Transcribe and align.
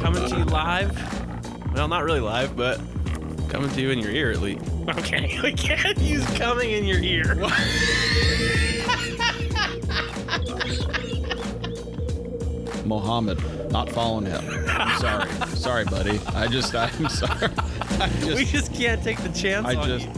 Coming 0.00 0.28
to 0.28 0.36
you 0.38 0.44
live. 0.44 1.74
Well, 1.74 1.88
not 1.88 2.04
really 2.04 2.20
live, 2.20 2.56
but 2.56 2.80
coming 3.48 3.70
to 3.70 3.80
you 3.80 3.90
in 3.90 3.98
your 3.98 4.10
ear 4.10 4.30
at 4.30 4.40
least. 4.40 4.64
Okay, 4.88 5.38
we 5.42 5.52
can't 5.52 5.98
use 5.98 6.24
coming 6.36 6.70
in 6.70 6.84
your 6.84 6.98
ear. 7.00 7.34
Mohammed, 12.84 13.70
not 13.70 13.90
following 13.90 14.26
him. 14.26 14.42
sorry, 14.98 15.30
sorry, 15.56 15.84
buddy. 15.84 16.20
I 16.28 16.46
just, 16.46 16.74
I'm 16.74 17.08
sorry. 17.08 17.48
I 18.00 18.10
we 18.22 18.44
just, 18.44 18.52
just 18.52 18.74
can't 18.74 19.02
take 19.02 19.18
the 19.22 19.28
chance 19.30 19.66
I 19.66 19.74
on 19.74 19.86
just. 19.88 20.06
you. 20.06 20.17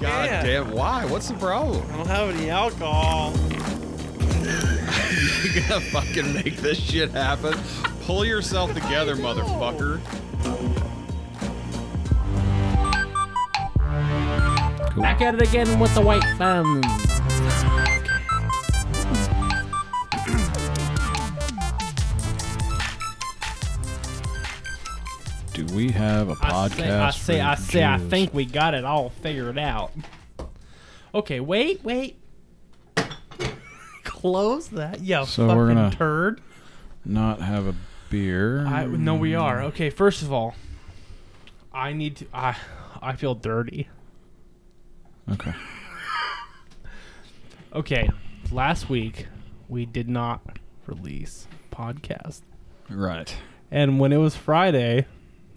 God 0.00 0.24
Yeah. 0.26 0.42
damn! 0.42 0.70
Why? 0.72 1.04
What's 1.04 1.28
the 1.28 1.34
problem? 1.34 1.82
I 1.92 1.96
don't 1.96 2.06
have 2.06 2.30
any 2.34 2.50
alcohol. 2.50 3.32
You 5.42 5.62
gonna 5.68 5.80
fucking 5.80 6.34
make 6.34 6.56
this 6.58 6.78
shit 6.78 7.10
happen? 7.12 7.54
Pull 8.04 8.24
yourself 8.26 8.72
together, 8.74 9.16
motherfucker. 9.16 10.00
Cool. 14.90 15.02
Back 15.02 15.20
at 15.22 15.34
it 15.34 15.42
again 15.42 15.78
with 15.80 15.94
the 15.94 16.00
white 16.02 16.24
thumbs. 16.36 16.84
We 25.86 25.92
have 25.92 26.28
a 26.28 26.34
podcast? 26.36 26.74
say, 26.74 26.90
I 26.90 27.10
say, 27.10 27.40
I 27.40 27.54
say, 27.54 27.84
I 27.84 27.98
think 27.98 28.34
we 28.34 28.44
got 28.44 28.74
it 28.74 28.84
all 28.84 29.08
figured 29.10 29.58
out. 29.58 29.92
Okay, 31.14 31.40
wait, 31.40 31.82
wait. 31.82 32.18
Close 34.04 34.68
that, 34.68 35.00
you 35.00 35.24
So 35.24 35.46
fucking 35.46 35.56
we're 35.56 35.68
gonna- 35.68 35.90
turd. 35.90 36.40
not 37.04 37.40
have 37.40 37.66
a 37.66 37.74
beer. 38.10 38.66
I 38.66 38.84
no, 38.84 39.14
we 39.14 39.34
are. 39.34 39.62
Okay, 39.64 39.88
first 39.90 40.20
of 40.22 40.32
all, 40.32 40.54
I 41.72 41.92
need 41.94 42.16
to. 42.16 42.26
I 42.34 42.56
I 43.00 43.14
feel 43.14 43.34
dirty. 43.34 43.88
Okay. 45.30 45.54
Okay, 47.72 48.10
last 48.50 48.90
week 48.90 49.28
we 49.68 49.86
did 49.86 50.08
not 50.08 50.40
release 50.88 51.46
podcast, 51.72 52.40
Right. 52.88 53.32
and 53.70 54.00
when 54.00 54.12
it 54.12 54.16
was 54.16 54.34
Friday, 54.34 55.06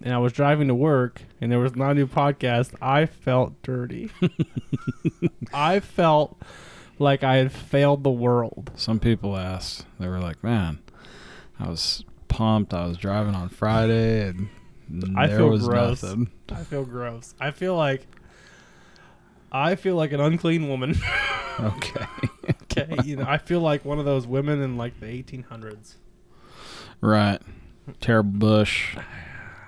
and 0.02 0.12
I 0.14 0.18
was 0.18 0.32
driving 0.32 0.68
to 0.68 0.74
work, 0.74 1.22
and 1.40 1.50
there 1.50 1.58
was 1.58 1.74
not 1.76 1.92
a 1.92 1.94
new 1.94 2.06
podcast, 2.06 2.74
I 2.80 3.06
felt 3.06 3.60
dirty. 3.62 4.10
I 5.54 5.80
felt 5.80 6.40
like 6.98 7.22
I 7.24 7.36
had 7.36 7.52
failed 7.52 8.04
the 8.04 8.10
world. 8.10 8.70
Some 8.76 9.00
people 9.00 9.36
asked. 9.36 9.86
They 9.98 10.08
were 10.08 10.20
like, 10.20 10.42
"Man, 10.44 10.78
I 11.58 11.68
was 11.68 12.04
pumped. 12.28 12.72
I 12.74 12.86
was 12.86 12.96
driving 12.96 13.34
on 13.34 13.48
Friday, 13.48 14.28
and 14.28 14.48
I 15.16 15.26
there 15.26 15.38
feel 15.38 15.48
was 15.50 15.66
gross. 15.66 16.02
nothing." 16.02 16.30
I 16.52 16.62
feel 16.64 16.84
gross. 16.84 17.34
I 17.40 17.50
feel 17.50 17.76
like 17.76 18.06
I 19.50 19.74
feel 19.76 19.96
like 19.96 20.12
an 20.12 20.20
unclean 20.20 20.68
woman. 20.68 20.96
Okay. 21.60 22.04
okay, 22.72 22.96
you 23.04 23.14
know, 23.14 23.26
I 23.28 23.38
feel 23.38 23.60
like 23.60 23.84
one 23.84 24.00
of 24.00 24.04
those 24.04 24.26
women 24.26 24.60
in 24.60 24.76
like 24.76 24.98
the 24.98 25.06
1800s. 25.06 25.94
right. 27.00 27.40
Terrible 28.00 28.32
bush. 28.40 28.96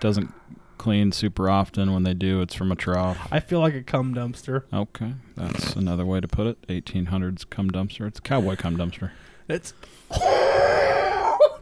Doesn't 0.01 0.33
clean 0.79 1.11
super 1.13 1.49
often. 1.49 1.93
When 1.93 2.03
they 2.03 2.15
do, 2.15 2.41
it's 2.43 2.55
from 2.55 2.71
a 2.73 2.77
trough. 2.77 3.29
I 3.31 3.41
feel 3.41 3.61
like 3.61 3.75
a 3.75 3.83
cum 3.83 4.15
dumpster. 4.15 4.65
Okay, 4.73 5.15
that's 5.37 5.75
another 5.77 6.05
way 6.07 6.21
to 6.21 6.29
put 6.29 6.47
it. 6.47 6.67
1800s 6.69 7.49
cum 7.49 7.71
dumpster. 7.71 8.07
It's 8.07 8.19
a 8.19 8.23
cowboy 8.23 8.57
cum 8.57 8.77
dumpster. 8.77 9.11
It's 9.49 9.73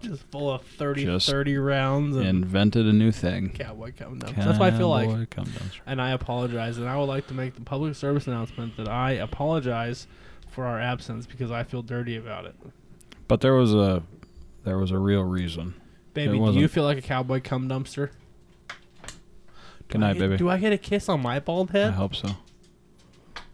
just 0.02 0.22
full 0.30 0.50
of 0.52 0.62
30 0.62 1.04
Just 1.04 1.28
30 1.30 1.56
rounds 1.58 2.16
of 2.16 2.24
Invented 2.26 2.86
a 2.86 2.92
new 2.92 3.10
thing. 3.10 3.50
cowboy 3.50 3.92
cum 3.96 4.18
dumpster. 4.18 4.44
That's 4.44 4.58
what 4.58 4.72
I 4.72 4.76
feel 4.76 4.88
like. 4.90 5.08
Cowboy 5.08 5.26
cum 5.30 5.44
dumpster. 5.46 5.80
And 5.86 6.00
I 6.00 6.10
apologize. 6.10 6.78
And 6.78 6.88
I 6.88 6.96
would 6.98 7.04
like 7.08 7.26
to 7.28 7.34
make 7.34 7.54
the 7.54 7.60
public 7.62 7.94
service 7.94 8.26
announcement 8.26 8.76
that 8.76 8.88
I 8.88 9.12
apologize 9.12 10.06
for 10.50 10.66
our 10.66 10.78
absence 10.80 11.26
because 11.26 11.50
I 11.50 11.62
feel 11.64 11.82
dirty 11.82 12.16
about 12.16 12.44
it. 12.44 12.54
But 13.28 13.40
there 13.40 13.54
was 13.54 13.74
a 13.74 14.02
there 14.64 14.78
was 14.78 14.90
a 14.90 14.98
real 14.98 15.22
reason. 15.24 15.74
Baby, 16.12 16.28
do 16.32 16.34
you 16.36 16.40
wasn't- 16.42 16.70
feel 16.70 16.84
like 16.84 16.98
a 16.98 17.02
cowboy 17.02 17.40
cum 17.42 17.68
dumpster? 17.68 18.10
Good 19.94 20.00
night, 20.00 20.18
baby. 20.18 20.36
Do 20.36 20.48
I 20.50 20.58
get 20.58 20.72
a 20.72 20.76
kiss 20.76 21.08
on 21.08 21.22
my 21.22 21.38
bald 21.38 21.70
head? 21.70 21.82
I 21.82 21.90
head? 21.90 21.94
hope 21.94 22.16
so. 22.16 22.28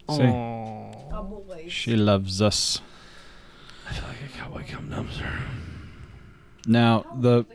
See, 0.09 0.23
Aw. 0.23 1.67
she 1.67 1.95
loves 1.95 2.41
us. 2.41 2.81
I 3.87 3.93
feel 3.93 4.07
like 4.07 4.17
a 4.25 4.37
cowboy 4.39 4.65
cum 4.67 4.89
dumpster. 4.89 5.31
Now 6.65 7.05
the 7.13 7.45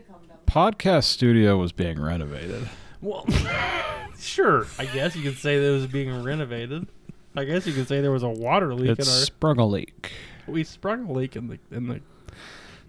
podcast 0.47 1.07
studio 1.07 1.57
was 1.57 1.73
being 1.73 2.01
renovated. 2.01 2.69
Well, 3.01 3.27
sure. 4.21 4.69
I 4.79 4.85
guess 4.85 5.17
you 5.17 5.25
could 5.25 5.39
say 5.39 5.59
that 5.59 5.67
it 5.67 5.73
was 5.73 5.89
being 5.89 6.23
renovated. 6.23 6.87
I 7.35 7.43
guess 7.43 7.67
you 7.67 7.73
could 7.73 7.89
say 7.89 8.01
there 8.01 8.13
was 8.13 8.23
a 8.23 8.29
water 8.29 8.73
leak 8.73 9.01
It's 9.01 9.09
in 9.09 9.13
our. 9.13 9.21
sprung 9.21 9.59
a 9.59 9.67
leak. 9.67 10.13
We 10.47 10.63
sprung 10.63 11.09
a 11.09 11.13
leak 11.13 11.35
in 11.35 11.49
the 11.49 11.59
in 11.73 11.89
the 11.89 12.03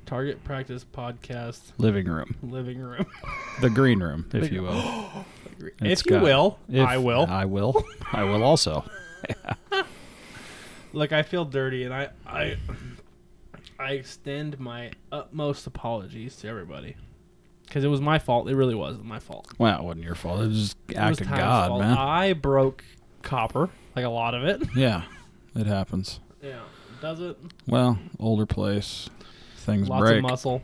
Target 0.06 0.44
Practice 0.44 0.86
Podcast 0.86 1.72
Living 1.80 2.06
room, 2.06 2.36
living 2.44 2.78
room. 2.78 3.08
the 3.62 3.72
green 3.72 4.00
room, 4.00 4.30
if 4.34 4.52
you 4.52 4.62
will. 4.62 5.26
It's 5.82 6.02
if 6.02 6.06
you 6.08 6.12
got- 6.12 6.24
will, 6.24 6.60
If- 6.70 6.88
I 6.88 6.98
will. 6.98 7.26
I 7.28 7.46
will. 7.46 7.84
I 8.14 8.24
will 8.24 8.44
also. 8.44 8.84
Look, 10.94 11.12
I 11.12 11.22
feel 11.24 11.46
dirty, 11.46 11.84
and 11.84 11.94
I 11.94 12.10
I 12.26 12.58
I 13.80 13.92
extend 13.92 14.60
my 14.60 14.92
utmost 15.12 15.68
apologies 15.68 16.36
to 16.38 16.48
everybody 16.48 16.96
because 17.66 17.84
it 17.84 17.88
was 17.90 18.02
my 18.02 18.18
fault. 18.20 18.50
It 18.50 18.56
really 18.56 18.74
was 18.76 18.98
my 19.04 19.20
fault. 19.20 19.52
Well, 19.58 19.78
it 19.80 19.84
wasn't 19.84 20.06
your 20.06 20.16
fault. 20.16 20.42
It 20.42 20.48
was 20.48 20.58
just 20.60 20.78
It 20.90 20.96
act 20.98 21.10
was 21.12 21.22
of 21.22 21.28
God, 21.30 21.68
fault. 21.70 21.82
man. 21.82 21.98
I 21.98 22.34
broke 22.34 22.84
copper, 23.22 23.70
like 23.96 24.06
a 24.06 24.10
lot 24.10 24.34
of 24.34 24.44
it. 24.44 24.62
yeah, 24.76 25.04
it 25.56 25.68
happens. 25.68 26.20
Yeah, 26.42 26.62
does 27.02 27.20
it? 27.20 27.38
Well, 27.68 28.00
older 28.20 28.46
place, 28.46 29.10
things 29.58 29.90
Lots 29.90 30.00
break. 30.02 30.24
Lots 30.24 30.46
of 30.46 30.52
muscle, 30.54 30.62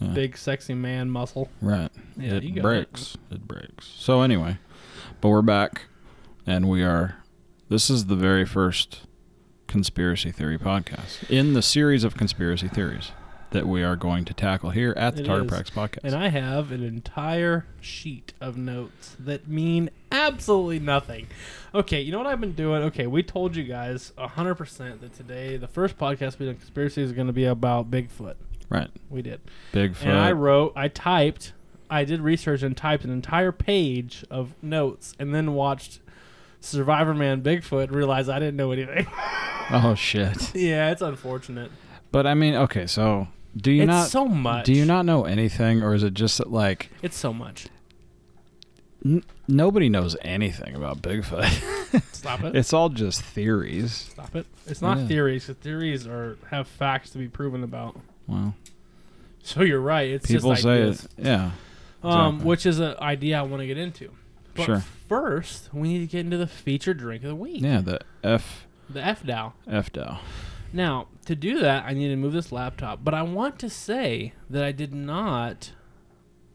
Yeah. 0.00 0.08
big 0.08 0.36
sexy 0.36 0.74
man 0.74 1.10
muscle. 1.10 1.48
Right. 1.60 1.90
Yeah, 2.16 2.34
it 2.34 2.62
breaks. 2.62 3.16
It. 3.30 3.46
breaks. 3.46 3.86
So 3.86 4.22
anyway, 4.22 4.58
but 5.20 5.28
we're 5.28 5.42
back, 5.42 5.82
and 6.46 6.68
we 6.68 6.82
are. 6.82 7.16
This 7.68 7.90
is 7.90 8.06
the 8.06 8.16
very 8.16 8.44
first 8.44 9.02
conspiracy 9.66 10.32
theory 10.32 10.58
podcast 10.58 11.30
in 11.30 11.52
the 11.52 11.62
series 11.62 12.02
of 12.02 12.16
conspiracy 12.16 12.66
theories 12.66 13.12
that 13.50 13.66
we 13.66 13.82
are 13.82 13.96
going 13.96 14.24
to 14.24 14.34
tackle 14.34 14.70
here 14.70 14.94
at 14.96 15.16
the 15.16 15.22
It 15.22 15.26
Tartar 15.26 15.44
is. 15.44 15.50
Prax 15.50 15.70
podcast. 15.70 16.00
And 16.04 16.14
I 16.14 16.28
have 16.28 16.72
an 16.72 16.82
entire 16.82 17.66
sheet 17.80 18.32
of 18.40 18.56
notes 18.56 19.16
that 19.18 19.48
mean 19.48 19.90
absolutely 20.10 20.78
nothing. 20.78 21.26
Okay, 21.74 22.00
you 22.00 22.12
know 22.12 22.18
what 22.18 22.26
I've 22.26 22.40
been 22.40 22.54
doing? 22.54 22.82
Okay, 22.84 23.06
we 23.06 23.22
told 23.22 23.56
you 23.56 23.64
guys 23.64 24.12
100% 24.18 25.00
that 25.00 25.14
today, 25.14 25.56
the 25.56 25.68
first 25.68 25.98
podcast 25.98 26.38
we 26.38 26.46
did 26.46 26.52
on 26.52 26.56
conspiracy 26.56 27.02
is 27.02 27.12
going 27.12 27.26
to 27.26 27.32
be 27.32 27.44
about 27.44 27.90
Bigfoot. 27.90 28.34
Right. 28.70 28.88
We 29.10 29.20
did. 29.22 29.40
Bigfoot. 29.74 30.06
And 30.06 30.18
I 30.18 30.32
wrote, 30.32 30.72
I 30.76 30.88
typed, 30.88 31.52
I 31.90 32.04
did 32.04 32.20
research 32.22 32.62
and 32.62 32.74
typed 32.76 33.04
an 33.04 33.10
entire 33.10 33.52
page 33.52 34.24
of 34.30 34.54
notes 34.62 35.14
and 35.18 35.34
then 35.34 35.52
watched 35.54 36.00
Survivor 36.60 37.12
Man 37.14 37.42
Bigfoot 37.42 37.84
and 37.84 37.92
realized 37.92 38.28
I 38.30 38.38
didn't 38.38 38.56
know 38.56 38.70
anything. 38.72 39.06
oh 39.70 39.94
shit. 39.96 40.54
yeah, 40.54 40.90
it's 40.90 41.02
unfortunate. 41.02 41.70
But 42.12 42.26
I 42.26 42.34
mean, 42.34 42.54
okay, 42.54 42.86
so 42.86 43.28
do 43.56 43.70
you 43.72 43.82
it's 43.82 43.88
not 43.88 44.08
so 44.08 44.26
much. 44.26 44.66
do 44.66 44.72
you 44.72 44.84
not 44.84 45.04
know 45.06 45.24
anything, 45.24 45.82
or 45.82 45.94
is 45.94 46.02
it 46.02 46.14
just 46.14 46.38
that 46.38 46.50
like 46.50 46.90
It's 47.02 47.16
so 47.16 47.32
much. 47.32 47.66
n- 49.04 49.24
nobody 49.48 49.88
knows 49.88 50.16
anything 50.22 50.74
about 50.74 51.02
Bigfoot? 51.02 52.02
Stop 52.14 52.44
it. 52.44 52.54
it's 52.54 52.72
all 52.72 52.88
just 52.90 53.22
theories. 53.22 53.92
Stop 54.12 54.36
it. 54.36 54.46
It's 54.66 54.82
not 54.82 54.98
Yeah. 54.98 55.06
theories. 55.06 55.46
'cause 55.46 55.56
theories 55.56 56.06
are 56.06 56.36
have 56.50 56.68
facts 56.68 57.10
to 57.10 57.18
be 57.18 57.26
proven 57.28 57.64
about. 57.64 57.98
Well, 58.26 58.54
So 59.42 59.62
you're 59.62 59.80
right. 59.80 60.10
It's 60.10 60.26
people 60.26 60.50
just 60.50 60.62
say 60.62 60.74
ideas. 60.82 61.04
it. 61.16 61.24
Yeah. 61.24 61.50
um, 62.02 62.44
which 62.44 62.66
is 62.66 62.78
an 62.78 62.94
idea 63.00 63.38
I 63.38 63.42
want 63.42 63.60
to 63.60 63.66
get 63.66 63.78
into. 63.78 64.10
But 64.54 64.64
Sure. 64.64 64.84
first, 65.08 65.70
we 65.72 65.88
need 65.88 66.00
to 66.00 66.06
get 66.06 66.20
into 66.20 66.36
the 66.36 66.46
featured 66.46 66.98
drink 66.98 67.22
of 67.22 67.28
the 67.28 67.34
week. 67.34 67.62
Yeah. 67.62 67.80
The 67.80 68.00
F 68.24 68.66
The 68.88 69.04
F 69.04 69.24
Dow. 69.24 69.52
F 69.68 69.92
Dow. 69.92 70.18
Now, 70.72 71.08
to 71.24 71.34
do 71.34 71.58
that, 71.60 71.84
I 71.86 71.94
need 71.94 72.08
to 72.08 72.16
move 72.16 72.32
this 72.32 72.52
laptop. 72.52 73.02
But 73.02 73.14
I 73.14 73.22
want 73.22 73.58
to 73.60 73.70
say 73.70 74.34
that 74.48 74.62
I 74.62 74.72
did 74.72 74.94
not 74.94 75.72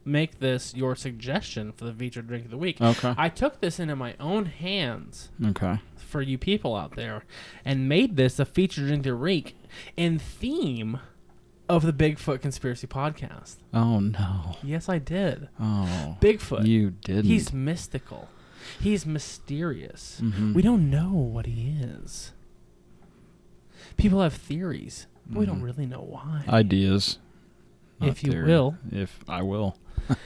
make 0.04 0.38
this 0.38 0.74
your 0.74 0.94
suggestion 0.94 1.72
for 1.72 1.84
the 1.84 1.92
featured 1.92 2.28
drink 2.28 2.44
of 2.44 2.50
the 2.50 2.56
week. 2.56 2.80
Okay. 2.80 3.14
I 3.18 3.28
took 3.28 3.60
this 3.60 3.80
into 3.80 3.96
my 3.96 4.14
own 4.20 4.46
hands 4.46 5.30
Okay. 5.44 5.80
for 5.96 6.22
you 6.22 6.38
people 6.38 6.76
out 6.76 6.94
there 6.94 7.24
and 7.64 7.88
made 7.88 8.16
this 8.16 8.38
a 8.38 8.44
featured 8.44 8.86
drink 8.86 9.00
of 9.00 9.04
the 9.12 9.16
week 9.16 9.56
in 9.96 10.18
theme 10.20 11.00
of 11.68 11.82
the 11.84 11.92
Bigfoot 11.92 12.40
Conspiracy 12.40 12.86
Podcast. 12.86 13.56
Oh 13.74 14.00
no. 14.00 14.56
Yes, 14.62 14.88
I 14.88 14.98
did. 14.98 15.48
Oh. 15.60 16.16
Bigfoot. 16.20 16.66
You 16.66 16.90
didn't. 16.90 17.24
He's 17.24 17.52
mystical. 17.52 18.28
He's 18.80 19.04
mysterious. 19.06 20.20
Mhm. 20.22 20.54
We 20.54 20.62
don't 20.62 20.90
know 20.90 21.12
what 21.12 21.46
he 21.46 21.68
is. 21.80 22.32
People 23.96 24.20
have 24.22 24.34
theories, 24.34 25.06
but 25.26 25.40
we 25.40 25.46
don't 25.46 25.60
Mhm. 25.60 25.64
really 25.64 25.86
know 25.86 26.00
why. 26.02 26.44
Ideas. 26.48 27.18
not 27.98 28.10
If 28.10 28.22
you 28.22 28.42
will. 28.44 28.76
If 28.92 29.24
I 29.28 29.40
will. 29.42 29.78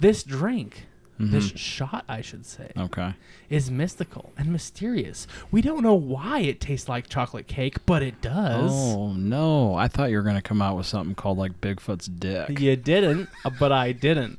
this 0.00 0.22
drink, 0.22 0.86
this 1.18 1.50
Mhm. 1.52 1.56
shot, 1.58 2.04
I 2.08 2.20
should 2.20 2.46
say, 2.46 2.70
Okay. 2.76 3.14
is 3.50 3.70
mystical 3.70 4.32
and 4.38 4.52
mysterious. 4.52 5.26
We 5.50 5.60
don't 5.62 5.82
know 5.82 5.94
why 5.94 6.40
it 6.40 6.60
tastes 6.60 6.88
like 6.88 7.08
chocolate 7.08 7.46
cake, 7.48 7.84
but 7.86 8.02
it 8.02 8.20
does. 8.20 8.70
Oh 8.72 9.12
no! 9.14 9.74
I 9.74 9.88
thought 9.88 10.10
you 10.10 10.16
were 10.16 10.22
gonna 10.22 10.40
come 10.42 10.62
out 10.62 10.76
with 10.76 10.86
something 10.86 11.14
called 11.16 11.38
like 11.38 11.60
Bigfoot's 11.60 12.06
dick. 12.06 12.60
You 12.60 12.76
didn't, 12.76 13.28
uh, 13.44 13.50
but 13.58 13.72
I 13.72 13.92
didn't. 13.92 14.38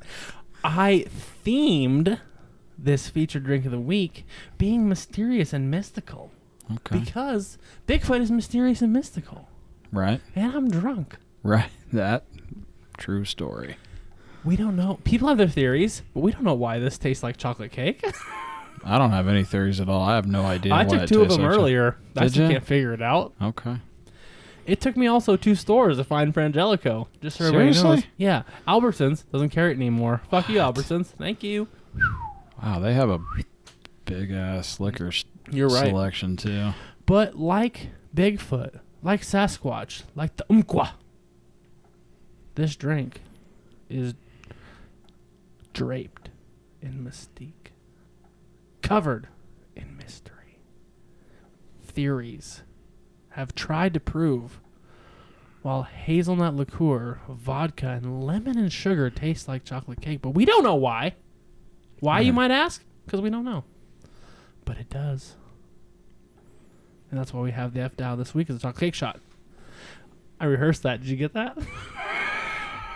I 0.64 1.06
themed 1.46 2.20
this 2.78 3.10
featured 3.10 3.44
drink 3.44 3.66
of 3.66 3.72
the 3.72 3.80
week 3.80 4.26
being 4.58 4.88
mysterious 4.88 5.52
and 5.52 5.70
mystical 5.70 6.32
Okay. 6.72 7.00
because 7.00 7.58
Bigfoot 7.88 8.22
is 8.22 8.32
mysterious 8.32 8.82
and 8.82 8.94
mystical, 8.94 9.50
right. 9.92 10.22
and 10.36 10.54
I'm 10.56 10.70
drunk. 10.70 11.18
Right. 11.44 11.70
That 11.92 12.26
true 12.98 13.26
story. 13.26 13.76
We 14.44 14.56
don't 14.56 14.76
know. 14.76 15.00
People 15.04 15.28
have 15.28 15.38
their 15.38 15.48
theories, 15.48 16.02
but 16.14 16.22
we 16.22 16.32
don't 16.32 16.44
know 16.44 16.54
why 16.54 16.80
this 16.80 16.98
tastes 16.98 17.24
like 17.24 17.38
chocolate 17.38 17.72
cake. 17.72 18.04
I 18.84 18.98
don't 18.98 19.12
have 19.12 19.28
any 19.28 19.44
theories 19.44 19.80
at 19.80 19.90
all. 19.90 20.02
I 20.02 20.16
have 20.16 20.28
no 20.28 20.46
idea. 20.46 20.74
I 20.74 20.86
took 20.86 21.08
two 21.08 21.22
of 21.22 21.30
them 21.30 21.42
like 21.42 21.52
earlier. 21.52 21.98
I 22.16 22.28
just 22.28 22.36
can't 22.36 22.66
figure 22.66 22.94
it 22.94 23.02
out. 23.02 23.34
Okay. 23.42 23.78
It 24.66 24.80
took 24.80 24.96
me 24.96 25.08
also 25.08 25.36
two 25.36 25.56
stores 25.56 25.98
to 25.98 26.04
find 26.04 26.34
Frangelico. 26.34 27.08
Just 27.22 27.38
so 27.38 27.46
everybody 27.46 27.72
knows. 27.72 27.80
Seriously? 27.80 28.10
Yeah, 28.18 28.44
Albertsons 28.68 29.24
doesn't 29.32 29.50
carry 29.50 29.72
it 29.72 29.76
anymore. 29.76 30.22
Fuck 30.30 30.48
you, 30.48 30.60
Albertsons. 30.60 31.08
Thank 31.08 31.44
you. 31.44 31.68
Wow, 32.62 32.80
they 32.80 32.94
have 32.94 33.10
a 33.10 33.20
big 34.06 34.32
ass 34.32 34.80
liquor 34.80 35.12
You're 35.50 35.70
right. 35.70 35.88
selection 35.88 36.38
too. 36.38 36.72
But 37.06 37.36
like 37.36 37.90
Bigfoot, 38.16 38.80
like 39.02 39.22
Sasquatch, 39.22 40.04
like 40.16 40.36
the 40.38 40.46
Umqua, 40.50 40.92
this 42.56 42.76
drink 42.76 43.22
is 43.90 44.14
draped 45.74 46.30
in 46.82 47.04
mystique, 47.04 47.72
covered 48.82 49.28
in 49.76 49.98
mystery. 49.98 50.60
Theories 51.84 52.64
have 53.32 53.56
tried 53.56 53.94
to 53.94 54.00
prove 54.00 54.60
while 55.62 55.84
hazelnut 55.84 56.56
liqueur, 56.56 57.20
vodka, 57.30 57.90
and 57.90 58.24
lemon 58.24 58.58
and 58.58 58.72
sugar 58.72 59.10
taste 59.10 59.48
like 59.48 59.66
chocolate 59.66 60.02
cake, 60.02 60.22
but 60.22 60.30
we 60.30 60.46
don't 60.46 60.64
know 60.64 60.76
why. 60.76 61.16
Why, 62.00 62.22
you 62.22 62.32
might 62.32 62.52
ask? 62.52 62.84
Because 63.06 63.20
we 63.20 63.30
don't 63.30 63.44
know. 63.44 63.66
But 64.64 64.78
it 64.78 64.90
does. 64.90 65.36
And 67.12 67.20
that's 67.20 67.34
why 67.34 67.42
we 67.42 67.52
have 67.52 67.74
the 67.74 67.82
F 67.82 67.98
Dow 67.98 68.16
this 68.16 68.34
week 68.34 68.50
as 68.50 68.56
a 68.56 68.60
chocolate 68.60 68.80
cake 68.80 68.96
shot. 68.96 69.20
I 70.40 70.46
rehearsed 70.46 70.84
that. 70.84 71.02
Did 71.02 71.10
you 71.10 71.18
get 71.18 71.34
that? 71.34 71.58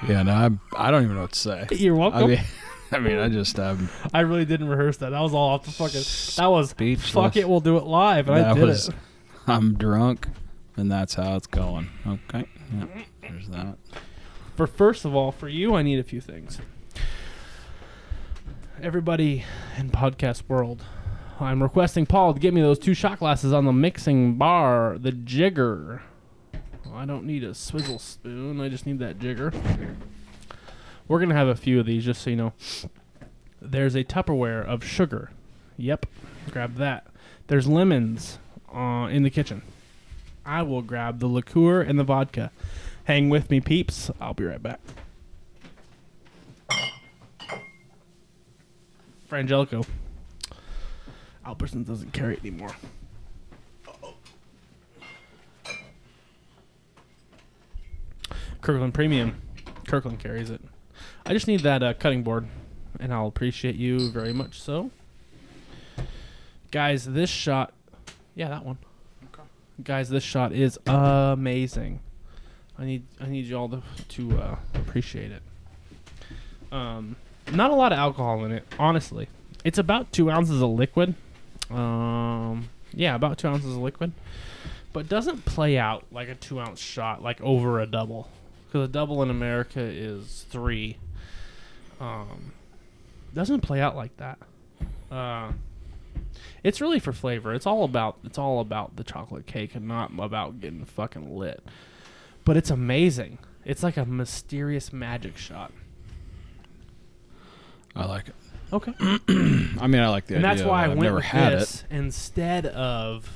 Yeah, 0.07 0.23
no, 0.23 0.33
I 0.33 0.87
I 0.87 0.91
don't 0.91 1.03
even 1.03 1.15
know 1.15 1.21
what 1.21 1.31
to 1.31 1.39
say. 1.39 1.67
You're 1.71 1.95
welcome. 1.95 2.23
I 2.23 2.27
mean, 2.27 2.43
I 2.91 2.99
mean, 2.99 3.19
I 3.19 3.29
just 3.29 3.57
um, 3.59 3.89
I 4.13 4.21
really 4.21 4.45
didn't 4.45 4.67
rehearse 4.67 4.97
that. 4.97 5.11
That 5.11 5.21
was 5.21 5.33
all 5.33 5.49
off 5.49 5.65
the 5.65 5.71
fucking. 5.71 6.01
That 6.37 6.51
was 6.51 6.71
Speechless. 6.71 7.09
fuck 7.09 7.37
it. 7.37 7.47
We'll 7.47 7.61
do 7.61 7.77
it 7.77 7.85
live, 7.85 8.27
and 8.27 8.45
I 8.45 8.53
did 8.53 8.63
was, 8.63 8.89
it. 8.89 8.95
I'm 9.47 9.75
drunk, 9.75 10.27
and 10.75 10.91
that's 10.91 11.13
how 11.13 11.35
it's 11.37 11.47
going. 11.47 11.89
Okay, 12.05 12.47
yeah, 12.75 12.85
there's 13.21 13.47
that. 13.49 13.77
For 14.55 14.67
first 14.67 15.05
of 15.05 15.15
all, 15.15 15.31
for 15.31 15.47
you, 15.47 15.73
I 15.75 15.81
need 15.81 15.99
a 15.99 16.03
few 16.03 16.21
things. 16.21 16.59
Everybody 18.81 19.45
in 19.77 19.89
podcast 19.89 20.43
world, 20.49 20.83
I'm 21.39 21.63
requesting 21.63 22.05
Paul 22.05 22.33
to 22.33 22.39
get 22.39 22.53
me 22.53 22.61
those 22.61 22.77
two 22.77 22.93
shot 22.93 23.19
glasses 23.19 23.53
on 23.53 23.63
the 23.65 23.73
mixing 23.73 24.35
bar, 24.37 24.97
the 24.99 25.13
jigger. 25.13 26.01
I 26.95 27.05
don't 27.05 27.25
need 27.25 27.43
a 27.43 27.53
swizzle 27.53 27.99
spoon. 27.99 28.61
I 28.61 28.69
just 28.69 28.85
need 28.85 28.99
that 28.99 29.19
jigger. 29.19 29.51
We're 31.07 31.19
gonna 31.19 31.35
have 31.35 31.47
a 31.47 31.55
few 31.55 31.79
of 31.79 31.85
these, 31.85 32.05
just 32.05 32.21
so 32.21 32.29
you 32.29 32.35
know. 32.35 32.53
There's 33.61 33.95
a 33.95 34.03
Tupperware 34.03 34.65
of 34.65 34.83
sugar. 34.83 35.31
Yep, 35.77 36.05
grab 36.51 36.75
that. 36.75 37.07
There's 37.47 37.67
lemons 37.67 38.39
uh, 38.73 39.07
in 39.11 39.23
the 39.23 39.29
kitchen. 39.29 39.63
I 40.45 40.61
will 40.61 40.81
grab 40.81 41.19
the 41.19 41.27
liqueur 41.27 41.81
and 41.81 41.97
the 41.97 42.03
vodka. 42.03 42.51
Hang 43.05 43.29
with 43.29 43.49
me, 43.49 43.59
peeps. 43.59 44.11
I'll 44.21 44.33
be 44.33 44.45
right 44.45 44.61
back. 44.61 44.79
Frangelico. 49.29 49.85
Albertsons 51.45 51.87
doesn't 51.87 52.13
carry 52.13 52.35
it 52.35 52.41
anymore. 52.41 52.75
Kirkland 58.63 58.93
Premium. 58.93 59.41
Kirkland 59.87 60.19
carries 60.19 60.49
it. 60.49 60.61
I 61.25 61.33
just 61.33 61.47
need 61.47 61.59
that 61.61 61.83
uh, 61.83 61.93
cutting 61.93 62.23
board, 62.23 62.47
and 62.99 63.13
I'll 63.13 63.27
appreciate 63.27 63.75
you 63.75 64.09
very 64.09 64.31
much 64.31 64.59
so. 64.61 64.89
Guys, 66.71 67.05
this 67.05 67.29
shot. 67.29 67.73
Yeah, 68.35 68.47
that 68.49 68.65
one. 68.65 68.77
Okay. 69.25 69.43
Guys, 69.83 70.09
this 70.09 70.23
shot 70.23 70.53
is 70.53 70.79
amazing. 70.87 71.99
I 72.79 72.85
need 72.85 73.03
I 73.19 73.27
need 73.27 73.45
y'all 73.45 73.67
to 73.69 73.83
to 74.09 74.37
uh, 74.39 74.55
appreciate 74.75 75.31
it. 75.31 75.41
Um, 76.71 77.17
not 77.51 77.69
a 77.69 77.75
lot 77.75 77.91
of 77.91 77.99
alcohol 77.99 78.45
in 78.45 78.51
it, 78.53 78.63
honestly. 78.79 79.27
It's 79.65 79.77
about 79.77 80.11
two 80.13 80.31
ounces 80.31 80.61
of 80.61 80.69
liquid. 80.69 81.15
Um, 81.69 82.69
yeah, 82.93 83.13
about 83.13 83.37
two 83.37 83.47
ounces 83.49 83.71
of 83.71 83.77
liquid, 83.77 84.13
but 84.93 85.09
doesn't 85.09 85.43
play 85.45 85.77
out 85.77 86.05
like 86.11 86.29
a 86.29 86.35
two 86.35 86.59
ounce 86.61 86.79
shot, 86.79 87.21
like 87.21 87.41
over 87.41 87.79
a 87.79 87.85
double, 87.85 88.29
because 88.73 88.85
a 88.89 88.91
double 88.91 89.21
in 89.21 89.29
America 89.29 89.79
is 89.79 90.47
three. 90.49 90.97
Um, 92.01 92.53
doesn't 93.31 93.61
play 93.61 93.79
out 93.79 93.95
like 93.95 94.17
that. 94.17 94.39
Uh, 95.11 95.51
it's 96.63 96.81
really 96.81 96.99
for 96.99 97.13
flavor. 97.13 97.53
It's 97.53 97.67
all 97.67 97.83
about 97.83 98.17
it's 98.23 98.39
all 98.39 98.59
about 98.59 98.95
the 98.95 99.03
chocolate 99.03 99.45
cake 99.45 99.75
and 99.75 99.87
not 99.87 100.11
about 100.17 100.59
getting 100.59 100.85
fucking 100.85 101.37
lit. 101.37 101.63
But 102.45 102.57
it's 102.57 102.71
amazing. 102.71 103.37
It's 103.63 103.83
like 103.83 103.95
a 103.95 104.05
mysterious 104.05 104.91
magic 104.91 105.37
shot. 105.37 105.71
I 107.95 108.05
like 108.05 108.29
it. 108.29 108.35
Okay. 108.73 108.93
I 108.99 109.85
mean, 109.85 110.01
I 110.01 110.09
like 110.09 110.25
the 110.25 110.35
and 110.35 110.43
idea. 110.43 110.55
that's 110.55 110.67
why 110.67 110.81
I 110.81 110.85
I've 110.85 110.89
went 110.91 111.01
never 111.01 111.15
with 111.17 111.25
had 111.25 111.53
this 111.53 111.83
instead 111.91 112.65
of 112.65 113.29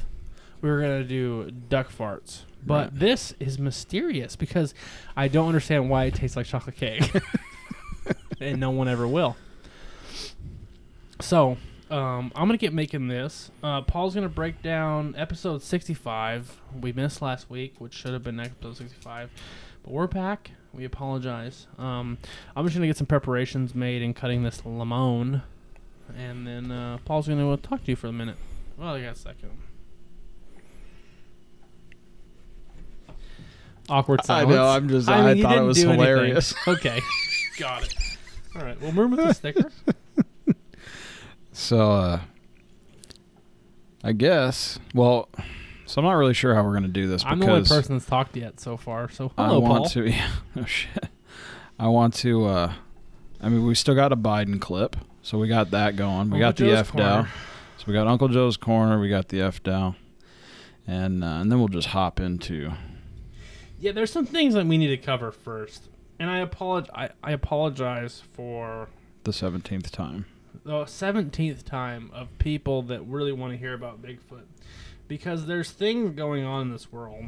we 0.61 0.69
were 0.71 0.81
gonna 0.81 1.03
do 1.03 1.51
duck 1.69 1.91
farts. 1.95 2.39
But 2.67 2.91
Right. 2.91 2.99
this 2.99 3.33
is 3.39 3.57
mysterious 3.57 4.35
because 4.35 4.73
I 5.15 5.27
don't 5.29 5.47
understand 5.47 5.89
why 5.89 6.03
it 6.05 6.15
tastes 6.15 6.35
like 6.37 6.45
chocolate 6.45 6.75
cake, 6.75 7.09
and 8.41 8.59
no 8.59 8.69
one 8.71 8.87
ever 8.87 9.07
will. 9.07 9.35
So 11.21 11.57
um, 11.89 12.31
I'm 12.35 12.47
gonna 12.47 12.57
get 12.57 12.73
making 12.73 13.07
this. 13.07 13.49
Uh, 13.63 13.81
Paul's 13.81 14.13
gonna 14.13 14.29
break 14.29 14.61
down 14.61 15.15
episode 15.17 15.61
65. 15.63 16.61
We 16.81 16.91
missed 16.93 17.21
last 17.21 17.49
week, 17.49 17.75
which 17.79 17.93
should 17.93 18.11
have 18.13 18.23
been 18.23 18.39
episode 18.39 18.77
65, 18.77 19.29
but 19.83 19.91
we're 19.93 20.07
back. 20.07 20.51
We 20.73 20.83
apologize. 20.85 21.65
Um, 21.77 22.17
I'm 22.55 22.65
just 22.65 22.75
gonna 22.75 22.87
get 22.87 22.97
some 22.97 23.07
preparations 23.07 23.73
made 23.73 24.01
and 24.01 24.15
cutting 24.15 24.43
this 24.43 24.65
lemon, 24.65 25.41
and 26.15 26.45
then 26.45 26.71
uh, 26.71 26.97
Paul's 27.05 27.27
gonna 27.27 27.49
uh, 27.49 27.57
talk 27.61 27.83
to 27.85 27.91
you 27.91 27.95
for 27.95 28.07
a 28.07 28.13
minute. 28.13 28.35
Well, 28.77 28.93
I 28.95 29.01
got 29.01 29.13
a 29.15 29.17
second. 29.17 29.51
Awkward 33.89 34.23
silence. 34.25 34.51
I 34.51 34.55
know, 34.55 34.67
I'm 34.67 34.89
just- 34.89 35.09
I 35.09 35.33
mean, 35.33 35.43
thought 35.43 35.57
it 35.57 35.61
was 35.61 35.77
hilarious. 35.77 36.53
Okay, 36.67 36.99
got 37.59 37.83
it. 37.83 37.95
All 38.55 38.61
right. 38.63 38.79
Well, 38.81 38.91
remember 38.91 39.17
the 39.17 39.33
stickers. 39.33 39.73
So, 41.53 41.91
uh, 41.91 42.19
I 44.03 44.11
guess. 44.11 44.77
Well, 44.93 45.27
so 45.87 45.99
I'm 46.01 46.05
not 46.05 46.13
really 46.13 46.35
sure 46.35 46.53
how 46.53 46.63
we're 46.63 46.73
gonna 46.73 46.87
do 46.87 47.07
this 47.07 47.23
I'm 47.25 47.39
the 47.39 47.49
only 47.49 47.67
person 47.67 47.95
that's 47.97 48.05
talked 48.05 48.37
yet 48.37 48.59
so 48.59 48.77
far. 48.77 49.09
So 49.09 49.31
I 49.37 49.51
want 49.53 49.65
Paul. 49.65 49.89
to. 49.89 50.07
Yeah, 50.07 50.29
oh 50.55 50.65
shit. 50.65 51.05
I 51.79 51.87
want 51.87 52.13
to. 52.15 52.45
uh 52.45 52.73
I 53.41 53.49
mean, 53.49 53.65
we 53.65 53.73
still 53.73 53.95
got 53.95 54.11
a 54.11 54.15
Biden 54.15 54.61
clip, 54.61 54.95
so 55.23 55.37
we 55.39 55.47
got 55.47 55.71
that 55.71 55.95
going. 55.95 56.29
We 56.29 56.37
Uncle 56.37 56.39
got 56.39 56.55
the 56.57 56.65
Joe's 56.65 56.77
F 56.79 56.93
Dow. 56.93 57.23
So 57.77 57.83
we 57.87 57.93
got 57.93 58.05
Uncle 58.07 58.27
Joe's 58.27 58.55
corner. 58.57 58.99
We 58.99 59.09
got 59.09 59.29
the 59.29 59.41
F 59.41 59.63
Dow, 59.63 59.95
and 60.85 61.23
uh, 61.23 61.27
and 61.27 61.51
then 61.51 61.57
we'll 61.57 61.67
just 61.69 61.87
hop 61.87 62.19
into. 62.19 62.71
Yeah, 63.79 63.91
there's 63.91 64.11
some 64.11 64.25
things 64.25 64.53
that 64.55 64.65
we 64.65 64.77
need 64.77 64.87
to 64.87 64.97
cover 64.97 65.31
first, 65.31 65.83
and 66.19 66.29
I 66.29 66.39
apologize. 66.39 66.91
I, 66.95 67.09
I 67.23 67.31
apologize 67.31 68.23
for 68.33 68.89
The 69.23 69.33
seventeenth 69.33 69.91
time. 69.91 70.25
the 70.65 70.85
seventeenth 70.85 71.63
time 71.65 72.09
of 72.13 72.27
people 72.39 72.81
that 72.83 73.01
really 73.01 73.31
want 73.31 73.53
to 73.53 73.57
hear 73.57 73.73
about 73.73 74.01
Bigfoot, 74.01 74.45
because 75.07 75.45
there's 75.45 75.71
things 75.71 76.15
going 76.15 76.43
on 76.43 76.63
in 76.63 76.71
this 76.71 76.91
world 76.91 77.25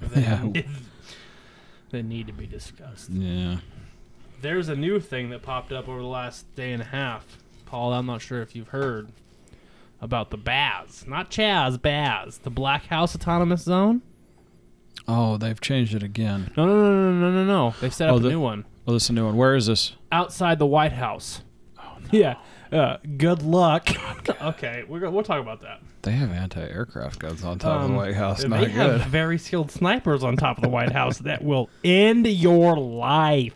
that, 0.00 0.54
Yeah. 0.54 0.62
that 1.90 2.02
need 2.04 2.26
to 2.26 2.32
be 2.32 2.46
discussed. 2.46 3.10
Yeah. 3.10 3.58
There's 4.42 4.68
a 4.68 4.76
new 4.76 4.98
thing 5.00 5.30
that 5.30 5.42
popped 5.42 5.72
up 5.72 5.88
over 5.88 6.00
the 6.00 6.06
last 6.06 6.52
day 6.56 6.72
and 6.72 6.82
a 6.82 6.86
half, 6.86 7.38
Paul. 7.64 7.92
I'm 7.94 8.06
not 8.06 8.20
sure 8.20 8.42
if 8.42 8.54
you've 8.56 8.68
heard 8.68 9.08
about 10.00 10.30
the 10.30 10.36
Baz, 10.36 11.04
not 11.06 11.30
Chaz, 11.30 11.80
Baz, 11.80 12.38
the 12.38 12.50
Black 12.50 12.86
House 12.86 13.14
Autonomous 13.14 13.62
Zone. 13.62 14.02
Oh, 15.08 15.36
they've 15.36 15.60
changed 15.60 15.94
it 15.94 16.02
again. 16.02 16.52
No, 16.56 16.64
no, 16.66 16.74
no, 16.74 17.12
no, 17.12 17.30
no, 17.30 17.30
no, 17.30 17.44
no. 17.44 17.74
They 17.80 17.90
set 17.90 18.08
up 18.08 18.14
Oh, 18.14 18.16
a 18.18 18.20
the- 18.20 18.28
new 18.30 18.40
one 18.40 18.64
Oh, 18.86 18.92
this 18.94 19.04
is 19.04 19.10
a 19.10 19.12
new 19.12 19.26
one. 19.26 19.36
Where 19.36 19.54
is 19.54 19.66
this? 19.66 19.94
outside 20.10 20.58
the 20.58 20.66
White 20.66 20.92
House. 20.92 21.42
Oh, 21.78 21.96
no. 22.00 22.08
Yeah. 22.10 22.34
Uh, 22.72 22.96
good 23.16 23.42
luck. 23.42 23.88
okay, 24.42 24.82
we're 24.88 25.08
we'll 25.10 25.22
talk 25.22 25.40
about 25.40 25.60
that. 25.60 25.80
They 26.02 26.12
have 26.12 26.32
anti-aircraft 26.32 27.18
guns 27.20 27.44
on 27.44 27.58
top 27.60 27.76
of 27.78 27.84
Um, 27.84 27.92
the 27.92 27.96
White 27.96 28.14
House. 28.14 28.42
They 28.42 28.48
Not 28.48 28.68
have 28.70 29.02
very 29.02 29.38
skilled 29.38 29.70
snipers 29.70 30.24
on 30.24 30.36
top 30.36 30.56
of 30.58 30.62
the 30.62 30.68
White 30.68 30.90
House 30.90 31.18
that 31.18 31.44
will 31.44 31.68
end 31.84 32.26
your 32.26 32.76
life. 32.76 33.54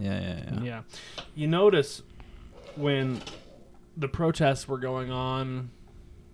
Yeah, 0.00 0.20
yeah, 0.20 0.36
yeah. 0.54 0.60
Yeah. 0.62 0.80
You 1.34 1.48
notice 1.48 2.02
when 2.76 3.20
the 3.96 4.08
protests 4.08 4.66
were 4.66 4.78
going 4.78 5.10
on 5.10 5.70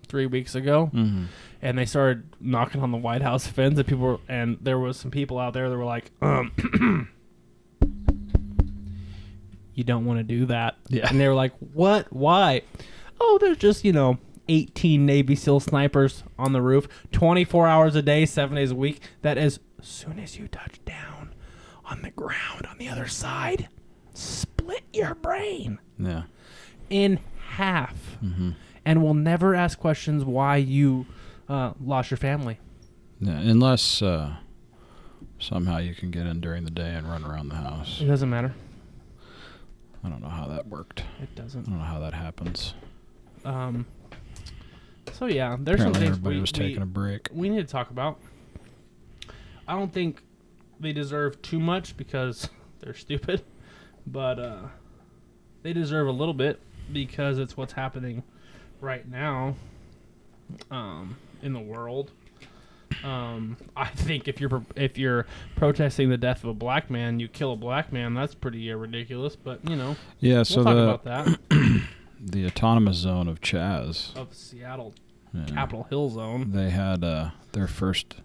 three 0.06 0.26
weeks 0.26 0.54
ago, 0.54 0.90
Mm-hmm. 0.94 1.24
And 1.62 1.76
they 1.78 1.84
started 1.86 2.24
knocking 2.40 2.82
on 2.82 2.90
the 2.92 2.98
White 2.98 3.22
House 3.22 3.46
fence, 3.46 3.78
and 3.78 3.86
people 3.86 4.04
were, 4.04 4.18
and 4.28 4.58
there 4.60 4.78
was 4.78 4.96
some 4.96 5.10
people 5.10 5.38
out 5.38 5.54
there 5.54 5.68
that 5.70 5.76
were 5.76 5.84
like, 5.84 6.10
um, 6.22 7.08
you 9.74 9.84
don't 9.84 10.04
want 10.04 10.18
to 10.18 10.24
do 10.24 10.46
that. 10.46 10.76
Yeah. 10.88 11.08
And 11.08 11.20
they 11.20 11.28
were 11.28 11.34
like, 11.34 11.52
what? 11.72 12.12
Why? 12.12 12.62
Oh, 13.20 13.38
there's 13.40 13.56
just 13.58 13.84
you 13.84 13.92
know. 13.92 14.18
18 14.50 15.04
Navy 15.04 15.34
SEAL 15.36 15.60
snipers 15.60 16.22
on 16.38 16.54
the 16.54 16.62
roof, 16.62 16.88
24 17.12 17.66
hours 17.68 17.94
a 17.94 18.00
day, 18.00 18.24
seven 18.24 18.56
days 18.56 18.70
a 18.70 18.74
week. 18.74 19.02
That 19.20 19.36
as 19.36 19.60
soon 19.82 20.18
as 20.18 20.38
you 20.38 20.48
touch 20.48 20.82
down 20.86 21.34
on 21.84 22.00
the 22.00 22.10
ground 22.10 22.64
on 22.66 22.78
the 22.78 22.88
other 22.88 23.06
side, 23.08 23.68
split 24.14 24.84
your 24.90 25.14
brain 25.16 25.78
Yeah. 25.98 26.22
in 26.88 27.20
half 27.50 28.16
Mm-hmm. 28.24 28.52
and 28.86 29.02
will 29.02 29.12
never 29.12 29.54
ask 29.54 29.78
questions 29.78 30.24
why 30.24 30.56
you 30.56 31.04
uh, 31.48 31.72
lost 31.80 32.10
your 32.10 32.18
family. 32.18 32.58
Yeah, 33.20 33.38
unless 33.38 34.02
uh, 34.02 34.36
somehow 35.38 35.78
you 35.78 35.94
can 35.94 36.10
get 36.10 36.26
in 36.26 36.40
during 36.40 36.64
the 36.64 36.70
day 36.70 36.94
and 36.94 37.08
run 37.08 37.24
around 37.24 37.48
the 37.48 37.56
house. 37.56 38.00
It 38.00 38.06
doesn't 38.06 38.30
matter. 38.30 38.54
I 40.04 40.08
don't 40.08 40.22
know 40.22 40.28
how 40.28 40.46
that 40.46 40.68
worked. 40.68 41.02
It 41.20 41.34
doesn't. 41.34 41.66
I 41.66 41.70
don't 41.70 41.78
know 41.78 41.84
how 41.84 42.00
that 42.00 42.14
happens. 42.14 42.74
Um. 43.44 43.86
So 45.12 45.26
yeah, 45.26 45.56
there's 45.58 45.80
some 45.80 45.94
things 45.94 46.10
everybody 46.10 46.36
we, 46.36 46.40
was 46.40 46.52
we, 46.52 46.76
a 46.76 46.84
break. 46.84 47.28
we 47.32 47.48
need 47.48 47.66
to 47.66 47.72
talk 47.72 47.90
about. 47.90 48.20
I 49.66 49.74
don't 49.74 49.92
think 49.92 50.22
they 50.78 50.92
deserve 50.92 51.42
too 51.42 51.58
much 51.58 51.96
because 51.96 52.48
they're 52.80 52.94
stupid, 52.94 53.42
but 54.06 54.38
uh, 54.38 54.62
they 55.62 55.72
deserve 55.72 56.06
a 56.06 56.12
little 56.12 56.34
bit 56.34 56.60
because 56.92 57.38
it's 57.38 57.56
what's 57.56 57.72
happening 57.72 58.22
right 58.80 59.08
now 59.08 59.56
um, 60.70 61.16
in 61.42 61.52
the 61.52 61.60
world. 61.60 62.10
Um, 63.04 63.56
I 63.76 63.86
think 63.86 64.26
if 64.28 64.40
you're 64.40 64.64
if 64.74 64.98
you're 64.98 65.26
protesting 65.56 66.08
the 66.10 66.16
death 66.16 66.42
of 66.42 66.50
a 66.50 66.54
black 66.54 66.90
man, 66.90 67.20
you 67.20 67.28
kill 67.28 67.52
a 67.52 67.56
black 67.56 67.92
man. 67.92 68.14
That's 68.14 68.34
pretty 68.34 68.72
uh, 68.72 68.76
ridiculous. 68.76 69.36
But 69.36 69.68
you 69.68 69.76
know, 69.76 69.96
Yeah, 70.20 70.42
so 70.42 70.62
we'll 70.62 70.64
talk 70.64 71.04
the 71.04 71.10
about 71.10 71.38
that 71.50 71.82
the 72.20 72.46
autonomous 72.46 72.96
zone 72.96 73.28
of 73.28 73.40
Chaz, 73.40 74.16
of 74.16 74.34
Seattle 74.34 74.94
yeah, 75.32 75.44
Capitol 75.44 75.86
Hill 75.90 76.08
zone. 76.08 76.50
they 76.52 76.70
had 76.70 77.04
uh, 77.04 77.30
their 77.52 77.68
first 77.68 78.16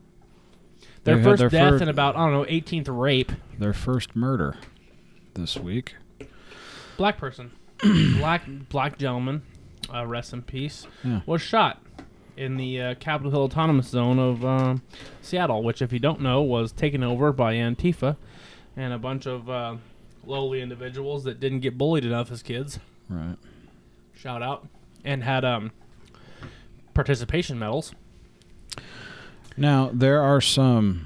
Their 1.03 1.21
first 1.21 1.39
their 1.39 1.49
death 1.49 1.69
fir- 1.73 1.77
and 1.81 1.89
about 1.89 2.15
I 2.15 2.19
don't 2.29 2.31
know 2.31 2.45
18th 2.45 2.87
rape. 2.89 3.31
their 3.59 3.73
first 3.73 4.15
murder 4.15 4.55
this 5.35 5.57
week. 5.57 5.95
black 6.97 7.17
person, 7.17 7.51
black 8.17 8.43
black 8.69 8.97
gentleman, 8.97 9.43
uh, 9.93 10.07
rest 10.07 10.31
in 10.33 10.41
peace, 10.41 10.87
Yeah. 11.03 11.19
was 11.27 11.41
shot 11.41 11.79
in 12.37 12.57
the 12.57 12.81
uh, 12.81 12.95
Capitol 12.95 13.31
Hill 13.31 13.41
Autonomous 13.43 13.87
Zone 13.87 14.19
of 14.19 14.43
um, 14.43 14.81
Seattle, 15.21 15.63
which, 15.63 15.81
if 15.81 15.93
you 15.93 15.99
don't 15.99 16.21
know, 16.21 16.41
was 16.41 16.71
taken 16.71 17.03
over 17.03 17.31
by 17.31 17.53
Antifa 17.55 18.17
and 18.75 18.91
a 18.93 18.97
bunch 18.97 19.25
of 19.25 19.49
uh, 19.49 19.75
lowly 20.25 20.61
individuals 20.61 21.23
that 21.25 21.39
didn't 21.39 21.59
get 21.59 21.77
bullied 21.77 22.05
enough 22.05 22.31
as 22.31 22.41
kids. 22.41 22.79
Right. 23.09 23.37
Shout 24.15 24.41
out 24.41 24.67
and 25.05 25.23
had 25.23 25.43
um, 25.45 25.71
participation 26.93 27.59
medals. 27.59 27.93
Now 29.57 29.91
there 29.93 30.21
are 30.21 30.41
some 30.41 31.05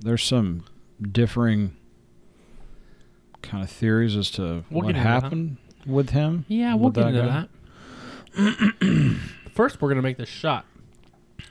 there's 0.00 0.22
some 0.22 0.64
differing 1.10 1.76
kind 3.42 3.62
of 3.64 3.70
theories 3.70 4.16
as 4.16 4.30
to 4.32 4.64
We'll 4.70 4.82
what 4.84 4.88
into 4.90 5.02
that. 5.02 5.22
happened 5.22 5.56
with 5.84 6.10
him. 6.10 6.44
Yeah, 6.48 6.74
we'll 6.74 6.90
get 6.90 7.08
into 7.08 7.20
guy. 7.22 7.48
that. 8.36 9.16
First, 9.52 9.82
we're 9.82 9.90
gonna 9.90 10.02
make 10.02 10.16
this 10.16 10.30
shot. 10.30 10.64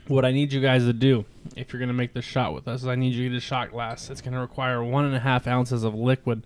What 0.08 0.24
I 0.24 0.32
need 0.32 0.52
you 0.52 0.60
guys 0.60 0.84
to 0.84 0.92
do, 0.92 1.24
if 1.54 1.72
you're 1.72 1.78
gonna 1.78 1.92
make 1.92 2.14
this 2.14 2.24
shot 2.24 2.52
with 2.52 2.66
us, 2.66 2.82
is 2.82 2.88
I 2.88 2.96
need 2.96 3.14
you 3.14 3.24
to 3.24 3.30
get 3.30 3.36
a 3.36 3.40
shot 3.40 3.70
glass. 3.70 4.10
It's 4.10 4.20
gonna 4.20 4.40
require 4.40 4.82
one 4.82 5.04
and 5.04 5.14
a 5.14 5.20
half 5.20 5.46
ounces 5.46 5.84
of 5.84 5.94
liquid. 5.94 6.44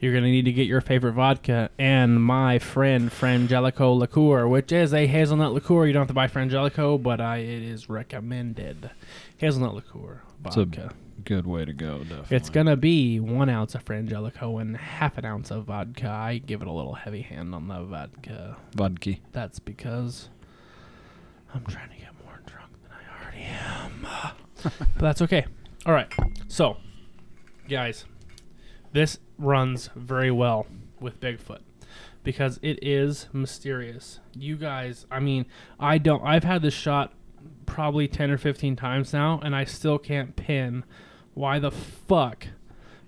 You're 0.00 0.14
gonna 0.14 0.30
need 0.30 0.46
to 0.46 0.52
get 0.52 0.66
your 0.66 0.80
favorite 0.80 1.12
vodka 1.12 1.70
and 1.78 2.22
my 2.22 2.58
friend 2.58 3.10
Frangelico 3.10 3.94
liqueur, 3.94 4.48
which 4.48 4.72
is 4.72 4.94
a 4.94 5.06
hazelnut 5.06 5.52
liqueur. 5.52 5.86
You 5.86 5.92
don't 5.92 6.00
have 6.00 6.08
to 6.08 6.14
buy 6.14 6.28
Frangelico, 6.28 7.02
but 7.02 7.20
I, 7.20 7.38
it 7.38 7.62
is 7.62 7.90
recommended. 7.90 8.90
Hazelnut 9.36 9.74
liqueur 9.74 10.22
vodka. 10.42 10.92
Good 11.24 11.46
way 11.46 11.64
to 11.66 11.72
go, 11.74 11.98
definitely. 11.98 12.36
It's 12.36 12.48
gonna 12.48 12.76
be 12.76 13.20
one 13.20 13.50
ounce 13.50 13.74
of 13.74 13.84
Frangelico 13.84 14.60
and 14.62 14.76
half 14.78 15.18
an 15.18 15.26
ounce 15.26 15.50
of 15.50 15.64
vodka. 15.64 16.08
I 16.08 16.38
give 16.38 16.62
it 16.62 16.68
a 16.68 16.72
little 16.72 16.94
heavy 16.94 17.22
hand 17.22 17.54
on 17.54 17.68
the 17.68 17.82
vodka. 17.82 18.56
vodka. 18.74 19.16
That's 19.32 19.58
because 19.58 20.30
I'm 21.56 21.64
trying 21.64 21.88
to 21.88 21.96
get 21.96 22.12
more 22.22 22.38
drunk 22.44 22.70
than 22.82 22.92
I 22.92 23.22
already 23.22 23.42
am. 23.42 24.06
but 24.62 25.00
that's 25.00 25.22
okay. 25.22 25.46
All 25.86 25.94
right. 25.94 26.12
So, 26.48 26.76
guys, 27.66 28.04
this 28.92 29.18
runs 29.38 29.88
very 29.96 30.30
well 30.30 30.66
with 31.00 31.18
Bigfoot 31.18 31.60
because 32.22 32.58
it 32.60 32.78
is 32.82 33.28
mysterious. 33.32 34.20
You 34.34 34.56
guys, 34.56 35.06
I 35.10 35.20
mean, 35.20 35.46
I 35.80 35.96
don't 35.96 36.22
I've 36.22 36.44
had 36.44 36.60
this 36.60 36.74
shot 36.74 37.14
probably 37.64 38.06
10 38.06 38.30
or 38.30 38.38
15 38.38 38.76
times 38.76 39.12
now 39.12 39.40
and 39.42 39.56
I 39.56 39.64
still 39.64 39.98
can't 39.98 40.36
pin 40.36 40.84
why 41.34 41.58
the 41.58 41.70
fuck 41.70 42.48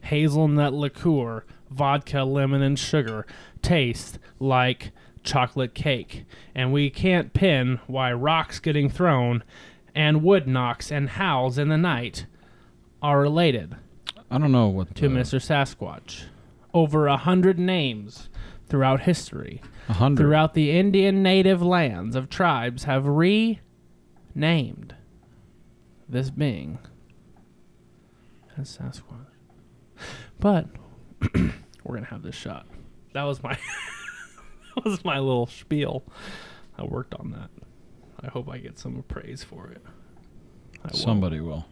hazelnut 0.02 0.72
liqueur, 0.72 1.44
vodka, 1.70 2.22
lemon, 2.24 2.62
and 2.62 2.78
sugar 2.78 3.26
taste 3.60 4.18
like 4.38 4.92
chocolate 5.22 5.74
cake. 5.74 6.24
And 6.54 6.72
we 6.72 6.90
can't 6.90 7.32
pin 7.32 7.80
why 7.86 8.12
rocks 8.12 8.58
getting 8.60 8.88
thrown 8.88 9.44
and 9.94 10.22
wood 10.22 10.46
knocks 10.46 10.90
and 10.92 11.10
howls 11.10 11.58
in 11.58 11.68
the 11.68 11.78
night 11.78 12.26
are 13.02 13.20
related 13.20 13.76
I 14.30 14.38
don't 14.38 14.52
know 14.52 14.68
what 14.68 14.94
to 14.96 15.08
the, 15.08 15.14
Mr. 15.14 15.40
Sasquatch. 15.40 16.24
Over 16.74 17.06
a 17.06 17.16
hundred 17.16 17.58
names 17.58 18.28
throughout 18.68 19.02
history, 19.02 19.62
a 19.88 19.94
hundred. 19.94 20.22
throughout 20.22 20.54
the 20.54 20.70
Indian 20.70 21.22
native 21.22 21.62
lands 21.62 22.14
of 22.14 22.28
tribes, 22.28 22.84
have 22.84 23.06
renamed 23.06 24.94
this 26.08 26.28
being 26.30 26.78
as 28.58 28.76
Sasquatch. 28.76 29.26
But 30.38 30.66
we're 31.34 31.94
gonna 31.94 32.06
have 32.06 32.22
this 32.22 32.34
shot. 32.36 32.66
That 33.14 33.22
was 33.22 33.42
my 33.42 33.58
was 34.84 35.04
my 35.04 35.18
little 35.18 35.46
spiel. 35.46 36.04
I 36.76 36.84
worked 36.84 37.14
on 37.14 37.30
that. 37.32 37.50
I 38.22 38.28
hope 38.28 38.48
I 38.48 38.58
get 38.58 38.78
some 38.78 39.02
praise 39.08 39.42
for 39.42 39.68
it. 39.68 39.82
I 40.76 40.88
won't. 40.88 40.96
Somebody 40.96 41.40
will. 41.40 41.66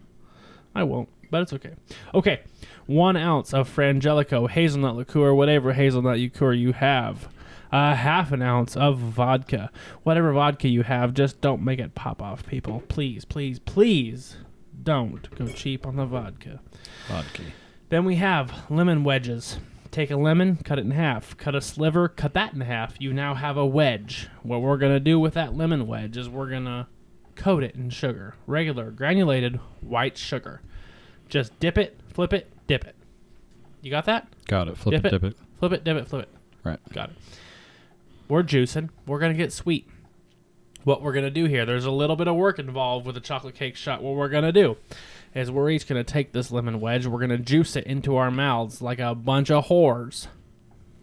I 0.74 0.82
won't, 0.82 1.08
but 1.30 1.42
it's 1.42 1.52
okay. 1.54 1.74
Okay, 2.14 2.40
one 2.86 3.16
ounce 3.16 3.54
of 3.54 3.74
Frangelico 3.74 4.48
hazelnut 4.48 4.96
liqueur, 4.96 5.32
whatever 5.34 5.72
hazelnut 5.72 6.18
liqueur 6.18 6.52
you 6.52 6.72
have. 6.72 7.28
Uh, 7.72 7.94
half 7.94 8.30
an 8.30 8.42
ounce 8.42 8.76
of 8.76 8.98
vodka, 8.98 9.70
whatever 10.04 10.32
vodka 10.32 10.68
you 10.68 10.82
have. 10.82 11.14
Just 11.14 11.40
don't 11.40 11.62
make 11.62 11.80
it 11.80 11.94
pop 11.94 12.22
off, 12.22 12.46
people. 12.46 12.82
Please, 12.88 13.24
please, 13.24 13.58
please, 13.58 14.36
don't 14.82 15.34
go 15.34 15.48
cheap 15.48 15.84
on 15.86 15.96
the 15.96 16.06
vodka. 16.06 16.60
Vodka. 17.08 17.42
Then 17.88 18.04
we 18.04 18.16
have 18.16 18.70
lemon 18.70 19.02
wedges. 19.02 19.58
Take 19.96 20.10
a 20.10 20.16
lemon, 20.18 20.56
cut 20.56 20.78
it 20.78 20.84
in 20.84 20.90
half. 20.90 21.34
Cut 21.38 21.54
a 21.54 21.60
sliver, 21.62 22.06
cut 22.06 22.34
that 22.34 22.52
in 22.52 22.60
half. 22.60 22.96
You 23.00 23.14
now 23.14 23.32
have 23.32 23.56
a 23.56 23.64
wedge. 23.64 24.28
What 24.42 24.60
we're 24.60 24.76
going 24.76 24.92
to 24.92 25.00
do 25.00 25.18
with 25.18 25.32
that 25.32 25.56
lemon 25.56 25.86
wedge 25.86 26.18
is 26.18 26.28
we're 26.28 26.50
going 26.50 26.66
to 26.66 26.86
coat 27.34 27.62
it 27.62 27.74
in 27.74 27.88
sugar. 27.88 28.34
Regular, 28.46 28.90
granulated 28.90 29.58
white 29.80 30.18
sugar. 30.18 30.60
Just 31.30 31.58
dip 31.60 31.78
it, 31.78 31.98
flip 32.12 32.34
it, 32.34 32.52
dip 32.66 32.84
it. 32.84 32.94
You 33.80 33.90
got 33.90 34.04
that? 34.04 34.28
Got 34.46 34.68
it. 34.68 34.76
Flip 34.76 35.02
Dip 35.02 35.06
it, 35.06 35.14
it. 35.14 35.18
dip 35.18 35.32
it. 35.32 35.36
Flip 35.60 35.72
it, 35.72 35.82
dip 35.84 35.96
it, 35.96 36.08
flip 36.08 36.22
it. 36.24 36.28
Right. 36.62 36.92
Got 36.92 37.08
it. 37.08 37.16
We're 38.28 38.42
juicing. 38.42 38.90
We're 39.06 39.18
going 39.18 39.32
to 39.32 39.38
get 39.38 39.50
sweet. 39.50 39.88
What 40.84 41.00
we're 41.00 41.14
going 41.14 41.24
to 41.24 41.30
do 41.30 41.46
here, 41.46 41.64
there's 41.64 41.86
a 41.86 41.90
little 41.90 42.16
bit 42.16 42.28
of 42.28 42.36
work 42.36 42.58
involved 42.58 43.06
with 43.06 43.16
a 43.16 43.20
chocolate 43.20 43.54
cake 43.54 43.76
shot. 43.76 44.02
What 44.02 44.14
we're 44.14 44.28
going 44.28 44.44
to 44.44 44.52
do 44.52 44.76
is 45.36 45.50
we're 45.50 45.70
each 45.70 45.86
going 45.86 46.02
to 46.02 46.12
take 46.12 46.32
this 46.32 46.50
lemon 46.50 46.80
wedge, 46.80 47.06
we're 47.06 47.18
going 47.18 47.28
to 47.28 47.38
juice 47.38 47.76
it 47.76 47.84
into 47.84 48.16
our 48.16 48.30
mouths 48.30 48.80
like 48.80 48.98
a 48.98 49.14
bunch 49.14 49.50
of 49.50 49.66
whores. 49.66 50.28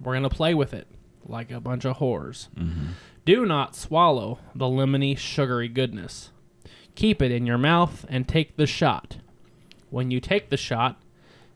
We're 0.02 0.13
going 0.13 0.24
to 0.24 0.30
play 0.30 0.56
with 0.56 0.74
it 0.74 0.88
like 1.25 1.52
a 1.52 1.60
bunch 1.60 1.86
of 1.86 1.98
whores. 1.98 2.50
Mm-hmm. 2.58 2.88
Do 3.25 3.46
not 3.46 3.75
swallow 3.75 4.40
the 4.56 4.66
lemony, 4.66 5.16
sugary 5.16 5.70
goodness. 5.70 6.32
Keep 6.96 7.22
it 7.22 7.32
in 7.32 7.46
your 7.46 7.60
mouth 7.60 8.06
and 8.10 8.28
take 8.28 8.58
the 8.58 8.66
shot. 8.66 9.18
When 9.92 10.10
you 10.10 10.20
take 10.20 10.50
the 10.50 10.58
shot, 10.58 11.02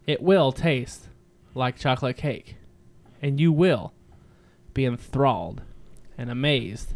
it 0.05 0.21
will 0.21 0.51
taste 0.51 1.09
like 1.55 1.77
chocolate 1.77 2.17
cake, 2.17 2.57
and 3.21 3.39
you 3.39 3.51
will 3.51 3.93
be 4.75 4.85
enthralled 4.85 5.63
and 6.15 6.29
amazed 6.29 6.93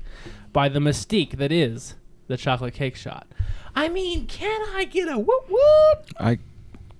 by 0.53 0.69
the 0.69 0.79
mystique 0.79 1.37
that 1.37 1.51
is 1.51 1.95
the 2.27 2.37
chocolate 2.37 2.75
cake 2.75 2.95
shot. 2.95 3.27
I 3.75 3.87
mean, 3.89 4.27
can 4.27 4.61
I 4.75 4.83
get 4.85 5.07
a 5.07 5.17
whoop 5.17 5.49
whoop? 5.49 6.05
I 6.19 6.39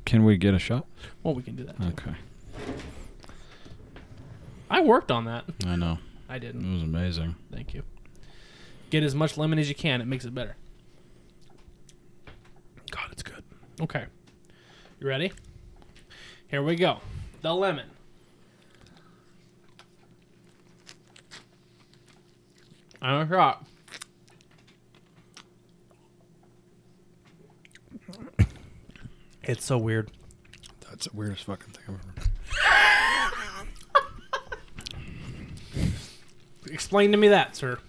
can 0.05 0.23
we 0.23 0.37
get 0.37 0.53
a 0.53 0.59
shot? 0.59 0.85
Well, 1.23 1.33
we 1.33 1.43
can 1.43 1.55
do 1.55 1.63
that. 1.65 1.79
too. 1.79 1.87
Okay. 1.89 2.15
I 4.69 4.81
worked 4.81 5.11
on 5.11 5.25
that. 5.25 5.45
I 5.65 5.75
know. 5.75 5.99
I 6.29 6.39
didn't. 6.39 6.65
It 6.69 6.73
was 6.73 6.83
amazing. 6.83 7.35
Thank 7.51 7.73
you. 7.73 7.83
Get 8.89 9.03
as 9.03 9.13
much 9.13 9.37
lemon 9.37 9.59
as 9.59 9.67
you 9.69 9.75
can. 9.75 10.01
It 10.01 10.07
makes 10.07 10.25
it 10.25 10.33
better. 10.33 10.55
God, 12.89 13.07
it's 13.11 13.23
good. 13.23 13.43
Okay. 13.81 14.05
You 14.99 15.07
ready? 15.07 15.31
Here 16.47 16.61
we 16.61 16.75
go. 16.75 16.99
The 17.41 17.53
lemon. 17.53 17.87
I'm 23.01 23.21
a 23.21 23.27
shot. 23.27 23.65
It's 29.43 29.65
so 29.65 29.77
weird. 29.77 30.11
That's 30.89 31.07
the 31.07 31.15
weirdest 31.15 31.45
fucking 31.45 31.73
thing 31.73 31.83
I've 31.87 31.99
ever. 35.77 35.91
Explain 36.71 37.11
to 37.11 37.17
me 37.17 37.29
that, 37.29 37.55
sir. 37.55 37.79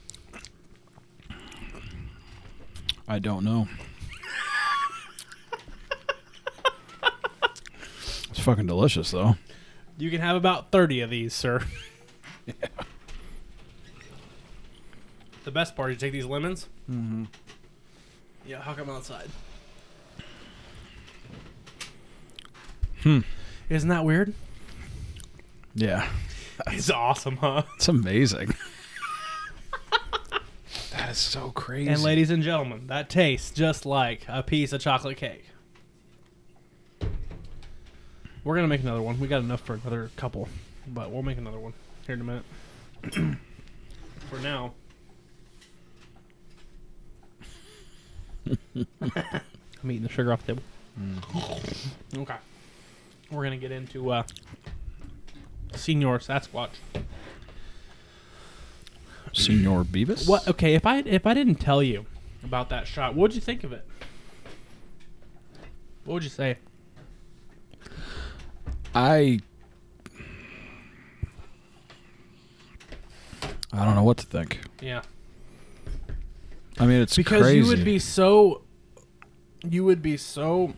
I 3.06 3.18
don't 3.18 3.44
know. 3.44 3.68
it's 8.30 8.40
fucking 8.40 8.66
delicious 8.66 9.10
though. 9.10 9.36
You 9.98 10.10
can 10.10 10.20
have 10.20 10.36
about 10.36 10.72
30 10.72 11.00
of 11.02 11.10
these, 11.10 11.34
sir. 11.34 11.62
The 15.44 15.50
best 15.50 15.76
part 15.76 15.90
is 15.90 15.96
you 15.96 16.00
take 16.00 16.12
these 16.12 16.24
lemons. 16.24 16.68
Mm-hmm. 16.90 17.24
Yeah, 18.46 18.60
how 18.60 18.74
come 18.74 18.88
outside? 18.88 19.28
Hmm. 23.02 23.20
Isn't 23.68 23.88
that 23.88 24.04
weird? 24.04 24.34
Yeah. 25.74 26.08
It's 26.68 26.90
awesome, 26.90 27.36
huh? 27.38 27.62
It's 27.76 27.88
amazing. 27.88 28.54
that 30.92 31.10
is 31.10 31.18
so 31.18 31.50
crazy. 31.50 31.88
And 31.88 32.02
ladies 32.02 32.30
and 32.30 32.42
gentlemen, 32.42 32.86
that 32.88 33.08
tastes 33.10 33.50
just 33.50 33.84
like 33.84 34.24
a 34.28 34.42
piece 34.42 34.72
of 34.72 34.80
chocolate 34.80 35.16
cake. 35.16 35.46
We're 38.44 38.54
gonna 38.56 38.68
make 38.68 38.82
another 38.82 39.02
one. 39.02 39.18
We 39.18 39.28
got 39.28 39.42
enough 39.42 39.60
for 39.62 39.74
another 39.74 40.10
couple, 40.16 40.48
but 40.86 41.10
we'll 41.10 41.22
make 41.22 41.38
another 41.38 41.58
one 41.58 41.72
here 42.06 42.14
in 42.14 42.20
a 42.20 42.24
minute. 42.24 42.44
for 44.30 44.38
now, 44.40 44.74
I'm 48.74 49.90
eating 49.90 50.02
the 50.02 50.08
sugar 50.08 50.32
off 50.32 50.44
the 50.44 50.54
table. 50.54 50.62
Okay, 52.16 52.34
we're 53.32 53.44
gonna 53.44 53.56
get 53.56 53.72
into 53.72 54.10
uh, 54.10 54.22
Senior 55.74 56.18
Sasquatch. 56.18 56.70
Senor 59.32 59.84
Beavis? 59.84 60.28
What? 60.28 60.46
Okay, 60.46 60.74
if 60.74 60.84
I 60.84 60.98
if 60.98 61.26
I 61.26 61.34
didn't 61.34 61.54
tell 61.56 61.82
you 61.82 62.04
about 62.44 62.68
that 62.68 62.86
shot, 62.86 63.14
what 63.14 63.22
would 63.22 63.34
you 63.34 63.40
think 63.40 63.64
of 63.64 63.72
it? 63.72 63.86
What 66.04 66.14
would 66.14 66.24
you 66.24 66.30
say? 66.30 66.58
I 68.94 69.40
I 73.72 73.84
don't 73.84 73.94
know 73.94 74.04
what 74.04 74.18
to 74.18 74.26
think. 74.26 74.60
Yeah, 74.82 75.02
I 76.78 76.84
mean, 76.86 77.00
it's 77.00 77.16
because 77.16 77.42
crazy. 77.42 77.58
you 77.58 77.66
would 77.66 77.84
be 77.84 77.98
so 77.98 78.62
you 79.66 79.84
would 79.84 80.02
be 80.02 80.16
so 80.18 80.74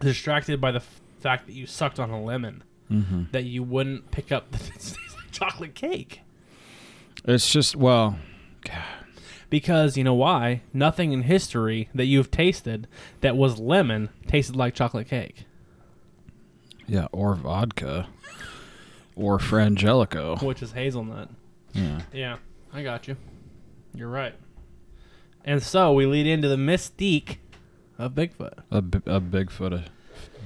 distracted 0.00 0.60
by 0.60 0.70
the 0.72 0.78
f- 0.78 1.00
fact 1.18 1.46
that 1.46 1.52
you 1.54 1.66
sucked 1.66 1.98
on 1.98 2.10
a 2.10 2.22
lemon 2.22 2.62
hmm 2.88 3.24
that 3.32 3.44
you 3.44 3.62
wouldn't 3.62 4.10
pick 4.10 4.30
up 4.30 4.50
the 4.52 4.96
chocolate 5.32 5.74
cake. 5.74 6.20
It's 7.24 7.50
just 7.50 7.74
well, 7.74 8.18
God, 8.64 8.82
Because 9.50 9.96
you 9.96 10.04
know 10.04 10.14
why? 10.14 10.62
Nothing 10.72 11.12
in 11.12 11.22
history 11.22 11.88
that 11.94 12.04
you've 12.06 12.30
tasted 12.30 12.86
that 13.22 13.36
was 13.36 13.58
lemon 13.58 14.10
tasted 14.28 14.54
like 14.56 14.74
chocolate 14.74 15.08
cake. 15.08 15.44
yeah, 16.86 17.06
or 17.12 17.34
vodka, 17.34 18.06
or 19.16 19.38
frangelico. 19.38 20.40
which 20.42 20.62
is 20.62 20.72
hazelnut. 20.72 21.28
Yeah, 21.72 22.00
Yeah, 22.12 22.36
I 22.72 22.82
got 22.84 23.08
you. 23.08 23.16
You're 23.94 24.08
right. 24.08 24.34
And 25.44 25.62
so 25.62 25.92
we 25.92 26.06
lead 26.06 26.26
into 26.26 26.48
the 26.48 26.56
mystique 26.56 27.36
of 27.98 28.12
Bigfoot. 28.14 28.58
a, 28.70 28.82
bi- 28.82 29.12
a 29.12 29.20
bigfoot, 29.20 29.86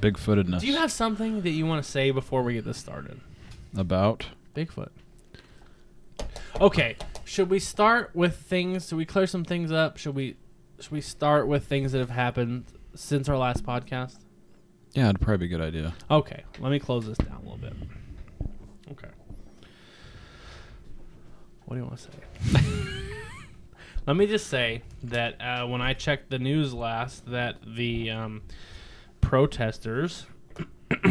bigfootedness. 0.00 0.60
Do 0.60 0.66
you 0.66 0.76
have 0.76 0.92
something 0.92 1.42
that 1.42 1.50
you 1.50 1.66
want 1.66 1.84
to 1.84 1.90
say 1.90 2.10
before 2.10 2.42
we 2.42 2.54
get 2.54 2.64
this 2.64 2.78
started? 2.78 3.20
about? 3.76 4.26
Bigfoot. 4.54 4.88
Okay, 6.60 6.96
should 7.24 7.48
we 7.48 7.58
start 7.58 8.10
with 8.14 8.36
things? 8.36 8.88
Should 8.88 8.98
we 8.98 9.04
clear 9.04 9.26
some 9.26 9.44
things 9.44 9.70
up? 9.72 9.96
Should 9.96 10.14
we 10.14 10.36
should 10.80 10.92
we 10.92 11.00
start 11.00 11.46
with 11.46 11.66
things 11.66 11.92
that 11.92 11.98
have 11.98 12.10
happened 12.10 12.64
since 12.94 13.28
our 13.28 13.36
last 13.36 13.64
podcast? 13.64 14.18
Yeah, 14.92 15.08
it'd 15.08 15.20
probably 15.20 15.46
be 15.46 15.54
a 15.54 15.58
good 15.58 15.64
idea. 15.64 15.94
Okay, 16.10 16.42
let 16.58 16.70
me 16.70 16.80
close 16.80 17.06
this 17.06 17.18
down 17.18 17.36
a 17.36 17.40
little 17.42 17.58
bit. 17.58 17.74
Okay. 18.90 19.08
What 21.64 21.76
do 21.76 21.82
you 21.82 21.86
want 21.86 21.98
to 21.98 22.58
say? 22.58 22.60
let 24.06 24.16
me 24.16 24.26
just 24.26 24.48
say 24.48 24.82
that 25.04 25.40
uh, 25.40 25.66
when 25.68 25.80
I 25.80 25.94
checked 25.94 26.30
the 26.30 26.40
news 26.40 26.74
last, 26.74 27.24
that 27.26 27.58
the 27.64 28.10
um, 28.10 28.42
protesters, 29.31 30.27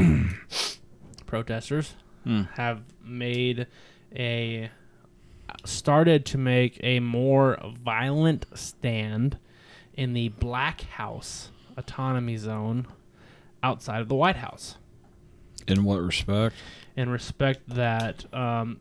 protesters, 1.26 1.96
Hmm. 2.26 2.42
have 2.56 2.82
made 3.02 3.68
a 4.14 4.70
started 5.66 6.26
to 6.26 6.38
make 6.38 6.78
a 6.84 7.00
more 7.00 7.58
violent 7.82 8.46
stand 8.54 9.38
in 9.94 10.12
the 10.12 10.28
Black 10.30 10.82
House 10.82 11.50
autonomy 11.78 12.36
zone 12.36 12.88
outside 13.64 14.02
of 14.02 14.10
the 14.10 14.16
White 14.16 14.36
House 14.36 14.76
In 15.66 15.86
what 15.86 16.02
respect? 16.02 16.56
in 16.98 17.10
respect 17.10 17.62
that 17.70 18.32
um, 18.34 18.80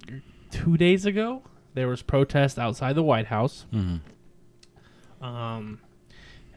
two 0.51 0.77
days 0.77 1.07
ago 1.07 1.42
there 1.74 1.87
was 1.87 2.03
protest 2.03 2.59
outside 2.59 2.94
the 2.96 3.05
White 3.05 3.27
House, 3.27 3.66
Mm-hmm. 3.72 5.24
um, 5.24 5.79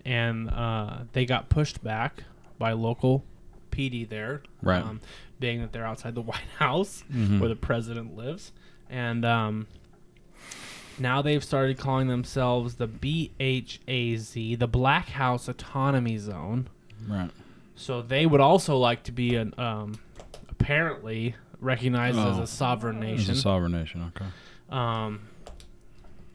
and 0.04 0.50
uh, 0.50 1.04
they 1.13 1.26
got 1.28 1.48
pushed 1.50 1.84
back 1.84 2.24
by 2.62 2.74
local 2.74 3.26
PD 3.71 4.08
there, 4.08 4.43
Right. 4.62 4.84
Um, 4.84 5.02
being 5.39 5.62
that 5.62 5.71
they're 5.74 5.86
outside 5.86 6.13
the 6.13 6.21
White 6.32 6.38
House 6.60 7.04
Mhm. 7.12 7.39
where 7.39 7.50
the 7.50 7.56
president 7.56 8.15
lives, 8.15 8.52
and 8.88 9.26
um, 9.26 9.65
now 11.00 11.24
they've 11.24 11.43
started 11.43 11.80
calling 11.80 12.08
themselves 12.08 12.76
the 12.76 12.88
BHAZ, 12.88 14.60
the 14.60 14.67
Black 14.67 15.10
House 15.10 15.47
Autonomy 15.47 16.17
Zone. 16.19 16.67
Right. 17.08 17.32
So 17.76 18.04
they 18.04 18.28
would 18.28 18.41
also 18.41 18.78
like 18.78 19.02
to 19.04 19.12
be 19.12 19.36
an 19.36 19.56
um, 19.58 19.95
apparently 20.47 21.34
recognized 21.60 22.19
as 22.19 22.38
Oh. 22.38 22.43
a 22.43 22.47
sovereign 22.47 23.00
nation. 23.00 23.32
a 23.34 23.36
sovereign 23.38 23.71
nation. 23.71 24.12
Okay. 24.15 24.26
um, 24.69 25.21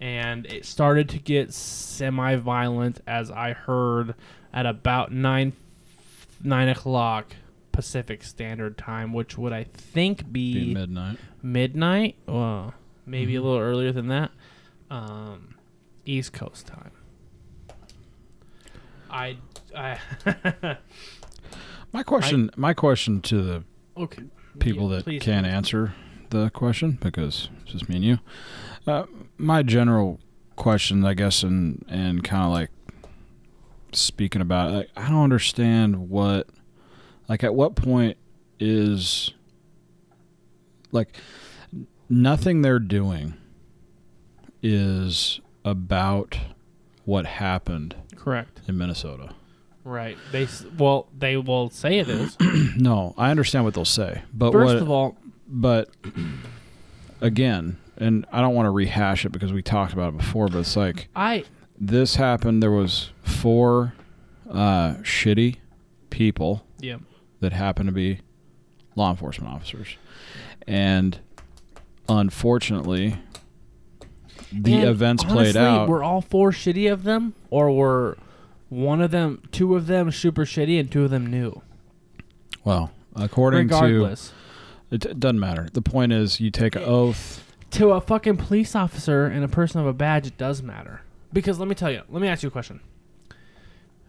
and 0.01 0.45
it 0.47 0.67
started 0.67 1.09
to 1.11 1.19
get 1.19 1.55
semi-violent, 1.55 3.01
as 3.07 3.31
I 3.31 3.53
heard, 3.55 4.15
at 4.53 4.67
about 4.67 5.11
nine 5.13 5.53
nine 6.43 6.69
o'clock 6.69 7.35
Pacific 7.73 8.23
Standard 8.25 8.79
Time, 8.79 9.13
which 9.13 9.37
would 9.37 9.53
I 9.53 9.65
think 9.65 10.33
Be 10.33 10.65
be 10.67 10.75
midnight. 10.75 11.19
midnight. 11.43 12.17
Well, 12.27 12.75
maybe 13.05 13.35
Mhm. 13.35 13.39
a 13.39 13.43
little 13.43 13.59
earlier 13.59 13.93
than 13.93 14.09
that. 14.09 14.31
Um, 14.91 15.57
East 16.05 16.33
Coast 16.33 16.67
time. 16.67 16.93
I 19.11 19.37
I 19.77 19.99
My 21.93 22.03
question. 22.03 22.51
my 22.57 22.75
question 22.75 23.21
to 23.23 23.43
the 23.43 23.65
okay. 23.97 24.25
people 24.59 24.91
Yeah, 24.93 25.01
that 25.03 25.21
can't 25.21 25.47
answer 25.47 25.95
the 26.31 26.51
question 26.51 26.99
because 27.01 27.49
it's 27.63 27.73
just 27.73 27.89
me 27.89 27.97
and 27.97 28.05
you. 28.05 28.19
Uh, 28.87 29.05
my 29.39 29.63
general 29.63 30.21
question, 30.57 31.05
I 31.05 31.15
guess, 31.15 31.43
and 31.43 31.85
and 31.89 32.23
kind 32.25 32.45
of 32.45 32.51
like 32.51 32.71
speaking 33.97 34.43
about, 34.43 34.73
like, 34.73 34.91
I 34.97 35.09
don't 35.09 35.25
understand 35.25 36.11
what, 36.11 36.49
like, 37.29 37.43
at 37.45 37.55
what 37.55 37.75
point 37.75 38.17
is 38.59 39.33
like 40.93 41.17
nothing 42.09 42.63
they're 42.63 42.79
doing 42.79 43.35
is 44.63 45.41
about 45.65 46.39
what 47.05 47.27
happened 47.27 47.95
Correct. 48.17 48.61
in 48.67 48.79
Minnesota. 48.79 49.35
Right. 49.85 50.17
They 50.33 50.49
well, 50.77 51.07
they 51.17 51.37
will 51.37 51.71
say 51.71 51.99
it 51.99 52.09
is. 52.09 52.37
No, 52.77 53.15
I 53.17 53.31
understand 53.31 53.65
what 53.65 53.75
they'll 53.75 53.85
say, 53.85 54.23
but 54.35 54.53
First 54.53 54.75
what, 54.75 54.83
of 54.83 54.91
all, 54.91 55.17
but 55.49 55.89
again, 57.21 57.79
and 57.97 58.27
I 58.31 58.41
don't 58.41 58.55
want 58.55 58.67
to 58.67 58.71
rehash 58.71 59.25
it 59.25 59.31
because 59.31 59.53
we 59.53 59.63
talked 59.63 59.93
about 59.93 60.13
it 60.13 60.19
before, 60.19 60.49
but 60.49 60.59
it's 60.59 60.77
like 60.77 61.09
I 61.17 61.45
this 61.79 62.17
happened. 62.17 62.63
There 62.63 62.71
was 62.71 63.11
four 63.27 63.95
uh, 64.51 64.95
shitty 65.03 65.57
people 66.11 66.65
yeah. 66.81 66.97
that 67.41 67.53
happen 67.53 67.87
to 67.87 67.93
be 67.93 68.21
law 68.95 69.11
enforcement 69.11 69.53
officers, 69.53 69.97
and 70.67 71.19
unfortunately, 72.09 73.17
the 74.53 74.75
And 74.75 74.85
events 74.89 75.25
played 75.25 75.57
honestly, 75.57 75.61
out. 75.61 75.89
Were 75.89 76.03
all 76.03 76.21
four 76.21 76.51
shitty 76.53 76.91
of 76.91 77.03
them, 77.03 77.35
or 77.51 77.71
were 77.71 78.17
one 78.69 79.01
of 79.01 79.11
them, 79.11 79.43
two 79.53 79.75
of 79.77 79.87
them 79.87 80.11
super 80.11 80.45
shitty, 80.45 80.79
and 80.81 80.91
two 80.91 81.05
of 81.05 81.11
them 81.11 81.27
new? 81.27 81.61
well, 82.65 82.91
according 83.15 83.69
to 83.69 83.75
Regardless, 83.75 84.33
it, 84.91 85.05
it 85.05 85.21
doesn't 85.21 85.39
matter. 85.41 85.69
The 85.73 85.83
point 85.83 86.13
is, 86.13 86.41
you 86.41 86.51
take 86.51 86.75
an 86.77 86.83
oath. 86.85 87.43
to 87.73 87.91
a 87.91 88.01
fucking 88.01 88.37
police 88.39 88.75
officer 88.75 89.27
and 89.27 89.45
a 89.45 89.49
person 89.49 89.81
of 89.81 89.87
a 89.87 89.93
badge, 89.93 90.27
it 90.27 90.39
does 90.39 90.63
matter. 90.63 91.03
Because 91.33 91.59
let 91.59 91.69
me 91.69 91.75
tell 91.75 91.91
you, 91.91 92.03
let 92.09 92.21
me 92.23 92.29
ask 92.29 92.43
you 92.43 92.49
a 92.49 92.53
question. 92.53 92.81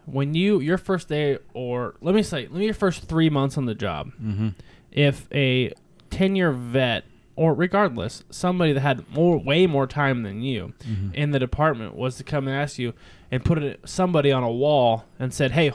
When 0.10 0.34
you 0.34 0.60
your 0.62 0.78
first 0.78 1.10
day, 1.10 1.38
or 1.54 1.96
let 2.02 2.16
me 2.16 2.24
say, 2.24 2.44
let 2.44 2.54
me 2.54 2.66
your 2.66 2.74
first 2.74 3.04
three 3.04 3.30
months 3.30 3.58
on 3.58 3.66
the 3.66 3.76
job, 3.76 4.12
Mm-hmm. 4.22 4.50
if 4.92 5.28
a 5.34 5.74
ten 6.10 6.36
year 6.36 6.52
vet 6.52 7.04
or 7.36 7.54
regardless 7.54 8.24
somebody 8.32 8.74
that 8.74 8.80
had 8.80 9.08
more 9.12 9.38
way 9.38 9.68
more 9.68 9.86
time 9.86 10.24
than 10.24 10.42
you 10.42 10.74
Mm-hmm. 10.88 11.14
in 11.14 11.32
the 11.32 11.40
department 11.40 11.94
was 11.96 12.16
to 12.18 12.24
come 12.24 12.48
and 12.48 12.56
ask 12.56 12.80
you 12.80 12.94
and 13.30 13.44
put 13.46 13.62
it, 13.62 13.80
somebody 13.86 14.32
on 14.32 14.44
a 14.44 14.52
wall 14.52 15.04
and 15.20 15.34
said, 15.34 15.52
"Hey, 15.52 15.72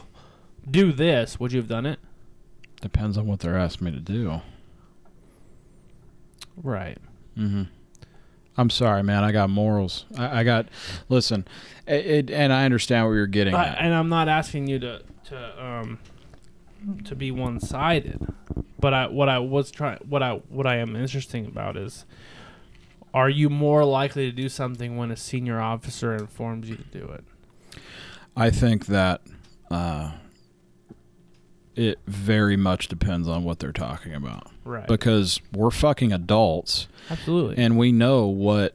do 0.68 0.92
this," 0.92 1.38
would 1.38 1.52
you 1.52 1.58
have 1.60 1.68
done 1.68 1.84
it? 1.86 1.98
Depends 2.80 3.18
on 3.18 3.26
what 3.26 3.40
they're 3.40 3.58
asking 3.58 3.84
me 3.84 3.90
to 3.92 4.00
do. 4.00 4.40
Right. 6.62 6.98
Mm-hmm. 7.38 7.62
I'm 8.56 8.70
sorry, 8.70 9.02
man. 9.02 9.24
I 9.24 9.32
got 9.32 9.50
morals. 9.50 10.04
I, 10.16 10.40
I 10.40 10.44
got. 10.44 10.68
Listen, 11.08 11.46
it, 11.86 12.06
it, 12.06 12.30
and 12.30 12.52
I 12.52 12.64
understand 12.64 13.06
what 13.06 13.12
you're 13.12 13.26
getting 13.26 13.54
I, 13.54 13.66
and 13.74 13.94
I'm 13.94 14.08
not 14.08 14.28
asking 14.28 14.66
you 14.66 14.78
to 14.80 15.02
to 15.26 15.64
um 15.64 15.98
to 17.04 17.14
be 17.14 17.30
one 17.30 17.60
sided, 17.60 18.20
but 18.78 18.92
I 18.92 19.06
what 19.06 19.28
I 19.28 19.38
was 19.38 19.70
trying 19.70 19.98
what 20.08 20.22
I 20.22 20.34
what 20.48 20.66
I 20.66 20.76
am 20.76 20.96
interesting 20.96 21.46
about 21.46 21.76
is. 21.76 22.04
Are 23.14 23.28
you 23.28 23.50
more 23.50 23.84
likely 23.84 24.30
to 24.30 24.32
do 24.34 24.48
something 24.48 24.96
when 24.96 25.10
a 25.10 25.18
senior 25.18 25.60
officer 25.60 26.14
informs 26.14 26.70
you 26.70 26.76
to 26.76 26.84
do 26.84 27.04
it? 27.10 27.22
I 28.34 28.48
think 28.48 28.86
that 28.86 29.20
uh, 29.70 30.12
it 31.76 31.98
very 32.06 32.56
much 32.56 32.88
depends 32.88 33.26
on 33.28 33.44
what 33.44 33.58
they're 33.58 33.72
talking 33.72 34.14
about 34.14 34.50
Right. 34.64 34.86
because 34.86 35.40
we're 35.54 35.70
fucking 35.70 36.12
adults 36.12 36.86
Absolutely. 37.10 37.62
and 37.62 37.78
we 37.78 37.92
know 37.92 38.26
what 38.26 38.74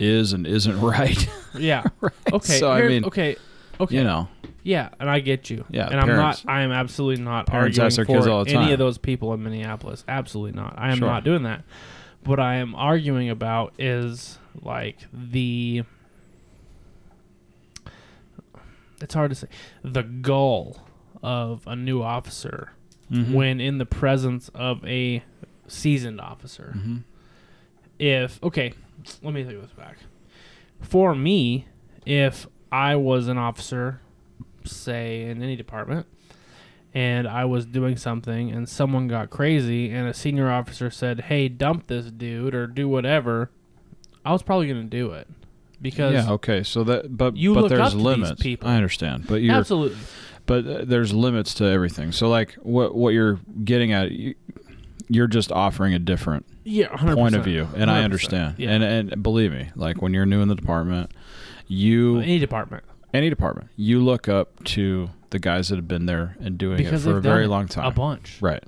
is 0.00 0.32
and 0.32 0.46
isn't 0.46 0.80
right. 0.82 1.28
yeah. 1.54 1.84
right? 2.00 2.12
Okay. 2.32 2.58
So 2.58 2.70
I 2.72 2.88
mean, 2.88 3.04
okay. 3.04 3.36
Okay. 3.80 3.96
you 3.96 4.04
know, 4.04 4.28
Yeah, 4.62 4.90
and 5.00 5.08
I 5.10 5.20
get 5.20 5.50
you. 5.50 5.64
Yeah, 5.70 5.88
and 5.88 6.00
I'm 6.00 6.08
not. 6.08 6.44
I 6.46 6.62
am 6.62 6.70
absolutely 6.72 7.22
not 7.24 7.46
Parents 7.46 7.78
arguing 7.78 8.06
for 8.06 8.12
kids 8.14 8.26
all 8.26 8.44
the 8.44 8.54
any 8.54 8.72
of 8.72 8.78
those 8.78 8.98
people 8.98 9.32
in 9.34 9.42
Minneapolis. 9.42 10.04
Absolutely 10.08 10.52
not. 10.60 10.74
I 10.78 10.90
am 10.92 10.98
Sure. 10.98 11.08
not 11.08 11.24
doing 11.24 11.42
that. 11.44 11.62
What 12.24 12.38
I 12.40 12.54
am 12.56 12.74
arguing 12.74 13.30
about 13.30 13.74
is 13.78 14.38
like 14.62 14.98
the. 15.12 15.82
It's 19.00 19.14
hard 19.14 19.30
to 19.30 19.34
say. 19.34 19.48
The 19.82 20.02
goal 20.02 20.80
of 21.24 21.66
a 21.66 21.74
new 21.74 22.02
officer 22.02 22.70
Mhm. 23.10 23.32
when 23.32 23.60
in 23.60 23.78
the 23.78 23.86
presence 23.86 24.48
of 24.54 24.84
a 24.86 25.22
seasoned 25.66 26.20
officer 26.20 26.74
Mhm. 26.76 27.02
if 27.98 28.42
okay, 28.42 28.72
let 29.22 29.34
me 29.34 29.42
take 29.44 29.60
this 29.60 29.72
back. 29.72 29.98
For 30.80 31.14
me, 31.14 31.66
if 32.06 32.46
I 32.70 32.96
was 32.96 33.28
an 33.28 33.38
officer, 33.38 34.00
say 34.64 35.22
in 35.24 35.42
any 35.42 35.56
department, 35.56 36.06
and 36.92 37.26
I 37.26 37.44
was 37.44 37.66
doing 37.66 37.96
something 37.96 38.50
and 38.50 38.68
someone 38.68 39.08
got 39.08 39.30
crazy 39.30 39.90
and 39.90 40.06
a 40.08 40.14
senior 40.14 40.50
officer 40.50 40.90
said, 40.90 41.22
"Hey, 41.22 41.48
dump 41.48 41.86
this 41.86 42.10
dude 42.10 42.54
or 42.54 42.66
do 42.66 42.88
whatever," 42.88 43.50
I 44.24 44.32
was 44.32 44.42
probably 44.42 44.66
going 44.68 44.82
to 44.82 44.96
do 44.96 45.10
it 45.12 45.28
because 45.80 46.12
yeah, 46.14 46.32
okay. 46.32 46.62
So 46.62 46.84
that, 46.84 47.16
but 47.16 47.36
You 47.36 47.54
but 47.54 47.64
look 47.64 47.72
up 47.72 47.78
there's 47.78 47.94
limits. 47.94 48.42
people. 48.42 48.68
I 48.68 48.76
understand, 48.76 49.26
but 49.26 49.42
you're 49.42 49.54
absolutely, 49.54 49.98
but 50.46 50.88
there's 50.88 51.12
limits 51.12 51.54
to 51.54 51.64
everything. 51.64 52.12
So 52.12 52.28
like 52.28 52.54
what 52.54 52.94
what 52.94 53.14
you're 53.14 53.40
getting 53.64 53.92
at, 53.92 54.10
you, 54.10 54.34
you're 55.08 55.26
just 55.26 55.52
offering 55.52 55.94
a 55.94 55.98
different 55.98 56.46
yeah, 56.64 56.88
100%. 56.88 57.14
point 57.14 57.34
of 57.34 57.44
view, 57.44 57.68
and 57.76 57.90
I 57.90 58.00
100%. 58.00 58.04
understand. 58.04 58.58
Yeah. 58.58 58.70
And 58.70 58.84
and 58.84 59.22
believe 59.22 59.52
me, 59.52 59.70
like 59.76 60.02
when 60.02 60.14
you're 60.14 60.26
new 60.26 60.40
in 60.42 60.48
the 60.48 60.54
department, 60.54 61.10
you 61.66 62.18
any 62.20 62.38
department 62.38 62.84
any 63.14 63.30
department, 63.30 63.70
you 63.76 64.00
look 64.00 64.28
up 64.28 64.62
to 64.64 65.08
the 65.30 65.38
guys 65.38 65.68
that 65.68 65.76
have 65.76 65.88
been 65.88 66.06
there 66.06 66.36
and 66.40 66.58
doing 66.58 66.76
because 66.76 67.06
it 67.06 67.10
for 67.10 67.18
a 67.18 67.22
very 67.22 67.46
long 67.46 67.68
time, 67.68 67.86
a 67.86 67.90
bunch. 67.92 68.38
Right. 68.42 68.62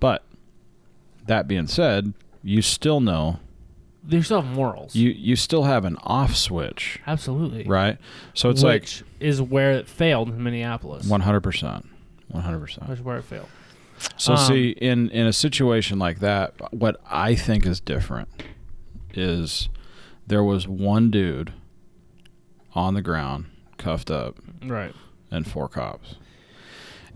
But 0.00 0.24
that 1.26 1.46
being 1.46 1.66
said, 1.66 2.14
you 2.42 2.62
still 2.62 3.00
know 3.00 3.38
They 4.06 4.20
still 4.22 4.42
have 4.42 4.52
morals. 4.54 4.94
you 4.94 5.10
you 5.10 5.34
still 5.36 5.62
have 5.64 5.84
an 5.84 5.96
off 6.02 6.36
switch, 6.36 7.00
absolutely 7.06 7.64
right? 7.64 7.96
So 8.34 8.50
it's 8.50 8.62
like 8.62 8.82
which 8.82 9.02
is 9.20 9.40
where 9.40 9.72
it 9.72 9.88
failed 9.88 10.28
in 10.28 10.42
Minneapolis. 10.42 11.06
100%. 11.08 11.86
100%. 12.34 12.88
Which 12.88 12.98
is 12.98 13.04
where 13.04 13.16
it 13.18 13.24
failed. 13.24 13.48
So 14.16 14.32
Um, 14.34 14.38
see, 14.38 14.70
in 14.70 15.08
in 15.10 15.26
a 15.26 15.32
situation 15.32 15.98
like 15.98 16.18
that, 16.20 16.52
what 16.72 17.00
I 17.10 17.34
think 17.34 17.64
is 17.64 17.80
different 17.80 18.28
is 19.14 19.68
there 20.26 20.44
was 20.44 20.66
one 20.68 21.10
dude 21.10 21.52
on 22.74 22.94
the 22.94 23.02
ground, 23.02 23.46
cuffed 23.78 24.10
up, 24.10 24.36
Right. 24.64 24.92
and 25.30 25.46
four 25.46 25.68
cops. 25.68 26.16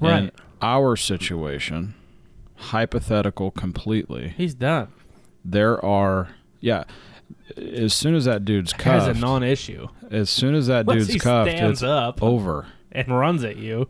In 0.01 0.07
Right. 0.07 0.35
our 0.63 0.95
situation, 0.97 1.95
hypothetical 2.57 3.51
completely, 3.51 4.35
He's 4.37 4.55
done. 4.55 4.89
there 5.45 5.85
are 5.85 6.29
yeah. 6.61 6.85
As 7.57 7.93
soon 7.95 8.15
as 8.15 8.25
that 8.27 8.45
dude's 8.45 8.73
cuffed, 8.73 9.17
a 9.17 9.19
non-issue. 9.19 9.89
as 10.11 10.31
soon 10.31 10.55
as 10.55 10.67
that 10.69 10.87
Once 10.87 11.03
dude's 11.07 11.13
he 11.15 11.19
cuffed, 11.19 11.51
stands 11.51 11.83
it's 11.83 11.83
up 11.83 12.23
over. 12.23 12.67
and 12.93 13.09
runs 13.09 13.43
at 13.45 13.57
you. 13.57 13.89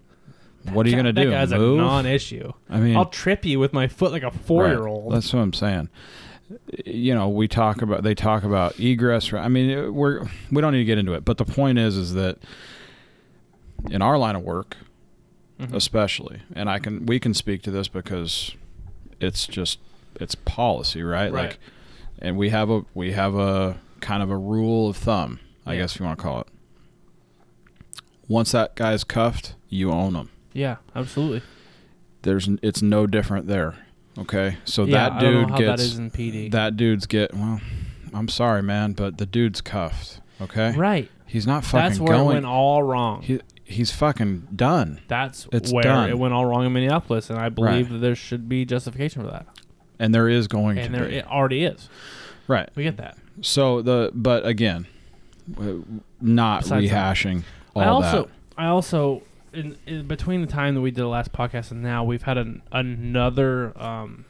What 0.73 0.87
are 0.87 0.91
you 0.91 0.97
gonna 0.97 1.13
that 1.13 1.23
do? 1.25 1.31
guy's 1.31 1.51
Move? 1.51 1.79
a 1.79 1.83
non-issue. 1.83 2.53
I 2.69 2.79
mean, 2.79 2.97
I'll 2.97 3.07
trip 3.07 3.45
you 3.45 3.59
with 3.59 3.73
my 3.73 3.89
foot 3.89 4.13
like 4.13 4.23
a 4.23 4.31
four-year-old. 4.31 5.13
That's 5.15 5.33
what 5.33 5.41
I'm 5.41 5.53
saying. 5.53 5.89
You 6.85 7.15
know, 7.15 7.29
we 7.29 7.47
talk 7.49 7.83
about 7.83 8.03
they 8.03 8.15
talk 8.15 8.43
about 8.43 8.79
egress. 8.81 9.33
I 9.33 9.49
mean, 9.49 9.95
we're 9.95 10.27
we 10.51 10.61
don't 10.61 10.73
need 10.73 10.79
to 10.79 10.85
get 10.85 10.99
into 10.99 11.13
it, 11.15 11.25
but 11.25 11.37
the 11.39 11.45
point 11.45 11.79
is, 11.79 11.97
is 11.97 12.15
that 12.15 12.39
in 13.91 14.03
our 14.03 14.19
line 14.19 14.35
of 14.37 14.43
work, 14.43 14.77
Mhm. 15.61 15.75
especially, 15.75 16.41
and 16.55 16.69
I 16.71 16.79
can 16.79 17.07
we 17.07 17.19
can 17.21 17.35
speak 17.35 17.63
to 17.63 17.71
this 17.71 17.89
because 17.89 18.55
it's 19.21 19.47
just 19.47 19.79
it's 20.21 20.35
policy, 20.35 21.03
right? 21.03 21.33
Right. 21.33 21.49
Like, 21.51 21.59
and 22.21 22.37
we 22.37 22.51
have 22.51 22.71
a 22.71 22.83
we 22.95 23.13
have 23.13 23.35
a 23.35 23.79
kind 24.01 24.23
of 24.23 24.31
a 24.31 24.37
rule 24.37 24.89
of 24.89 24.97
thumb, 24.97 25.41
I 25.67 25.75
Yeah. 25.75 25.81
guess 25.83 25.95
if 25.95 26.01
you 26.01 26.07
want 26.07 26.19
to 26.19 26.23
call 26.23 26.41
it. 26.43 26.47
Once 28.29 28.53
that 28.53 28.75
guy's 28.77 29.05
cuffed, 29.05 29.55
you 29.69 29.91
own 29.91 30.15
him. 30.15 30.31
Yeah, 30.53 30.77
absolutely. 30.95 31.43
There's 32.23 32.49
it's 32.63 32.83
no 32.83 33.07
different 33.07 33.47
there. 33.47 33.75
Okay, 34.19 34.57
so 34.65 34.85
yeah, 34.85 35.11
that 35.11 35.21
dude 35.21 35.49
gets 35.51 35.61
that 35.61 35.81
is 35.81 35.99
in 35.99 36.11
PD. 36.11 36.51
that 36.51 36.77
dude's 36.77 37.07
get 37.07 37.33
well. 37.35 37.61
I'm 38.13 38.29
sorry, 38.29 38.63
man, 38.63 38.93
but 38.93 39.19
the 39.19 39.27
dude's 39.27 39.61
cuffed. 39.61 40.21
Okay, 40.41 40.73
right. 40.77 41.11
he's 41.27 41.47
not 41.47 41.65
fucking 41.65 41.89
That's 41.89 42.01
where 42.01 42.15
it 42.15 42.19
going. 42.19 42.27
went 42.29 42.47
all 42.47 42.83
wrong. 42.83 43.23
he, 43.23 43.41
he's 43.65 43.91
fucking 43.93 44.49
done, 44.57 45.01
That's 45.09 45.47
it's 45.53 45.73
where 45.73 45.85
done. 45.85 46.11
it 46.11 46.19
went 46.19 46.35
all 46.35 46.45
wrong 46.47 46.65
in 46.67 46.73
Minneapolis, 46.73 47.31
and 47.31 47.39
I 47.39 47.49
believe 47.49 47.87
Right. 47.87 47.93
that 47.95 47.99
there 47.99 48.15
should 48.15 48.49
be 48.49 48.65
justification 48.65 49.23
for 49.23 49.31
that. 49.31 49.47
And 49.99 50.15
there 50.15 50.29
is 50.29 50.49
going 50.49 50.79
And 50.79 50.93
to 50.95 51.01
there 51.01 51.09
be 51.09 51.17
it 51.17 51.27
already 51.27 51.65
is. 51.65 51.89
right. 52.47 52.69
We 52.75 52.83
get 52.85 52.97
that. 52.99 53.17
So 53.43 53.83
the 53.83 54.11
but 54.15 54.45
again, 54.47 54.87
not 56.21 56.63
Besides 56.63 56.91
that. 56.91 57.15
rehashing 57.17 57.43
all 57.75 57.83
I 57.83 57.87
also, 57.87 58.23
that. 58.25 58.31
I 58.57 58.67
also, 58.67 59.23
in, 59.53 59.77
in 59.87 60.07
between 60.07 60.41
the 60.41 60.47
time 60.47 60.75
that 60.75 60.81
we 60.81 60.91
did 60.91 61.01
the 61.03 61.07
last 61.09 61.33
podcast 61.33 61.71
and 61.71 61.83
now, 61.83 62.05
we've 62.05 62.23
had 62.23 62.37
an, 62.39 62.63
another 62.73 63.73
um, 63.81 64.25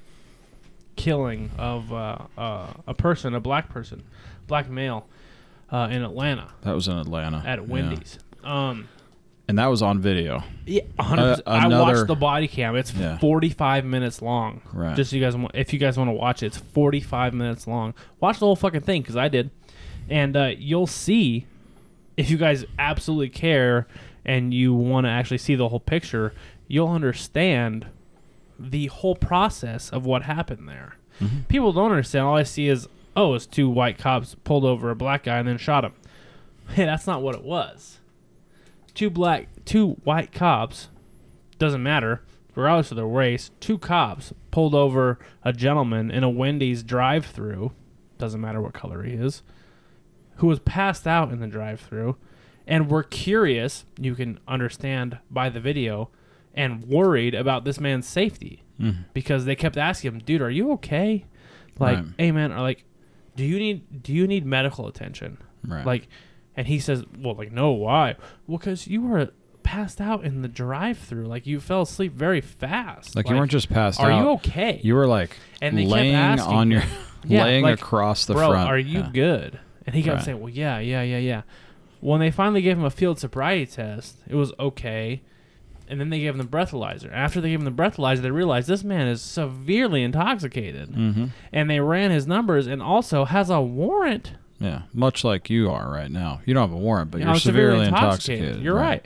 killing 0.96 1.50
of 1.59 1.92
uh, 1.92 2.18
uh, 2.37 2.72
a 2.87 2.94
person, 2.94 3.35
a 3.35 3.40
black 3.40 3.68
person, 3.68 4.02
black 4.46 4.68
male, 4.68 5.07
uh, 5.70 5.88
in 5.90 6.02
Atlanta 6.02 6.48
That 6.62 6.74
was 6.74 6.88
in 6.88 6.96
Atlanta 6.98 7.42
at 7.46 7.59
yeah. 7.61 7.64
Wendy's. 7.64 8.18
Um, 8.44 8.88
and 9.48 9.58
that 9.58 9.66
was 9.66 9.80
on 9.82 10.00
video. 10.00 10.42
yeah, 10.66 10.82
100%. 10.98 11.42
I 11.46 11.66
another- 11.66 11.82
watched 11.82 12.06
the 12.06 12.14
body 12.14 12.46
cam. 12.48 12.76
It's 12.76 12.92
Yeah. 12.94 13.18
45 13.18 13.84
minutes 13.84 14.20
long. 14.22 14.61
Right. 14.72 14.94
Just 14.94 15.11
so 15.11 15.16
you 15.16 15.22
guys, 15.22 15.34
if 15.54 15.72
you 15.72 15.78
guys 15.78 15.96
want 15.96 16.08
to 16.08 16.12
watch 16.12 16.42
it, 16.42 16.46
it's 16.46 16.58
45 16.58 17.32
minutes 17.34 17.66
long. 17.66 17.94
Watch 18.20 18.38
the 18.38 18.46
whole 18.46 18.56
fucking 18.56 18.82
thing 18.82 19.02
because 19.02 19.16
I 19.16 19.28
did, 19.28 19.50
and 20.11 20.37
uh, 20.37 20.50
you'll 20.56 20.87
see 20.87 21.46
if 22.16 22.30
you 22.30 22.37
guys 22.37 22.64
absolutely 22.78 23.28
care 23.30 23.87
and 24.24 24.52
you 24.52 24.74
want 24.74 25.06
to 25.06 25.11
actually 25.11 25.38
see 25.38 25.54
the 25.54 25.68
whole 25.68 25.80
picture, 25.80 26.34
you'll 26.66 26.88
understand 26.90 27.87
the 28.58 28.87
whole 28.88 29.14
process 29.14 29.88
of 29.90 30.04
what 30.04 30.24
happened 30.24 30.68
there. 30.68 30.96
Mhm. 31.20 31.46
People 31.48 31.72
don't 31.72 31.90
understand. 31.92 32.26
All 32.26 32.37
I 32.37 32.42
see 32.42 32.68
is, 32.68 32.88
oh, 33.16 33.34
it's 33.34 33.46
two 33.46 33.70
white 33.70 33.96
cops 33.98 34.34
pulled 34.44 34.64
over 34.64 34.90
a 34.90 34.96
black 34.96 35.22
guy 35.22 35.38
and 35.38 35.48
then 35.48 35.56
shot 35.58 35.84
him. 35.84 35.92
Hey, 36.74 36.84
that's 36.84 37.06
not 37.06 37.22
what 37.22 37.34
it 37.34 37.42
was. 37.44 37.97
Two 38.98 39.11
black, 39.11 39.46
two 39.64 39.90
white 40.02 40.32
cops, 40.32 40.88
doesn't 41.56 41.84
matter, 41.84 42.22
regardless 42.56 42.90
of 42.90 42.96
their 42.96 43.06
race, 43.06 43.52
two 43.61 43.78
cops 43.78 44.34
pulled 44.50 44.74
over 44.74 45.20
a 45.44 45.52
gentleman 45.52 46.11
in 46.11 46.24
a 46.24 46.28
Wendy's 46.28 46.82
drive 46.82 47.24
through, 47.24 47.70
doesn't 48.18 48.40
matter 48.40 48.61
what 48.61 48.72
color 48.74 49.04
he 49.04 49.12
is, 49.12 49.44
who 50.38 50.48
was 50.48 50.58
passed 50.58 51.06
out 51.06 51.30
in 51.30 51.38
the 51.38 51.46
drive 51.46 51.78
through 51.80 52.16
and 52.66 52.90
were 52.90 53.04
curious, 53.04 53.84
you 54.00 54.16
can 54.16 54.40
understand 54.48 55.18
by 55.30 55.48
the 55.48 55.61
video, 55.61 56.11
and 56.52 56.82
worried 56.88 57.37
about 57.37 57.64
this 57.64 57.78
man's 57.78 58.04
safety 58.06 58.64
Mhm. 58.80 59.04
because 59.14 59.44
they 59.44 59.54
kept 59.54 59.76
asking 59.76 60.11
him, 60.14 60.18
"Dude, 60.18 60.42
are 60.42 60.50
you 60.50 60.72
okay?" 60.72 61.24
Like, 61.78 61.98
Right. 61.98 62.06
"Hey, 62.18 62.32
man," 62.32 62.50
or 62.50 62.62
like, 62.62 62.84
"Do 63.37 63.44
you 63.44 63.61
need 63.61 64.02
do 64.02 64.12
you 64.12 64.26
need 64.26 64.44
medical 64.44 64.88
attention?" 64.88 65.38
Right. 65.64 65.87
Like, 65.87 66.08
and 66.59 66.66
he 66.66 66.79
says, 66.79 67.05
"Well, 67.16 67.35
like, 67.37 67.53
no, 67.53 67.71
why? 67.71 68.16
Well, 68.47 68.59
because 68.59 68.87
you 68.88 69.01
were 69.01 69.31
passed 69.62 70.01
out 70.01 70.25
in 70.25 70.42
the 70.42 70.49
drive-through. 70.49 71.27
Like, 71.27 71.47
you 71.47 71.61
fell 71.61 71.83
asleep 71.83 72.12
very 72.14 72.40
fast. 72.40 73.14
like, 73.14 73.29
you 73.29 73.37
weren't 73.37 73.51
just 73.51 73.68
passed 73.71 74.01
out. 74.01 74.07
Are 74.07 74.11
out. 74.11 74.23
you 74.23 74.29
okay? 74.31 74.81
You 74.83 74.94
were 74.94 75.07
like 75.07 75.37
And 75.62 75.77
they 75.79 75.83
kept 75.83 75.92
laying 75.92 76.14
asking 76.14 76.55
on 76.55 76.71
your. 76.71 76.83
Yeah, 77.25 77.44
laying 77.44 77.64
like, 77.64 77.81
across 77.81 78.25
the 78.27 78.35
Bro, 78.35 78.51
front. 78.51 78.68
are 78.71 78.79
you 78.79 79.01
Yeah. 79.01 79.11
good?" 79.12 79.59
And 79.87 79.94
he 79.94 80.03
kept 80.03 80.16
Right. 80.16 80.25
saying, 80.25 80.40
"Well, 80.40 80.49
yeah, 80.51 80.79
yeah, 80.81 81.03
yeah, 81.03 81.18
yeah." 81.18 81.42
When 82.01 82.21
they 82.21 82.31
finally 82.31 82.62
gave 82.62 82.77
him 82.79 82.85
a 82.85 82.90
field 82.90 83.18
sobriety 83.18 83.66
test, 83.66 84.16
it 84.29 84.35
was 84.37 84.53
okay. 84.59 85.21
And 85.88 85.99
then 86.01 86.11
they 86.11 86.21
gave 86.21 86.33
him 86.35 86.38
the 86.38 86.44
breathalyzer. 86.44 87.11
After 87.12 87.40
they 87.40 87.49
gave 87.51 87.59
him 87.61 87.64
the 87.64 87.71
breathalyzer, 87.83 88.18
they 88.21 88.31
realized 88.31 88.68
this 88.68 88.85
man 88.85 89.09
is 89.09 89.21
severely 89.23 90.03
intoxicated. 90.03 90.90
Mm-hmm. 90.90 91.27
And 91.53 91.68
they 91.71 91.81
ran 91.81 92.11
his 92.11 92.27
numbers 92.27 92.66
and 92.66 92.83
also 92.83 93.25
has 93.25 93.49
a 93.51 93.61
warrant. 93.61 94.33
Yeah, 94.61 94.83
much 94.92 95.23
like 95.25 95.49
you 95.51 95.71
are 95.71 95.88
right 95.90 96.11
now. 96.11 96.40
You 96.44 96.55
don't 96.55 96.68
have 96.68 96.77
a 96.77 96.81
warrant, 96.81 97.11
but 97.12 97.21
I 97.21 97.25
you're 97.25 97.33
was 97.35 97.42
severely 97.42 97.87
intoxicated. 97.87 98.61
You're 98.61 98.75
right. 98.75 99.05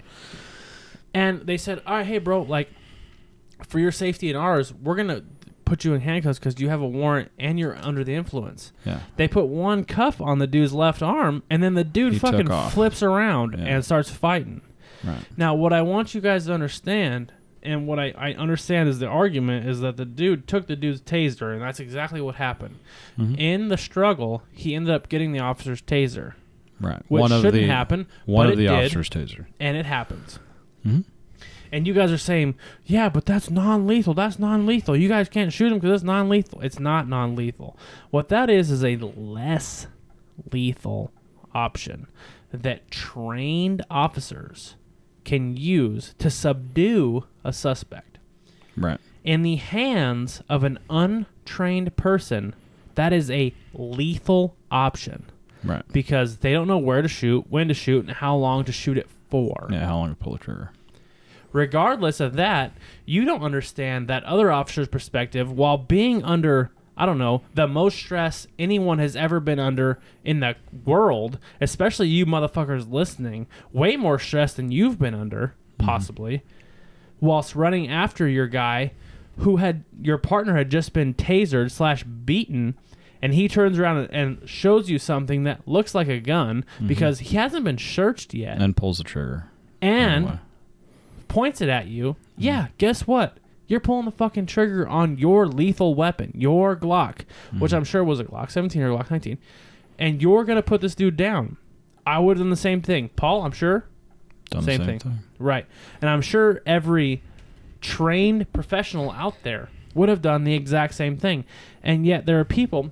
And 1.15 1.43
they 1.43 1.57
said, 1.59 1.83
"All 1.87 1.97
right, 1.97 2.07
hey, 2.07 2.19
bro, 2.19 2.43
like 2.43 2.71
for 3.67 3.79
your 3.79 3.93
safety 3.93 4.29
and 4.31 4.38
ours, 4.38 4.73
we're 4.73 4.97
gonna 4.97 5.23
put 5.65 5.85
you 5.85 5.93
in 5.95 6.01
handcuffs 6.01 6.38
because 6.38 6.59
you 6.61 6.69
have 6.69 6.81
a 6.81 6.88
warrant 6.88 7.31
and 7.38 7.59
you're 7.59 7.77
under 7.77 8.03
the 8.03 8.15
influence." 8.15 8.73
Yeah. 8.87 9.01
They 9.17 9.29
put 9.29 9.47
one 9.47 9.85
cuff 9.85 10.21
on 10.21 10.38
the 10.38 10.47
dude's 10.47 10.73
left 10.73 11.03
arm, 11.03 11.43
and 11.51 11.62
then 11.62 11.75
the 11.75 11.85
dude 11.85 12.15
He 12.15 12.19
fucking 12.19 12.49
flips 12.71 13.03
around 13.03 13.57
Yeah. 13.59 13.65
and 13.67 13.85
starts 13.85 14.09
fighting. 14.11 14.62
Right. 15.05 15.25
Now, 15.37 15.55
what 15.55 15.73
I 15.73 15.83
want 15.83 16.15
you 16.15 16.21
guys 16.23 16.47
to 16.47 16.55
understand, 16.55 17.33
and 17.62 17.87
what 17.87 17.98
I, 17.98 18.12
I 18.16 18.33
understand 18.35 18.88
is 18.88 18.98
the 18.98 19.07
argument, 19.07 19.68
is 19.68 19.81
that 19.81 19.96
the 19.96 20.05
dude 20.05 20.46
took 20.48 20.66
the 20.66 20.77
dude's 20.77 21.01
taser, 21.01 21.53
and 21.53 21.62
that's 21.62 21.81
exactly 21.81 22.20
what 22.20 22.37
happened. 22.37 22.77
Mhm. 23.18 23.38
In 23.38 23.68
the 23.68 23.77
struggle, 23.77 24.42
he 24.53 24.75
ended 24.75 24.92
up 24.94 25.09
getting 25.09 25.33
the 25.33 25.40
officer's 25.40 25.81
taser, 25.83 26.35
Right. 26.81 27.03
which 27.09 27.20
one 27.20 27.33
of 27.33 27.40
shouldn't 27.42 27.62
the 27.62 27.68
happen, 27.68 28.07
one 28.27 28.46
but 28.46 28.53
of 28.53 28.59
the 28.59 28.66
did, 28.66 28.72
officers 28.72 29.09
taser. 29.09 29.46
and 29.61 29.77
it 29.77 29.87
happens. 29.87 30.38
Mhm. 30.87 31.05
And 31.75 31.87
you 31.87 31.94
guys 31.94 32.12
are 32.12 32.18
saying, 32.18 32.55
yeah, 32.85 33.09
but 33.09 33.25
that's 33.25 33.48
non-lethal. 33.51 34.12
That's 34.12 34.38
non-lethal. 34.38 34.94
You 34.94 35.09
guys 35.09 35.31
can't 35.31 35.51
shoot 35.53 35.72
him 35.72 35.79
because 35.79 36.03
it's 36.03 36.05
non-lethal. 36.05 36.61
It's 36.61 36.79
not 36.79 37.09
non-lethal. 37.09 37.79
What 38.11 38.29
that 38.29 38.51
is 38.51 38.70
is 38.70 38.85
a 38.85 38.96
less 38.96 39.87
lethal 40.53 41.12
option 41.55 42.09
that 42.53 42.90
trained 42.90 43.83
officers 43.90 44.75
can 45.24 45.56
use 45.56 46.14
to 46.18 46.30
subdue 46.30 47.24
a 47.44 47.52
suspect. 47.52 48.18
Right. 48.76 48.98
In 49.24 49.42
the 49.42 49.56
hands 49.56 50.42
of 50.48 50.64
an 50.64 50.78
untrained 50.90 51.96
person, 51.96 52.54
that 52.94 53.12
is 53.12 53.30
a 53.30 53.54
lethal 53.72 54.56
option 54.70 55.24
Right. 55.64 55.82
because 55.92 56.38
they 56.38 56.52
don't 56.52 56.66
know 56.66 56.78
where 56.78 57.02
to 57.02 57.08
shoot, 57.08 57.46
when 57.48 57.68
to 57.68 57.74
shoot, 57.74 58.00
and 58.06 58.11
how 58.16 58.35
long 58.37 58.64
to 58.64 58.72
shoot 58.72 58.98
it 58.98 59.08
for. 59.30 59.68
Yeah. 59.70 59.87
How 59.87 59.96
long 59.98 60.11
to 60.11 60.14
pull 60.16 60.32
the 60.32 60.38
trigger? 60.38 60.70
regardless 61.52 62.18
of 62.18 62.32
that, 62.35 62.72
you 63.04 63.26
don't 63.26 63.42
understand 63.42 64.08
that 64.08 64.24
other 64.24 64.50
officer's 64.50 64.88
perspective 64.88 65.52
while 65.52 65.76
being 65.76 66.24
under, 66.24 66.70
I 67.03 67.07
don't 67.07 67.19
know, 67.19 67.43
the 67.55 67.67
most 67.67 67.99
stress 67.99 68.47
anyone 68.61 69.01
has 69.01 69.17
ever 69.17 69.41
been 69.41 69.59
under 69.59 69.99
in 70.25 70.38
the 70.38 70.55
world, 70.85 71.37
especially 71.61 72.07
you 72.07 72.25
motherfuckers 72.25 72.88
listening, 72.93 73.49
way 73.73 73.97
more 73.97 74.21
stress 74.21 74.55
than 74.55 74.71
you've 74.71 75.01
been 75.01 75.12
under, 75.12 75.49
mm-hmm. 75.49 75.85
possibly, 75.85 76.43
whilst 77.21 77.57
running 77.57 77.88
after 77.88 78.29
your 78.29 78.47
guy 78.47 78.93
who 79.38 79.57
had 79.57 79.83
your 80.01 80.17
partner 80.17 80.57
had 80.57 80.71
just 80.71 80.93
been 80.93 81.12
tasered 81.12 81.73
slash 81.73 82.05
beaten. 82.05 82.79
And 83.21 83.35
he 83.35 83.49
turns 83.49 83.81
around 83.81 84.09
and- 84.12 84.49
shows 84.49 84.88
you 84.88 85.01
something 85.01 85.43
that 85.43 85.67
looks 85.67 85.97
like 85.97 86.07
a 86.07 86.21
gun 86.21 86.65
mm-hmm. 86.77 86.87
because 86.87 87.19
he 87.19 87.37
hasn't 87.37 87.65
been 87.65 87.79
searched 87.79 88.33
yet, 88.33 88.62
And 88.62 88.77
pulls 88.77 88.99
the 88.99 89.05
trigger. 89.05 89.49
and 89.81 90.38
points 91.27 91.61
it 91.61 91.69
at 91.69 91.88
you, 91.88 92.12
mm. 92.12 92.17
yeah, 92.38 92.69
guess 92.79 93.09
what? 93.09 93.38
You're 93.66 93.81
pulling 93.81 94.05
the 94.05 94.11
fucking 94.11 94.46
trigger 94.46 94.87
on 94.87 95.18
your 95.18 95.46
lethal 95.46 95.94
weapon, 95.94 96.33
your 96.35 96.77
Glock, 96.77 97.20
which 97.59 97.70
mm-hmm. 97.70 97.77
I'm 97.77 97.85
sure 97.85 98.05
was 98.05 98.20
a 98.20 98.25
Glock 98.25 98.51
17 98.51 98.83
or 98.83 98.90
Glock 98.90 99.11
19, 99.11 99.38
and 99.98 100.20
you're 100.20 100.44
gonna 100.44 100.62
put 100.62 100.81
this 100.81 100.94
dude 100.94 101.16
down. 101.16 101.57
I 102.07 102.18
would 102.18 102.37
have 102.37 102.44
done 102.44 102.51
the 102.51 102.57
same 102.57 102.83
thing, 102.83 103.11
Paul. 103.16 103.42
I'm 103.44 103.53
sure, 103.53 103.85
Done 104.51 104.62
same 104.62 104.79
the 104.79 104.85
same 104.85 104.98
thing. 104.98 105.11
thing. 105.11 105.18
right? 105.38 105.66
And 106.01 106.11
I'm 106.11 106.20
sure 106.20 106.61
every 106.66 107.22
trained 107.81 108.53
professional 108.53 109.11
out 109.12 109.37
there 109.42 109.68
would 109.94 110.09
have 110.09 110.22
done 110.22 110.44
the 110.44 110.55
exact 110.55 110.94
same 110.94 111.16
thing, 111.16 111.44
and 111.83 112.05
yet 112.05 112.27
there 112.27 112.40
are 112.40 112.44
people 112.44 112.90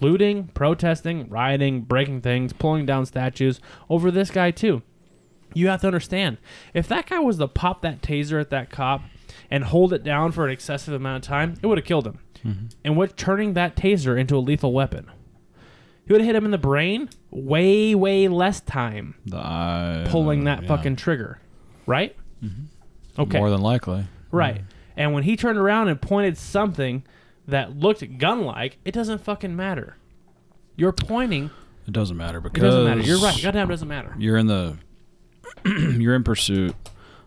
looting, 0.00 0.48
protesting, 0.48 1.28
rioting, 1.28 1.80
breaking 1.82 2.20
things, 2.20 2.52
pulling 2.52 2.86
down 2.86 3.06
statues 3.06 3.60
over 3.88 4.10
this 4.10 4.30
guy 4.30 4.50
too. 4.50 4.82
You 5.54 5.68
have 5.68 5.80
to 5.82 5.86
understand, 5.86 6.38
if 6.74 6.86
that 6.88 7.06
guy 7.06 7.18
was 7.18 7.38
to 7.38 7.48
pop 7.48 7.80
that 7.82 8.02
taser 8.02 8.40
at 8.40 8.50
that 8.50 8.70
cop 8.70 9.02
and 9.50 9.64
hold 9.64 9.92
it 9.92 10.02
down 10.02 10.32
for 10.32 10.44
an 10.46 10.50
excessive 10.52 10.94
amount 10.94 11.24
of 11.24 11.28
time, 11.28 11.54
it 11.62 11.66
would 11.66 11.78
have 11.78 11.84
killed 11.86 12.06
him. 12.06 12.18
Mm-hmm. 12.44 12.66
And 12.84 12.96
what 12.96 13.16
turning 13.16 13.54
that 13.54 13.76
taser 13.76 14.18
into 14.18 14.36
a 14.36 14.38
lethal 14.40 14.72
weapon? 14.72 15.10
He 16.06 16.12
would 16.12 16.20
have 16.20 16.26
hit 16.26 16.36
him 16.36 16.44
in 16.44 16.50
the 16.52 16.58
brain 16.58 17.08
way, 17.30 17.94
way 17.94 18.28
less 18.28 18.60
time 18.60 19.16
The 19.26 19.38
eye. 19.38 20.04
pulling 20.08 20.44
that 20.44 20.62
yeah. 20.62 20.68
fucking 20.68 20.96
trigger, 20.96 21.40
right? 21.86 22.14
Okay, 23.18 23.38
More 23.38 23.50
than 23.50 23.60
likely. 23.62 24.04
right. 24.30 24.62
And 24.96 25.12
when 25.12 25.24
he 25.24 25.36
turned 25.36 25.58
around 25.58 25.88
and 25.88 26.00
pointed 26.00 26.38
something 26.38 27.02
that 27.48 27.76
looked 27.76 28.18
gun-like, 28.18 28.78
it 28.84 28.92
doesn't 28.92 29.18
fucking 29.22 29.54
matter. 29.56 29.96
You're 30.76 30.92
pointing. 30.92 31.50
It 31.86 31.92
doesn't 31.92 32.16
matter 32.16 32.40
because. 32.40 32.62
It 32.62 32.66
doesn't 32.66 32.84
matter. 32.84 33.00
You're 33.00 33.18
right. 33.20 33.42
Goddamn, 33.42 33.68
it 33.68 33.72
doesn't 33.72 33.88
matter. 33.88 34.14
You're 34.18 34.36
in 34.36 34.46
the. 34.46 34.76
you're 35.64 36.14
in 36.14 36.22
pursuit 36.24 36.74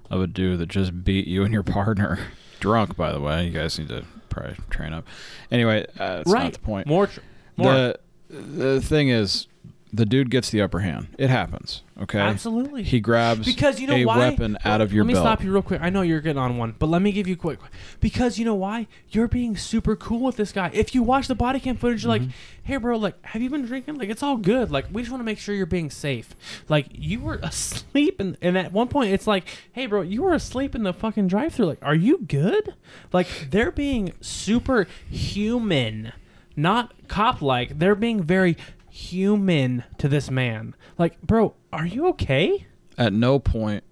of 0.10 0.22
a 0.22 0.28
dude 0.28 0.60
that 0.60 0.70
just 0.70 1.04
beat 1.04 1.28
you 1.28 1.44
and 1.44 1.54
your 1.54 1.64
partner, 1.78 2.20
drunk. 2.60 2.96
By 2.96 3.12
the 3.12 3.20
way, 3.20 3.46
you 3.46 3.52
guys 3.52 3.78
need 3.78 3.90
to 3.90 4.06
probably 4.30 4.58
train 4.70 4.94
up. 4.94 5.08
Anyway, 5.52 5.86
uh, 6.00 6.18
that's 6.18 6.32
right. 6.32 6.44
not 6.44 6.54
the 6.54 6.60
point. 6.60 6.88
More. 6.88 7.08
Tr- 7.08 7.20
more. 7.58 7.72
The 7.74 8.00
the 8.30 8.82
thing 8.82 9.10
is, 9.10 9.48
the 9.92 10.06
dude 10.06 10.30
gets 10.30 10.50
the 10.50 10.62
upper 10.62 10.80
hand. 10.80 11.08
It 11.18 11.30
happens. 11.30 11.82
Okay. 12.02 12.20
Absolutely. 12.20 12.84
He 12.84 13.02
grabs 13.02 13.46
Because 13.46 13.80
you 13.82 13.88
know 13.88 13.94
a 13.96 14.06
why? 14.06 14.18
weapon 14.18 14.58
out 14.64 14.80
of 14.80 14.94
your 14.94 15.04
belt. 15.04 15.08
let 15.08 15.08
me 15.08 15.14
belt. 15.16 15.26
stop 15.40 15.44
you 15.44 15.52
real 15.52 15.62
quick. 15.62 15.82
I 15.82 15.90
know 15.90 16.02
you're 16.02 16.22
getting 16.22 16.38
on 16.42 16.58
one, 16.58 16.74
but 16.80 16.88
let 16.88 17.02
me 17.02 17.12
give 17.12 17.28
you 17.28 17.34
a 17.34 17.38
quick. 17.38 17.60
Because 18.00 18.40
you 18.40 18.46
know 18.46 18.56
why? 18.56 18.88
You're 19.10 19.28
being 19.28 19.58
super 19.58 19.98
cool 19.98 20.22
with 20.22 20.38
this 20.38 20.54
guy. 20.54 20.70
If 20.74 20.96
you 20.96 21.04
watch 21.04 21.28
the 21.28 21.36
body 21.36 21.60
cam 21.60 21.76
footage, 21.76 22.04
you're 22.06 22.14
Mm-hmm. 22.14 22.26
like, 22.28 22.34
"Hey, 22.64 22.78
bro, 22.78 22.98
like, 22.98 23.16
have 23.26 23.42
you 23.42 23.50
been 23.50 23.66
drinking? 23.66 23.96
Like, 23.98 24.08
it's 24.10 24.24
all 24.24 24.38
good. 24.38 24.72
Like, 24.72 24.86
we 24.94 25.02
just 25.02 25.12
want 25.12 25.20
to 25.20 25.26
make 25.26 25.40
sure 25.40 25.54
you're 25.54 25.66
being 25.66 25.90
safe. 25.90 26.36
Like, 26.70 26.88
you 26.94 27.20
were 27.20 27.36
asleep, 27.44 28.20
and, 28.22 28.38
and 28.42 28.58
at 28.58 28.72
one 28.72 28.88
point, 28.88 29.12
it's 29.12 29.28
like, 29.28 29.44
"Hey, 29.74 29.86
bro, 29.86 30.02
you 30.02 30.22
were 30.24 30.34
asleep 30.34 30.76
in 30.76 30.84
the 30.84 30.94
fucking 30.94 31.28
drive-through. 31.28 31.66
Like, 31.66 31.80
are 31.82 31.96
you 31.96 32.20
good? 32.28 32.76
Like, 33.12 33.28
they're 33.50 33.72
being 33.72 34.14
super 34.22 34.88
human, 35.10 36.14
not 36.56 36.94
cop-like. 37.10 37.78
They're 37.80 37.96
being 37.96 38.24
very." 38.24 38.56
Human 39.00 39.84
to 39.98 40.08
this 40.10 40.30
man 40.30 40.76
like 40.98 41.22
bro 41.22 41.54
are 41.72 41.86
you 41.86 42.08
okay 42.08 42.66
At 42.98 43.14
no 43.14 43.40
point. 43.40 43.84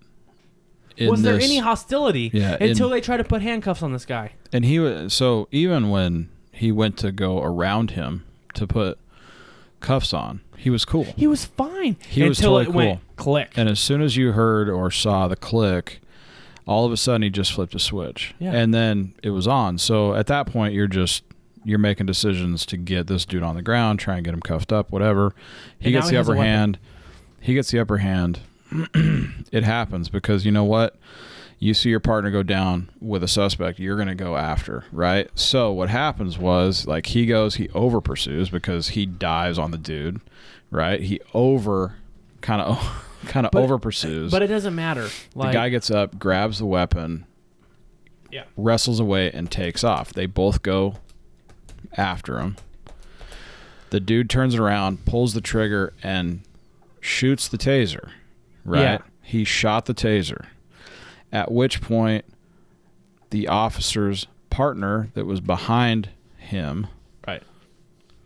In 0.97 1.09
was 1.09 1.21
there 1.21 1.35
this- 1.35 1.45
any 1.45 1.59
hostility 1.59 2.29
Yeah, 2.33 2.57
until 2.59 2.87
in- 2.87 2.91
they 2.93 3.01
tried 3.01 3.17
to 3.17 3.23
put 3.23 3.41
handcuffs 3.41 3.81
on 3.83 3.93
this 3.93 4.05
guy? 4.05 4.33
And 4.51 4.65
he 4.65 4.79
was 4.79 5.13
so 5.13 5.47
even 5.51 5.89
when 5.89 6.29
he 6.51 6.71
went 6.71 6.97
to 6.97 7.11
go 7.11 7.41
around 7.41 7.91
him 7.91 8.25
to 8.55 8.65
put 8.67 8.97
cuffs 9.79 10.11
on, 10.13 10.41
he 10.57 10.69
was 10.71 10.83
cool. 10.85 11.05
He 11.15 11.27
was 11.27 11.45
fine 11.45 11.95
He 12.09 12.23
was 12.23 12.39
until 12.39 12.57
totally 12.57 12.63
it 12.65 12.75
went 12.75 12.99
cool. 13.15 13.23
click. 13.33 13.51
And 13.55 13.69
as 13.69 13.79
soon 13.79 14.01
as 14.01 14.17
you 14.17 14.31
heard 14.31 14.67
or 14.69 14.89
saw 14.91 15.27
the 15.27 15.35
click, 15.35 16.01
all 16.65 16.85
of 16.85 16.91
a 16.91 16.97
sudden 16.97 17.21
he 17.21 17.29
just 17.29 17.53
flipped 17.53 17.75
a 17.75 17.79
switch. 17.79 18.33
Yeah. 18.39 18.51
And 18.53 18.73
then 18.73 19.13
it 19.23 19.29
was 19.29 19.47
on. 19.47 19.77
So 19.77 20.15
at 20.15 20.25
that 20.27 20.47
point 20.47 20.73
you're 20.73 20.87
just 20.87 21.23
you're 21.67 21.77
making 21.79 22.05
decisions 22.05 22.65
to 22.67 22.77
get 22.77 23.07
this 23.07 23.25
dude 23.25 23.43
on 23.43 23.55
the 23.55 23.61
ground, 23.61 23.99
try 23.99 24.15
and 24.15 24.23
get 24.25 24.33
him 24.33 24.39
cuffed 24.41 24.71
up, 24.71 24.89
whatever. 24.91 25.33
He 25.79 25.87
And 25.87 25.95
gets 26.01 26.09
the 26.09 26.17
upper 26.17 26.35
hand. 26.35 26.79
he 27.41 27.53
gets 27.53 27.69
the 27.71 27.79
upper 27.79 27.97
hand. 27.97 28.39
it 28.71 29.63
happens 29.63 30.09
because 30.09 30.45
you 30.45 30.51
know 30.51 30.63
what? 30.63 30.95
You 31.59 31.73
see 31.73 31.89
your 31.89 31.99
partner 31.99 32.29
go 32.31 32.43
down 32.43 32.89
with 33.01 33.23
a 33.23 33.27
suspect, 33.27 33.79
you're 33.79 33.95
going 33.95 34.07
to 34.07 34.15
go 34.15 34.37
after, 34.37 34.85
right? 34.91 35.27
So 35.35 35.71
what 35.71 35.89
happens 35.89 36.37
was 36.37 36.85
like 36.87 37.07
he 37.07 37.25
goes, 37.25 37.55
he 37.55 37.67
over 37.69 37.99
pursues 37.99 38.49
because 38.49 38.89
he 38.89 39.05
dives 39.05 39.57
on 39.57 39.71
the 39.71 39.77
dude, 39.77 40.21
right? 40.71 41.01
He 41.01 41.19
over 41.33 41.95
kind 42.41 42.61
of 42.61 43.03
kind 43.25 43.45
of 43.47 43.55
over 43.55 43.77
pursues. 43.79 44.31
But 44.31 44.41
it 44.43 44.47
doesn't 44.47 44.75
matter. 44.75 45.09
the 45.35 45.51
guy 45.51 45.69
gets 45.69 45.89
up, 45.91 46.19
grabs 46.19 46.59
the 46.59 46.65
weapon, 46.65 47.25
Yeah. 48.31 48.43
wrestles 48.55 48.99
away, 48.99 49.31
and 49.31 49.49
takes 49.49 49.83
off. 49.83 50.13
They 50.13 50.27
both 50.27 50.61
go 50.61 50.95
after 51.97 52.39
him. 52.39 52.55
The 53.89 53.99
dude 53.99 54.29
turns 54.29 54.55
around, 54.55 55.05
pulls 55.05 55.33
the 55.33 55.41
trigger, 55.41 55.93
and 56.03 56.41
shoots 56.99 57.47
the 57.47 57.57
taser. 57.57 58.09
Right? 58.65 58.81
Yeah. 58.81 58.97
He 59.21 59.43
shot 59.43 59.85
the 59.85 59.93
taser. 59.93 60.45
At 61.31 61.51
which 61.51 61.81
point, 61.81 62.25
the 63.29 63.47
officer's 63.47 64.27
partner 64.49 65.09
that 65.13 65.25
was 65.25 65.39
behind 65.41 66.09
him 66.37 66.87
Right. 67.27 67.43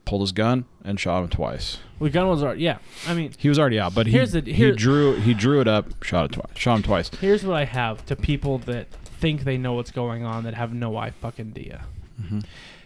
pulled 0.06 0.22
his 0.22 0.32
gun 0.32 0.66
and 0.84 1.00
shot 1.00 1.24
him 1.24 1.30
twice. 1.30 1.78
the 2.00 2.10
gun 2.10 2.28
was 2.28 2.42
already. 2.44 2.62
Yeah. 2.64 2.78
I 3.08 3.14
mean, 3.14 3.32
He 3.38 3.48
was 3.50 3.60
already 3.60 3.80
out, 3.80 3.94
but 3.94 4.08
he, 4.08 4.14
Here's 4.14 4.32
the- 4.32 4.42
he 4.42 4.72
drew 4.72 5.16
he 5.18 5.34
drew 5.36 5.62
it 5.62 5.68
up, 5.68 6.04
shot 6.04 6.26
it 6.26 6.32
twice, 6.34 6.58
shot 6.58 6.76
him 6.78 6.84
twice. 6.84 7.10
here's 7.20 7.44
what 7.44 7.56
I 7.58 7.66
have 7.66 8.04
to 8.08 8.16
people 8.16 8.58
that 8.60 8.90
think 8.92 9.44
they 9.44 9.58
know 9.58 9.74
what's 9.74 9.92
going 9.92 10.24
on 10.24 10.44
that 10.46 10.56
have 10.56 10.74
no 10.74 10.98
I 10.98 11.12
fucking 11.12 11.50
idea. 11.56 11.86
Mm-hmm. 12.20 12.40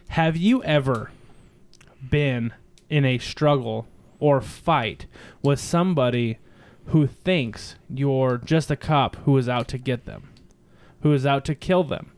Have 0.09 0.37
you 0.37 0.63
ever 0.63 1.11
been 2.09 2.53
in 2.89 3.05
a 3.05 3.17
struggle 3.17 3.87
or 4.19 4.41
fight 4.41 5.05
with 5.41 5.59
somebody 5.59 6.37
who 6.87 7.07
thinks 7.07 7.75
you're 7.89 8.37
just 8.37 8.71
a 8.71 8.75
cop 8.75 9.15
who 9.17 9.37
is 9.37 9.49
out 9.49 9.67
to 9.69 9.77
get 9.77 10.05
them, 10.05 10.29
who 11.01 11.11
is 11.13 11.25
out 11.25 11.43
to 11.45 11.55
kill 11.55 11.83
them, 11.83 12.11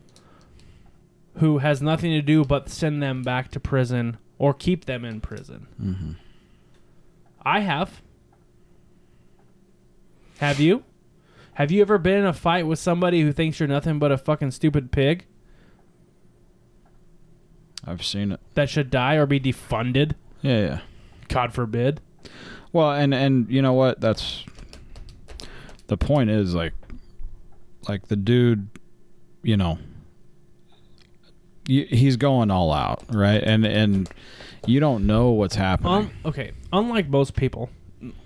who 1.36 1.58
has 1.58 1.80
nothing 1.80 2.10
to 2.12 2.22
do 2.22 2.44
but 2.44 2.68
send 2.68 3.02
them 3.02 3.22
back 3.22 3.50
to 3.50 3.60
prison 3.60 4.18
or 4.38 4.52
keep 4.54 4.84
them 4.84 5.04
in 5.04 5.20
prison? 5.20 5.66
Mm-hmm. 5.82 6.12
I 7.42 7.60
have. 7.60 8.02
Have 10.38 10.60
you? 10.60 10.84
Have 11.54 11.72
you 11.72 11.82
ever 11.82 11.98
been 11.98 12.18
in 12.18 12.26
a 12.26 12.32
fight 12.32 12.66
with 12.66 12.78
somebody 12.78 13.22
who 13.22 13.32
thinks 13.32 13.58
you're 13.58 13.68
nothing 13.68 13.98
but 13.98 14.12
a 14.12 14.18
fucking 14.18 14.52
stupid 14.52 14.92
pig 14.92 15.26
I've 17.88 18.04
seen 18.04 18.32
it. 18.32 18.40
that 18.54 18.68
should 18.68 18.90
die 18.90 19.14
or 19.14 19.26
be 19.26 19.40
defunded? 19.40 20.12
Yeah, 20.42 20.58
yeah. 20.60 20.80
God 21.28 21.52
forbid. 21.52 22.00
Well, 22.72 22.92
and 22.92 23.14
and 23.14 23.48
you 23.50 23.62
know 23.62 23.72
what? 23.72 24.00
That's 24.00 24.44
the 25.86 25.96
point. 25.96 26.30
Is 26.30 26.54
like, 26.54 26.74
like 27.88 28.08
the 28.08 28.16
dude, 28.16 28.68
you 29.42 29.56
know, 29.56 29.78
y- 31.68 31.86
he's 31.88 32.16
going 32.16 32.50
all 32.50 32.72
out, 32.72 33.02
right? 33.10 33.42
And 33.42 33.64
and 33.66 34.08
you 34.66 34.80
don't 34.80 35.06
know 35.06 35.30
what's 35.30 35.54
happening. 35.54 35.92
Um, 35.92 36.10
okay, 36.24 36.52
unlike 36.72 37.08
most 37.08 37.34
people, 37.34 37.70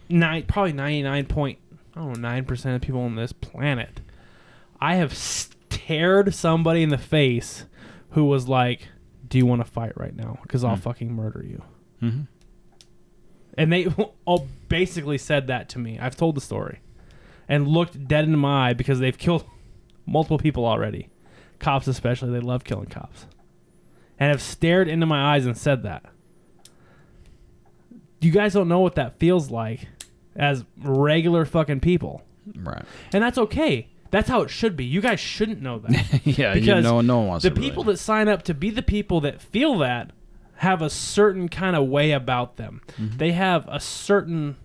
nine 0.09 0.45
probably 0.47 0.73
ninety 0.73 1.03
nine 1.03 1.27
point 1.27 1.59
I 1.95 2.01
don't 2.01 2.15
know 2.15 2.29
nine 2.29 2.45
percent 2.45 2.77
of 2.77 2.83
people 2.83 3.01
on 3.03 3.15
this 3.17 3.33
planet, 3.33 4.01
I 4.81 4.97
have 4.97 5.15
stared 5.15 6.35
somebody 6.35 6.83
in 6.83 6.89
the 6.89 6.99
face 6.99 7.67
who 8.11 8.25
was 8.25 8.49
like, 8.49 8.89
"Do 9.33 9.39
you 9.39 9.47
want 9.47 9.65
to 9.65 9.71
fight 9.71 9.93
right 9.97 10.15
now? 10.15 10.39
Because 10.43 10.63
I'll 10.63 10.75
Hmm. 10.77 10.83
fucking 10.83 11.11
murder 11.13 11.43
you." 11.43 11.63
Mhm. 12.03 12.27
And 13.57 13.73
they 13.73 13.87
all 14.27 14.47
basically 14.69 15.17
said 15.17 15.47
that 15.47 15.69
to 15.71 15.79
me. 15.79 15.99
I've 15.99 16.17
told 16.17 16.35
the 16.35 16.41
story, 16.43 16.81
and 17.49 17.67
looked 17.67 18.07
dead 18.07 18.25
in 18.25 18.39
my 18.39 18.69
eye 18.69 18.73
because 18.75 18.99
they've 18.99 19.17
killed 19.17 19.45
multiple 20.07 20.37
people 20.39 20.67
already, 20.67 21.09
cops 21.59 21.87
especially. 21.87 22.31
They 22.31 22.41
love 22.41 22.65
killing 22.65 22.87
cops, 22.91 23.27
and 24.19 24.31
have 24.31 24.43
stared 24.43 24.87
into 24.87 25.07
my 25.07 25.35
eyes 25.35 25.47
and 25.47 25.57
said 25.57 25.83
that 25.85 26.05
you 28.21 28.31
guys 28.31 28.53
don't 28.53 28.69
know 28.69 28.81
what 28.81 28.95
that 28.97 29.19
feels 29.19 29.51
like 29.51 29.89
as 30.37 30.65
regular 30.79 31.45
fucking 31.45 31.81
people. 31.81 32.23
Right. 32.57 32.85
And 33.13 33.23
that's 33.23 33.39
okay. 33.39 33.89
That's 34.13 34.29
how 34.29 34.43
it 34.43 34.51
should 34.51 34.77
be. 34.77 34.85
You 34.85 35.01
guys 35.01 35.19
shouldn't 35.19 35.61
know 35.61 35.81
that. 35.81 36.21
yeah. 36.27 36.55
You 36.55 36.61
Because 36.61 36.85
know, 36.85 37.01
no 37.01 37.19
one 37.19 37.27
wants 37.29 37.43
the 37.43 37.49
to 37.51 37.57
really- 37.57 37.69
people 37.69 37.83
that 37.85 37.97
sign 37.99 38.29
up 38.29 38.45
to 38.45 38.55
be 38.55 38.71
the 38.71 38.83
people 38.83 39.21
that 39.23 39.41
feel 39.43 39.79
that 39.79 40.13
have 40.57 40.81
a 40.81 40.89
certain 40.91 41.49
kind 41.49 41.75
of 41.75 41.89
way 41.89 42.13
about 42.13 42.57
them. 42.57 42.83
Mm-hmm. 43.01 43.17
They 43.17 43.33
have 43.33 43.67
a 43.69 43.81
certain 43.81 44.57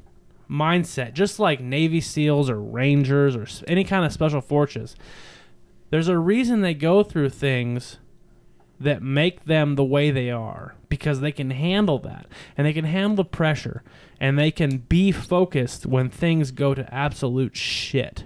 mindset, 0.50 1.14
just 1.14 1.40
like 1.40 1.60
Navy 1.60 2.00
SEALs 2.02 2.50
or 2.50 2.62
Rangers 2.62 3.36
or 3.36 3.48
any 3.68 3.84
kind 3.84 4.06
of 4.06 4.14
special 4.14 4.42
forces. 4.42 4.96
There's 5.90 6.08
a 6.10 6.18
reason 6.18 6.62
they 6.62 6.74
go 6.74 7.02
through 7.04 7.30
things 7.30 7.98
that 8.80 9.02
make 9.02 9.46
them 9.46 9.76
the 9.76 9.84
way 9.84 10.12
they 10.12 10.30
are 10.30 10.76
because 10.90 11.20
they 11.22 11.32
can 11.32 11.50
handle 11.52 11.98
that 12.00 12.28
and 12.58 12.68
they 12.68 12.74
can 12.74 12.86
handle 12.86 13.16
the 13.16 13.26
pressure 13.26 13.82
and 14.20 14.38
they 14.38 14.52
can 14.52 14.78
be 14.90 15.12
focused 15.12 15.86
when 15.86 16.10
things 16.10 16.52
go 16.52 16.74
to 16.76 16.94
absolute 16.94 17.56
shit. 17.56 18.26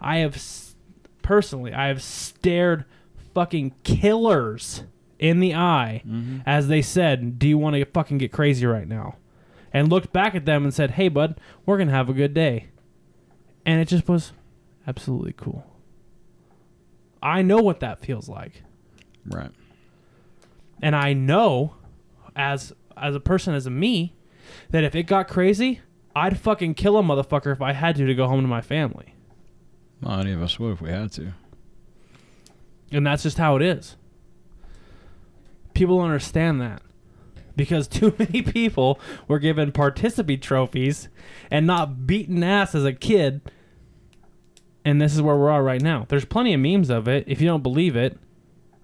I 0.00 0.16
have 0.18 0.40
personally, 1.32 1.72
I 1.72 1.86
have 1.86 2.02
stared 2.02 2.84
fucking 3.32 3.74
killers 3.84 4.84
in 5.18 5.40
the 5.40 5.54
eye 5.54 6.02
mm-hmm. 6.06 6.40
as 6.44 6.68
they 6.68 6.82
said, 6.82 7.38
"Do 7.38 7.48
you 7.48 7.56
want 7.56 7.74
to 7.74 7.86
fucking 7.86 8.18
get 8.18 8.32
crazy 8.32 8.66
right 8.66 8.86
now?" 8.86 9.16
And 9.72 9.88
looked 9.88 10.12
back 10.12 10.34
at 10.34 10.44
them 10.44 10.62
and 10.62 10.74
said, 10.74 10.90
"Hey, 10.90 11.08
bud, 11.08 11.40
we're 11.64 11.78
gonna 11.78 11.90
have 11.90 12.10
a 12.10 12.12
good 12.12 12.34
day." 12.34 12.66
And 13.64 13.80
it 13.80 13.88
just 13.88 14.06
was 14.10 14.32
absolutely 14.86 15.32
cool. 15.32 15.64
I 17.22 17.40
know 17.40 17.62
what 17.62 17.80
that 17.80 17.98
feels 17.98 18.28
like 18.28 18.62
Right. 19.24 19.52
and 20.82 20.94
I 20.94 21.14
know 21.14 21.76
as 22.36 22.74
as 22.94 23.14
a 23.14 23.20
person 23.20 23.54
as 23.54 23.64
a 23.64 23.70
me 23.70 24.14
that 24.68 24.84
if 24.84 24.94
it 24.94 25.04
got 25.04 25.28
crazy, 25.28 25.80
I'd 26.14 26.38
fucking 26.38 26.74
kill 26.74 26.98
a 26.98 27.02
motherfucker 27.02 27.52
if 27.52 27.62
I 27.62 27.72
had 27.72 27.96
to 27.96 28.06
to 28.06 28.14
go 28.14 28.28
home 28.28 28.42
to 28.42 28.48
my 28.48 28.60
family. 28.60 29.14
Well, 30.02 30.20
any 30.20 30.32
of 30.32 30.42
us 30.42 30.58
would 30.58 30.72
if 30.72 30.80
we 30.80 30.90
had 30.90 31.12
to. 31.12 31.32
And 32.90 33.06
that's 33.06 33.22
just 33.22 33.38
how 33.38 33.56
it 33.56 33.62
is. 33.62 33.96
People 35.74 35.96
don't 35.98 36.06
understand 36.06 36.60
that. 36.60 36.82
Because 37.56 37.86
too 37.86 38.14
many 38.18 38.42
people 38.42 38.98
were 39.28 39.38
given 39.38 39.72
participant 39.72 40.42
trophies 40.42 41.08
and 41.50 41.66
not 41.66 42.06
beaten 42.06 42.42
ass 42.42 42.74
as 42.74 42.84
a 42.84 42.92
kid. 42.92 43.40
And 44.84 45.00
this 45.00 45.14
is 45.14 45.22
where 45.22 45.36
we 45.36 45.42
are 45.44 45.60
at 45.60 45.64
right 45.64 45.82
now. 45.82 46.06
There's 46.08 46.24
plenty 46.24 46.52
of 46.54 46.60
memes 46.60 46.90
of 46.90 47.06
it. 47.06 47.24
If 47.26 47.40
you 47.40 47.46
don't 47.46 47.62
believe 47.62 47.94
it, 47.96 48.18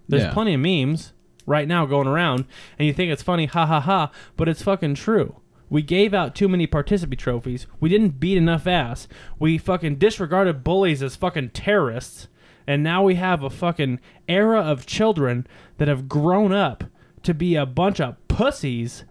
there's 0.09 0.23
Yeah. 0.23 0.33
plenty 0.33 0.55
of 0.55 0.61
memes 0.61 1.13
right 1.45 1.67
now 1.67 1.87
going 1.87 2.07
around, 2.07 2.45
and 2.79 2.87
you 2.87 2.93
think 2.93 3.11
it's 3.11 3.23
funny, 3.23 3.47
ha 3.47 3.65
ha 3.67 3.81
ha, 3.81 4.11
but 4.37 4.49
it's 4.51 4.63
fucking 4.63 4.95
true. 4.95 5.37
We 5.71 5.83
gave 5.83 6.15
out 6.15 6.35
too 6.35 6.49
many 6.49 6.67
participant 6.67 7.21
trophies. 7.21 7.67
We 7.81 7.89
didn't 7.89 8.21
beat 8.21 8.39
enough 8.39 8.67
ass. 8.67 9.07
We 9.39 9.59
fucking 9.59 9.97
disregarded 9.97 10.65
bullies 10.65 11.03
as 11.03 11.17
fucking 11.17 11.51
terrorists. 11.51 12.29
And 12.67 12.83
now 12.83 13.03
we 13.03 13.17
have 13.17 13.43
a 13.43 13.51
fucking 13.51 14.01
era 14.29 14.61
of 14.61 14.87
children 14.87 15.47
that 15.79 15.89
have 15.89 16.09
grown 16.09 16.53
up 16.53 16.85
to 17.23 17.35
be 17.35 17.55
a 17.55 17.67
bunch 17.67 18.01
of 18.01 18.17
pussies 18.29 19.05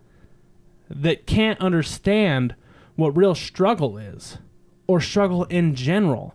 that 0.90 1.28
can't 1.28 1.60
understand 1.60 2.56
what 2.96 3.18
real 3.18 3.36
struggle 3.36 3.98
is 3.98 4.38
or 4.88 5.02
struggle 5.02 5.44
in 5.46 5.76
general. 5.76 6.34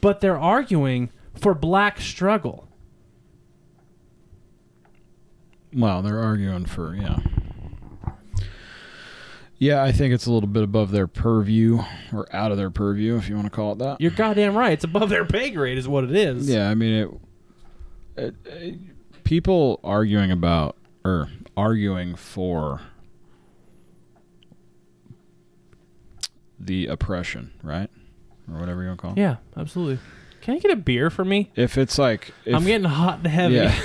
But 0.00 0.20
they're 0.20 0.38
arguing 0.38 1.10
for 1.34 1.54
black 1.54 2.00
struggle. 2.00 2.68
Well, 5.72 6.02
they're 6.02 6.20
arguing 6.20 6.66
for 6.66 6.94
yeah. 6.94 7.18
Yeah, 9.62 9.84
I 9.84 9.92
think 9.92 10.12
it's 10.12 10.26
a 10.26 10.32
little 10.32 10.48
bit 10.48 10.64
above 10.64 10.90
their 10.90 11.06
purview 11.06 11.78
or 12.12 12.26
out 12.34 12.50
of 12.50 12.56
their 12.56 12.68
purview, 12.70 13.16
if 13.16 13.28
you 13.28 13.36
want 13.36 13.46
to 13.46 13.50
call 13.50 13.70
it 13.74 13.78
that. 13.78 14.00
You're 14.00 14.10
goddamn 14.10 14.56
right. 14.56 14.72
It's 14.72 14.82
above 14.82 15.08
their 15.08 15.24
pay 15.24 15.50
grade, 15.50 15.78
is 15.78 15.86
what 15.86 16.02
it 16.02 16.10
is. 16.16 16.48
Yeah, 16.48 16.68
I 16.68 16.74
mean, 16.74 16.92
it, 16.92 17.10
it, 18.16 18.34
it- 18.44 18.78
people 19.22 19.78
arguing 19.84 20.32
about 20.32 20.76
or 21.04 21.28
arguing 21.56 22.16
for 22.16 22.80
the 26.58 26.86
oppression, 26.88 27.52
right, 27.62 27.88
or 28.52 28.58
whatever 28.58 28.82
you 28.82 28.88
want 28.88 28.98
to 28.98 29.02
call 29.02 29.12
it. 29.12 29.18
Yeah, 29.18 29.36
absolutely. 29.56 30.00
Can 30.40 30.54
you 30.54 30.60
get 30.60 30.72
a 30.72 30.76
beer 30.76 31.08
for 31.08 31.24
me? 31.24 31.52
If 31.54 31.78
it's 31.78 31.98
like, 31.98 32.32
if, 32.44 32.54
I'm 32.56 32.64
getting 32.64 32.84
hot 32.88 33.18
and 33.18 33.26
heavy. 33.28 33.54
yeah, 33.54 33.80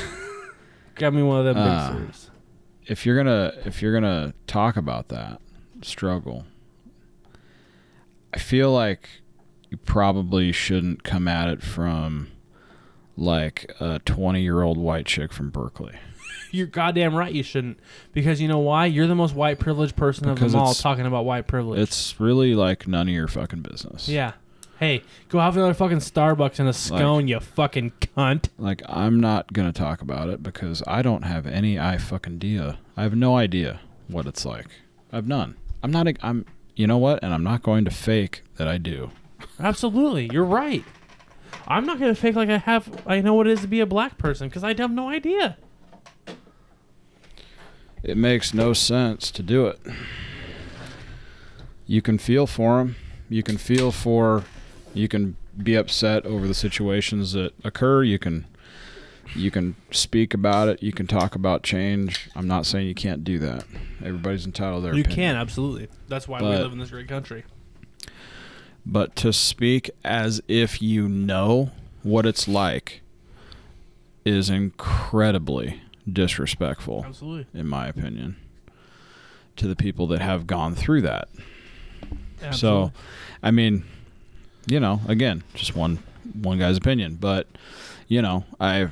Got 0.95 1.13
me 1.13 1.21
one 1.21 1.45
of 1.45 1.45
them 1.45 1.55
Ah. 1.59 1.93
mixers. 1.99 2.31
if 2.87 3.05
you're 3.05 3.15
gonna 3.15 3.53
if 3.65 3.83
you're 3.83 3.93
gonna 3.93 4.33
talk 4.47 4.75
about 4.75 5.09
that 5.09 5.39
struggle, 5.85 6.45
I 8.33 8.39
feel 8.39 8.71
like 8.71 9.09
you 9.69 9.77
probably 9.77 10.51
shouldn't 10.51 11.03
come 11.03 11.27
at 11.27 11.49
it 11.49 11.61
from 11.63 12.29
like 13.15 13.71
a 13.79 13.99
20 13.99 14.41
year 14.41 14.61
old 14.61 14.77
white 14.77 15.05
chick 15.05 15.31
from 15.33 15.49
Berkeley. 15.49 15.95
You're 16.51 16.67
goddamn 16.67 17.13
right. 17.15 17.33
You 17.33 17.43
shouldn't, 17.43 17.79
because 18.13 18.39
you 18.39 18.47
know 18.47 18.59
why? 18.59 18.85
You're 18.85 19.07
the 19.07 19.15
most 19.15 19.35
white 19.35 19.59
privileged 19.59 19.95
person 19.95 20.29
of 20.29 20.39
them 20.39 20.55
all, 20.55 20.71
it's- 20.71 20.81
talking 20.81 21.05
about 21.05 21.25
white 21.25 21.47
privilege. 21.47 21.79
It's 21.79 22.19
really 22.19 22.55
like 22.55 22.87
none 22.87 23.07
of 23.07 23.13
your 23.13 23.27
fucking 23.27 23.61
business. 23.61 24.07
yeah. 24.07 24.33
Hey, 24.79 25.01
go 25.29 25.39
have 25.39 25.57
another 25.57 25.73
fucking 25.73 25.97
Starbucks 25.97 26.59
and 26.59 26.69
a 26.69 26.73
scone, 26.73 27.27
you 27.27 27.39
fucking 27.39 27.93
cunt. 28.15 28.49
Like 28.59 28.83
I'm 28.87 29.19
not 29.19 29.51
gonna 29.51 29.73
talk 29.73 30.03
about 30.03 30.29
it 30.29 30.43
because 30.43 30.83
I 30.85 31.01
don't 31.01 31.23
have 31.23 31.47
any 31.47 31.79
I 31.79 31.97
fucking 31.97 32.35
idea. 32.35 32.77
I 32.95 33.01
have 33.01 33.15
no 33.15 33.35
idea 33.35 33.79
what 34.07 34.27
it's 34.27 34.45
like. 34.45 34.67
I've 35.11 35.27
none. 35.27 35.55
I'm 35.87 35.93
not. 35.93 36.07
a- 36.09 36.15
I'm. 36.21 36.45
You 36.75 36.85
know 36.85 36.97
what? 36.97 37.23
And 37.23 37.33
I'm 37.33 37.43
not 37.43 37.63
going 37.63 37.85
to 37.85 37.91
fake 37.91 38.43
that 38.57 38.67
I 38.67 38.77
do. 38.77 39.11
Absolutely, 39.57 40.29
you're 40.33 40.43
right. 40.43 40.83
I'm 41.65 41.85
not 41.85 41.97
gonna 41.97 42.13
fake 42.13 42.35
like 42.35 42.49
I 42.49 42.57
have. 42.57 43.01
I 43.07 43.21
know 43.21 43.33
what 43.33 43.47
it 43.47 43.51
is 43.53 43.61
to 43.61 43.67
be 43.67 43.79
a 43.79 43.85
black 43.85 44.17
person 44.17 44.49
because 44.49 44.65
I 44.65 44.75
have 44.77 44.91
no 44.91 45.07
idea. 45.09 45.57
It 48.03 48.17
makes 48.17 48.53
no 48.53 48.73
sense 48.73 49.31
to 49.31 49.41
do 49.41 49.67
it. 49.67 49.79
You 51.85 52.01
can 52.01 52.17
feel 52.17 52.47
for 52.47 52.79
them. 52.79 52.97
You 53.29 53.43
can 53.43 53.57
feel 53.57 53.91
for. 53.93 54.43
You 54.93 55.07
can 55.07 55.37
be 55.57 55.75
upset 55.75 56.25
over 56.25 56.47
the 56.49 56.53
situations 56.53 57.31
that 57.31 57.53
occur. 57.63 58.03
You 58.03 58.19
can. 58.19 58.45
You 59.35 59.51
can 59.51 59.75
speak 59.91 60.33
about 60.33 60.67
it. 60.69 60.81
You 60.81 60.91
can 60.91 61.05
talk 61.07 61.35
about 61.35 61.63
change. 61.63 62.29
I'm 62.35 62.47
not 62.47 62.65
saying 62.65 62.87
you 62.87 62.95
can't 62.95 63.23
do 63.23 63.37
that. 63.39 63.65
Everybody's 64.03 64.45
entitled 64.45 64.81
to 64.83 64.87
their 64.87 64.95
You 64.95 65.01
opinion. 65.01 65.15
can 65.15 65.35
absolutely. 65.35 65.87
That's 66.07 66.27
why 66.27 66.41
we 66.41 66.47
live 66.47 66.71
in 66.71 66.79
this 66.79 66.89
great 66.91 67.07
country. 67.07 67.43
but 68.85 69.15
to 69.17 69.33
speak 69.33 69.89
as 70.03 70.41
if 70.47 70.81
you 70.81 71.07
know 71.09 71.71
what 72.03 72.25
it's 72.25 72.47
like 72.47 73.01
is 74.23 74.49
incredibly 74.49 75.81
disrespectful 76.11 77.03
Absolutely. 77.05 77.47
in 77.59 77.67
my 77.67 77.87
opinion 77.87 78.37
to 79.57 79.67
the 79.67 79.75
people 79.75 80.07
that 80.07 80.21
have 80.21 80.47
gone 80.47 80.73
through 80.75 81.01
that 81.01 81.27
Absolutely. 82.41 82.57
so 82.57 82.91
i 83.43 83.51
mean 83.51 83.83
you 84.67 84.79
know 84.79 85.01
again 85.07 85.43
just 85.53 85.75
one 85.75 85.99
one 86.41 86.59
guy's 86.59 86.77
opinion 86.77 87.15
but 87.19 87.47
you 88.07 88.21
know 88.21 88.45
i 88.59 88.87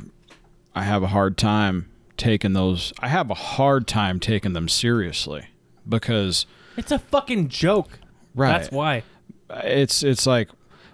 i 0.75 0.83
have 0.83 1.01
a 1.03 1.07
hard 1.07 1.37
time 1.37 1.89
taking 2.17 2.53
those 2.53 2.93
i 2.99 3.07
have 3.07 3.29
a 3.31 3.33
hard 3.35 3.87
time 3.87 4.19
taking 4.19 4.53
them 4.53 4.67
seriously 4.69 5.47
because 5.87 6.45
it's 6.77 6.91
a 6.91 6.99
fucking 6.99 7.47
joke. 7.47 7.99
right 8.35 8.59
That's 8.59 8.71
why. 8.71 9.03
it's 9.49 10.03
it's 10.03 10.27
like 10.27 10.49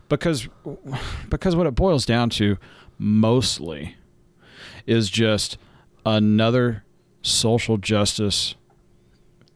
because 0.09 0.47
because 1.29 1.55
what 1.55 1.65
it 1.67 1.75
boils 1.75 2.05
down 2.05 2.29
to 2.31 2.57
mostly 2.97 3.95
is 4.85 5.09
just 5.09 5.57
another 6.05 6.83
social 7.21 7.77
justice 7.77 8.55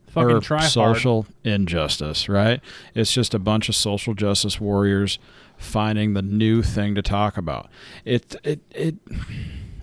Fucking 0.07 0.39
try 0.41 0.59
hard. 0.59 0.71
social 0.71 1.26
injustice, 1.43 2.30
right? 2.30 2.61
It's 2.93 3.11
just 3.11 3.34
a 3.34 3.39
bunch 3.39 3.67
of 3.67 3.76
social 3.76 4.13
justice 4.13 4.61
warriors 4.61 5.19
finding 5.57 6.13
the 6.13 6.21
new 6.21 6.61
thing 6.63 6.95
to 6.95 7.01
talk 7.01 7.36
about. 7.38 7.69
It 8.05 8.34
it 8.45 8.61
it 8.71 8.95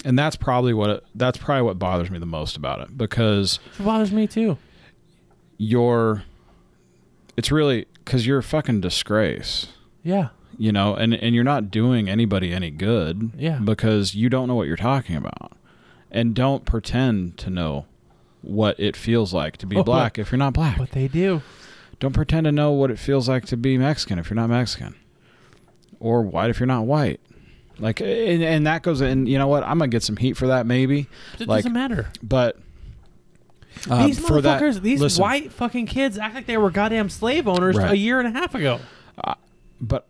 and 0.04 0.18
that's 0.18 0.36
probably 0.36 0.72
what 0.74 0.90
it, 0.90 1.04
that's 1.14 1.38
probably 1.38 1.62
what 1.62 1.78
bothers 1.78 2.10
me 2.10 2.18
the 2.18 2.26
most 2.26 2.56
about 2.56 2.80
it 2.80 2.96
because 2.98 3.58
It 3.78 3.84
bothers 3.84 4.12
me 4.12 4.26
too. 4.26 4.58
you're 5.58 6.24
it's 7.36 7.50
really 7.50 7.86
cuz 8.04 8.26
you're 8.26 8.38
a 8.38 8.42
fucking 8.42 8.80
disgrace. 8.80 9.68
Yeah. 10.02 10.28
you 10.58 10.72
know 10.72 10.94
and 10.94 11.14
and 11.14 11.34
you're 11.34 11.44
not 11.44 11.70
doing 11.70 12.08
anybody 12.08 12.52
any 12.52 12.70
good 12.70 13.30
Yeah. 13.38 13.58
because 13.58 14.14
you 14.14 14.28
don't 14.28 14.48
know 14.48 14.54
what 14.54 14.66
you're 14.66 14.76
talking 14.76 15.16
about 15.16 15.52
and 16.10 16.34
don't 16.34 16.64
pretend 16.66 17.38
to 17.38 17.48
know 17.50 17.86
what 18.42 18.78
it 18.78 18.96
feels 18.96 19.32
like 19.32 19.56
to 19.58 19.66
be 19.66 19.76
Oh, 19.76 19.84
black 19.84 20.18
if 20.18 20.30
you're 20.32 20.38
not 20.38 20.52
black 20.52 20.76
But 20.78 20.90
they 20.90 21.06
do. 21.08 21.40
don't 22.00 22.12
pretend 22.12 22.44
to 22.44 22.52
know 22.52 22.72
what 22.72 22.90
it 22.90 22.98
feels 22.98 23.28
like 23.28 23.44
to 23.46 23.56
be 23.56 23.78
mexican 23.78 24.18
if 24.18 24.28
you're 24.28 24.34
not 24.34 24.50
mexican 24.50 24.96
or 26.00 26.22
white 26.22 26.50
if 26.50 26.58
you're 26.58 26.66
not 26.66 26.84
white 26.86 27.20
like 27.82 28.00
and, 28.00 28.42
and 28.42 28.66
that 28.66 28.82
goes 28.82 29.00
and 29.02 29.28
you 29.28 29.36
know 29.38 29.48
what 29.48 29.62
i'm 29.64 29.78
gonna 29.78 29.88
get 29.88 30.02
some 30.02 30.16
heat 30.16 30.36
for 30.36 30.46
that 30.48 30.64
maybe 30.66 31.08
It 31.38 31.46
Like, 31.48 31.58
doesn't 31.64 31.72
matter. 31.72 32.10
but 32.22 32.56
uh, 33.90 34.06
these 34.06 34.18
for 34.18 34.40
that- 34.40 34.82
these 34.82 35.00
listen, 35.00 35.20
white 35.22 35.52
fucking 35.52 35.86
kids 35.86 36.16
act 36.18 36.34
like 36.34 36.46
they 36.46 36.56
were 36.56 36.70
goddamn 36.70 37.08
slave 37.10 37.48
owners 37.48 37.76
Right. 37.76 37.90
a 37.92 37.96
year 37.96 38.20
and 38.20 38.28
a 38.28 38.38
half 38.38 38.54
ago. 38.54 38.80
but 39.80 40.06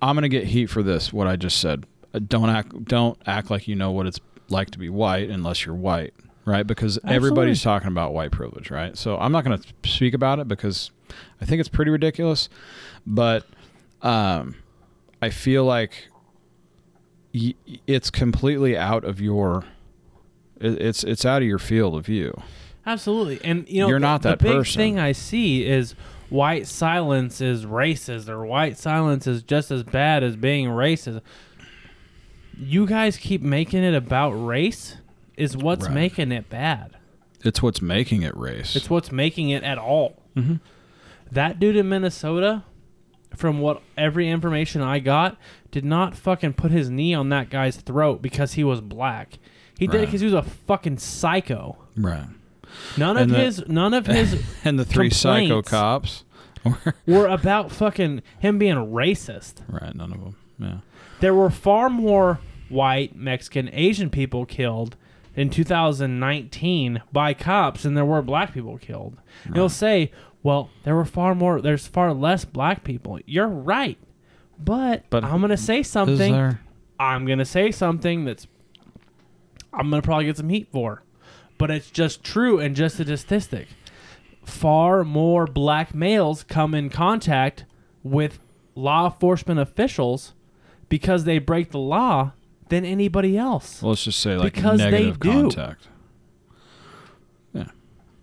I'm 0.00 0.16
gonna 0.16 0.28
get 0.28 0.44
heat 0.44 0.66
for 0.66 0.82
this. 0.82 1.12
What 1.12 1.26
I 1.28 1.36
just 1.36 1.58
said. 1.60 1.86
Uh, 2.12 2.18
Don't 2.26 2.50
act. 2.50 2.84
Don't 2.86 3.16
act 3.24 3.50
like 3.50 3.68
you 3.68 3.76
know 3.76 3.92
what 3.92 4.06
it's 4.06 4.18
like 4.48 4.70
to 4.72 4.78
be 4.78 4.88
white 4.88 5.30
unless 5.30 5.64
you're 5.64 5.76
white, 5.76 6.12
right? 6.44 6.66
Because 6.66 6.98
everybody's 7.06 7.62
talking 7.62 7.86
about 7.88 8.12
white 8.12 8.32
privilege, 8.32 8.70
right? 8.70 8.96
So 8.98 9.16
I'm 9.16 9.30
not 9.30 9.44
gonna 9.44 9.60
speak 9.84 10.12
about 10.14 10.40
it 10.40 10.48
because 10.48 10.90
I 11.40 11.44
think 11.44 11.60
it's 11.60 11.68
pretty 11.68 11.92
ridiculous. 11.92 12.48
But 13.06 13.46
um, 14.02 14.56
I 15.22 15.30
feel 15.30 15.64
like 15.64 16.08
it's 17.86 18.10
completely 18.10 18.76
out 18.76 19.04
of 19.04 19.20
your. 19.20 19.64
It's 20.60 21.02
it's 21.02 21.24
out 21.24 21.42
of 21.42 21.48
your 21.48 21.58
field 21.58 21.96
of 21.96 22.06
view. 22.06 22.40
Absolutely. 22.86 23.40
And 23.44 23.68
you 23.68 23.80
know, 23.80 23.88
You're 23.88 23.98
the- 23.98 24.06
not 24.06 24.22
that 24.22 24.38
the 24.38 24.44
big 24.44 24.52
person. 24.58 24.78
thing 24.78 24.98
I 24.98 25.12
see 25.12 25.64
is 25.66 25.94
white 26.30 26.66
silence 26.66 27.40
is 27.40 27.64
racist 27.66 28.28
or 28.28 28.44
white 28.46 28.76
silence 28.78 29.26
is 29.26 29.42
just 29.42 29.70
as 29.70 29.82
bad 29.82 30.22
as 30.22 30.36
being 30.36 30.68
racist. 30.68 31.20
You 32.58 32.86
guys 32.86 33.16
keep 33.16 33.40
making 33.42 33.82
it 33.82 33.94
about 33.94 34.30
race 34.32 34.96
is 35.36 35.56
what's 35.56 35.86
Right. 35.86 35.94
making 35.94 36.32
it 36.32 36.48
bad. 36.50 36.96
It's 37.44 37.62
what's 37.62 37.82
making 37.82 38.22
it 38.22 38.36
race. 38.36 38.76
It's 38.76 38.88
what's 38.90 39.10
making 39.10 39.50
it 39.50 39.64
at 39.64 39.78
all. 39.78 40.22
Mhm. 40.36 40.60
That 41.30 41.58
dude 41.58 41.76
in 41.76 41.88
Minnesota, 41.88 42.62
from 43.36 43.60
what 43.60 43.82
every 43.96 44.28
information 44.28 44.80
I 44.82 44.98
got, 44.98 45.36
did 45.70 45.84
not 45.84 46.16
fucking 46.16 46.54
put 46.54 46.70
his 46.70 46.90
knee 46.90 47.14
on 47.14 47.28
that 47.30 47.50
guy's 47.50 47.76
throat 47.76 48.20
because 48.22 48.54
he 48.54 48.64
was 48.64 48.80
black. 48.80 49.38
He 49.78 49.86
did 49.86 49.94
it 49.96 49.98
Right. 49.98 50.06
because 50.06 50.20
he 50.20 50.26
was 50.26 50.34
a 50.34 50.42
fucking 50.42 50.98
psycho. 50.98 51.76
right. 51.96 52.26
None 52.96 53.16
of 53.16 53.22
And 53.24 53.32
the- 53.32 53.38
his, 53.38 53.68
none 53.68 53.92
of 53.92 54.06
his 54.06 54.42
And 54.64 54.78
the 54.78 54.84
three 54.84 55.10
psycho 55.10 55.62
Complaints. 55.62 55.68
cops. 55.70 56.24
were- 57.06 57.26
about 57.26 57.70
fucking 57.72 58.22
him 58.38 58.58
being 58.58 58.76
racist. 58.76 59.56
right. 59.68 59.94
None 59.94 60.12
of 60.12 60.20
them. 60.20 60.36
Yeah. 60.58 60.76
There 61.20 61.34
were 61.34 61.50
far 61.50 61.90
more 61.90 62.38
white, 62.68 63.14
Mexican, 63.16 63.68
Asian 63.72 64.08
people 64.10 64.46
killed 64.46 64.96
in 65.36 65.50
2019 65.50 67.02
by 67.12 67.34
cops 67.34 67.82
than 67.82 67.94
there 67.94 68.04
were 68.04 68.22
black 68.22 68.52
people 68.54 68.78
killed. 68.78 69.16
You'll 69.54 69.68
say, 69.68 70.10
well, 70.42 70.70
there 70.84 70.94
were 70.94 71.04
far 71.04 71.34
more, 71.34 71.60
there's 71.60 71.86
far 71.86 72.12
less 72.12 72.44
black 72.44 72.84
people. 72.84 73.18
You're 73.26 73.48
right. 73.48 73.98
But, 74.58 75.04
But 75.10 75.24
I'm 75.24 75.38
going 75.40 75.50
to 75.50 75.56
say 75.56 75.82
something. 75.82 76.32
there? 76.32 76.60
I'm 76.98 77.24
going 77.26 77.38
to 77.38 77.44
say 77.44 77.70
something 77.70 78.24
that's 78.24 78.46
I'm 79.72 79.90
going 79.90 80.02
to 80.02 80.06
probably 80.06 80.26
get 80.26 80.36
some 80.36 80.48
heat 80.50 80.68
for. 80.70 81.02
But 81.58 81.70
it's 81.70 81.90
just 81.90 82.22
true 82.24 82.58
and 82.58 82.74
just 82.76 82.98
a 83.00 83.04
statistic. 83.16 83.68
Far 84.44 85.04
more 85.04 85.46
black 85.46 85.94
males 85.94 86.42
come 86.44 86.74
in 86.74 86.90
contact 86.90 87.64
with 88.02 88.38
law 88.74 89.06
enforcement 89.12 89.60
officials 89.60 90.34
because 90.88 91.24
they 91.24 91.38
break 91.38 91.70
the 91.70 91.78
law 91.78 92.32
than 92.68 92.84
anybody 92.84 93.38
else. 93.38 93.80
Well, 93.82 93.90
let's 93.90 94.04
just 94.04 94.20
say 94.20 94.36
like 94.36 94.54
Because 94.54 94.78
they 94.78 94.90
negative 94.90 95.20
do. 95.20 95.30
contact. 95.30 95.88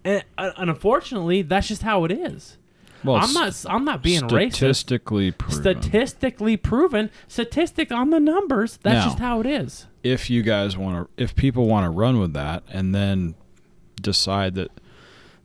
And, 0.10 0.24
uh, 0.38 0.52
and 0.58 0.70
unfortunately, 0.70 1.42
that's 1.44 1.68
just 1.68 1.84
how 1.84 2.04
it 2.06 2.12
is. 2.12 2.58
Well, 3.04 3.16
I'm 3.16 3.32
not 3.34 3.66
I'm 3.70 3.86
not 3.86 4.02
being 4.04 4.22
racist. 4.24 4.56
statistically 4.56 5.32
proven. 5.32 5.62
Statistically 5.62 6.58
proven, 6.58 7.10
statistic 7.28 7.92
on 7.92 8.10
the 8.10 8.20
numbers, 8.20 8.78
that's 8.84 8.96
Now- 8.96 9.06
just 9.06 9.20
how 9.20 9.40
it 9.40 9.46
is. 9.46 9.86
if 10.04 10.30
you 10.30 10.42
guys 10.44 10.76
want 10.78 11.08
to, 11.18 11.24
if 11.24 11.36
people 11.36 11.66
want 11.68 11.86
to 11.86 11.90
run 11.90 12.20
with 12.20 12.34
that 12.34 12.64
and 12.70 12.94
then 12.96 13.36
decide 14.02 14.56
that 14.56 14.72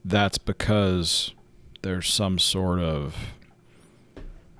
that's 0.04 0.38
because 0.38 1.32
there's 1.82 2.08
some 2.12 2.38
sort 2.38 2.78
of 2.80 3.14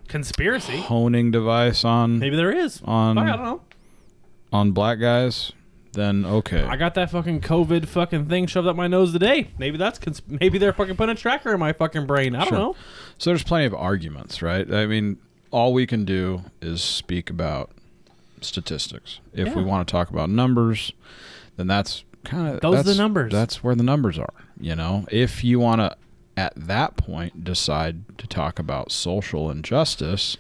Conspiracy. 0.09 0.76
honing 0.78 1.30
device 1.30 1.84
on 1.84 2.18
Maybe 2.18 2.36
there 2.36 2.52
is. 2.52 2.80
on 2.84 3.18
I 3.18 3.26
don't 3.26 3.42
know. 3.42 3.61
on 4.52 4.70
black 4.72 5.00
guys, 5.00 5.52
then 5.95 6.24
okay. 6.24 6.62
I 6.62 6.76
got 6.76 6.95
that 6.95 7.11
fucking 7.11 7.40
COVID 7.40 7.86
fucking 7.88 8.26
thing 8.28 8.47
shoved 8.47 8.68
up 8.68 8.76
my 8.76 8.86
nose 8.86 9.12
today. 9.12 9.49
Maybe 9.59 9.76
that's 9.78 9.99
cons- 9.99 10.22
maybe 10.28 10.59
they're 10.59 10.72
fucking 10.72 10.97
putting 10.97 11.14
a 11.14 11.18
tracker 11.18 11.53
in 11.55 11.61
my 11.61 11.72
fucking 11.72 12.07
brain. 12.07 12.34
I 12.36 12.40
don't 12.40 12.49
Sure. 12.49 12.59
know. 12.59 12.76
So 13.18 13.30
there's 13.30 13.42
plenty 13.42 13.64
of 13.66 13.74
arguments, 13.74 14.42
right? 14.42 14.70
I 14.72 14.86
mean, 14.86 15.18
all 15.51 15.72
we 15.72 15.86
can 15.86 16.05
do 16.05 16.42
is 16.61 16.82
speak 16.82 17.30
about 17.30 17.70
statistics. 18.40 19.20
If 19.32 19.55
we 19.55 19.62
Yeah. 19.62 19.68
want 19.68 19.86
to 19.88 19.92
talk 19.92 20.11
about 20.11 20.30
numbers, 20.30 20.92
then 21.57 21.66
that's 21.66 22.05
kind 22.24 22.55
of 22.55 22.61
Those 22.61 22.80
are 22.80 22.82
the 22.82 22.95
numbers. 22.95 23.32
That's 23.32 23.62
where 23.62 23.74
the 23.74 23.82
numbers 23.82 24.18
are. 24.18 24.32
You 24.61 24.74
know, 24.76 25.05
if 25.11 25.45
you 25.45 25.59
want 25.61 25.80
to 25.80 25.97
at 26.36 26.53
that 26.57 26.97
point 26.97 27.45
decide 27.45 28.18
to 28.18 28.26
talk 28.26 28.59
about 28.59 28.90
social 28.90 29.51
injustice, 29.51 30.36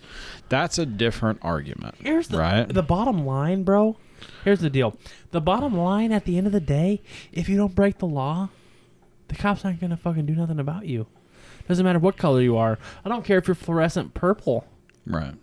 that's 0.48 0.78
a 0.78 0.84
different 0.86 1.38
argument. 1.42 1.94
Here's 2.00 2.28
the 2.28 2.38
right. 2.38 2.68
the 2.68 2.82
bottom 2.82 3.24
line, 3.24 3.62
bro. 3.62 3.96
Here's 4.44 4.60
the 4.60 4.70
deal. 4.70 4.96
The 5.30 5.40
bottom 5.40 5.76
line 5.76 6.12
at 6.12 6.24
the 6.26 6.36
end 6.38 6.46
of 6.46 6.52
the 6.52 6.60
day, 6.60 7.00
if 7.32 7.48
you 7.48 7.56
don't 7.56 7.74
break 7.74 7.98
the 7.98 8.06
law, 8.06 8.50
the 9.28 9.34
cops 9.34 9.64
aren't 9.64 9.80
gonna 9.80 9.96
fucking 9.96 10.26
do 10.26 10.34
nothing 10.34 10.58
about 10.60 10.86
you. 10.86 11.06
Doesn't 11.66 11.84
matter 11.84 11.98
what 11.98 12.16
color 12.18 12.42
you 12.42 12.56
are. 12.58 12.78
I 13.04 13.08
don't 13.08 13.24
care 13.24 13.38
if 13.38 13.48
you're 13.48 13.54
fluorescent 13.54 14.12
purple. 14.12 14.66
Right. 15.06 15.34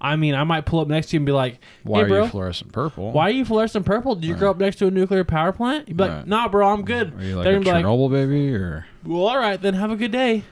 I 0.00 0.16
mean, 0.16 0.34
I 0.34 0.44
might 0.44 0.66
pull 0.66 0.80
up 0.80 0.88
next 0.88 1.08
to 1.08 1.16
you 1.16 1.20
and 1.20 1.26
be 1.26 1.32
like, 1.32 1.58
Why 1.84 2.02
are 2.02 2.08
bro, 2.08 2.24
you 2.24 2.28
fluorescent 2.30 2.72
purple? 2.72 3.12
why 3.12 3.28
are 3.28 3.32
you 3.32 3.44
fluorescent 3.44 3.86
purple? 3.86 4.14
Did 4.16 4.24
you 4.26 4.34
grow 4.34 4.50
up 4.50 4.58
next 4.58 4.76
to 4.76 4.88
a 4.88 4.90
nuclear 4.90 5.24
power 5.24 5.52
plant?" 5.52 5.88
You'd 5.88 5.96
be 5.96 6.02
like, 6.04 6.12
Right. 6.12 6.26
"Nah, 6.26 6.48
bro, 6.48 6.68
I'm 6.68 6.84
good." 6.84 7.14
Are 7.18 7.22
you 7.24 7.36
like 7.36 7.44
They're 7.44 7.56
a 7.56 7.60
gonna 7.64 7.76
like, 7.76 7.84
Chernobyl 7.86 8.10
baby 8.10 8.54
or? 8.54 8.86
"Well, 9.04 9.22
all 9.26 9.38
right, 9.38 9.60
then 9.60 9.74
have 9.74 9.90
a 9.90 9.96
good 9.96 10.12
day." 10.12 10.42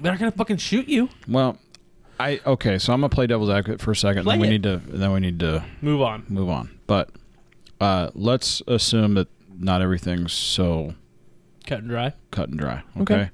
They're 0.00 0.12
not 0.12 0.18
gonna 0.18 0.30
fucking 0.32 0.56
shoot 0.58 0.88
you. 0.88 1.08
Well, 1.28 1.58
I 2.20 2.40
okay. 2.46 2.78
So 2.78 2.92
I'm 2.92 3.00
gonna 3.00 3.08
play 3.08 3.26
devil's 3.26 3.50
advocate 3.50 3.80
for 3.80 3.90
a 3.90 3.96
second. 3.96 4.24
Play 4.24 4.34
then 4.34 4.40
we 4.40 4.46
it. 4.48 4.50
need 4.50 4.62
to. 4.64 4.76
Then 4.86 5.12
we 5.12 5.20
need 5.20 5.40
to 5.40 5.64
Move 5.80 6.00
on. 6.02 6.24
move 6.28 6.48
on. 6.48 6.70
But 6.86 7.10
uh, 7.80 8.10
let's 8.14 8.62
assume 8.68 9.14
that 9.14 9.28
not 9.58 9.82
everything's 9.82 10.32
so 10.32 10.94
Cut 11.66 11.78
and 11.80 11.88
dry. 11.88 12.12
cut 12.30 12.48
and 12.50 12.58
dry. 12.58 12.82
Okay. 13.00 13.14
Okay. 13.14 13.30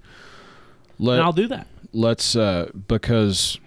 Let, 0.99 1.15
and 1.15 1.23
I'll 1.25 1.33
do 1.33 1.47
that. 1.49 1.67
let's 1.93 2.37
uh, 2.37 2.71
because 2.89 3.59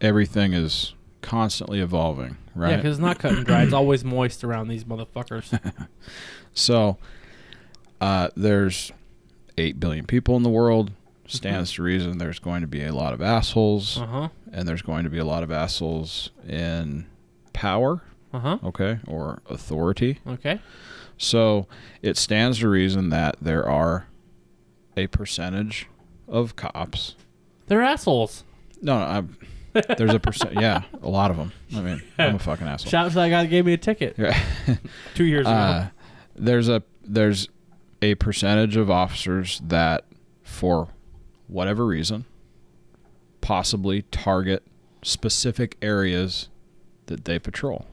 everything 0.00 0.52
is 0.52 0.94
constantly 1.20 1.80
evolving, 1.80 2.36
Yeah, 2.56 2.62
right? 2.62 2.76
because 2.76 2.96
it's 2.98 3.02
not 3.04 3.18
cut 3.18 3.32
and 3.32 3.44
dry. 3.44 3.62
It's 3.62 3.72
always 3.72 4.04
moist 4.04 4.42
around 4.44 4.68
these 4.68 4.84
motherfuckers. 4.84 5.58
so 6.54 6.96
uh, 8.00 8.30
there's 8.36 8.92
eight 9.58 9.78
billion 9.80 10.06
people 10.06 10.36
in 10.36 10.42
the 10.44 10.48
world. 10.50 10.92
Stands 11.36 11.72
to 11.72 11.82
reason 11.82 12.18
there's 12.18 12.38
going 12.38 12.60
to 12.62 12.66
be 12.66 12.82
a 12.84 12.92
lot 12.92 13.12
of 13.12 13.20
assholes, 13.22 13.98
Uh 13.98 14.06
huh. 14.06 14.28
and 14.52 14.66
there's 14.68 14.82
going 14.82 15.04
to 15.04 15.10
be 15.10 15.18
a 15.18 15.24
lot 15.24 15.42
of 15.42 15.50
assholes 15.50 16.30
in 16.48 17.06
power, 17.52 18.02
Uh 18.32 18.38
huh. 18.40 18.58
okay, 18.64 18.98
or 19.06 19.40
authority. 19.48 20.18
Okay. 20.26 20.60
So 21.18 21.66
it 22.02 22.16
stands 22.16 22.58
to 22.60 22.68
reason 22.68 23.10
that 23.10 23.36
there 23.40 23.68
are 23.68 24.06
a 24.96 25.06
percentage 25.08 25.86
of 26.26 26.56
cops. 26.56 27.14
They're 27.66 27.82
assholes. 27.82 28.42
No, 28.82 28.98
no 28.98 29.04
I'm, 29.04 29.36
there's 29.98 30.14
a 30.14 30.18
percent. 30.18 30.54
Yeah, 30.54 30.82
a 31.02 31.08
lot 31.08 31.30
of 31.30 31.36
them. 31.36 31.52
I 31.76 31.80
mean, 31.80 32.02
I'm 32.18 32.36
a 32.36 32.38
fucking 32.40 32.66
asshole. 32.66 32.90
Shout 32.90 33.04
out 33.06 33.08
to 33.10 33.14
that 33.16 33.28
guy 33.28 33.42
that 33.42 33.48
gave 33.48 33.66
me 33.66 33.74
a 33.74 33.78
ticket 33.78 34.16
two 35.14 35.24
years 35.24 35.46
ago. 35.46 35.50
Uh, 35.54 35.88
there's 36.34 36.68
a 36.68 36.82
there's 37.04 37.48
a 38.02 38.14
percentage 38.16 38.76
of 38.76 38.90
officers 38.90 39.60
that, 39.64 40.06
for 40.42 40.88
whatever 41.50 41.84
reason, 41.86 42.24
possibly 43.40 44.02
target 44.02 44.62
specific 45.02 45.76
areas 45.82 46.48
that 47.06 47.24
they 47.24 47.38
patrol 47.38 47.86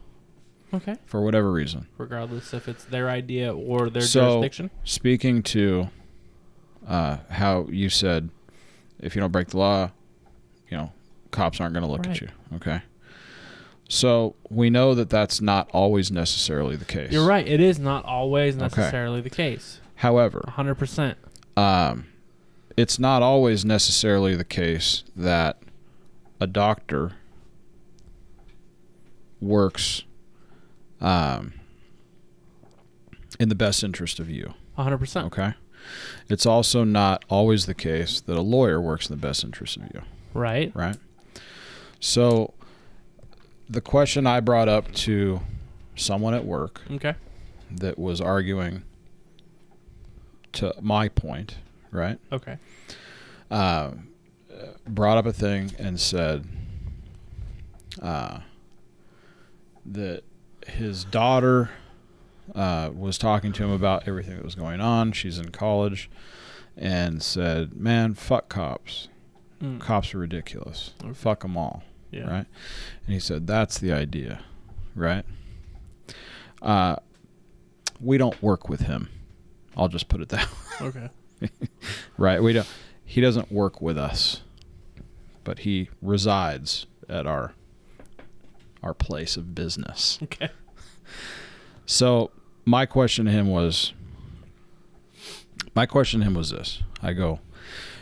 okay. 0.72 0.96
for 1.04 1.20
whatever 1.22 1.50
reason. 1.50 1.86
Regardless 1.96 2.52
if 2.54 2.68
it's 2.68 2.84
their 2.84 3.08
idea 3.08 3.54
or 3.54 3.90
their 3.90 4.02
So- 4.02 4.30
jurisdiction. 4.32 4.70
Speaking 4.84 5.42
to 5.44 5.88
uh, 6.86 7.18
how 7.30 7.66
you 7.70 7.88
said, 7.88 8.30
if 9.00 9.14
you 9.14 9.20
don't 9.20 9.32
break 9.32 9.48
the 9.48 9.58
law, 9.58 9.90
you 10.70 10.76
know, 10.76 10.92
cops 11.30 11.60
aren't 11.60 11.74
going 11.74 11.84
to 11.84 11.90
look 11.90 12.06
Right. 12.06 12.10
at 12.16 12.20
you. 12.20 12.28
Okay. 12.56 12.82
So 13.88 14.36
we 14.50 14.68
know 14.70 14.94
that 14.94 15.08
that's 15.08 15.40
not 15.40 15.70
always 15.72 16.10
necessarily 16.10 16.76
the 16.76 16.84
case. 16.84 17.10
You're 17.10 17.26
right. 17.26 17.46
It 17.46 17.60
is 17.60 17.78
not 17.78 18.04
always 18.04 18.54
Okay. 18.56 18.64
necessarily 18.64 19.20
the 19.22 19.30
case. 19.30 19.80
However, 19.96 20.44
100%. 20.46 21.16
um, 21.56 22.06
it's 22.78 22.96
not 22.98 23.22
always 23.22 23.64
necessarily 23.64 24.36
the 24.36 24.44
case 24.44 25.02
that 25.16 25.58
a 26.40 26.46
doctor 26.46 27.12
works 29.40 30.04
um, 31.00 31.52
in 33.40 33.48
the 33.48 33.54
best 33.54 33.82
interest 33.82 34.20
of 34.20 34.30
you. 34.30 34.54
100%. 34.78 35.24
Okay. 35.26 35.54
It's 36.28 36.46
also 36.46 36.84
not 36.84 37.24
always 37.28 37.66
the 37.66 37.74
case 37.74 38.20
that 38.20 38.36
a 38.36 38.42
lawyer 38.42 38.80
works 38.80 39.08
in 39.10 39.18
the 39.20 39.26
best 39.26 39.42
interest 39.42 39.76
of 39.76 39.84
you, 39.94 40.02
Right? 40.34 40.70
right? 40.74 40.96
So, 41.98 42.54
the 43.68 43.80
question 43.80 44.24
I 44.26 44.38
brought 44.40 44.68
up 44.68 44.92
to 44.92 45.40
someone 45.96 46.34
at 46.34 46.44
work 46.44 46.82
Okay. 46.92 47.14
that 47.72 47.98
was 47.98 48.20
arguing 48.20 48.82
to 50.52 50.74
my 50.80 51.08
point, 51.08 51.56
right? 51.90 52.18
Okay. 52.32 52.58
uh, 53.50 53.92
brought 54.86 55.18
up 55.18 55.26
a 55.26 55.32
thing 55.32 55.72
and 55.78 56.00
said 56.00 56.44
uh, 58.02 58.40
that 59.86 60.22
his 60.66 61.04
daughter 61.04 61.70
uh, 62.54 62.90
was 62.94 63.18
talking 63.18 63.52
to 63.52 63.64
him 63.64 63.70
about 63.70 64.06
everything 64.08 64.36
that 64.36 64.44
was 64.44 64.54
going 64.54 64.80
on. 64.80 65.12
She's 65.12 65.38
in 65.38 65.50
college 65.50 66.10
and 66.76 67.22
said, 67.22 67.74
Man, 67.76 68.14
fuck 68.14 68.48
cops. 68.48 69.08
Mm. 69.62 69.80
Cops 69.80 70.14
are 70.14 70.18
ridiculous. 70.18 70.92
Okay. 71.02 71.12
Fuck 71.12 71.40
them 71.40 71.56
all. 71.56 71.82
Yeah. 72.10 72.28
Right? 72.28 72.46
And 73.06 73.14
he 73.14 73.20
said, 73.20 73.46
That's 73.46 73.78
the 73.78 73.92
idea. 73.92 74.40
Right? 74.94 75.24
Uh, 76.62 76.96
we 78.00 78.18
don't 78.18 78.40
work 78.42 78.68
with 78.68 78.80
him. 78.82 79.08
I'll 79.76 79.88
just 79.88 80.08
put 80.08 80.20
it 80.20 80.28
that 80.30 80.48
Okay. 80.80 81.08
Right. 82.18 82.42
We 82.42 82.52
don't. 82.52 82.66
He 83.04 83.20
doesn't 83.20 83.52
work 83.52 83.80
with 83.80 83.96
us, 83.96 84.42
but 85.44 85.60
he 85.60 85.88
resides 86.02 86.86
at 87.08 87.26
our 87.26 87.54
our 88.82 88.94
place 88.94 89.36
of 89.36 89.54
business. 89.54 90.18
Okay. 90.24 90.50
So 91.86 92.30
my 92.64 92.86
question 92.86 93.24
to 93.26 93.30
him 93.30 93.48
was. 93.48 93.92
My 95.74 95.86
question 95.86 96.20
to 96.20 96.26
him 96.26 96.34
was 96.34 96.50
this: 96.50 96.82
I 97.02 97.12
go, 97.12 97.38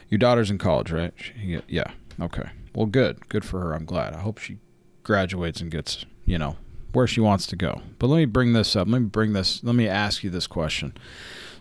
your 0.09 0.19
daughter's 0.19 0.51
in 0.51 0.59
college, 0.59 0.91
right? 0.91 1.13
She, 1.17 1.61
yeah. 1.69 1.91
Okay. 2.21 2.49
Well, 2.75 2.87
good. 2.87 3.29
Good 3.29 3.45
for 3.45 3.61
her. 3.61 3.73
I'm 3.73 3.85
glad. 3.85 4.15
I 4.15 4.21
hope 4.21 4.39
she 4.39 4.59
graduates 5.03 5.61
and 5.61 5.71
gets, 5.71 6.05
you 6.25 6.39
know, 6.39 6.57
where 6.93 7.07
she 7.07 7.21
wants 7.21 7.47
to 7.49 7.57
go. 7.57 7.83
But 7.99 8.09
let 8.09 8.17
me 8.19 8.25
bring 8.25 8.53
this 8.53 8.77
up. 8.77 8.89
Let 8.89 9.03
me 9.03 9.09
bring 9.09 9.33
this. 9.33 9.63
Let 9.63 9.75
me 9.75 9.89
ask 9.89 10.23
you 10.23 10.31
this 10.31 10.47
question. 10.47 10.95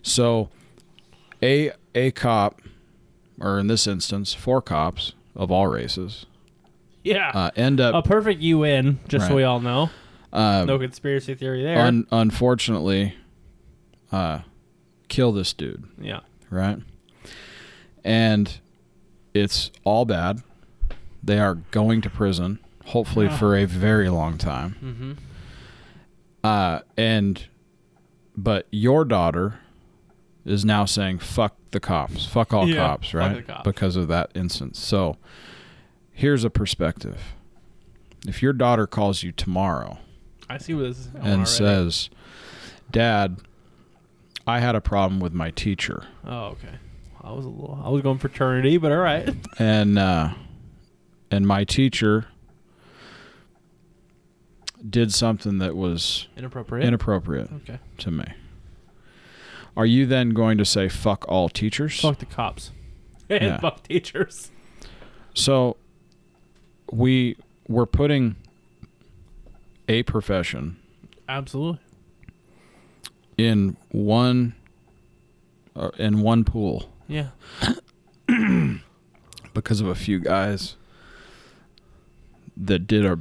So, 0.02 0.50
a 1.42 1.72
a 1.94 2.10
cop, 2.12 2.60
or 3.40 3.58
in 3.58 3.66
this 3.66 3.86
instance, 3.86 4.34
four 4.34 4.60
cops 4.62 5.12
of 5.34 5.50
all 5.50 5.66
races, 5.66 6.26
Yeah. 7.04 7.30
uh, 7.34 7.50
end 7.56 7.80
up 7.80 7.94
a 7.94 8.06
perfect 8.06 8.40
UN, 8.42 8.98
just 9.08 9.28
so 9.28 9.34
we 9.36 9.42
all 9.44 9.60
know. 9.60 9.90
Uh, 10.32 10.64
No 10.66 10.78
conspiracy 10.78 11.34
theory 11.34 11.62
there. 11.62 11.78
un- 11.80 12.06
unfortunately, 12.10 13.14
uh, 14.12 14.40
kill 15.08 15.32
this 15.32 15.52
dude. 15.52 15.84
yeah. 16.00 16.20
right? 16.50 16.78
And 18.04 18.58
it's 19.34 19.70
all 19.84 20.04
bad. 20.04 20.42
They 21.22 21.38
are 21.40 21.56
going 21.70 22.00
to 22.02 22.10
prison, 22.10 22.58
hopefully 22.86 23.26
Ah. 23.28 23.36
for 23.36 23.56
a 23.56 23.64
very 23.64 24.08
long 24.08 24.38
time. 24.38 24.76
Mm-hmm. 24.82 25.12
Uh, 26.44 26.80
and 26.96 27.46
but 28.36 28.66
your 28.70 29.04
daughter 29.04 29.58
is 30.46 30.64
now 30.64 30.84
saying 30.86 31.18
"fuck 31.18 31.56
the 31.72 31.80
cops, 31.80 32.24
fuck 32.24 32.54
all 32.54 32.66
Yeah, 32.68 32.76
cops," 32.76 33.12
right? 33.12 33.46
cops. 33.46 33.64
Because 33.64 33.96
of 33.96 34.08
that 34.08 34.30
instance. 34.34 34.78
So 34.78 35.16
here's 36.12 36.44
a 36.44 36.50
perspective: 36.50 37.34
if 38.26 38.42
your 38.42 38.52
daughter 38.54 38.86
calls 38.86 39.22
you 39.22 39.32
tomorrow 39.32 39.98
I 40.48 40.56
see 40.58 40.72
where 40.74 40.86
this 40.88 40.98
is 41.00 41.06
and 41.14 41.24
already. 41.26 41.44
says, 41.46 42.10
"Dad," 42.90 43.38
I 44.46 44.60
had 44.60 44.74
a 44.74 44.80
problem 44.80 45.20
with 45.20 45.32
my 45.34 45.50
teacher. 45.50 46.04
"Oh, 46.24 46.46
okay." 46.46 46.76
I 47.22 47.32
was 47.32 47.44
a 47.44 47.48
little. 47.48 47.82
I 47.84 47.88
was 47.90 48.02
going 48.02 48.18
fraternity, 48.18 48.76
but 48.78 48.92
all 48.92 48.98
right. 48.98 49.28
and 49.58 49.98
uh, 49.98 50.32
and 51.30 51.44
my 51.46 51.64
teacher 51.64 52.26
did 54.88 55.12
something 55.12 55.58
that 55.58 55.74
was 55.74 56.28
Inappropriate. 56.36 56.86
inappropriate 56.86 57.50
okay. 57.52 57.78
to 57.98 58.10
me. 58.12 58.24
Are 59.76 59.86
you 59.86 60.06
then 60.06 60.30
going 60.30 60.56
to 60.58 60.64
say 60.64 60.88
fuck 60.88 61.24
all 61.28 61.48
teachers? 61.48 62.00
Fuck 62.00 62.18
the 62.18 62.26
cops. 62.26 62.70
and 63.30 63.42
Yeah. 63.42 63.60
fuck 63.60 63.82
teachers. 63.82 64.50
So 65.34 65.76
we 66.90 67.36
we're 67.68 67.84
putting 67.86 68.36
a 69.88 70.02
profession 70.04 70.76
Absolutely. 71.28 71.80
in 73.36 73.76
one 73.90 74.54
uh, 75.74 75.90
in 75.98 76.20
one 76.22 76.44
pool 76.44 76.90
Yeah. 77.08 77.30
because 79.54 79.80
of 79.80 79.88
a 79.88 79.94
few 79.94 80.18
guys 80.20 80.76
that 82.56 82.86
did 82.86 83.04
a 83.04 83.18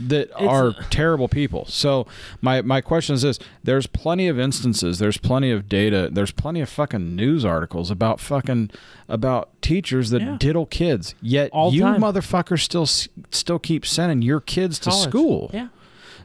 that 0.00 0.28
It's- 0.30 0.48
are 0.48 0.72
terrible 0.90 1.28
people. 1.28 1.64
So 1.68 2.06
my 2.40 2.62
my 2.62 2.80
question 2.80 3.14
is 3.14 3.22
this: 3.22 3.38
There's 3.64 3.86
plenty 3.86 4.28
of 4.28 4.38
instances. 4.38 4.98
There's 4.98 5.16
plenty 5.18 5.50
of 5.50 5.68
data. 5.68 6.08
There's 6.12 6.30
plenty 6.30 6.60
of 6.60 6.68
fucking 6.68 7.16
news 7.16 7.44
articles 7.44 7.90
about 7.90 8.20
fucking 8.20 8.70
about 9.08 9.50
teachers 9.62 10.10
that 10.10 10.22
Yeah. 10.22 10.36
diddle 10.38 10.66
kids. 10.66 11.14
Yet 11.20 11.50
All 11.52 11.72
you 11.72 11.82
time. 11.82 12.00
motherfuckers 12.00 12.60
still 12.60 12.86
still 12.86 13.58
keep 13.58 13.84
sending 13.86 14.22
your 14.22 14.40
kids 14.40 14.78
to 14.80 14.92
school. 14.92 15.50
Yeah. 15.52 15.68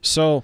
So 0.02 0.44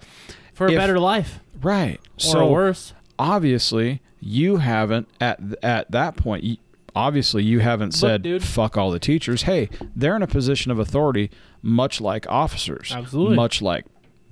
for 0.54 0.68
a 0.68 0.72
If- 0.72 0.78
better 0.78 1.00
life 1.00 1.40
right. 1.62 2.00
or 2.18 2.20
so 2.20 2.50
worse. 2.52 2.94
obviously 3.18 4.02
you 4.22 4.58
haven't 4.58 5.08
at 5.22 5.40
at 5.64 5.92
that 5.92 6.16
point. 6.18 6.44
You, 6.44 6.58
obviously 6.96 7.44
you 7.44 7.60
haven't 7.60 7.94
said 7.94 8.22
dude. 8.22 8.44
fuck 8.44 8.78
all 8.78 8.92
the 8.92 9.00
teachers. 9.00 9.44
Hey, 9.44 9.70
they're 9.96 10.16
in 10.16 10.22
a 10.24 10.28
position 10.28 10.72
of 10.72 10.80
authority, 10.80 11.32
much 11.62 12.02
like 12.02 12.28
officers, 12.30 12.92
Absolutely. 12.94 13.36
much 13.36 13.62
like 13.62 13.86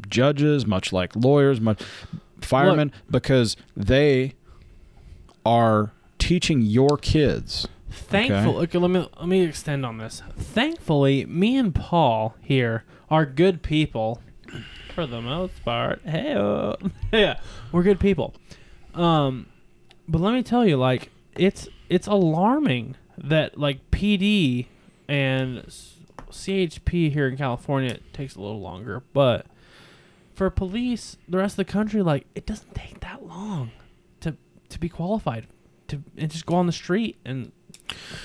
judges, 0.09 0.65
much 0.65 0.93
like 0.93 1.15
lawyers, 1.15 1.59
much 1.59 1.81
firemen, 2.41 2.91
because 3.09 3.55
they 3.75 4.33
are 5.45 5.91
teaching 6.19 6.61
your 6.61 6.97
kids. 6.97 7.67
Thankful. 7.89 8.57
Okay. 8.59 8.77
let 8.77 8.91
me 8.91 9.07
let 9.19 9.27
me 9.27 9.41
extend 9.43 9.85
on 9.85 9.97
this. 9.97 10.21
Thankfully, 10.37 11.25
me 11.25 11.57
and 11.57 11.73
Paul 11.73 12.35
here 12.41 12.83
are 13.09 13.25
good 13.25 13.63
people, 13.63 14.21
for 14.93 15.07
the 15.07 15.21
most 15.21 15.63
part. 15.63 16.01
Hey, 16.03 16.33
yeah, 17.13 17.39
we're 17.71 17.83
good 17.83 17.99
people. 17.99 18.33
Um, 18.93 19.47
but 20.07 20.21
let 20.21 20.33
me 20.33 20.43
tell 20.43 20.65
you, 20.65 20.77
like, 20.77 21.11
it's 21.35 21.69
it's 21.89 22.07
alarming 22.07 22.95
that 23.17 23.57
like 23.57 23.89
PD 23.91 24.67
and 25.07 25.63
CHP 26.31 27.11
here 27.11 27.27
in 27.27 27.37
California 27.37 27.91
it 27.91 28.13
takes 28.13 28.35
a 28.35 28.41
little 28.41 28.59
longer, 28.61 29.03
but 29.13 29.45
for 30.35 30.49
police, 30.49 31.17
the 31.27 31.37
rest 31.37 31.53
of 31.53 31.57
the 31.65 31.71
country, 31.71 32.01
like, 32.03 32.27
it 32.35 32.45
doesn't 32.45 32.75
take 32.75 32.99
that 32.99 33.25
long 33.25 33.71
to 34.19 34.35
to 34.69 34.79
be 34.79 34.87
qualified 34.89 35.47
to 35.87 36.03
and 36.17 36.29
just 36.29 36.45
go 36.45 36.55
on 36.55 36.67
the 36.67 36.71
street 36.71 37.17
and 37.25 37.51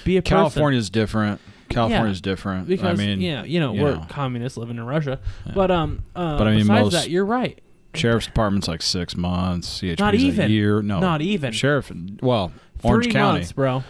be 0.05 0.17
a 0.17 0.23
person. 0.23 0.37
California's 0.37 0.91
different. 0.91 1.41
California 1.71 1.95
California's 1.97 2.21
different. 2.21 2.69
because 2.69 3.01
I 3.01 3.03
mean, 3.03 3.21
yeah, 3.23 3.45
you 3.45 3.61
know 3.61 3.73
you 3.73 3.83
we're 3.83 3.95
know. 3.95 4.07
communists 4.11 4.59
living 4.59 4.77
in 4.77 4.85
Russia, 4.85 5.21
Yeah. 5.47 5.53
but 5.55 5.71
um, 5.71 6.03
uh, 6.15 6.37
But 6.37 6.49
I 6.49 6.51
mean, 6.51 6.61
besides 6.61 6.83
most- 6.85 6.93
that, 6.93 7.09
you're 7.11 7.25
right. 7.25 7.63
Sheriff's 7.95 8.27
department's 8.27 8.69
like 8.69 8.83
six 8.83 9.17
months. 9.17 9.81
CHP's 9.81 9.99
Not 10.01 10.15
even. 10.15 10.47
a 10.47 10.49
year. 10.49 10.83
No, 10.83 11.01
Not 11.01 11.21
even. 11.23 11.53
Sheriff. 11.53 11.91
Well, 12.23 12.53
Orange 12.83 13.05
Three 13.05 13.13
County. 13.13 13.39
months, 13.41 13.53
bro. 13.53 13.85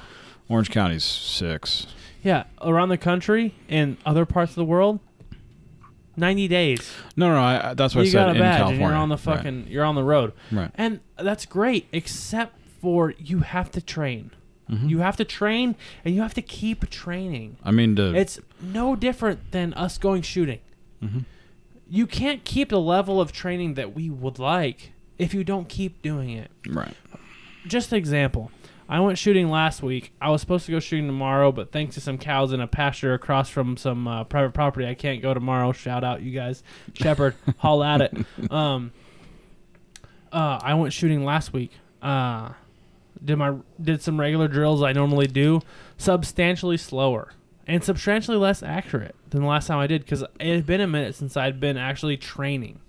Orange 0.48 0.70
County's 0.70 1.04
six. 1.04 1.86
Yeah, 2.22 2.44
around 2.60 2.88
the 2.90 2.98
country 2.98 3.54
and 3.68 3.96
other 4.06 4.24
parts 4.26 4.52
of 4.52 4.56
the 4.56 4.64
world, 4.64 5.00
ninety 6.16 6.46
days. 6.48 6.92
No, 7.16 7.28
no, 7.28 7.40
I, 7.40 7.70
I- 7.70 7.74
that's 7.74 7.94
what 7.94 8.02
you 8.04 8.10
I 8.10 8.12
said 8.12 8.26
got 8.26 8.36
a 8.36 8.38
badge 8.38 8.56
California. 8.58 8.84
and 8.84 8.90
you're 8.92 8.98
on 9.02 9.08
the 9.08 9.14
Right. 9.16 9.36
fucking, 9.36 9.66
you're 9.68 9.84
on 9.84 9.94
the 9.94 10.04
road, 10.04 10.32
Right. 10.50 10.70
and 10.74 11.00
that's 11.16 11.46
great. 11.46 11.86
Except 11.92 12.56
for 12.80 13.14
you 13.18 13.40
have 13.40 13.70
to 13.72 13.80
train. 13.80 14.30
Mhm. 14.70 14.88
You 14.88 14.98
have 14.98 15.16
to 15.16 15.24
train, 15.24 15.74
and 16.04 16.14
you 16.14 16.22
have 16.22 16.34
to 16.34 16.42
keep 16.42 16.88
training. 16.90 17.56
I 17.64 17.70
mean, 17.72 17.96
to, 17.96 18.14
It's 18.14 18.38
no 18.60 18.94
different 18.96 19.50
than 19.50 19.74
us 19.74 19.98
going 19.98 20.22
shooting. 20.22 20.60
Mhm. 21.02 21.24
You 21.88 22.06
can't 22.06 22.44
keep 22.44 22.70
the 22.70 22.80
level 22.80 23.20
of 23.20 23.32
training 23.32 23.74
that 23.74 23.94
we 23.94 24.08
would 24.10 24.38
like 24.38 24.92
if 25.18 25.34
you 25.34 25.44
don't 25.44 25.68
keep 25.68 26.02
doing 26.02 26.30
it. 26.30 26.50
right. 26.68 26.96
Just 27.66 27.92
an 27.92 27.98
example. 27.98 28.50
I 28.88 29.00
went 29.00 29.16
shooting 29.16 29.48
last 29.48 29.82
week. 29.82 30.12
I 30.20 30.30
was 30.30 30.40
supposed 30.40 30.66
to 30.66 30.72
go 30.72 30.80
shooting 30.80 31.06
tomorrow, 31.06 31.52
but 31.52 31.70
thanks 31.70 31.94
to 31.94 32.00
some 32.00 32.18
cows 32.18 32.52
in 32.52 32.60
a 32.60 32.66
pasture 32.66 33.14
across 33.14 33.48
from 33.48 33.76
some 33.76 34.08
uh, 34.08 34.24
private 34.24 34.52
property, 34.52 34.86
I 34.86 34.94
can't 34.94 35.22
go 35.22 35.32
tomorrow. 35.32 35.72
Shout 35.72 36.02
out, 36.04 36.22
you 36.22 36.32
guys. 36.32 36.62
Shepherd, 36.92 37.34
haul 37.58 37.84
at 37.84 38.00
it. 38.02 38.50
Um, 38.50 38.92
uh, 40.32 40.58
I 40.62 40.74
went 40.74 40.92
shooting 40.92 41.24
last 41.24 41.52
week. 41.52 41.72
Uh, 42.02 42.50
did 43.24 43.36
my 43.36 43.54
did 43.80 44.02
some 44.02 44.18
regular 44.18 44.48
drills 44.48 44.82
I 44.82 44.92
normally 44.92 45.28
do, 45.28 45.60
substantially 45.96 46.76
slower 46.76 47.32
and 47.66 47.82
substantially 47.84 48.36
less 48.36 48.62
accurate 48.62 49.14
than 49.30 49.42
the 49.42 49.46
last 49.48 49.66
time 49.68 49.78
I 49.78 49.86
did 49.86 50.02
because 50.02 50.22
it 50.40 50.54
had 50.54 50.66
been 50.66 50.80
a 50.80 50.86
minute 50.86 51.14
since 51.14 51.36
I'd 51.36 51.60
been 51.60 51.76
actually 51.76 52.16
training, 52.16 52.80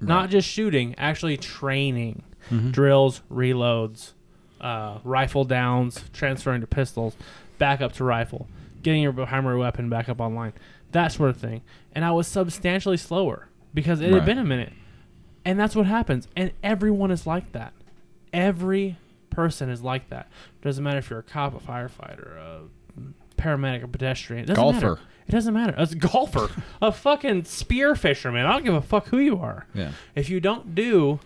not 0.00 0.30
just 0.30 0.48
shooting, 0.48 0.94
actually 0.98 1.36
training 1.36 2.22
Mhm. 2.50 2.72
drills, 2.72 3.22
reloads, 3.30 4.12
uh, 4.60 4.98
rifle 5.04 5.44
downs, 5.44 6.04
transferring 6.12 6.60
to 6.62 6.66
pistols, 6.66 7.16
back 7.58 7.80
up 7.80 7.92
to 7.92 8.04
rifle, 8.04 8.48
getting 8.82 9.02
your 9.02 9.12
primary 9.12 9.58
weapon 9.58 9.88
back 9.90 10.08
up 10.08 10.20
online, 10.20 10.52
that 10.92 11.08
sort 11.12 11.30
of 11.30 11.36
thing. 11.36 11.60
And 11.94 12.04
I 12.04 12.10
was 12.12 12.26
substantially 12.26 12.96
slower 12.96 13.48
because 13.74 14.00
it 14.00 14.10
had 14.12 14.24
been 14.24 14.38
a 14.38 14.44
minute. 14.44 14.72
And 15.44 15.58
that's 15.58 15.74
what 15.76 15.86
happens. 15.86 16.28
And 16.36 16.52
everyone 16.62 17.10
is 17.10 17.26
like 17.26 17.52
that. 17.52 17.72
Every 18.32 18.96
person 19.30 19.68
is 19.70 19.82
like 19.82 20.08
that. 20.10 20.28
Doesn't 20.62 20.82
matter 20.84 20.98
if 20.98 21.10
you're 21.10 21.18
a 21.20 21.22
cop, 21.22 21.54
a 21.54 21.58
firefighter, 21.64 22.36
a 22.36 22.60
paramedic, 23.40 23.82
a 23.84 23.88
pedestrian. 23.88 24.44
It 24.44 24.46
doesn't 24.46 24.62
Golfer. 24.62 24.76
matter. 24.90 24.98
It 25.26 25.32
doesn't 25.32 25.54
matter. 25.54 25.74
A 25.76 25.86
golfer, 25.86 26.48
a 26.82 26.90
fucking 26.90 27.44
spear 27.44 27.94
fisherman. 27.94 28.46
I 28.46 28.52
don't 28.52 28.64
give 28.64 28.74
a 28.74 28.80
fuck 28.82 29.06
who 29.08 29.18
you 29.18 29.38
are 29.38 29.66
Yeah. 29.74 29.92
if 30.16 30.28
you 30.28 30.40
don't 30.40 30.74
do 30.74 31.20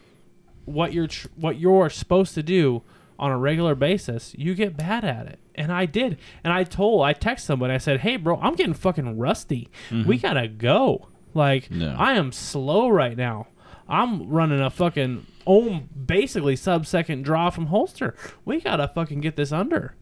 what 0.66 0.92
you're 0.92 1.06
tr- 1.06 1.28
what 1.36 1.58
you're 1.58 1.88
supposed 1.90 2.34
to 2.34 2.42
do 2.42 2.82
on 3.18 3.30
a 3.30 3.38
regular 3.38 3.74
basis, 3.74 4.34
you 4.36 4.54
get 4.54 4.76
bad 4.76 5.04
at 5.04 5.26
it. 5.26 5.38
And 5.54 5.72
I 5.72 5.86
did. 5.86 6.18
And 6.42 6.52
I 6.52 6.64
told, 6.64 7.04
I 7.04 7.14
texted 7.14 7.40
somebody. 7.40 7.72
I 7.72 7.78
said, 7.78 8.00
"Hey, 8.00 8.16
bro, 8.16 8.38
I'm 8.40 8.54
getting 8.56 8.74
fucking 8.74 9.18
rusty. 9.18 9.68
Mm-hmm. 9.90 10.08
We 10.08 10.18
gotta 10.18 10.48
go. 10.48 11.08
Like, 11.32 11.68
Yeah. 11.70 11.96
I 11.98 12.14
am 12.14 12.30
slow 12.32 12.88
right 12.88 13.16
now. 13.16 13.46
I'm 13.88 14.28
running 14.28 14.60
a 14.60 14.70
fucking 14.70 15.26
ohm, 15.46 15.88
basically 16.06 16.56
sub 16.56 16.86
second 16.86 17.24
draw 17.24 17.50
from 17.50 17.66
holster. 17.66 18.14
We 18.44 18.60
gotta 18.60 18.88
fucking 18.88 19.20
get 19.20 19.36
this 19.36 19.52
under." 19.52 19.94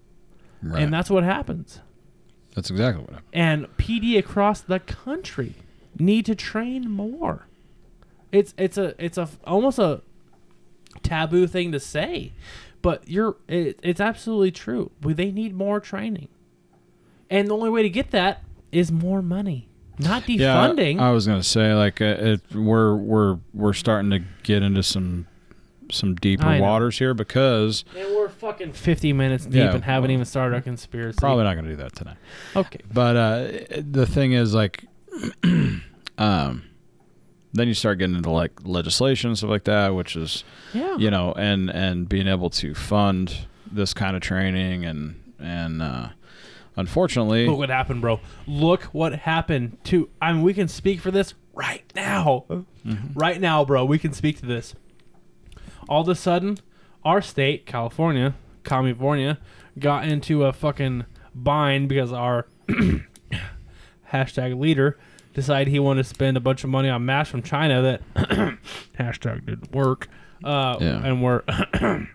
Right. 0.62 0.82
And 0.82 0.92
that's 0.92 1.10
what 1.10 1.22
happens. 1.24 1.80
That's 2.54 2.70
exactly 2.70 3.02
what 3.02 3.10
happened. 3.14 3.28
And 3.32 3.76
PD 3.78 4.18
across 4.18 4.60
the 4.60 4.78
country 4.80 5.54
need 5.98 6.26
to 6.26 6.34
train 6.34 6.90
more. 6.90 7.46
It's 8.30 8.54
it's 8.56 8.78
a 8.78 8.94
it's 9.02 9.18
a 9.18 9.28
almost 9.46 9.78
a 9.78 10.00
taboo 11.02 11.46
thing 11.46 11.72
to 11.72 11.80
say, 11.80 12.32
but 12.82 13.06
you're 13.08 13.36
it, 13.48 13.78
it's 13.82 14.00
absolutely 14.00 14.50
true. 14.50 14.90
We- 15.02 15.12
They 15.14 15.30
need 15.30 15.54
more 15.54 15.80
training, 15.80 16.28
and 17.30 17.48
the 17.48 17.54
only 17.54 17.70
way 17.70 17.82
to 17.82 17.90
get 17.90 18.10
that 18.12 18.42
is 18.70 18.90
more 18.90 19.20
money, 19.22 19.68
not 19.98 20.22
defunding. 20.22 20.96
Yeah, 20.96 21.08
I 21.08 21.10
was 21.10 21.26
gonna 21.26 21.42
say 21.42 21.74
like 21.74 22.00
uh, 22.00 22.04
it, 22.04 22.40
we're 22.54 22.96
we're 22.96 23.38
we're 23.52 23.72
starting 23.74 24.10
to 24.10 24.20
get 24.42 24.62
into 24.62 24.82
some 24.82 25.26
some 25.92 26.14
deeper 26.16 26.44
I 26.46 26.58
know. 26.58 26.64
waters 26.64 26.98
here 26.98 27.14
because 27.14 27.84
and 27.96 28.14
we're 28.14 28.28
fucking 28.28 28.72
fifty 28.72 29.12
minutes 29.12 29.44
deep 29.44 29.54
Yeah, 29.54 29.74
and 29.74 29.84
haven't 29.84 30.08
well, 30.08 30.14
even 30.14 30.24
started 30.24 30.54
our 30.56 30.62
conspiracy. 30.62 31.18
probably 31.20 31.44
not 31.44 31.54
gonna 31.54 31.68
do 31.68 31.76
that 31.76 31.94
tonight. 31.94 32.16
okay. 32.56 32.80
But 32.92 33.16
uh, 33.16 33.48
the 33.80 34.06
thing 34.06 34.32
is, 34.32 34.54
like, 34.54 34.84
um, 36.18 36.64
then 37.52 37.68
you 37.68 37.74
start 37.74 37.98
getting 37.98 38.16
into 38.16 38.30
like 38.30 38.52
legislation 38.64 39.30
and 39.30 39.38
stuff 39.38 39.50
like 39.50 39.64
that, 39.64 39.94
which 39.94 40.16
is, 40.16 40.44
Yeah. 40.72 40.96
you 40.96 41.10
know, 41.10 41.32
and 41.36 41.70
and 41.70 42.08
being 42.08 42.26
able 42.28 42.50
to 42.50 42.74
fund 42.74 43.46
this 43.70 43.92
kind 43.94 44.16
of 44.16 44.22
training 44.22 44.84
and 44.84 45.16
and 45.38 45.82
uh, 45.82 46.08
unfortunately, 46.76 47.46
Look 47.46 47.58
what 47.58 47.68
happened, 47.70 48.00
bro. 48.00 48.20
Look 48.46 48.84
what 48.84 49.12
happened 49.20 49.78
to. 49.84 50.08
I 50.20 50.32
mean, 50.32 50.42
we 50.42 50.54
can 50.54 50.68
speak 50.68 51.00
for 51.00 51.10
this 51.10 51.34
right 51.54 51.84
now. 51.94 52.46
Right 53.14 53.40
now, 53.40 53.64
bro. 53.64 53.84
We 53.84 53.98
can 53.98 54.12
speak 54.12 54.38
to 54.40 54.46
this. 54.46 54.74
All 55.88 56.02
of 56.02 56.08
a 56.08 56.14
sudden, 56.14 56.58
our 57.04 57.20
state, 57.20 57.66
California, 57.66 58.34
California, 58.64 59.38
got 59.78 60.06
into 60.06 60.44
a 60.44 60.52
fucking 60.52 61.04
bind 61.34 61.88
because 61.88 62.12
our 62.12 62.46
hashtag 64.12 64.58
leader 64.58 64.98
decided 65.34 65.68
he 65.70 65.78
wanted 65.78 66.02
to 66.02 66.08
spend 66.08 66.36
a 66.36 66.40
bunch 66.40 66.62
of 66.64 66.70
money 66.70 66.88
on 66.88 67.04
masks 67.04 67.30
from 67.30 67.42
China 67.42 67.80
that 67.82 68.14
hashtag 68.98 69.46
didn't 69.46 69.72
work. 69.72 70.08
Uh, 70.44 70.76
Yeah. 70.80 71.04
And 71.04 71.22
we're 71.22 71.40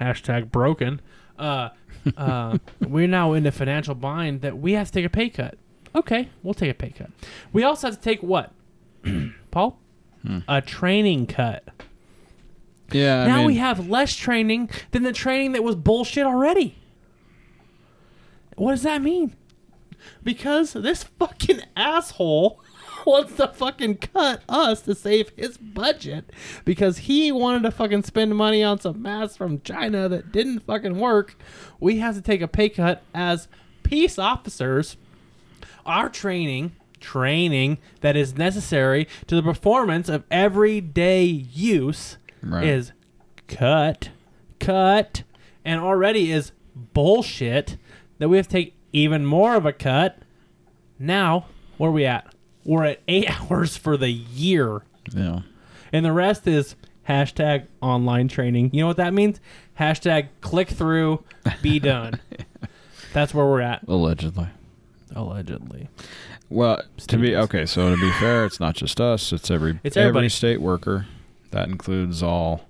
hashtag 0.00 0.50
broken. 0.50 1.00
Uh, 1.38 1.70
uh, 2.16 2.58
we're 2.80 3.08
now 3.08 3.32
in 3.32 3.44
a 3.46 3.52
financial 3.52 3.94
bind 3.94 4.40
that 4.40 4.58
we 4.58 4.72
have 4.72 4.86
to 4.88 4.92
take 4.92 5.04
a 5.04 5.10
pay 5.10 5.28
cut. 5.28 5.56
Okay, 5.94 6.28
we'll 6.42 6.54
take 6.54 6.70
a 6.70 6.74
pay 6.74 6.90
cut. 6.90 7.10
We 7.52 7.62
also 7.62 7.86
have 7.88 7.96
to 7.96 8.02
take 8.02 8.22
what, 8.22 8.52
Paul? 9.50 9.78
Hmm. 10.22 10.40
A 10.48 10.60
training 10.60 11.26
cut. 11.26 11.64
Yeah, 12.92 13.22
I 13.22 13.26
now 13.26 13.36
mean, 13.38 13.46
we 13.46 13.56
have 13.56 13.88
less 13.88 14.14
training 14.14 14.70
than 14.92 15.02
the 15.02 15.12
training 15.12 15.52
that 15.52 15.64
was 15.64 15.76
bullshit 15.76 16.24
already. 16.24 16.76
What 18.56 18.72
does 18.72 18.82
that 18.82 19.02
mean? 19.02 19.36
Because 20.22 20.72
this 20.72 21.04
fucking 21.04 21.62
asshole 21.76 22.60
wants 23.06 23.36
to 23.36 23.48
fucking 23.48 23.96
cut 23.98 24.42
us 24.48 24.82
to 24.82 24.94
save 24.94 25.30
his 25.36 25.56
budget 25.56 26.30
because 26.64 26.98
he 26.98 27.30
wanted 27.30 27.62
to 27.62 27.70
fucking 27.70 28.02
spend 28.02 28.34
money 28.36 28.62
on 28.62 28.80
some 28.80 29.02
masks 29.02 29.36
from 29.36 29.60
China 29.60 30.08
that 30.08 30.32
didn't 30.32 30.60
fucking 30.60 30.98
work. 30.98 31.36
We 31.80 31.98
have 31.98 32.14
to 32.14 32.22
take 32.22 32.40
a 32.40 32.48
pay 32.48 32.68
cut 32.68 33.02
as 33.14 33.48
peace 33.82 34.18
officers. 34.18 34.96
Our 35.84 36.08
training, 36.08 36.74
training 36.98 37.78
that 38.00 38.16
is 38.16 38.36
necessary 38.36 39.06
to 39.28 39.36
the 39.36 39.42
performance 39.42 40.08
of 40.08 40.24
everyday 40.30 41.22
use 41.24 42.18
Right. 42.48 42.64
is 42.64 42.92
cut, 43.48 44.10
cut, 44.60 45.22
and 45.64 45.80
already 45.80 46.30
is 46.32 46.52
bullshit 46.74 47.76
that 48.18 48.28
we 48.28 48.36
have 48.36 48.46
to 48.48 48.52
take 48.52 48.74
even 48.92 49.24
more 49.26 49.54
of 49.54 49.66
a 49.66 49.72
cut. 49.72 50.18
Now, 50.98 51.46
where 51.76 51.90
are 51.90 51.92
we 51.92 52.04
at? 52.06 52.34
We're 52.64 52.84
at 52.84 53.00
eight 53.08 53.28
hours 53.50 53.76
for 53.76 53.96
the 53.96 54.10
year. 54.10 54.82
yeah. 55.14 55.40
and 55.92 56.04
the 56.04 56.12
rest 56.12 56.46
is 56.46 56.74
hashtag 57.08 57.66
online 57.80 58.28
training. 58.28 58.70
You 58.72 58.80
know 58.82 58.86
what 58.88 58.96
that 58.96 59.12
means? 59.14 59.40
Hashtag 59.78 60.28
click 60.40 60.68
through, 60.68 61.22
be 61.62 61.78
done. 61.80 62.20
That's 63.12 63.32
where 63.34 63.46
we're 63.46 63.60
at. 63.60 63.86
Allegedly. 63.86 64.48
Allegedly. 65.14 65.88
Well, 66.48 66.82
to 67.08 67.16
be 67.16 67.34
okay, 67.36 67.66
so 67.66 67.94
to 67.94 68.00
be 68.00 68.10
fair, 68.12 68.44
it's 68.44 68.60
not 68.60 68.74
just 68.76 69.00
us; 69.00 69.32
it's 69.32 69.50
every 69.50 69.80
It's 69.82 69.96
every 69.96 70.28
state 70.28 70.60
worker. 70.60 71.06
That 71.56 71.68
includes 71.68 72.22
all. 72.22 72.68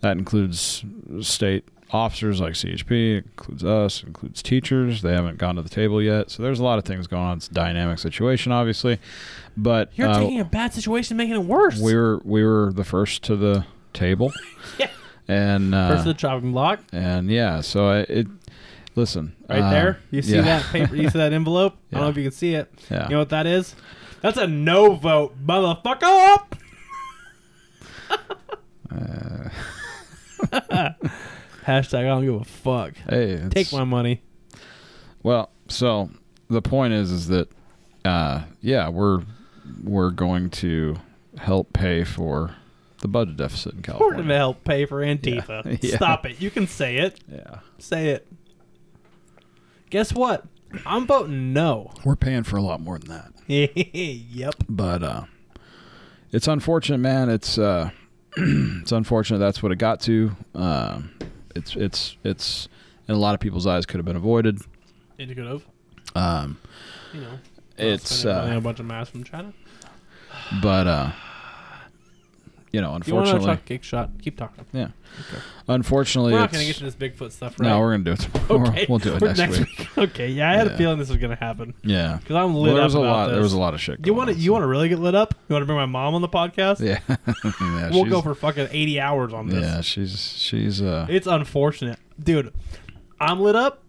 That 0.00 0.16
includes 0.16 0.82
state 1.20 1.64
officers 1.90 2.40
like 2.40 2.54
CHP. 2.54 3.18
Includes 3.18 3.62
us. 3.62 4.02
Includes 4.02 4.42
teachers. 4.42 5.02
They 5.02 5.12
haven't 5.12 5.36
gone 5.36 5.56
to 5.56 5.62
the 5.62 5.68
table 5.68 6.00
yet, 6.00 6.30
so 6.30 6.42
there's 6.42 6.60
a 6.60 6.64
lot 6.64 6.78
of 6.78 6.86
things 6.86 7.06
going 7.06 7.22
on. 7.22 7.36
It's 7.36 7.48
a 7.48 7.52
dynamic 7.52 7.98
situation, 7.98 8.52
obviously, 8.52 8.98
but 9.54 9.90
You're 9.96 10.08
uh, 10.08 10.18
taking 10.18 10.40
a 10.40 10.46
bad 10.46 10.72
situation, 10.72 11.12
and 11.12 11.28
making 11.28 11.42
it 11.42 11.46
worse. 11.46 11.78
we 11.78 11.94
were 11.94 12.22
we 12.24 12.42
were 12.42 12.72
the 12.72 12.84
first 12.84 13.22
to 13.24 13.36
the 13.36 13.66
table, 13.92 14.32
Yeah. 14.78 14.88
and 15.28 15.74
uh, 15.74 15.90
First 15.90 16.04
to 16.04 16.08
the 16.14 16.18
chopping 16.18 16.52
block, 16.52 16.80
and 16.92 17.30
yeah, 17.30 17.60
so 17.60 17.88
I, 17.88 17.98
it. 18.00 18.26
Listen, 18.96 19.36
right 19.48 19.60
uh, 19.60 19.70
there. 19.70 19.98
You 20.10 20.22
see 20.22 20.36
yeah. 20.36 20.42
that 20.42 20.64
paper? 20.72 20.96
You 20.96 21.10
see 21.10 21.18
that 21.18 21.32
envelope? 21.40 21.76
I 21.92 21.96
don't 21.96 22.04
know 22.04 22.10
if 22.10 22.16
you 22.16 22.22
can 22.22 22.32
see 22.32 22.54
it. 22.54 22.72
Yeah. 22.90 23.04
You 23.04 23.10
know 23.10 23.18
what 23.18 23.28
that 23.28 23.46
is? 23.46 23.74
That's 24.22 24.38
a 24.38 24.46
no 24.46 24.94
vote, 24.94 25.34
motherfucker. 25.46 26.49
Uh, 28.90 29.48
Hashtag 31.64 31.98
I 32.00 32.02
don't 32.04 32.24
give 32.24 32.34
a 32.40 32.44
fuck. 32.44 32.94
hey, 33.08 33.46
Take 33.50 33.72
my 33.72 33.84
money. 33.84 34.22
Well, 35.22 35.50
so 35.68 36.10
the 36.48 36.62
point 36.62 36.94
is, 36.94 37.10
is 37.10 37.28
that, 37.28 37.48
uh, 38.04 38.42
yeah, 38.60 38.88
we're 38.88 39.22
we're 39.84 40.10
going 40.10 40.50
to 40.50 40.96
help 41.38 41.72
pay 41.72 42.02
for 42.04 42.56
the 43.02 43.08
budget 43.08 43.36
deficit 43.36 43.74
in 43.74 43.82
California. 43.82 44.18
We're 44.18 44.24
California. 44.24 44.28
gonna 44.34 44.38
help 44.38 44.64
pay 44.64 44.84
for 44.86 45.00
Antifa. 45.02 45.78
Yeah. 45.82 45.96
Stop 45.96 46.26
it. 46.26 46.40
You 46.40 46.50
can 46.50 46.66
say 46.66 46.96
it. 46.96 47.20
Yeah, 47.30 47.60
Say 47.78 48.08
it. 48.08 48.26
Guess 49.90 50.12
what? 50.14 50.44
I'm 50.86 51.06
voting 51.06 51.52
no. 51.52 51.92
we're 52.04 52.16
paying 52.16 52.42
for 52.44 52.56
a 52.56 52.62
lot 52.62 52.80
more 52.80 52.98
than 52.98 53.08
that. 53.08 53.32
yep. 53.46 54.54
But 54.68 55.02
uh, 55.02 55.24
it's 56.32 56.46
unfortunate, 56.48 56.98
man. 56.98 57.28
It's 57.28 57.58
uh, 57.58 57.90
it's 58.36 58.92
unfortunate. 58.92 59.38
That's 59.38 59.62
what 59.62 59.72
it 59.72 59.76
got 59.76 60.00
to. 60.02 60.32
Um, 60.54 61.12
it's 61.54 61.74
it's 61.76 62.16
it's 62.24 62.68
in 63.08 63.14
a 63.14 63.18
lot 63.18 63.34
of 63.34 63.40
people's 63.40 63.66
eyes 63.66 63.86
could 63.86 63.98
have 63.98 64.04
been 64.06 64.16
avoided. 64.16 64.60
It 65.18 65.34
could 65.34 65.46
have. 65.46 65.62
Um, 66.14 66.58
You 67.12 67.20
know. 67.22 67.38
it's 67.76 68.10
spending 68.10 68.36
money 68.42 68.50
on 68.50 68.56
uh, 68.56 68.58
a 68.58 68.60
bunch 68.62 68.80
of 68.80 68.86
masks 68.86 69.10
from 69.12 69.24
China. 69.24 69.52
but 70.62 70.86
uh, 70.86 71.12
you 72.72 72.80
know, 72.80 72.94
unfortunately. 72.94 73.40
You 73.40 73.46
want 73.46 73.58
to 73.58 73.62
talk 73.62 73.64
gig 73.66 73.84
shot? 73.84 74.10
Keep 74.22 74.36
talking. 74.38 74.64
yeah. 74.72 74.88
Okay. 75.28 75.42
Unfortunately, 75.68 76.32
We're 76.32 76.38
not 76.40 76.52
gonna 76.52 76.64
get 76.64 76.76
to 76.76 76.84
this 76.84 76.94
Bigfoot 76.94 77.32
stuff, 77.32 77.58
right? 77.58 77.66
No, 77.68 77.78
we're 77.80 77.92
gonna 77.92 78.04
do 78.04 78.12
it 78.12 78.20
tomorrow. 78.20 78.68
okay. 78.70 78.86
We'll 78.88 78.98
do 78.98 79.14
it 79.14 79.20
We're 79.20 79.34
next, 79.34 79.58
week. 79.58 79.88
Okay. 79.98 80.28
Yeah, 80.28 80.50
I 80.50 80.54
had 80.56 80.66
a 80.68 80.76
feeling 80.76 80.98
this 80.98 81.08
was 81.08 81.18
gonna 81.18 81.34
happen 81.36 81.74
Yeah. 81.82 82.18
because 82.20 82.36
I'm 82.36 82.54
lit 82.54 82.62
Well, 82.66 82.74
there 82.74 82.82
up 82.82 82.86
was 82.86 82.94
a 82.94 82.98
about 82.98 83.10
lot. 83.12 83.26
this. 83.26 83.32
There 83.34 83.42
was 83.42 83.52
a 83.52 83.58
lot 83.58 83.74
of 83.74 83.80
shit. 83.80 84.06
You 84.06 84.14
want 84.14 84.30
to? 84.30 84.34
You 84.36 84.46
so- 84.46 84.52
want 84.52 84.62
to 84.62 84.66
really 84.68 84.88
get 84.88 84.98
lit 85.00 85.14
up? 85.14 85.34
You 85.48 85.54
want 85.54 85.62
to 85.62 85.66
bring 85.66 85.78
my 85.78 85.86
mom 85.86 86.14
on 86.14 86.22
the 86.22 86.28
podcast? 86.28 86.80
Yeah. 86.80 87.00
yeah 87.60 87.90
we'll 87.90 88.04
go 88.04 88.22
for 88.22 88.34
fucking 88.34 88.68
80 88.70 89.00
hours 89.00 89.32
on 89.32 89.48
this. 89.48 89.62
Yeah, 89.62 89.80
she's 89.80 90.18
she's 90.36 90.80
uh 90.82 91.06
It's 91.08 91.26
unfortunate, 91.26 91.98
dude. 92.22 92.52
I'm 93.20 93.40
lit 93.40 93.56
up. 93.56 93.82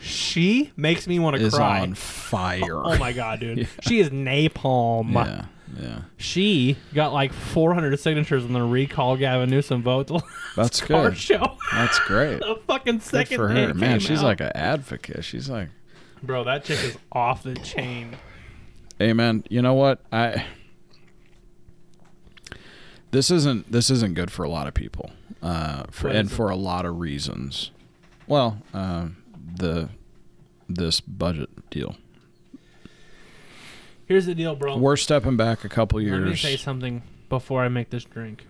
She 0.00 0.72
makes 0.76 1.06
me 1.06 1.18
want 1.18 1.36
to 1.38 1.50
cry. 1.50 1.80
on 1.80 1.94
fire. 1.94 2.76
Oh 2.84 2.98
my 2.98 3.12
god, 3.12 3.40
dude. 3.40 3.58
Yeah. 3.58 3.66
She 3.82 4.00
is 4.00 4.10
napalm. 4.10 5.12
Yeah. 5.14 5.46
Yeah. 5.80 6.02
She 6.16 6.76
got 6.92 7.12
like 7.12 7.32
400 7.32 7.98
signatures 7.98 8.44
on 8.44 8.52
the 8.52 8.62
recall 8.62 9.16
Gavin 9.16 9.50
Newsom 9.50 9.82
vote. 9.82 10.10
That's 10.56 10.80
good. 10.80 11.16
show. 11.16 11.56
That's 11.72 11.98
great. 12.00 12.40
the 12.40 12.60
fucking 12.66 12.98
Good 12.98 13.02
second 13.02 13.36
for 13.36 13.48
her. 13.48 13.74
Man, 13.74 13.98
she's 14.00 14.20
out. 14.20 14.24
like 14.24 14.40
an 14.40 14.52
advocate. 14.54 15.24
She's 15.24 15.48
like, 15.48 15.70
bro. 16.22 16.44
That 16.44 16.64
chick 16.64 16.82
is 16.84 16.96
off 17.10 17.42
the 17.42 17.54
chain. 17.56 18.16
"Hey 18.98 19.12
man, 19.12 19.42
you 19.50 19.62
know 19.62 19.74
what? 19.74 20.00
I 20.12 20.44
This 23.10 23.30
isn't 23.30 23.70
this 23.70 23.90
isn't 23.90 24.14
good 24.14 24.30
for 24.30 24.44
a 24.44 24.48
lot 24.48 24.66
of 24.66 24.74
people. 24.74 25.10
Uh 25.42 25.84
for 25.90 26.08
and 26.08 26.30
for 26.30 26.50
a 26.50 26.56
lot 26.56 26.84
of 26.84 26.98
reasons. 26.98 27.70
Well, 28.26 28.58
um 28.72 29.16
the 29.56 29.88
this 30.68 31.00
budget 31.00 31.70
deal. 31.70 31.96
Here's 34.06 34.26
the 34.26 34.34
deal, 34.34 34.54
bro. 34.54 34.76
We're 34.76 34.96
stepping 34.96 35.36
back 35.36 35.64
a 35.64 35.68
couple 35.68 36.00
years. 36.00 36.20
Let 36.20 36.28
me 36.30 36.36
say 36.36 36.56
something 36.56 37.02
before 37.28 37.62
I 37.62 37.68
make 37.68 37.90
this 37.90 38.04
drink. 38.04 38.46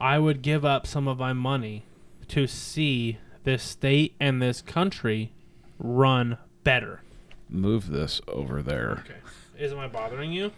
I 0.00 0.18
would 0.18 0.42
give 0.42 0.64
up 0.64 0.86
some 0.86 1.06
of 1.06 1.18
my 1.18 1.32
money 1.32 1.84
to 2.28 2.46
see 2.46 3.18
this 3.44 3.62
state 3.62 4.14
and 4.18 4.40
this 4.40 4.62
country 4.62 5.32
run 5.78 6.38
better. 6.64 7.02
Move 7.48 7.90
this 7.90 8.20
over 8.28 8.62
there. 8.62 9.04
Okay. 9.04 9.18
Isn't 9.64 9.78
I 9.78 9.88
bothering 9.88 10.32
you? 10.32 10.52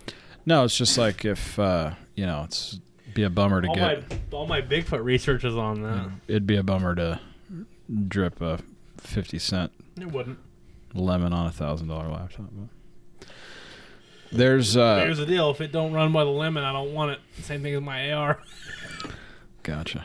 No, 0.46 0.64
it's 0.64 0.76
just 0.76 0.96
like 0.96 1.24
if 1.24 1.58
uh, 1.58 1.94
you 2.14 2.24
know, 2.26 2.42
it's 2.44 2.78
be 3.14 3.22
a 3.24 3.30
bummer 3.30 3.60
to 3.62 3.68
All 3.68 3.74
get. 3.74 4.08
my 4.10 4.18
all 4.32 4.46
my 4.46 4.60
Bigfoot 4.62 5.02
research 5.02 5.44
is 5.44 5.56
on 5.56 5.82
that. 5.82 6.10
It'd 6.28 6.46
be 6.46 6.56
a 6.56 6.62
bummer 6.62 6.94
to 6.94 7.20
drip 8.08 8.40
a 8.40 8.60
fifty 8.98 9.38
cent 9.38 9.72
It 10.00 10.10
wouldn't. 10.12 10.38
lemon 10.94 11.32
on 11.32 11.46
a 11.46 11.52
thousand 11.52 11.88
dollar 11.88 12.08
laptop. 12.08 12.46
But 12.52 12.68
there's 14.36 14.76
uh, 14.76 15.00
Here's 15.04 15.18
the 15.18 15.26
deal: 15.26 15.50
if 15.50 15.60
it 15.60 15.72
don't 15.72 15.92
run 15.92 16.12
by 16.12 16.24
the 16.24 16.30
limit, 16.30 16.64
I 16.64 16.72
don't 16.72 16.92
want 16.92 17.12
it. 17.12 17.20
Same 17.42 17.62
thing 17.62 17.74
as 17.74 17.82
my 17.82 18.12
AR. 18.12 18.40
gotcha. 19.62 20.04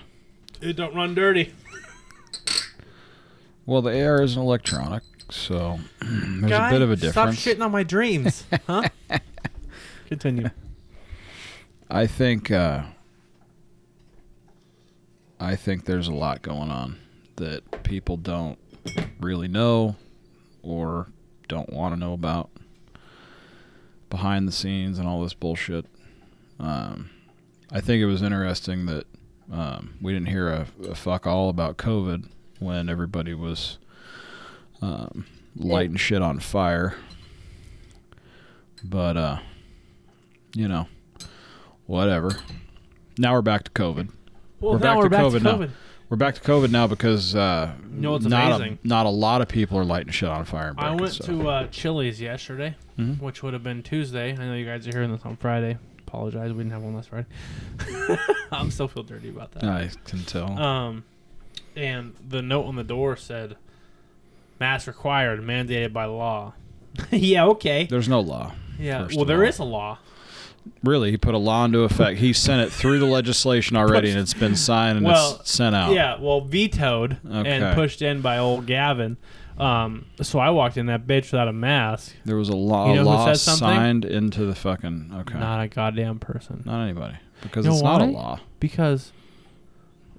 It 0.62 0.76
don't 0.76 0.94
run 0.96 1.16
dirty. 1.16 1.54
Well, 3.66 3.82
the 3.82 4.04
AR 4.04 4.22
is 4.22 4.36
an 4.36 4.42
electronic, 4.42 5.04
so 5.30 5.80
there's 6.02 6.50
Guy, 6.50 6.70
a 6.70 6.72
bit 6.72 6.82
of 6.82 6.92
a 6.92 6.96
difference. 6.96 7.40
Stop 7.40 7.56
shitting 7.56 7.64
on 7.64 7.72
my 7.72 7.84
dreams, 7.84 8.44
huh? 8.68 8.90
Continue. 10.08 10.50
I 11.90 12.08
think 12.08 12.52
uh, 12.52 12.84
I 15.40 15.56
think 15.56 15.86
there's 15.86 16.08
a 16.08 16.14
lot 16.14 16.42
going 16.42 16.72
on 16.72 16.98
that 17.38 17.84
people 17.84 18.18
don't 18.18 18.58
really 19.20 19.48
know 19.48 19.96
or 20.62 21.08
don't 21.48 21.72
want 21.72 21.94
to 21.94 22.00
know 22.00 22.14
about 22.14 22.50
behind 24.10 24.48
the 24.48 24.52
scenes 24.52 25.00
and 25.00 25.08
all 25.08 25.22
this 25.24 25.34
bullshit. 25.34 25.86
Um, 26.60 27.10
I 27.72 27.82
think 27.82 28.02
it 28.02 28.06
was 28.06 28.22
interesting 28.22 28.86
that 28.88 29.06
um, 29.52 29.96
we 30.02 30.14
didn't 30.14 30.28
hear 30.30 30.50
a, 30.50 30.68
a 30.88 30.96
fuck 30.96 31.26
all 31.28 31.50
about 31.50 31.78
COVID 31.78 32.28
when 32.60 32.90
everybody 32.90 33.34
was 33.34 33.78
um, 34.82 35.26
lighting 35.56 35.96
shit 35.98 36.22
on 36.22 36.40
fire. 36.40 36.96
But 38.84 39.18
uh, 39.18 39.40
you 40.56 40.68
know, 40.68 40.88
whatever. 41.86 42.38
Now 43.18 43.34
we're 43.34 43.42
back 43.42 43.64
to 43.66 43.72
COVID. 43.72 44.10
Well, 44.60 44.74
We're 44.74 44.80
now 44.80 44.84
back 44.84 44.98
we're 44.98 45.04
to 45.04 45.10
back 45.10 45.22
COVID 45.26 45.38
to 45.38 45.44
now. 45.66 45.70
We're 46.10 46.18
back 46.18 46.34
to 46.36 46.42
COVID 46.42 46.72
now 46.72 46.88
because 46.88 47.36
uh, 47.36 47.72
know 47.92 48.14
what's 48.14 48.26
not 48.26 48.54
amazing? 48.54 48.80
A, 48.84 48.88
not 48.88 49.06
a 49.06 49.10
lot 49.10 49.42
of 49.42 49.48
people 49.48 49.78
are 49.78 49.86
lighting 49.86 50.12
shit 50.12 50.28
on 50.28 50.44
fire. 50.44 50.74
I 50.78 50.92
went 50.96 51.14
stuff. 51.14 51.28
to 51.28 51.48
uh, 51.48 51.68
Chili's 51.68 52.20
yesterday, 52.20 52.76
Mhm. 52.98 53.22
which 53.22 53.44
would 53.44 53.54
have 53.54 53.64
been 53.64 53.84
Tuesday. 53.84 54.32
I 54.32 54.36
know 54.36 54.56
you 54.56 54.66
guys 54.66 54.88
are 54.88 54.92
hearing 54.92 55.12
this 55.12 55.22
on 55.24 55.36
Friday. 55.38 55.78
Apologize, 56.08 56.52
we 56.52 56.64
didn't 56.64 56.72
have 56.72 56.82
one 56.82 56.96
last 56.96 57.10
Friday. 57.10 57.28
I'm 58.52 58.72
still 58.72 58.88
feel 58.88 59.04
dirty 59.04 59.30
about 59.30 59.52
that. 59.52 59.64
I 59.64 59.92
can 60.06 60.24
tell. 60.24 60.58
Um, 60.60 61.04
and 61.76 62.16
the 62.28 62.42
note 62.42 62.64
on 62.66 62.76
the 62.76 62.84
door 62.84 63.16
said, 63.16 63.56
"Mask 64.60 64.88
required, 64.88 65.42
mandated 65.42 65.94
by 65.94 66.06
law." 66.06 66.54
yeah, 67.12 67.46
okay. 67.46 67.86
There's 67.86 68.10
no 68.10 68.20
law. 68.20 68.54
Yeah, 68.80 69.08
well, 69.16 69.26
there 69.26 69.44
all. 69.44 69.50
is 69.50 69.60
a 69.60 69.64
law. 69.64 70.00
Really, 70.84 71.12
he 71.12 71.18
put 71.18 71.34
a 71.36 71.38
law 71.38 71.66
into 71.66 71.80
effect. 71.80 72.20
He 72.20 72.34
sent 72.34 72.62
it 72.62 72.72
through 72.72 73.00
the 73.00 73.06
legislation 73.06 73.76
already, 73.78 74.10
and 74.12 74.20
it's 74.20 74.34
been 74.34 74.56
signed 74.56 74.98
and 74.98 75.06
Well, 75.06 75.38
it's 75.40 75.52
sent 75.52 75.76
out. 75.76 75.94
Yeah, 75.94 76.18
well, 76.20 76.42
vetoed 76.42 77.18
Okay. 77.30 77.50
and 77.50 77.76
pushed 77.76 78.02
in 78.02 78.22
by 78.22 78.38
old 78.38 78.66
Gavin. 78.66 79.18
Um, 79.58 80.06
so 80.22 80.40
I 80.40 80.52
walked 80.52 80.78
in 80.78 80.86
that 80.86 81.06
bitch 81.06 81.32
without 81.32 81.50
a 81.50 81.54
mask. 81.54 82.16
There 82.24 82.38
was 82.38 82.48
a 82.48 82.56
law, 82.56 82.90
You 82.90 82.96
know 82.96 83.04
law 83.04 83.34
signed 83.34 84.06
into 84.06 84.46
the 84.46 84.56
fucking 84.56 85.12
okay. 85.14 85.38
Not, 85.38 85.62
a 85.62 85.68
goddamn 85.68 86.20
person. 86.20 86.64
Not 86.66 86.82
anybody 86.84 87.18
because 87.42 87.66
You 87.66 87.72
know 87.72 87.76
it's 87.76 87.84
not 87.84 88.02
a 88.02 88.06
law. 88.06 88.40
Because, 88.62 89.12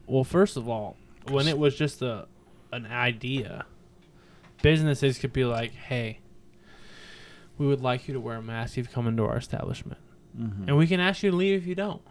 well, 0.07 0.25
first 0.25 0.59
of 0.59 0.69
all, 0.69 0.97
when 1.29 1.49
it 1.49 1.59
was 1.59 1.75
just 1.75 2.03
a 2.03 2.27
an 2.73 2.87
idea, 2.87 3.65
businesses 4.63 5.19
could 5.19 5.33
be 5.33 5.45
like, 5.45 5.73
"Hey, 5.73 6.19
we 7.57 7.67
would 7.67 7.81
like 7.81 8.09
you 8.09 8.15
to 8.15 8.21
wear 8.21 8.37
a 8.37 8.43
mask 8.43 8.77
if 8.79 8.87
you 8.89 8.93
come 8.93 9.07
into 9.07 9.25
our 9.25 9.39
establishment, 9.39 9.99
Mhm. 10.39 10.69
and 10.69 10.77
we 10.77 10.87
can 10.87 11.01
ask 11.01 11.23
you 11.23 11.31
to 11.31 11.37
leave 11.37 11.61
if 11.63 11.67
you 11.67 11.75
don't." 11.75 12.03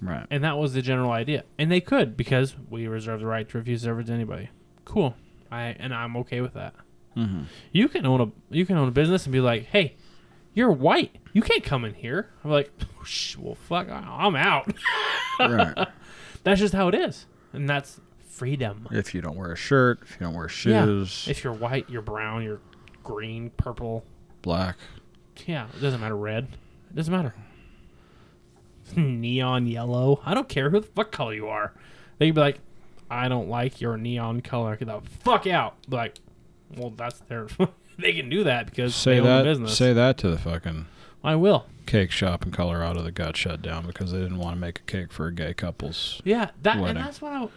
Right. 0.00 0.26
And 0.30 0.44
that 0.44 0.58
was 0.58 0.74
the 0.74 0.82
general 0.82 1.10
idea, 1.10 1.44
and 1.58 1.70
they 1.70 1.80
could 1.80 2.16
because 2.16 2.54
we 2.68 2.86
reserve 2.86 3.20
the 3.20 3.26
right 3.26 3.48
to 3.48 3.58
refuse 3.58 3.82
service 3.82 4.06
to 4.06 4.12
anybody. 4.12 4.50
Cool, 4.84 5.14
I 5.50 5.74
and 5.78 5.94
I'm 5.94 6.16
okay 6.18 6.40
with 6.40 6.52
that. 6.54 6.74
Mm-hmm. 7.16 7.44
You 7.72 7.88
can 7.88 8.04
own 8.04 8.20
a 8.20 8.54
you 8.54 8.66
can 8.66 8.76
own 8.76 8.88
a 8.88 8.92
business 8.92 9.24
and 9.24 9.32
be 9.32 9.40
like, 9.40 9.64
"Hey, 9.64 9.96
you're 10.52 10.70
white. 10.70 11.16
You 11.32 11.40
can't 11.42 11.64
come 11.64 11.84
in 11.84 11.94
here. 11.94 12.30
I'm 12.44 12.50
like, 12.50 12.70
Shh, 13.04 13.36
well, 13.38 13.54
fuck, 13.54 13.88
I'm 13.90 14.36
out. 14.36 14.70
right. 15.38 15.88
that's 16.44 16.60
just 16.60 16.74
how 16.74 16.88
it 16.88 16.94
is, 16.94 17.26
and 17.54 17.68
that's 17.68 18.00
freedom. 18.26 18.86
If 18.90 19.14
you 19.14 19.22
don't 19.22 19.36
wear 19.36 19.52
a 19.52 19.56
shirt, 19.56 20.00
if 20.02 20.12
you 20.20 20.26
don't 20.26 20.34
wear 20.34 20.44
Yeah. 20.46 20.84
shoes, 20.84 21.26
If 21.28 21.42
you're 21.42 21.52
white, 21.54 21.88
you're 21.88 22.02
brown, 22.02 22.42
you're 22.42 22.60
green, 23.02 23.50
purple. 23.56 24.04
black. 24.42 24.76
Yeah, 25.46 25.68
it 25.76 25.80
doesn't 25.80 26.00
matter. 26.00 26.16
Red, 26.16 26.48
it 26.90 26.96
doesn't 26.96 27.12
matter. 27.12 27.34
neon 28.96 29.66
yellow. 29.66 30.20
I 30.24 30.34
don't 30.34 30.48
care 30.48 30.70
who 30.70 30.80
the 30.80 30.86
fuck 30.86 31.10
color 31.12 31.34
you 31.34 31.48
are. 31.48 31.72
They'd 32.18 32.30
be 32.32 32.40
like, 32.40 32.58
I 33.10 33.28
don't 33.28 33.48
like 33.48 33.80
your 33.80 33.96
neon 33.96 34.40
color. 34.40 34.76
Get 34.76 34.86
the 34.88 35.00
fuck 35.20 35.46
out. 35.46 35.76
Be 35.88 35.96
Like, 35.96 36.18
well, 36.76 36.90
that's 36.90 37.20
their. 37.20 37.46
they 37.98 38.12
can 38.12 38.28
do 38.28 38.44
that 38.44 38.66
because 38.66 38.94
Say 38.94 39.14
they 39.14 39.20
own 39.20 39.26
that. 39.26 39.42
the 39.42 39.50
business. 39.50 39.76
Say 39.76 39.92
that 39.92 40.18
to 40.18 40.30
the 40.30 40.38
fucking 40.38 40.86
I 41.22 41.34
will. 41.36 41.66
cake 41.86 42.10
shop 42.10 42.44
in 42.44 42.52
Colorado 42.52 43.02
that 43.02 43.12
got 43.14 43.36
shut 43.36 43.62
down 43.62 43.86
because 43.86 44.12
they 44.12 44.18
didn't 44.18 44.38
want 44.38 44.56
to 44.56 44.60
make 44.60 44.80
a 44.80 44.82
cake 44.82 45.12
for 45.12 45.26
a 45.26 45.32
gay 45.32 45.54
couple's. 45.54 46.20
Yeah, 46.24 46.50
that 46.62 46.80
Wedding. 46.80 46.96
and 46.96 47.06
that's 47.06 47.20
what 47.20 47.32
I. 47.32 47.48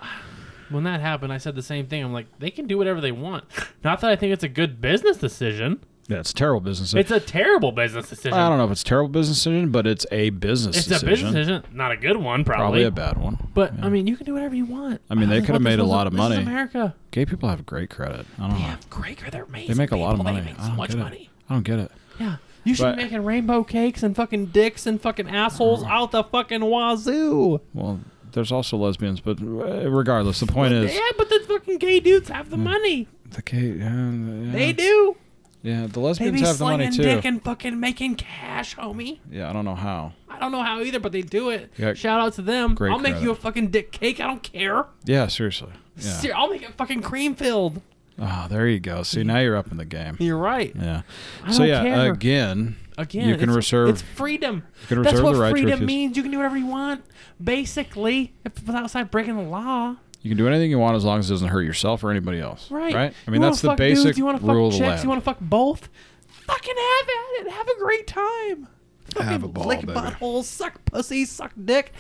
When 0.70 0.84
that 0.84 1.02
happened, 1.02 1.34
I 1.34 1.40
said 1.40 1.56
the 1.56 1.64
same 1.64 1.88
thing. 1.88 2.04
I'm 2.04 2.14
like, 2.14 2.28
they 2.38 2.52
can 2.52 2.68
do 2.68 2.78
whatever 2.78 3.02
they 3.02 3.12
want. 3.12 3.46
Not 3.84 4.02
that 4.02 4.12
I 4.12 4.16
think 4.16 4.34
it's 4.34 4.44
a 4.44 4.48
good 4.50 4.80
business 4.80 5.18
decision. 5.18 5.84
Yeah, 6.10 6.18
it's 6.18 6.32
a 6.32 6.34
terrible 6.34 6.60
business. 6.60 6.94
It's 6.94 7.12
a 7.12 7.20
terrible 7.20 7.72
business 7.72 8.10
decision. 8.10 8.34
I 8.34 8.50
don't 8.50 8.58
know 8.58 8.66
if 8.66 8.72
it's 8.72 8.82
a 8.82 8.86
terrible 8.86 9.10
business 9.10 9.38
decision, 9.38 9.70
but 9.72 9.86
it's 9.88 10.06
a 10.12 10.32
business 10.32 10.76
it's 10.78 10.88
decision. 10.88 11.08
a 11.08 11.12
business 11.12 11.34
decision, 11.34 11.64
not 11.72 11.92
a 11.92 11.98
good 11.98 12.18
one, 12.18 12.44
Probably 12.44 12.82
probably. 12.82 12.84
a 12.84 12.92
bad 12.92 13.18
one. 13.18 13.38
but 13.54 13.78
Yeah. 13.78 13.86
I 13.86 13.90
mean, 13.90 14.08
you 14.08 14.18
can 14.18 14.26
do 14.26 14.34
whatever 14.34 14.56
you 14.56 14.66
want. 14.66 15.02
I 15.10 15.14
mean, 15.16 15.30
they 15.30 15.40
could 15.42 15.54
have 15.54 15.62
made 15.62 15.80
a 15.80 15.84
lot 15.86 16.08
of 16.08 16.14
money. 16.14 16.38
America. 16.38 16.96
Gay 17.12 17.26
people 17.26 17.48
have 17.48 17.66
great 17.66 17.90
credit. 17.92 18.26
I 18.38 18.42
don't 18.42 18.50
They 18.56 18.56
know. 18.64 18.66
have 18.70 18.90
great. 18.90 19.18
credit. 19.20 19.32
They're 19.34 19.44
amazing. 19.44 19.68
They 19.68 19.78
make 19.78 19.92
a 19.92 19.98
lot 19.98 20.16
of 20.16 20.24
money. 20.24 20.40
They 20.40 20.46
make 20.48 20.60
I 20.60 20.64
so 20.64 20.68
don't 20.70 20.78
much 20.78 20.90
get 20.90 20.98
it. 20.98 21.04
money. 21.04 21.30
I 21.50 21.54
don't 21.54 21.64
get 21.64 21.80
it. 21.80 21.92
Yeah. 22.20 22.36
You 22.64 22.74
should 22.76 22.84
But- 22.84 22.98
be 22.98 23.04
making 23.04 23.24
rainbow 23.24 23.64
cakes 23.64 24.02
and 24.04 24.16
fucking 24.16 24.48
dicks 24.48 24.86
and 24.88 25.00
fucking 25.00 25.30
assholes 25.30 25.84
out 25.84 26.12
the 26.12 26.24
fucking 26.24 26.62
wazoo. 26.66 27.62
Well, 27.74 28.00
there's 28.32 28.52
also 28.52 28.78
lesbians, 28.78 29.22
but 29.22 29.40
uh, 29.42 29.90
regardless, 29.90 30.40
the 30.40 30.48
point 30.48 30.74
is 30.74 30.94
yeah, 30.94 31.00
but 31.18 31.30
the 31.30 31.40
fucking 31.48 31.78
gay 31.78 32.00
dudes 32.00 32.30
have 32.30 32.50
the 32.50 32.58
money. 32.58 33.08
the 33.30 33.42
gay. 33.44 33.74
Yeah, 33.78 34.12
yeah, 34.12 34.52
They 34.52 34.74
do. 34.74 35.16
Yeah, 35.62 35.88
the 35.88 36.00
lesbians 36.00 36.40
be 36.40 36.46
have 36.48 36.58
the 36.58 36.64
money 36.64 36.86
slinging 36.86 36.98
too. 36.98 37.04
dick 37.04 37.26
and 37.26 37.44
fucking 37.44 37.80
making 37.80 38.16
cash, 38.16 38.76
homie. 38.78 39.20
yeah, 39.30 39.50
I 39.50 39.54
don't 39.54 39.66
know 39.66 39.76
how. 39.76 40.14
I 40.30 40.40
don't 40.40 40.54
know 40.54 40.64
how 40.64 40.80
either, 40.82 41.00
but 41.02 41.12
they 41.12 41.22
do 41.22 41.50
it. 41.50 41.70
Yeah. 41.78 41.94
Shout 41.96 42.22
out 42.22 42.34
to 42.36 42.42
them. 42.42 42.76
Great 42.76 42.92
I'll 42.94 43.00
make 43.00 43.22
you 43.22 43.32
a 43.32 43.36
fucking 43.36 43.68
dick 43.72 43.92
cake. 43.92 44.22
I 44.22 44.28
don't 44.28 44.42
care. 44.42 44.86
Yeah, 45.04 45.28
seriously. 45.28 45.72
Yeah. 45.98 46.04
Ser- 46.14 46.34
I'll 46.36 46.50
make 46.50 46.62
it 46.64 46.74
fucking 46.78 47.02
cream 47.02 47.36
filled. 47.36 47.82
Ah, 48.22 48.48
there 48.50 48.68
you 48.68 48.80
go. 48.80 49.04
See, 49.04 49.24
now 49.24 49.40
you're 49.40 49.58
up 49.58 49.70
in 49.72 49.78
the 49.78 49.86
game. 49.86 50.16
You're 50.20 50.38
right. 50.38 50.74
Yeah. 50.76 51.02
I 51.44 51.52
so 51.52 51.60
don't 51.60 51.68
yeah, 51.68 51.84
care. 51.84 52.14
again, 52.14 52.76
Again, 52.98 53.30
you 53.30 53.36
can 53.38 53.50
it's, 53.50 53.56
reserve. 53.56 53.90
It's 53.90 54.02
freedom. 54.02 54.64
you 54.82 54.88
can 54.88 55.04
That's 55.04 55.14
reserve 55.14 55.24
what 55.26 55.34
the 55.36 55.40
right 55.42 55.48
to 55.50 55.52
freedom 55.54 55.70
refuse. 55.72 55.88
means. 55.88 56.18
You 56.18 56.24
can 56.24 56.32
do 56.32 56.38
whatever 56.38 56.58
you 56.58 56.66
want, 56.68 57.04
basically, 57.42 58.34
if 58.46 58.56
without 58.66 58.84
outside 58.84 59.10
breaking 59.12 59.36
the 59.38 59.44
law. 59.44 59.96
You 60.22 60.30
can 60.30 60.38
do 60.38 60.48
anything 60.48 60.70
you 60.70 60.80
want 60.80 60.96
as 60.98 61.06
long 61.06 61.20
as 61.20 61.30
it 61.30 61.34
doesn't 61.34 61.48
hurt 61.48 61.62
yourself 61.62 62.04
or 62.04 62.12
anybody 62.12 62.40
else. 62.40 62.70
Right. 62.70 62.94
Right. 62.94 63.14
I 63.28 63.32
mean, 63.32 63.40
wanna 63.42 63.52
that's 63.52 63.62
the 63.62 63.70
fuck 63.70 63.78
basic 63.78 64.04
dudes, 64.04 64.18
you 64.18 64.26
wanna 64.26 64.40
fuck 64.40 64.50
rule 64.50 64.68
of 64.68 64.74
the 64.74 64.80
chicks, 64.80 64.88
land. 64.90 65.04
You 65.04 65.10
want 65.10 65.22
to 65.22 65.26
fuck 65.26 65.38
both? 65.40 65.88
Fucking 66.28 66.76
have 66.76 67.08
at 67.08 67.46
it. 67.48 67.52
Have 67.52 67.68
a 67.70 67.78
great 67.80 68.06
time. 68.08 68.68
Fucking 69.14 69.28
Have 69.30 69.44
a 69.44 69.48
ball, 69.48 69.66
lick 69.66 69.82
baby. 69.86 69.94
buttholes, 69.94 70.44
suck 70.44 70.84
pussy, 70.86 71.26
suck 71.26 71.52
dick. 71.64 71.94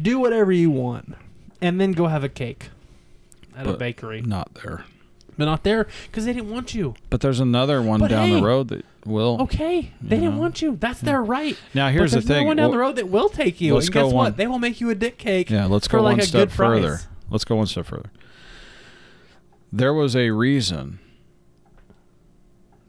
Do 0.00 0.18
whatever 0.18 0.52
you 0.52 0.70
want. 0.70 1.14
And 1.60 1.80
then 1.80 1.92
go 1.92 2.06
have 2.06 2.22
a 2.24 2.28
cake 2.28 2.70
at 3.56 3.66
a 3.66 3.70
But- 3.70 3.78
bakery. 3.80 4.22
Not 4.22 4.54
there. 4.62 4.84
But 5.36 5.46
not 5.46 5.64
there 5.64 5.88
because 6.06 6.26
they 6.26 6.32
didn't 6.32 6.50
want 6.50 6.74
you. 6.76 6.94
But 7.10 7.20
there's 7.22 7.40
another 7.40 7.82
one 7.82 7.98
But 7.98 8.10
down 8.10 8.28
hey. 8.28 8.34
the 8.36 8.42
road 8.46 8.68
that 8.68 8.84
will. 9.04 9.38
Okay, 9.42 9.90
they 10.00 10.16
didn't 10.20 10.36
know? 10.36 10.40
want 10.40 10.62
you. 10.62 10.76
That's 10.78 11.00
their 11.00 11.20
right. 11.24 11.58
Now 11.74 11.88
here's 11.88 12.12
but 12.14 12.20
the 12.22 12.26
there's 12.26 12.28
no 12.28 12.34
thing. 12.36 12.46
one 12.46 12.56
down 12.56 12.64
Well- 12.66 12.72
the 12.72 12.78
road 12.78 12.96
that 12.96 13.08
will 13.08 13.28
take 13.28 13.60
you. 13.60 13.74
let's 13.74 13.86
and 13.86 13.94
go 13.94 14.04
guess 14.04 14.12
one- 14.12 14.24
what? 14.26 14.36
They 14.36 14.46
will 14.46 14.60
make 14.60 14.80
you 14.80 14.90
a 14.90 14.94
dick 14.94 15.18
cake. 15.18 15.50
Yeah, 15.50 15.66
let's 15.66 15.88
for 15.88 15.96
go 15.96 16.04
like 16.04 16.12
one 16.12 16.20
a 16.20 16.22
step 16.24 16.48
good 16.50 16.56
price. 16.56 17.08
Let's 17.34 17.44
go 17.44 17.56
one 17.56 17.66
step 17.66 17.86
further. 17.86 18.12
There 19.72 19.92
was 19.92 20.14
a 20.14 20.30
reason. 20.30 21.00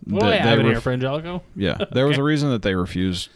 What 0.04 0.20
that 0.20 0.58
they 0.58 0.62
here, 0.62 0.74
ref- 0.74 0.84
for 0.84 0.92
Angelico? 0.92 1.42
Yeah, 1.56 1.84
there 1.92 2.06
was 2.08 2.20
a 2.20 2.24
reason 2.24 2.52
that 2.52 2.62
they 2.62 2.76
refused 2.76 3.30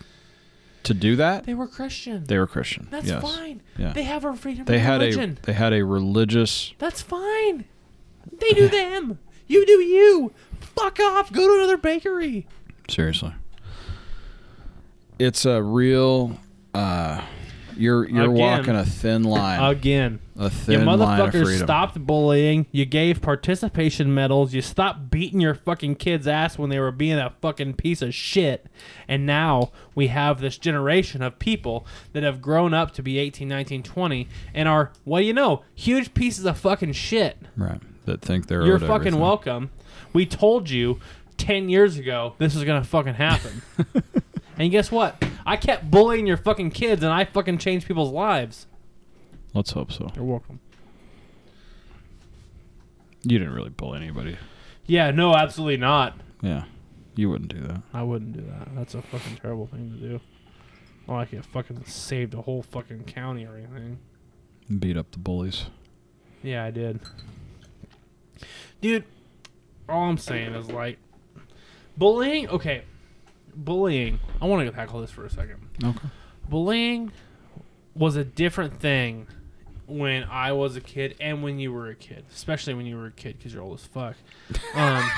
to 0.83 0.93
do 0.93 1.15
that. 1.15 1.47
They 1.47 1.55
were 1.55 1.65
Christian. 1.65 2.25
They 2.25 2.37
were 2.37 2.45
Christian. 2.45 2.89
That's 2.91 3.07
yes. 3.07 3.23
fine. 3.23 3.63
Yeah. 3.75 3.91
They 3.93 4.03
have 4.03 4.23
a 4.23 4.35
freedom 4.35 4.65
They 4.65 4.75
of 4.75 4.81
had 4.81 5.01
religion. 5.01 5.39
a 5.41 5.45
they 5.47 5.53
had 5.53 5.73
a 5.73 5.83
religious. 5.83 6.75
That's 6.77 7.01
fine. 7.01 7.65
They 8.31 8.49
do 8.49 8.67
them. 8.67 9.17
You 9.47 9.65
do 9.65 9.81
you. 9.81 10.31
Fuck 10.59 10.99
off. 10.99 11.33
Go 11.33 11.47
to 11.47 11.55
another 11.55 11.77
bakery. 11.77 12.47
Seriously, 12.87 13.33
it's 15.17 15.43
a 15.43 15.63
real. 15.63 16.37
uh 16.75 17.23
You're 17.79 18.09
you're 18.09 18.25
Again. 18.25 18.33
walking 18.33 18.75
a 18.75 18.85
thin 18.85 19.23
line. 19.23 19.63
Again. 19.63 20.19
a 20.37 20.43
You 20.43 20.49
thin 20.49 20.85
line 20.85 20.99
of 20.99 21.07
motherfuckers 21.33 21.43
freedom. 21.45 21.65
stopped 21.65 22.05
bullying. 22.05 22.65
You 22.71 22.85
gave 22.85 23.21
participation 23.21 24.13
medals. 24.13 24.53
You 24.53 24.61
stopped 24.61 25.09
beating 25.09 25.39
your 25.39 25.55
fucking 25.55 25.95
kids' 25.95 26.27
ass 26.27 26.57
when 26.57 26.69
they 26.69 26.79
were 26.79 26.91
being 26.91 27.17
a 27.17 27.33
fucking 27.41 27.75
piece 27.75 28.01
of 28.01 28.13
shit. 28.13 28.65
And 29.07 29.25
now 29.25 29.71
we 29.95 30.07
have 30.07 30.41
this 30.41 30.57
generation 30.57 31.21
of 31.21 31.39
people 31.39 31.87
that 32.13 32.23
have 32.23 32.41
grown 32.41 32.73
up 32.73 32.91
to 32.95 33.01
be 33.03 33.17
18, 33.17 33.47
19, 33.47 33.81
20 33.83 34.27
and 34.53 34.67
are, 34.67 34.91
what 35.05 35.19
do 35.21 35.25
you 35.25 35.33
know, 35.33 35.63
huge 35.73 36.13
pieces 36.13 36.45
of 36.45 36.57
fucking 36.57 36.91
shit. 36.93 37.37
Right. 37.55 37.81
That 38.05 38.21
think 38.21 38.47
they're. 38.47 38.65
You're 38.65 38.75
owed 38.75 38.81
fucking 38.81 38.93
everything. 39.07 39.19
welcome. 39.19 39.69
We 40.13 40.25
told 40.25 40.69
you 40.69 40.99
10 41.37 41.69
years 41.69 41.97
ago 41.97 42.33
this 42.39 42.55
is 42.55 42.63
going 42.65 42.81
to 42.81 42.87
fucking 42.87 43.13
happen. 43.13 43.61
and 44.57 44.69
guess 44.71 44.91
what? 44.91 45.23
I 45.49 45.57
kept 45.57 45.89
bullying 45.89 46.27
your 46.27 46.37
fucking 46.37 46.69
kids 46.69 47.01
and 47.01 47.11
I 47.11 47.25
fucking 47.25 47.57
changed 47.57 47.87
people's 47.87 48.11
lives. 48.11 48.67
Let's 49.55 49.71
hope 49.71 49.91
so. 49.91 50.11
You're 50.15 50.23
welcome. 50.23 50.59
You 53.23 53.39
didn't 53.39 53.55
really 53.55 53.71
bully 53.71 53.97
anybody. 53.97 54.37
Yeah, 54.85 55.09
no, 55.09 55.33
absolutely 55.33 55.77
not. 55.77 56.19
Yeah. 56.43 56.65
You 57.15 57.31
wouldn't 57.31 57.51
do 57.51 57.61
that. 57.61 57.81
I 57.91 58.03
wouldn't 58.03 58.33
do 58.33 58.41
that. 58.41 58.75
That's 58.75 58.93
a 58.93 59.01
fucking 59.01 59.37
terrible 59.37 59.65
thing 59.65 59.89
to 59.89 59.97
do. 59.97 60.21
Well, 61.07 61.17
I 61.17 61.25
could 61.25 61.43
fucking 61.47 61.83
saved 61.85 62.35
a 62.35 62.43
whole 62.43 62.61
fucking 62.61 63.05
county 63.05 63.47
or 63.47 63.57
anything. 63.57 63.97
Beat 64.77 64.97
up 64.97 65.09
the 65.09 65.17
bullies. 65.17 65.65
Yeah, 66.43 66.63
I 66.63 66.69
did. 66.69 66.99
Dude, 68.81 69.03
all 69.89 70.11
I'm 70.11 70.19
saying 70.19 70.53
is 70.53 70.69
like 70.69 70.99
bullying. 71.97 72.47
Okay, 72.49 72.83
bullying. 73.63 74.19
I 74.41 74.45
want 74.45 74.61
to 74.65 74.71
go 74.71 74.75
tackle 74.75 75.01
this 75.01 75.11
for 75.11 75.25
a 75.25 75.29
second. 75.29 75.57
Okay. 75.83 76.07
Bullying 76.49 77.11
was 77.95 78.15
a 78.15 78.23
different 78.23 78.79
thing 78.79 79.27
when 79.87 80.23
I 80.25 80.51
was 80.51 80.75
a 80.75 80.81
kid 80.81 81.15
and 81.19 81.41
when 81.43 81.59
you 81.59 81.71
were 81.73 81.87
a 81.89 81.95
kid, 81.95 82.23
especially 82.33 82.73
when 82.73 82.85
you 82.85 82.95
were 82.97 83.07
a 83.07 83.11
kid 83.11 83.37
because 83.37 83.53
you're 83.53 83.63
old 83.63 83.79
as 83.79 83.85
fuck. 83.85 84.15
Um, 84.75 85.09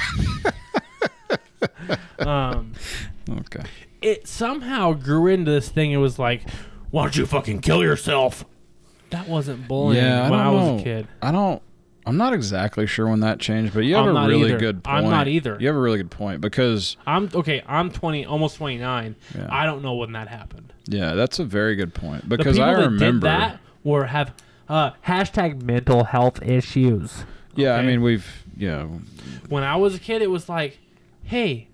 um, 2.19 2.73
Okay. 3.29 3.63
it 4.01 4.27
somehow 4.27 4.93
grew 4.93 5.27
into 5.27 5.51
this 5.51 5.69
thing. 5.69 5.91
It 5.91 5.97
was 5.97 6.17
like, 6.19 6.49
why 6.89 7.03
don't 7.03 7.15
you 7.15 7.25
fucking 7.25 7.61
kill 7.61 7.81
yourself? 7.83 8.45
That 9.11 9.27
wasn't 9.27 9.67
bullying 9.67 10.03
Yeah, 10.03 10.27
I 10.27 10.29
when 10.29 10.39
I 10.39 10.49
was 10.49 10.67
know. 10.67 10.77
a 10.79 10.83
kid. 10.83 11.07
I 11.21 11.31
don't. 11.31 11.61
I'm 12.06 12.18
not 12.18 12.34
exactly 12.34 12.88
sure 12.88 13.08
when 13.08 13.20
that 13.20 13.39
changed, 13.39 13.74
but 13.74 13.82
you 13.82 13.95
have 13.95 14.08
I'm 14.08 14.16
a 14.18 14.28
really 14.28 14.49
either. 14.49 14.58
good 14.60 14.84
point. 14.84 14.97
I'm 14.97 15.10
not 15.10 15.28
either. 15.28 15.58
You 15.60 15.68
have 15.68 15.76
a 15.76 15.80
really 15.80 15.97
good 15.97 16.12
point 16.12 16.41
because 16.41 16.97
I'm 17.06 17.30
okay. 17.34 17.62
I'm 17.68 17.91
20, 17.91 18.26
almost 18.26 18.58
29. 18.58 19.16
Yeah. 19.36 19.47
I 19.49 19.66
don't 19.66 19.82
know 19.84 19.93
when 19.95 20.12
that 20.14 20.28
happened. 20.28 20.74
yeah, 20.88 21.14
that's 21.14 21.38
a 21.39 21.45
very 21.45 21.76
good 21.76 21.93
point 21.93 22.28
because 22.28 22.58
I 22.60 22.72
remember. 22.72 23.28
that 23.28 23.60
were 23.84 24.06
have 24.06 24.34
uh, 24.68 24.91
hashtag 25.06 25.62
mental 25.62 26.06
health 26.06 26.41
issues. 26.41 27.24
yeah, 27.56 27.74
I 27.76 27.84
mean 27.84 28.02
we've 28.02 28.45
yeah 28.58 28.86
When 29.49 29.64
I 29.64 29.76
was 29.76 29.95
a 29.95 29.99
kid, 29.99 30.22
it 30.22 30.30
was 30.30 30.49
like, 30.49 30.80
hey, 31.24 31.68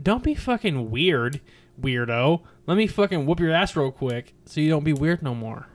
don't 0.00 0.22
be 0.22 0.34
fucking 0.34 0.90
weird, 0.90 1.40
weirdo. 1.80 2.42
Let 2.66 2.76
me 2.76 2.86
fucking 2.86 3.24
whoop 3.26 3.40
your 3.40 3.52
ass 3.52 3.76
real 3.76 3.92
quick 3.92 4.34
so 4.44 4.60
you 4.60 4.68
don't 4.70 4.84
be 4.84 4.92
weird 4.92 5.22
no 5.22 5.34
more. 5.34 5.68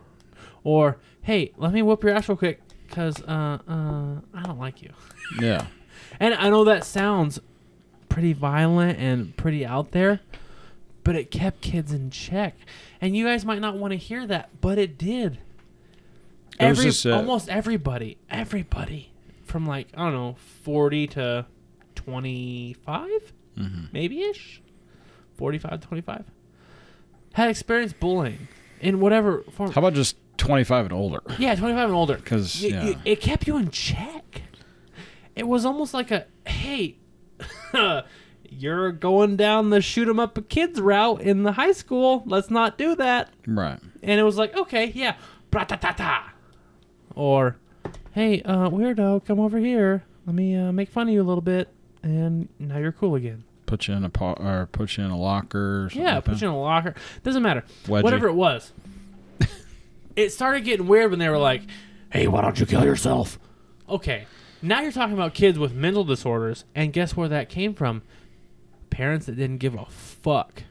Or 0.63 0.97
hey, 1.21 1.53
let 1.57 1.71
me 1.73 1.81
whoop 1.81 2.03
your 2.03 2.13
ass 2.13 2.27
real 2.29 2.37
quick 2.37 2.61
because 2.89 3.21
uh, 3.23 3.59
uh, 3.67 4.15
I 4.33 4.43
don't 4.43 4.59
like 4.59 4.81
you. 4.81 4.91
yeah 5.41 5.67
And 6.19 6.33
I 6.33 6.49
know 6.49 6.63
that 6.65 6.83
sounds 6.83 7.39
pretty 8.09 8.33
violent 8.33 8.99
and 8.99 9.35
pretty 9.37 9.65
out 9.65 9.91
there, 9.91 10.19
but 11.03 11.15
it 11.15 11.31
kept 11.31 11.61
kids 11.61 11.93
in 11.93 12.09
check. 12.09 12.55
And 12.99 13.15
you 13.15 13.25
guys 13.25 13.45
might 13.45 13.61
not 13.61 13.77
want 13.77 13.91
to 13.91 13.97
hear 13.97 14.25
that, 14.27 14.49
but 14.61 14.77
it 14.77 14.97
did. 14.97 15.33
It 15.33 15.39
Every, 16.59 16.85
just, 16.85 17.05
uh, 17.05 17.11
almost 17.15 17.47
everybody, 17.47 18.17
everybody 18.29 19.11
from 19.45 19.65
like, 19.65 19.87
I 19.95 20.03
don't 20.03 20.13
know, 20.13 20.35
40 20.63 21.07
to 21.07 21.45
25, 21.95 23.09
hmm 23.55 23.85
maybe 23.91 24.21
ish, 24.23 24.61
45 25.37 25.81
to 25.81 25.87
25, 25.87 26.25
had 27.33 27.49
experienced 27.49 27.99
bullying 27.99 28.47
in 28.81 28.99
whatever 28.99 29.43
form. 29.51 29.71
How 29.71 29.79
about 29.79 29.93
just 29.93 30.15
25 30.39 30.85
and 30.85 30.93
older? 30.93 31.21
Yeah, 31.37 31.53
25 31.55 31.85
and 31.89 31.95
older. 31.95 32.17
'Cause, 32.17 32.61
Y- 32.63 32.69
yeah. 32.69 32.83
y- 32.85 32.95
it 33.05 33.21
kept 33.21 33.45
you 33.47 33.57
in 33.57 33.69
check. 33.69 34.41
It 35.35 35.47
was 35.47 35.65
almost 35.65 35.93
like 35.93 36.09
a, 36.11 36.25
hey, 36.47 36.97
you're 38.49 38.91
going 38.91 39.35
down 39.35 39.69
the 39.69 39.81
shoot 39.81 40.07
'em 40.07 40.19
up 40.19 40.49
kids 40.49 40.81
route 40.81 41.21
in 41.21 41.43
the 41.43 41.53
high 41.53 41.71
school. 41.71 42.23
Let's 42.25 42.49
not 42.49 42.77
do 42.77 42.95
that. 42.95 43.29
Right. 43.47 43.79
And 44.01 44.19
it 44.19 44.23
was 44.23 44.37
like, 44.37 44.55
okay, 44.57 44.91
yeah, 44.95 45.15
bra-ta-ta-ta. 45.51 46.33
Or, 47.15 47.57
hey, 48.13 48.41
uh, 48.43 48.69
weirdo, 48.69 49.23
come 49.25 49.39
over 49.39 49.57
here. 49.59 50.03
Let 50.25 50.35
me 50.35 50.55
uh, 50.55 50.71
make 50.71 50.89
fun 50.89 51.07
of 51.07 51.13
you 51.13 51.21
a 51.21 51.23
little 51.23 51.41
bit, 51.41 51.69
and 52.03 52.47
now 52.59 52.77
you're 52.77 52.91
cool 52.91 53.15
again. 53.15 53.43
Put 53.65 53.87
you 53.87 53.93
in 53.93 54.03
a 54.03 54.09
po- 54.09 54.33
or 54.33 54.67
put 54.71 54.97
you 54.97 55.03
in 55.03 55.11
a 55.11 55.17
locker. 55.17 55.85
Or 55.85 55.89
something 55.89 56.01
Yeah, 56.03 56.15
like 56.15 56.25
put 56.25 56.31
that. 56.35 56.41
you 56.41 56.47
in 56.49 56.53
a 56.53 56.59
locker. 56.59 56.95
Doesn't 57.23 57.43
matter. 57.43 57.63
Wedgie. 57.85 58.03
Whatever 58.03 58.27
it 58.27 58.33
was. 58.33 58.71
It 60.15 60.31
started 60.31 60.63
getting 60.63 60.87
weird 60.87 61.11
when 61.11 61.19
they 61.19 61.29
were 61.29 61.37
like, 61.37 61.63
hey, 62.11 62.27
why 62.27 62.41
don't 62.41 62.59
you 62.59 62.65
kill 62.65 62.83
yourself? 62.83 63.39
Okay, 63.87 64.25
now 64.61 64.81
you're 64.81 64.91
talking 64.91 65.13
about 65.13 65.33
kids 65.33 65.57
with 65.57 65.73
mental 65.73 66.03
disorders, 66.03 66.65
and 66.75 66.93
guess 66.93 67.15
where 67.15 67.29
that 67.29 67.49
came 67.49 67.73
from? 67.73 68.01
Parents 68.89 69.25
that 69.27 69.35
didn't 69.35 69.57
give 69.57 69.75
a 69.75 69.85
fuck. 69.85 70.63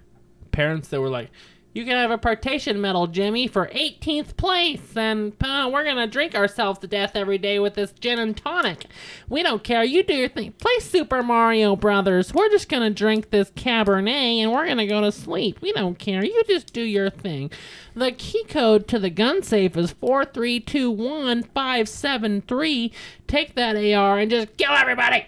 Parents 0.53 0.89
that 0.89 1.01
were 1.01 1.09
like, 1.09 1.30
you 1.79 1.85
can 1.85 1.97
have 1.97 2.11
a 2.11 2.18
partition 2.18 2.81
medal, 2.81 3.07
Jimmy, 3.07 3.47
for 3.47 3.68
18th 3.68 4.37
place, 4.37 4.97
and 4.97 5.33
uh, 5.41 5.70
we're 5.72 5.85
gonna 5.85 6.09
drink 6.09 6.35
ourselves 6.35 6.81
to 6.81 6.89
death 6.89 7.12
every 7.14 7.39
day 7.39 7.61
with 7.61 7.74
this 7.74 7.93
gin 7.93 8.18
and 8.18 8.37
tonic. 8.37 8.87
We 9.29 9.45
don't 9.45 9.62
care. 9.62 9.85
You 9.85 10.03
do 10.03 10.12
your 10.12 10.29
thing. 10.29 10.51
Play 10.59 10.81
Super 10.81 11.22
Mario 11.22 11.76
Brothers. 11.76 12.35
We're 12.35 12.49
just 12.49 12.68
gonna 12.68 12.91
drink 12.91 13.31
this 13.31 13.53
Cabernet 13.53 14.43
and 14.43 14.51
we're 14.51 14.66
gonna 14.66 14.89
go 14.89 15.01
to 15.03 15.12
sleep. 15.12 15.61
We 15.61 15.72
don't 15.72 16.01
care. 16.01 16.24
You 16.24 16.43
just 16.49 16.72
do 16.72 16.83
your 16.83 17.11
thing. 17.11 17.53
The 17.95 18.11
key 18.11 18.43
code 18.49 18.89
to 18.89 18.99
the 18.99 19.11
gun 19.11 19.45
safe 19.45 19.76
is 19.76 19.93
four 19.93 20.24
three 20.24 20.59
two 20.59 20.91
one 20.91 21.45
five 21.45 21.89
seven 21.89 22.41
three. 22.41 22.91
Take 23.29 23.55
that 23.55 23.76
AR 23.76 24.18
and 24.18 24.29
just 24.29 24.57
kill 24.57 24.72
everybody. 24.72 25.26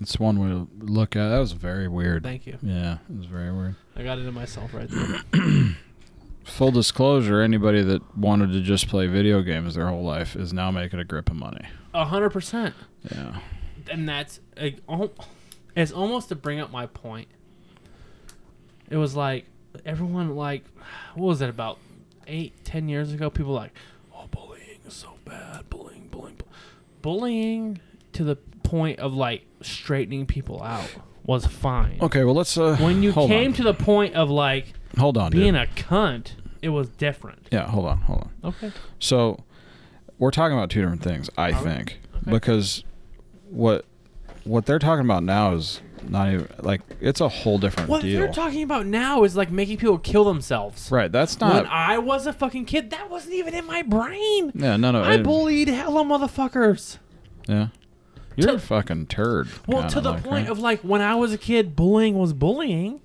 It's 0.00 0.18
one 0.18 0.38
way 0.38 0.48
to 0.48 0.68
look 0.78 1.16
at. 1.16 1.28
That 1.28 1.38
was 1.38 1.52
very 1.52 1.88
weird. 1.88 2.22
Thank 2.22 2.46
you. 2.46 2.58
Yeah, 2.62 2.98
it 3.08 3.16
was 3.16 3.26
very 3.26 3.50
weird. 3.52 3.76
I 3.96 4.02
got 4.02 4.18
into 4.18 4.32
myself 4.32 4.74
right 4.74 4.88
there. 4.90 5.22
Full 6.44 6.70
disclosure: 6.70 7.40
anybody 7.40 7.82
that 7.82 8.16
wanted 8.16 8.52
to 8.52 8.60
just 8.60 8.88
play 8.88 9.06
video 9.06 9.42
games 9.42 9.74
their 9.74 9.88
whole 9.88 10.04
life 10.04 10.36
is 10.36 10.52
now 10.52 10.70
making 10.70 11.00
a 11.00 11.04
grip 11.04 11.30
of 11.30 11.36
money. 11.36 11.66
A 11.94 12.04
hundred 12.04 12.30
percent. 12.30 12.74
Yeah. 13.10 13.38
and 13.90 14.08
that's 14.08 14.40
it's 14.56 15.92
almost 15.92 16.28
to 16.28 16.34
bring 16.34 16.60
up 16.60 16.70
my 16.70 16.86
point. 16.86 17.28
It 18.90 18.96
was 18.96 19.16
like 19.16 19.46
everyone 19.84 20.36
like, 20.36 20.64
what 21.14 21.26
was 21.26 21.40
it 21.40 21.50
about 21.50 21.78
eight, 22.26 22.64
ten 22.64 22.88
years 22.88 23.12
ago? 23.12 23.30
People 23.30 23.52
were 23.52 23.58
like, 23.58 23.74
oh, 24.14 24.26
bullying 24.30 24.80
is 24.86 24.94
so 24.94 25.14
bad, 25.24 25.68
bullying, 25.70 26.08
bullying, 26.08 26.36
bu-" 26.36 26.44
bullying 27.02 27.80
to 28.16 28.24
the 28.24 28.36
point 28.62 28.98
of 28.98 29.14
like 29.14 29.46
straightening 29.62 30.26
people 30.26 30.62
out 30.62 30.94
was 31.24 31.46
fine. 31.46 31.98
Okay. 32.00 32.24
Well, 32.24 32.34
let's. 32.34 32.56
Uh, 32.56 32.76
When 32.76 33.02
you 33.02 33.12
hold 33.12 33.30
came 33.30 33.48
on. 33.50 33.54
to 33.54 33.62
the 33.62 33.74
point 33.74 34.14
of 34.14 34.30
like 34.30 34.72
hold 34.98 35.16
on, 35.16 35.30
being 35.32 35.54
dude. 35.54 35.62
a 35.62 35.66
cunt, 35.66 36.32
it 36.62 36.68
was 36.70 36.88
different. 36.88 37.46
yeah. 37.52 37.66
Hold 37.68 37.86
on. 37.86 37.98
Hold 37.98 38.20
on. 38.22 38.30
Okay. 38.50 38.72
So, 38.98 39.42
we're 40.18 40.30
talking 40.30 40.56
about 40.56 40.70
two 40.70 40.80
different 40.80 41.02
things, 41.02 41.28
I 41.36 41.52
think, 41.52 42.00
Okay. 42.16 42.30
because 42.30 42.84
what 43.50 43.84
what 44.44 44.66
they're 44.66 44.78
talking 44.78 45.04
about 45.04 45.22
now 45.24 45.54
is 45.54 45.80
not 46.08 46.32
even 46.32 46.48
like 46.60 46.82
it's 47.00 47.20
a 47.20 47.28
whole 47.28 47.58
different 47.58 47.88
What 47.88 48.02
deal. 48.02 48.20
What 48.20 48.26
they're 48.26 48.44
talking 48.44 48.62
about 48.62 48.86
now 48.86 49.24
is 49.24 49.36
like 49.36 49.50
making 49.50 49.78
people 49.78 49.98
kill 49.98 50.24
themselves. 50.24 50.90
right. 50.92 51.10
That's 51.10 51.40
not. 51.40 51.54
when. 51.54 51.66
I 51.66 51.98
was 51.98 52.26
a 52.28 52.32
fucking 52.32 52.64
kid, 52.66 52.90
that 52.90 53.10
wasn't 53.10 53.34
even 53.34 53.54
in 53.54 53.66
my 53.66 53.82
brain. 53.82 54.52
yeah. 54.54 54.76
No. 54.76 54.92
No. 54.92 55.02
I 55.02 55.14
it- 55.14 55.24
bullied 55.24 55.68
hella 55.68 56.04
motherfuckers. 56.04 56.98
Yeah. 57.48 57.68
You're 58.36 58.48
To- 58.50 58.54
a 58.56 58.58
fucking 58.58 59.06
turd. 59.06 59.48
Well, 59.66 59.88
to 59.88 60.00
the 60.00 60.12
like, 60.12 60.22
point 60.24 60.44
right? 60.46 60.50
of 60.50 60.58
like 60.58 60.80
when 60.82 61.00
I 61.00 61.14
was 61.14 61.32
a 61.32 61.38
kid, 61.38 61.74
bullying 61.74 62.16
was 62.18 62.32
bullying. 62.32 63.00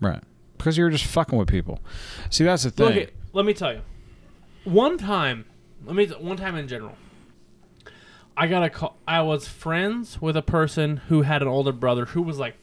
right 0.00 0.22
because 0.56 0.78
you 0.78 0.84
were 0.84 0.90
just 0.90 1.04
fucking 1.06 1.36
with 1.36 1.48
people. 1.48 1.80
See, 2.30 2.44
that's 2.44 2.62
the 2.62 2.70
thing. 2.70 2.86
Look, 2.86 2.96
at, 2.96 3.10
let 3.32 3.44
me 3.44 3.52
tell 3.52 3.72
you. 3.72 3.80
One 4.64 4.96
time, 4.96 5.44
let 5.84 5.96
me 5.96 6.06
one 6.06 6.36
time 6.36 6.54
in 6.56 6.68
general. 6.68 6.94
I 8.36 8.46
got 8.46 8.62
a 8.62 8.70
call. 8.70 8.96
I 9.06 9.20
was 9.22 9.46
friends 9.48 10.22
with 10.22 10.36
a 10.36 10.42
person 10.42 10.98
who 11.08 11.22
had 11.22 11.42
an 11.42 11.48
older 11.48 11.72
brother 11.72 12.06
who 12.06 12.22
was 12.22 12.38
like 12.38 12.54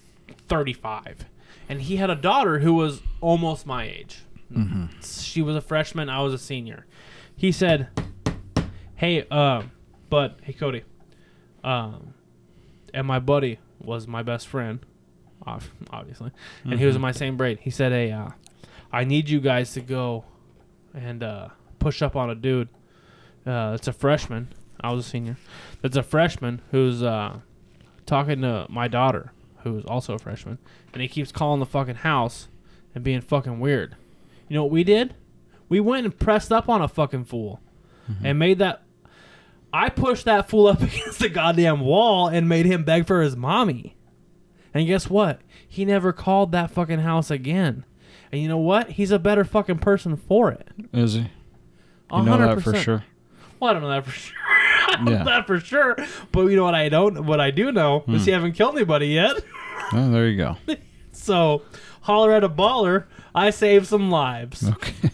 35, 0.47 1.25
and 1.67 1.81
he 1.81 1.97
had 1.97 2.09
a 2.09 2.15
daughter 2.15 2.59
who 2.59 2.73
was 2.73 3.01
almost 3.21 3.65
my 3.67 3.83
age. 3.83 4.23
She 5.03 5.41
was 5.43 5.55
a 5.55 5.61
freshman. 5.61 6.09
I 6.09 6.21
was 6.21 6.33
a 6.33 6.39
senior. 6.39 6.87
He 7.35 7.51
said, 7.51 7.89
"Hey, 8.95 9.27
uh, 9.29 9.63
bud. 10.09 10.35
Hey, 10.41 10.53
Cody. 10.53 10.83
Um, 11.63 12.13
and 12.93 13.05
my 13.05 13.19
buddy 13.19 13.59
was 13.79 14.07
my 14.07 14.23
best 14.23 14.47
friend, 14.47 14.79
ob- 15.45 15.63
obviously, 15.91 16.31
and 16.63 16.79
he 16.79 16.85
was 16.85 16.95
in 16.95 17.01
my 17.01 17.11
same 17.11 17.37
grade. 17.37 17.59
He 17.61 17.69
said, 17.69 17.91
"Hey, 17.91 18.11
uh, 18.11 18.29
I 18.91 19.03
need 19.03 19.29
you 19.29 19.39
guys 19.39 19.73
to 19.73 19.81
go 19.81 20.25
and 20.93 21.21
uh, 21.23 21.49
push 21.79 22.01
up 22.01 22.15
on 22.15 22.29
a 22.29 22.35
dude. 22.35 22.69
Uh, 23.45 23.73
it's 23.75 23.87
a 23.87 23.93
freshman. 23.93 24.49
I 24.81 24.91
was 24.91 25.05
a 25.05 25.09
senior. 25.09 25.37
It's 25.83 25.97
a 25.97 26.03
freshman 26.03 26.61
who's 26.71 27.03
uh, 27.03 27.39
talking 28.05 28.41
to 28.41 28.65
my 28.69 28.87
daughter, 28.87 29.31
who's 29.63 29.85
also 29.85 30.13
a 30.15 30.19
freshman, 30.19 30.57
and 30.93 31.01
he 31.01 31.07
keeps 31.07 31.31
calling 31.31 31.59
the 31.59 31.65
fucking 31.65 31.95
house 31.95 32.47
and 32.95 33.03
being 33.03 33.21
fucking 33.21 33.59
weird. 33.59 33.95
You 34.47 34.55
know 34.55 34.63
what 34.63 34.71
we 34.71 34.83
did? 34.83 35.13
We 35.67 35.79
went 35.79 36.05
and 36.05 36.17
pressed 36.17 36.51
up 36.51 36.67
on 36.69 36.81
a 36.81 36.87
fucking 36.87 37.25
fool 37.25 37.59
and 38.23 38.39
made 38.39 38.57
that. 38.59 38.81
I 39.71 39.89
pushed 39.89 40.25
that 40.25 40.49
fool 40.49 40.67
up 40.67 40.81
against 40.81 41.19
the 41.19 41.29
goddamn 41.29 41.81
wall 41.81 42.27
and 42.27 42.49
made 42.49 42.65
him 42.65 42.83
beg 42.83 43.05
for 43.07 43.21
his 43.21 43.35
mommy. 43.35 43.95
And 44.73 44.87
guess 44.87 45.09
what? 45.09 45.41
He 45.67 45.85
never 45.85 46.11
called 46.13 46.51
that 46.51 46.71
fucking 46.71 46.99
house 46.99 47.29
again. 47.31 47.85
And 48.31 48.41
you 48.41 48.47
know 48.47 48.57
what? 48.57 48.91
He's 48.91 49.11
a 49.11 49.19
better 49.19 49.43
fucking 49.43 49.79
person 49.79 50.15
for 50.15 50.51
it. 50.51 50.67
Is 50.93 51.13
he? 51.13 51.19
A 52.11 52.17
You 52.19 52.23
know 52.23 52.31
hundred 52.31 52.47
that 52.49 52.55
for 52.55 52.63
percent. 52.71 52.83
sure. 52.83 53.03
Well, 53.59 53.71
I 53.71 53.73
don't 53.73 53.81
know 53.83 53.89
that 53.89 54.05
for 54.05 54.11
sure. 54.19 54.35
I 54.39 54.91
don't 54.95 55.05
know 55.05 55.11
Yeah. 55.11 55.23
that 55.23 55.47
for 55.47 55.59
sure. 55.59 55.95
But 56.31 56.45
you 56.47 56.55
know 56.55 56.63
what 56.63 56.75
I 56.75 56.89
don't? 56.89 57.25
What 57.25 57.39
I 57.39 57.51
do 57.51 57.71
know 57.71 58.03
is 58.07 58.21
Hmm. 58.21 58.25
he 58.25 58.31
haven't 58.31 58.51
killed 58.53 58.75
anybody 58.75 59.07
yet. 59.07 59.37
Oh, 59.93 60.09
there 60.11 60.27
you 60.27 60.37
go. 60.37 60.57
So, 61.11 61.63
holler 62.01 62.31
at 62.31 62.43
a 62.45 62.49
baller. 62.49 63.03
I 63.35 63.49
saved 63.49 63.87
some 63.87 64.09
lives. 64.09 64.67
Okay. 64.69 65.09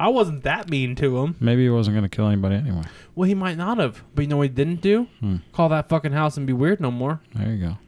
I 0.00 0.08
wasn't 0.08 0.44
that 0.44 0.70
mean 0.70 0.94
to 0.96 1.18
him. 1.18 1.36
Maybe 1.40 1.62
he 1.64 1.68
wasn't 1.68 1.94
going 1.94 2.08
to 2.08 2.14
kill 2.16 2.26
anybody 2.26 2.54
anyway. 2.56 2.84
Well, 3.14 3.28
he 3.28 3.34
might 3.34 3.58
not 3.58 3.76
have. 3.78 4.02
But 4.14 4.22
you 4.22 4.28
know 4.28 4.38
what 4.38 4.44
he 4.44 4.48
didn't 4.48 4.80
do? 4.80 5.08
Hmm. 5.20 5.36
Call 5.52 5.68
that 5.68 5.88
fucking 5.90 6.12
house 6.12 6.36
and 6.38 6.46
be 6.46 6.54
weird 6.54 6.80
no 6.80 6.90
more. 6.90 7.20
There 7.34 7.52
you 7.52 7.58
go. 7.66 7.78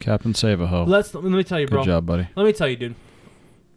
Captain 0.00 0.34
Save 0.34 0.60
a 0.60 0.66
Ho. 0.66 0.84
Let's 0.84 1.14
let 1.14 1.22
me 1.24 1.44
tell 1.44 1.60
you, 1.60 1.66
Good 1.66 1.72
bro. 1.72 1.82
Good 1.82 1.86
job, 1.90 2.06
buddy. 2.06 2.28
Let 2.34 2.46
me 2.46 2.52
tell 2.52 2.68
you, 2.68 2.76
dude. 2.76 2.94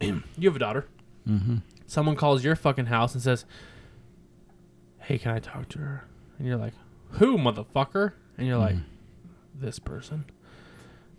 you 0.00 0.48
have 0.48 0.56
a 0.56 0.58
daughter. 0.58 0.86
Mm-hmm. 1.28 1.56
Someone 1.86 2.16
calls 2.16 2.42
your 2.44 2.56
fucking 2.56 2.86
house 2.86 3.14
and 3.14 3.22
says, 3.22 3.44
"Hey, 5.00 5.18
can 5.18 5.32
I 5.32 5.38
talk 5.38 5.68
to 5.70 5.78
her?" 5.78 6.04
And 6.38 6.46
you're 6.48 6.56
like, 6.56 6.74
"Who, 7.12 7.36
motherfucker?" 7.38 8.12
And 8.36 8.46
you're 8.46 8.58
like, 8.58 8.74
Mm-hmm. 8.76 9.64
"This 9.64 9.78
person. 9.78 10.24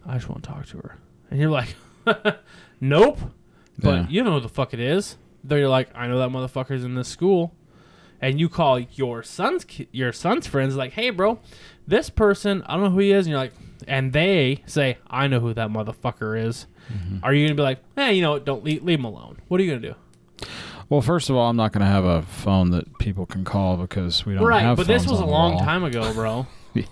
I 0.05 0.15
just 0.15 0.30
want 0.30 0.43
to 0.43 0.49
talk 0.49 0.65
to 0.67 0.78
her." 0.78 0.97
And 1.32 1.39
you're 1.39 1.49
like, 1.51 1.76
"Nope." 2.82 3.20
But 3.78 3.93
Yeah. 3.95 4.05
you 4.09 4.24
know 4.24 4.34
who 4.34 4.39
the 4.41 4.49
fuck 4.49 4.74
it 4.74 4.80
is. 4.80 5.15
Then 5.43 5.59
you're 5.59 5.69
like, 5.69 5.89
"I 5.95 6.07
know 6.07 6.17
that 6.19 6.29
motherfucker's 6.29 6.83
in 6.83 6.95
this 6.95 7.07
school." 7.07 7.53
And 8.21 8.37
you 8.39 8.49
call 8.49 8.79
your 8.79 9.23
son's 9.23 9.63
ki- 9.63 9.87
your 9.91 10.11
son's 10.11 10.45
friends 10.47 10.75
like, 10.75 10.93
"Hey, 10.93 11.09
bro, 11.09 11.39
this 11.87 12.09
person, 12.09 12.63
I 12.65 12.73
don't 12.75 12.83
know 12.85 12.89
who 12.91 12.99
he 12.99 13.11
is." 13.11 13.25
And 13.25 13.31
you're 13.31 13.39
like, 13.39 13.53
and 13.87 14.11
they 14.11 14.61
say, 14.65 14.97
"I 15.09 15.27
know 15.27 15.39
who 15.39 15.53
that 15.53 15.69
motherfucker 15.69 16.37
is." 16.45 16.67
Mm-hmm. 16.91 17.17
Are 17.23 17.33
you 17.33 17.45
gonna 17.47 17.55
be 17.55 17.61
like, 17.63 17.79
"Hey, 17.95 18.13
you 18.13 18.21
know, 18.21 18.31
what, 18.31 18.45
don't 18.45 18.63
leave, 18.63 18.83
leave 18.83 18.99
him 18.99 19.05
alone"? 19.05 19.37
What 19.47 19.59
are 19.61 19.63
you 19.63 19.71
gonna 19.71 19.93
do? 19.93 20.47
Well, 20.89 21.01
first 21.01 21.29
of 21.29 21.35
all, 21.35 21.47
I'm 21.49 21.55
not 21.55 21.71
going 21.71 21.81
to 21.81 21.91
have 21.91 22.03
a 22.03 22.23
phone 22.23 22.71
that 22.71 22.97
people 22.97 23.27
can 23.27 23.43
call 23.45 23.77
because 23.77 24.25
we 24.25 24.33
don't 24.33 24.43
right, 24.43 24.61
have 24.61 24.69
Right, 24.69 24.77
but 24.77 24.87
this 24.87 25.05
was 25.05 25.19
a 25.19 25.25
long 25.25 25.53
wall. 25.53 25.63
time 25.63 25.83
ago, 25.83 26.11
bro. 26.13 26.47
yeah. 26.73 26.83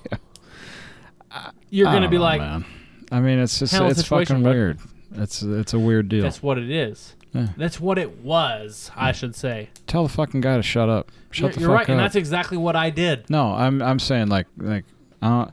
You're 1.71 1.87
I 1.87 1.93
gonna 1.93 2.07
be 2.07 2.17
know, 2.17 2.21
like, 2.23 2.39
man. 2.39 2.65
I 3.11 3.19
mean, 3.21 3.39
it's 3.39 3.57
just 3.59 3.73
it's 3.73 4.03
fucking 4.03 4.43
weird. 4.43 4.79
It's 5.15 5.41
it's 5.41 5.73
a 5.73 5.79
weird 5.79 6.09
deal. 6.09 6.23
that's 6.23 6.43
what 6.43 6.57
it 6.57 6.69
is. 6.69 7.15
Yeah. 7.33 7.47
That's 7.57 7.79
what 7.79 7.97
it 7.97 8.17
was, 8.19 8.89
I 8.95 9.11
should 9.11 9.35
say. 9.35 9.69
Tell 9.85 10.03
the 10.03 10.09
fucking 10.09 10.41
guy 10.41 10.55
to 10.57 10.63
shut 10.63 10.89
up. 10.89 11.11
Shut 11.29 11.41
you're 11.41 11.51
the 11.53 11.59
you're 11.61 11.69
fuck 11.69 11.75
right, 11.75 11.83
up. 11.83 11.89
and 11.89 11.99
that's 11.99 12.15
exactly 12.15 12.57
what 12.57 12.75
I 12.75 12.89
did. 12.89 13.29
no, 13.29 13.53
I'm 13.53 13.81
I'm 13.81 13.99
saying 13.99 14.27
like 14.29 14.47
like 14.57 14.85
uh, 15.21 15.47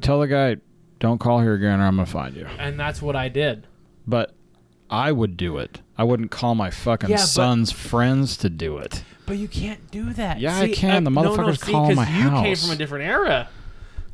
tell 0.00 0.20
the 0.20 0.26
guy 0.26 0.56
don't 0.98 1.18
call 1.18 1.40
here 1.40 1.54
again 1.54 1.80
or 1.80 1.84
I'm 1.84 1.96
gonna 1.96 2.06
find 2.06 2.34
you. 2.36 2.46
And 2.58 2.78
that's 2.78 3.00
what 3.00 3.16
I 3.16 3.28
did. 3.28 3.66
But 4.06 4.34
I 4.90 5.12
would 5.12 5.36
do 5.36 5.58
it. 5.58 5.80
I 5.98 6.04
wouldn't 6.04 6.30
call 6.30 6.54
my 6.54 6.70
fucking 6.70 7.08
Yeah, 7.10 7.16
son's 7.16 7.72
friends 7.72 8.36
to 8.38 8.50
do 8.50 8.78
it. 8.78 9.02
But 9.26 9.38
you 9.38 9.48
can't 9.48 9.90
do 9.90 10.12
that. 10.12 10.38
Yeah, 10.40 10.56
I 10.56 10.66
See, 10.66 10.74
can. 10.74 11.04
The 11.04 11.10
uh, 11.10 11.14
no, 11.14 11.22
no, 11.22 11.36
motherfucker's 11.36 11.60
see, 11.62 11.72
calling 11.72 11.96
'cause 11.96 12.08
my 12.08 12.18
you 12.18 12.30
came 12.42 12.56
from 12.56 12.70
a 12.70 12.76
different 12.76 13.04
era. 13.04 13.48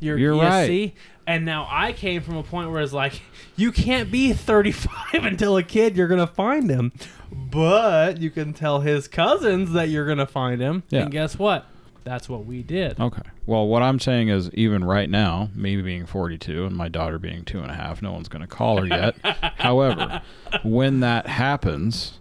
You're, 0.00 0.18
You're 0.18 0.36
right. 0.36 0.66
See? 0.66 0.94
And 1.26 1.44
now 1.44 1.68
I 1.70 1.92
came 1.92 2.20
from 2.22 2.36
a 2.36 2.42
point 2.42 2.70
where 2.70 2.82
it's 2.82 2.92
like, 2.92 3.22
you 3.56 3.70
can't 3.72 4.10
be 4.10 4.32
35 4.32 5.14
until 5.24 5.56
a 5.56 5.62
kid, 5.62 5.96
you're 5.96 6.08
going 6.08 6.20
to 6.20 6.26
find 6.26 6.68
him. 6.68 6.92
But 7.30 8.20
you 8.20 8.30
can 8.30 8.52
tell 8.52 8.80
his 8.80 9.08
cousins 9.08 9.72
that 9.72 9.88
you're 9.88 10.06
going 10.06 10.18
to 10.18 10.26
find 10.26 10.60
him. 10.60 10.82
Yeah. 10.90 11.02
And 11.02 11.10
guess 11.12 11.38
what? 11.38 11.66
That's 12.04 12.28
what 12.28 12.44
we 12.44 12.62
did. 12.64 12.98
Okay. 12.98 13.22
Well, 13.46 13.68
what 13.68 13.82
I'm 13.82 14.00
saying 14.00 14.28
is, 14.28 14.50
even 14.54 14.82
right 14.82 15.08
now, 15.08 15.50
me 15.54 15.80
being 15.80 16.04
42 16.04 16.66
and 16.66 16.76
my 16.76 16.88
daughter 16.88 17.18
being 17.18 17.44
two 17.44 17.60
and 17.60 17.70
a 17.70 17.74
half, 17.74 18.02
no 18.02 18.10
one's 18.12 18.28
going 18.28 18.42
to 18.42 18.48
call 18.48 18.78
her 18.78 18.86
yet. 18.86 19.14
However, 19.58 20.20
when 20.64 20.98
that 21.00 21.28
happens, 21.28 22.18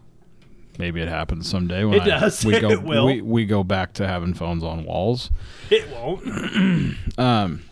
maybe 0.77 1.01
it 1.01 1.07
happens 1.07 1.49
someday. 1.49 1.83
When 1.83 1.95
It 1.95 2.03
I- 2.03 2.19
does. 2.19 2.45
We 2.45 2.59
go, 2.59 2.69
It 2.69 2.83
will. 2.83 3.07
We, 3.07 3.21
we 3.21 3.45
go 3.47 3.63
back 3.63 3.93
to 3.93 4.07
having 4.07 4.35
phones 4.35 4.63
on 4.63 4.85
walls. 4.85 5.31
It 5.71 5.89
won't. 5.89 6.95
Um, 7.17 7.63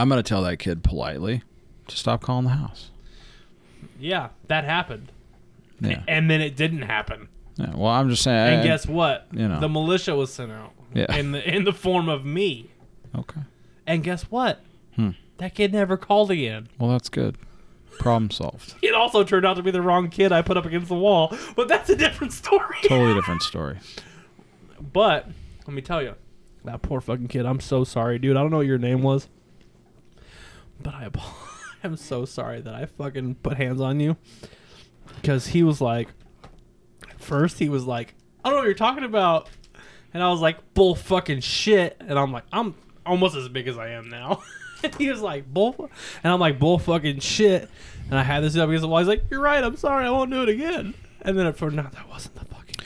I'm 0.00 0.08
going 0.08 0.22
to 0.22 0.28
tell 0.28 0.42
that 0.42 0.58
kid 0.58 0.82
politely 0.82 1.42
to 1.88 1.96
stop 1.96 2.22
calling 2.22 2.44
the 2.44 2.50
house. 2.50 2.90
yeah, 4.00 4.28
that 4.48 4.64
happened. 4.64 5.12
Yeah. 5.80 6.02
And 6.08 6.30
then 6.30 6.40
it 6.40 6.56
didn't 6.56 6.82
happen. 6.82 7.28
yeah. 7.56 7.74
Well, 7.74 7.92
I'm 7.92 8.08
just 8.10 8.22
saying. 8.22 8.54
And 8.54 8.60
I- 8.62 8.64
guess 8.64 8.86
what? 8.86 9.26
you 9.32 9.46
know. 9.48 9.60
The 9.60 9.68
militia 9.68 10.14
was 10.16 10.32
sent 10.32 10.50
out. 10.52 10.72
Yeah. 10.94 11.14
In 11.14 11.32
the 11.32 11.54
in 11.54 11.64
the 11.64 11.72
form 11.72 12.08
of 12.08 12.24
me. 12.24 12.70
Okay. 13.14 13.40
And 13.86 14.02
guess 14.02 14.22
what? 14.24 14.60
Hmm. 14.94 15.10
That 15.38 15.54
kid 15.54 15.72
never 15.72 15.96
called 15.98 16.30
again. 16.30 16.68
Well, 16.78 16.90
that's 16.90 17.08
good. 17.10 17.36
Problem 17.98 18.30
solved. 18.30 18.74
It 18.82 18.94
also 18.94 19.22
turned 19.24 19.44
out 19.44 19.54
to 19.56 19.62
be 19.62 19.70
the 19.70 19.82
wrong 19.82 20.08
kid 20.08 20.32
I 20.32 20.40
put 20.42 20.56
up 20.56 20.64
against 20.64 20.88
the 20.88 20.94
wall, 20.94 21.36
but 21.54 21.68
that's 21.68 21.90
a 21.90 21.96
different 21.96 22.32
story. 22.32 22.76
Totally 22.84 23.14
different 23.20 23.42
story. 23.42 23.78
But 24.92 25.28
let 25.66 25.74
me 25.74 25.82
tell 25.82 26.02
you, 26.02 26.14
that 26.64 26.82
poor 26.82 27.00
fucking 27.00 27.28
kid. 27.28 27.46
I'm 27.46 27.60
so 27.60 27.84
sorry, 27.84 28.18
dude. 28.18 28.36
I 28.36 28.40
don't 28.40 28.50
know 28.50 28.58
what 28.58 28.66
your 28.66 28.78
name 28.78 29.02
was, 29.02 29.28
but 30.82 30.94
I 30.94 31.10
am 31.84 31.96
so 31.96 32.24
sorry 32.24 32.60
that 32.60 32.74
I 32.74 32.86
fucking 32.86 33.36
put 33.36 33.56
hands 33.56 33.80
on 33.80 34.00
you 34.00 34.16
because 35.20 35.48
he 35.48 35.62
was 35.62 35.80
like, 35.80 36.08
first 37.18 37.58
he 37.58 37.68
was 37.68 37.84
like, 37.84 38.14
I 38.44 38.48
don't 38.48 38.56
know 38.56 38.60
what 38.60 38.66
you're 38.66 38.74
talking 38.74 39.04
about, 39.04 39.48
and 40.14 40.22
I 40.22 40.28
was 40.30 40.40
like, 40.40 40.74
bull 40.74 40.94
fucking 40.94 41.40
shit, 41.40 41.96
and 42.00 42.18
I'm 42.18 42.32
like, 42.32 42.44
I'm 42.52 42.74
almost 43.04 43.36
as 43.36 43.48
big 43.48 43.68
as 43.68 43.78
I 43.78 43.88
am 43.90 44.08
now. 44.08 44.42
and 44.82 44.94
he 44.94 45.10
was 45.10 45.20
like, 45.20 45.52
bull, 45.52 45.90
and 46.22 46.32
I'm 46.32 46.40
like, 46.40 46.58
bull 46.58 46.78
fucking 46.78 47.20
shit, 47.20 47.68
and 48.08 48.18
I 48.18 48.22
had 48.22 48.42
this 48.42 48.56
up 48.56 48.68
against 48.68 48.82
the 48.82 48.88
wall. 48.88 48.98
He's 48.98 49.08
like, 49.08 49.24
you're 49.30 49.40
right. 49.40 49.62
I'm 49.62 49.76
sorry. 49.76 50.06
I 50.06 50.10
won't 50.10 50.30
do 50.30 50.42
it 50.42 50.48
again. 50.48 50.94
And 51.22 51.36
then 51.36 51.52
turned 51.54 51.80
out 51.80 51.92
that 51.92 52.08
wasn't 52.08 52.36
the 52.36 52.44
fucking. 52.44 52.76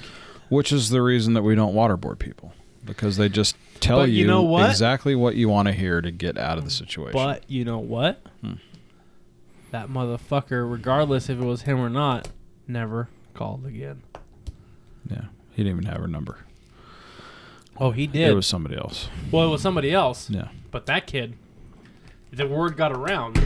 Which 0.49 0.73
is 0.73 0.89
the 0.89 1.03
reason 1.03 1.35
that 1.35 1.43
we 1.43 1.55
don't 1.55 1.75
waterboard 1.75 2.19
people 2.19 2.55
because 2.85 3.19
they 3.19 3.29
just 3.29 3.57
tell 3.81 3.99
But 4.01 4.11
you 4.11 4.19
you, 4.21 4.27
know 4.27 4.43
what? 4.43 4.71
exactly 4.71 5.15
what 5.15 5.37
you 5.37 5.49
want 5.49 5.67
to 5.69 5.73
hear 5.73 6.01
to 6.01 6.11
get 6.11 6.37
out 6.39 6.59
of 6.59 6.65
the 6.65 6.71
situation. 6.71 7.13
But 7.13 7.49
you 7.51 7.65
know 7.65 7.79
what? 7.79 8.21
Hmm. 8.43 8.55
That 9.71 9.89
motherfucker, 9.89 10.71
regardless 10.71 11.29
if 11.29 11.39
it 11.41 11.45
was 11.45 11.63
him 11.63 11.79
or 11.81 11.89
not, 11.89 12.29
never 12.67 13.09
called 13.35 13.65
again. 13.67 14.03
yeah, 15.09 15.25
he 15.53 15.63
didn't 15.63 15.79
even 15.79 15.85
have 15.91 16.01
her 16.01 16.09
number. 16.09 16.39
Oh, 17.77 17.93
he 17.93 18.07
did. 18.07 18.29
It 18.31 18.35
was 18.35 18.47
somebody 18.47 18.77
else. 18.77 19.09
well, 19.31 19.47
it 19.47 19.51
was 19.51 19.63
somebody 19.63 19.93
else. 19.93 20.29
Yeah. 20.29 20.49
But 20.71 20.87
that 20.87 21.07
kid, 21.07 21.35
the 22.33 22.47
word 22.47 22.77
got 22.77 22.93
around. 22.93 23.37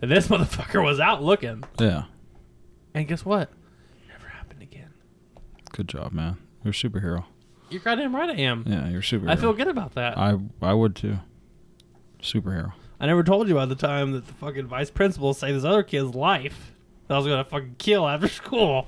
that 0.00 0.06
This 0.06 0.28
motherfucker 0.28 0.84
was 0.84 1.00
out 1.00 1.22
looking. 1.22 1.64
Yeah. 1.80 2.04
And 2.94 3.08
guess 3.08 3.24
what? 3.24 3.50
Never 4.08 4.28
happened 4.28 4.62
again. 4.62 4.90
Good 5.72 5.88
job, 5.88 6.12
man. 6.12 6.36
You're 6.62 6.70
a 6.70 6.74
superhero. 6.74 7.24
You're 7.72 7.80
goddamn 7.80 8.14
right 8.14 8.28
I 8.30 8.34
am. 8.34 8.64
Yeah, 8.66 8.88
you're 8.88 9.00
a 9.00 9.02
superhero. 9.02 9.30
I 9.30 9.36
feel 9.36 9.52
good 9.52 9.68
about 9.68 9.94
that. 9.94 10.16
I, 10.18 10.32
I 10.32 10.38
I 10.70 10.74
would 10.74 10.94
too. 10.94 11.18
Superhero. 12.20 12.72
I 13.00 13.06
never 13.06 13.22
told 13.24 13.48
you 13.48 13.56
about 13.58 13.68
the 13.68 13.74
time 13.74 14.12
that 14.12 14.26
the 14.26 14.34
fucking 14.34 14.66
vice 14.66 14.90
principal 14.90 15.34
saved 15.34 15.56
this 15.56 15.64
other 15.64 15.82
kid's 15.82 16.14
life. 16.14 16.72
That 17.08 17.14
I 17.14 17.18
was 17.18 17.26
gonna 17.26 17.44
fucking 17.44 17.76
kill 17.78 18.06
after 18.08 18.28
school. 18.28 18.86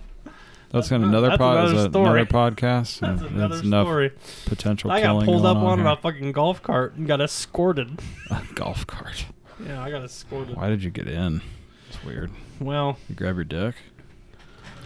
That's 0.71 0.89
got 0.91 1.01
another 1.03 1.29
That's 1.29 1.39
pod. 1.39 1.57
another 1.69 1.89
story. 1.91 2.21
another 2.21 2.25
podcast. 2.27 2.99
That's 3.01 3.23
and 3.23 3.23
another 3.37 3.49
that's 3.57 3.67
enough 3.67 3.87
story. 3.87 4.13
potential 4.47 4.91
I 4.91 5.01
got 5.01 5.25
pulled 5.25 5.47
up 5.47 5.57
going 5.57 5.67
on 5.67 5.79
here. 5.79 5.87
a 5.89 5.97
fucking 5.97 6.33
golf 6.33 6.63
cart 6.63 6.95
and 6.95 7.07
got 7.07 7.21
escorted. 7.21 8.01
golf 8.55 8.87
cart. 8.87 9.25
Yeah, 9.65 9.81
I 9.83 9.91
got 9.91 10.03
escorted. 10.03 10.57
Why 10.57 10.69
did 10.69 10.83
you 10.83 10.91
get 10.91 11.07
in? 11.09 11.43
It's 11.89 12.03
weird. 12.05 12.31
Well, 12.61 12.99
You 13.09 13.15
grab 13.15 13.37
your 13.37 13.45
dick. 13.45 13.77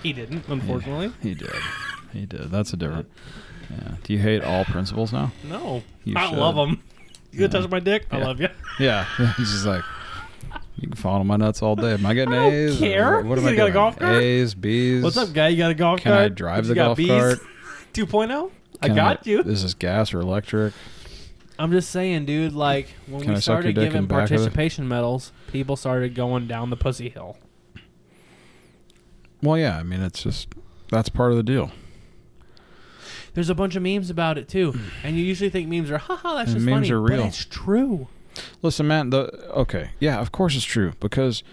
he 0.03 0.13
didn't, 0.13 0.45
unfortunately. 0.49 1.13
He 1.23 1.35
did. 1.35 1.51
He 2.13 2.27
did. 2.27 2.51
That's 2.51 2.73
a 2.73 2.77
different. 2.77 3.09
Yeah. 3.71 3.95
Do 4.03 4.13
you 4.13 4.19
hate 4.19 4.43
all 4.43 4.65
principals 4.65 5.13
now? 5.13 5.31
No, 5.45 5.83
You 6.05 6.15
I 6.17 6.31
should. 6.31 6.39
love 6.39 6.55
them. 6.57 6.83
You 7.33 7.41
gonna 7.41 7.53
Yeah. 7.55 7.61
touch 7.61 7.71
my 7.71 7.81
dick? 7.81 8.07
I 8.11 8.19
Yeah. 8.19 8.25
love 8.27 8.41
you. 8.41 8.49
Yeah. 8.81 9.05
He's 9.37 9.51
just 9.51 9.67
like, 9.67 9.83
you 10.77 10.89
can 10.89 10.97
fondle 10.97 11.25
my 11.25 11.37
nuts 11.37 11.61
all 11.63 11.75
day. 11.77 11.93
Am 11.95 12.07
I 12.07 12.15
getting 12.15 12.33
I 12.33 12.37
don't 12.39 12.53
A's? 12.53 12.77
or 12.77 12.79
care. 12.79 13.21
What 13.23 13.39
am 13.39 13.45
You 13.45 13.51
I 13.51 13.57
got 13.57 13.63
a 13.63 13.67
doing? 13.67 13.73
golf 13.75 13.99
cart? 13.99 14.23
A's, 14.23 14.55
B's. 14.55 15.03
What's 15.03 15.17
up, 15.17 15.33
guy? 15.33 15.49
You 15.49 15.57
got 15.59 15.71
a 15.73 15.75
golf 15.75 16.01
Can 16.01 16.13
cart? 16.13 16.25
I 16.25 16.29
drive 16.29 16.65
You 16.65 16.69
the 16.69 16.75
got 16.77 16.85
golf 16.87 16.97
B's? 16.99 17.09
cart? 17.09 17.39
2.0? 17.93 18.51
I 18.81 18.87
Can 18.87 18.97
got 18.97 19.27
you. 19.27 19.43
This 19.43 19.55
is 19.59 19.63
this 19.65 19.75
gas 19.75 20.15
or 20.15 20.21
electric? 20.21 20.73
I'm 21.59 21.73
just 21.73 21.91
saying, 21.91 22.27
dude. 22.27 22.53
Like 22.53 22.87
when 23.09 23.23
Can 23.23 23.31
I 23.33 23.35
we 23.35 23.41
suck 23.41 23.65
your 23.65 23.73
started 23.73 23.75
dick 23.75 23.87
in 23.87 23.93
giving 23.93 24.07
back 24.07 24.19
of 24.19 24.25
it? 24.27 24.29
participation 24.37 24.87
medals, 24.87 25.33
people 25.51 25.75
started 25.75 26.15
going 26.15 26.47
down 26.47 26.71
the 26.71 26.77
pussy 26.77 27.09
hill. 27.09 27.37
Well, 29.43 29.59
yeah. 29.59 29.77
I 29.79 29.83
mean, 29.83 30.01
it's 30.01 30.23
just 30.23 30.49
that's 30.91 31.09
part 31.09 31.33
of 31.33 31.37
the 31.37 31.43
deal. 31.43 31.73
There's 33.39 33.51
a 33.51 33.55
bunch 33.55 33.76
of 33.76 33.84
memes 33.84 34.11
about 34.11 34.36
it 34.36 34.49
too, 34.49 34.72
mm. 34.72 34.80
and 35.05 35.16
you 35.16 35.24
usually 35.24 35.49
think 35.49 35.68
memes 35.68 35.93
are 35.93 35.99
haha, 35.99 36.34
that's 36.39 36.51
And 36.51 36.57
just 36.57 36.66
memes 36.66 36.89
funny, 36.89 36.91
are 36.91 37.01
real. 37.01 37.18
but 37.18 37.26
it's 37.28 37.45
true. 37.45 38.09
Listen, 38.62 38.89
man. 38.89 39.11
The 39.11 39.49
okay, 39.51 39.91
yeah. 40.01 40.18
Of 40.18 40.32
course, 40.32 40.57
it's 40.57 40.64
true 40.64 40.95
because 40.99 41.45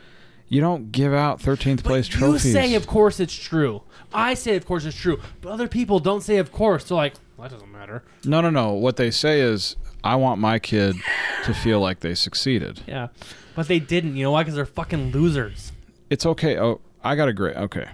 you 0.49 0.61
don't 0.61 0.91
give 0.91 1.13
out 1.13 1.39
13th 1.39 1.83
place 1.83 2.07
But 2.07 2.17
trophies. 2.17 2.45
you 2.47 2.51
say, 2.53 2.73
of 2.73 2.87
course, 2.87 3.19
it's 3.19 3.35
true. 3.35 3.83
I 4.11 4.33
say, 4.33 4.55
of 4.55 4.65
course, 4.65 4.83
it's 4.85 4.97
true. 4.97 5.19
But 5.41 5.51
other 5.51 5.67
people 5.67 5.99
don't 5.99 6.21
say, 6.21 6.37
of 6.37 6.51
course. 6.51 6.85
They're 6.85 6.95
like, 6.95 7.13
well, 7.37 7.47
that 7.49 7.53
doesn't 7.53 7.71
matter. 7.71 8.01
no, 8.23 8.41
no, 8.41 8.49
no. 8.49 8.73
What 8.73 8.97
they 8.97 9.11
say 9.11 9.39
is, 9.41 9.75
I 10.03 10.15
want 10.15 10.41
my 10.41 10.57
kid 10.57 10.95
to 11.43 11.53
feel 11.53 11.79
like 11.79 11.99
they 11.99 12.15
succeeded. 12.15 12.81
Yeah, 12.87 13.09
but 13.55 13.67
they 13.67 13.77
didn't. 13.77 14.15
You 14.15 14.23
know 14.23 14.31
why? 14.31 14.41
Because 14.41 14.55
they're 14.55 14.65
fucking 14.65 15.11
losers. 15.11 15.71
It's 16.09 16.25
okay. 16.25 16.57
Oh, 16.57 16.81
I 17.03 17.15
got 17.15 17.27
a 17.27 17.33
great. 17.33 17.55
Okay, 17.57 17.87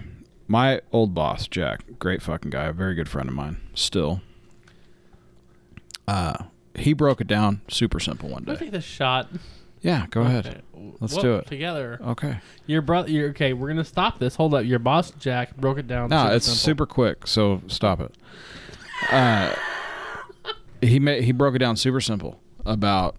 my 0.48 0.80
old 0.92 1.14
boss, 1.14 1.46
Jack, 1.48 1.84
great 1.98 2.22
fucking 2.22 2.50
guy, 2.50 2.64
a 2.64 2.72
very 2.72 2.94
good 2.94 3.08
friend 3.08 3.28
of 3.28 3.34
mine, 3.34 3.60
still. 3.74 4.20
Uh, 6.08 6.44
he 6.74 6.92
broke 6.92 7.20
it 7.20 7.26
down 7.26 7.60
super 7.68 8.00
simple 8.00 8.28
one 8.28 8.44
Let's 8.46 8.58
day. 8.58 8.66
take 8.66 8.72
this 8.72 8.84
shot. 8.84 9.28
Yeah, 9.80 10.06
go 10.10 10.22
ahead. 10.22 10.62
Let's 11.00 11.14
Whoop, 11.14 11.22
do 11.22 11.34
it. 11.36 11.46
together. 11.46 11.98
Okay. 12.02 12.38
Your 12.66 12.82
brother. 12.82 13.10
You're, 13.10 13.30
okay, 13.30 13.52
we're 13.52 13.68
gonna 13.68 13.84
stop 13.84 14.18
this. 14.20 14.36
Hold 14.36 14.54
up. 14.54 14.64
Your 14.64 14.78
boss 14.78 15.10
Jack 15.12 15.56
broke 15.56 15.78
it 15.78 15.88
down. 15.88 16.10
No, 16.10 16.24
super 16.24 16.34
it's 16.36 16.44
simple. 16.46 16.58
super 16.58 16.86
quick, 16.86 17.26
so 17.26 17.62
stop 17.66 18.00
it. 18.00 18.14
Uh, 19.10 19.54
he 20.80 21.00
made 21.00 21.24
he 21.24 21.32
broke 21.32 21.56
it 21.56 21.58
down 21.58 21.76
super 21.76 22.00
simple 22.00 22.40
about 22.64 23.16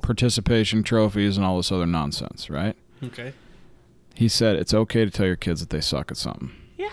participation 0.00 0.82
trophies 0.82 1.36
and 1.36 1.44
all 1.44 1.58
this 1.58 1.70
other 1.70 1.86
nonsense, 1.86 2.48
right? 2.48 2.76
Okay. 3.02 3.32
He 4.14 4.28
said 4.28 4.56
it's 4.56 4.72
okay 4.72 5.04
to 5.04 5.10
tell 5.10 5.26
your 5.26 5.36
kids 5.36 5.60
that 5.60 5.70
they 5.70 5.80
suck 5.80 6.10
at 6.10 6.16
something 6.16 6.50
Yeah, 6.78 6.88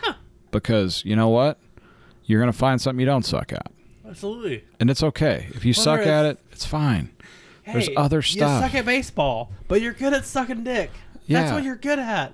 because 0.52 1.04
you 1.06 1.16
know 1.16 1.30
what? 1.30 1.60
You're 2.26 2.40
gonna 2.40 2.54
find 2.54 2.80
something 2.82 3.00
you 3.00 3.06
don't 3.06 3.26
suck 3.26 3.52
at, 3.54 3.72
absolutely. 4.08 4.64
and 4.80 4.90
it's 4.90 5.04
okay 5.04 5.48
if 5.54 5.66
you 5.66 5.74
suck 5.74 6.02
at 6.02 6.26
it. 6.26 6.40
It's 6.52 6.66
fine. 6.66 7.10
There's 7.66 7.90
other 7.96 8.22
stuff. 8.22 8.64
You 8.64 8.68
suck 8.70 8.76
at 8.80 8.86
baseball, 8.86 9.52
but 9.68 9.82
you're 9.82 9.94
good 9.94 10.14
at 10.14 10.26
sucking 10.26 10.64
dick. 10.64 10.90
Yeah. 11.26 11.42
That's 11.42 11.54
what 11.54 11.64
you're 11.64 11.76
good 11.76 12.00
at. 12.00 12.34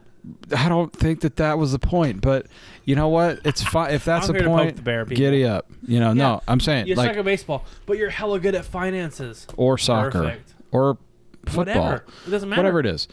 I 0.55 0.67
don't 0.67 0.91
think 0.91 1.21
that 1.21 1.35
that 1.37 1.57
was 1.57 1.71
the 1.71 1.79
point, 1.79 2.21
but 2.21 2.47
you 2.85 2.95
know 2.95 3.07
what? 3.07 3.39
It's 3.45 3.61
fine 3.63 3.93
if 3.93 4.03
that's 4.05 4.27
I'm 4.29 4.33
the 4.35 4.39
to 4.43 4.45
point. 4.47 4.75
the 4.77 4.81
bear, 4.81 5.05
giddy 5.05 5.45
up. 5.45 5.69
You 5.87 5.99
know, 5.99 6.09
Yeah. 6.09 6.13
no, 6.13 6.41
I'm 6.47 6.59
saying 6.59 6.87
You 6.87 6.95
like 6.95 7.09
suck 7.11 7.17
at 7.17 7.25
baseball, 7.25 7.65
but 7.85 7.97
you're 7.97 8.09
hella 8.09 8.39
good 8.39 8.55
at 8.55 8.65
finances. 8.65 9.45
or 9.57 9.77
soccer 9.77 10.11
Perfect. 10.11 10.53
or 10.71 10.97
football. 11.45 11.83
Whatever. 11.83 12.05
It 12.25 12.29
doesn't 12.31 12.49
matter. 12.49 12.61
whatever 12.61 12.79
it 12.79 12.85
is 12.87 13.07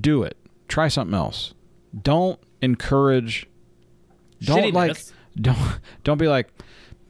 do 0.00 0.22
it 0.24 0.36
try 0.68 0.88
something 0.88 1.14
else 1.14 1.54
don't 2.02 2.38
encourage 2.62 3.46
don't 4.42 4.72
like 4.74 4.96
don't 5.40 5.58
don't 6.02 6.18
be 6.18 6.26
like 6.28 6.48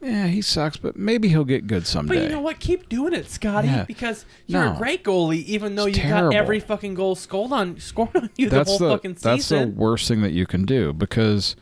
yeah 0.02 0.26
he 0.26 0.42
sucks 0.42 0.76
but 0.76 0.96
maybe 0.96 1.28
he'll 1.28 1.44
get 1.44 1.66
good 1.66 1.86
someday 1.86 2.14
But 2.16 2.22
you 2.24 2.28
know 2.28 2.40
what? 2.42 2.60
Keep 2.60 2.88
doing 2.90 3.14
it, 3.14 3.30
Scotty, 3.30 3.68
Yeah. 3.68 3.84
because 3.84 4.26
you're 4.46 4.62
No. 4.64 4.74
a 4.74 4.76
great 4.76 5.02
goalie. 5.02 5.42
Even 5.44 5.76
though 5.76 5.86
It's 5.86 5.96
you 5.96 6.02
terrible. 6.02 6.32
got 6.32 6.36
every 6.36 6.60
fucking 6.60 6.92
goal 6.94 7.14
scored 7.14 7.52
on 7.52 7.78
scored 7.80 8.14
on 8.14 8.28
you 8.36 8.50
that's 8.50 8.70
the 8.70 8.78
whole 8.78 8.88
the 8.90 8.94
fucking 8.96 9.16
season. 9.16 9.30
that's 9.30 9.48
the 9.48 9.66
worst 9.80 10.06
thing 10.08 10.20
that 10.20 10.32
you 10.32 10.44
can 10.46 10.64
do 10.66 10.92
because 10.92 11.56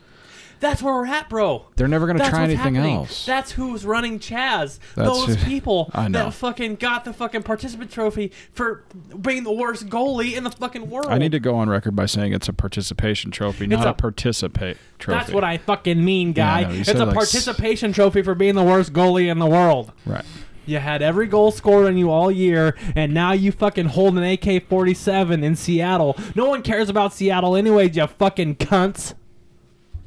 That's 0.63 0.81
where 0.81 0.93
we're 0.93 1.05
at, 1.05 1.29
bro. 1.29 1.65
they're 1.75 1.87
never 1.87 2.07
going 2.07 2.17
to 2.17 2.27
try 2.29 2.43
anything 2.45 2.75
happening. 2.75 2.95
else 2.95 3.25
That's 3.25 3.51
who's 3.51 3.85
running 3.85 4.17
Chaz. 4.19 4.79
That's 4.95 5.07
Those 5.09 5.35
who- 5.35 5.45
people 5.45 5.91
I 5.93 6.07
know. 6.07 6.23
that 6.25 6.33
fucking 6.33 6.75
got 6.75 7.05
the 7.05 7.13
fucking 7.13 7.43
participant 7.43 7.91
trophy 7.91 8.31
for 8.51 8.83
being 9.21 9.43
the 9.43 9.51
worst 9.51 9.87
goalie 9.87 10.35
in 10.35 10.43
the 10.43 10.49
fucking 10.51 10.89
world. 10.89 11.07
i 11.09 11.17
need 11.17 11.33
to 11.33 11.39
go 11.39 11.55
on 11.55 11.69
record 11.69 11.95
by 11.95 12.05
saying 12.05 12.33
it's 12.33 12.47
a 12.49 12.53
participation 12.53 13.29
trophy 13.29 13.67
not 13.67 13.85
a- 13.85 13.89
a, 13.89 13.93
participate 13.93 14.77
trophy 14.99 15.19
That's 15.19 15.31
what 15.33 15.43
I 15.43 15.57
fucking 15.57 16.03
mean, 16.03 16.33
guy. 16.33 16.61
Yeah, 16.61 16.67
I 16.67 16.69
know. 16.69 16.73
You 16.75 16.79
it's 16.79 16.87
said 16.89 16.95
a 16.95 17.05
like 17.05 17.09
s- 17.09 17.31
participation 17.31 17.91
trophy 17.93 18.21
for 18.21 18.33
being 18.33 18.55
the 18.55 18.63
worst 18.63 18.93
goalie 18.93 19.29
in 19.29 19.39
the 19.39 19.45
world. 19.45 19.91
right 20.05 20.23
You 20.65 20.77
had 20.79 21.01
every 21.01 21.27
goal 21.27 21.51
scored 21.51 21.87
on 21.87 21.97
you 21.97 22.09
all 22.09 22.31
year, 22.31 22.77
and 22.95 23.13
now 23.13 23.33
you 23.33 23.51
fucking 23.51 23.87
hold 23.87 24.17
an 24.17 24.23
AK 24.23 24.65
47 24.69 25.43
in 25.43 25.57
Seattle. 25.57 26.15
No 26.35 26.45
one 26.47 26.61
cares 26.61 26.87
about 26.87 27.13
Seattle 27.13 27.57
anyways, 27.57 27.97
you 27.97 28.07
fucking 28.07 28.55
cunts. 28.55 29.13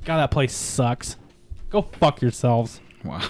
God, 0.07 0.19
that 0.19 0.31
place 0.31 0.55
sucks. 0.55 1.17
Go 1.69 1.83
fuck 1.83 2.23
yourselves. 2.23 2.81
wow 3.05 3.21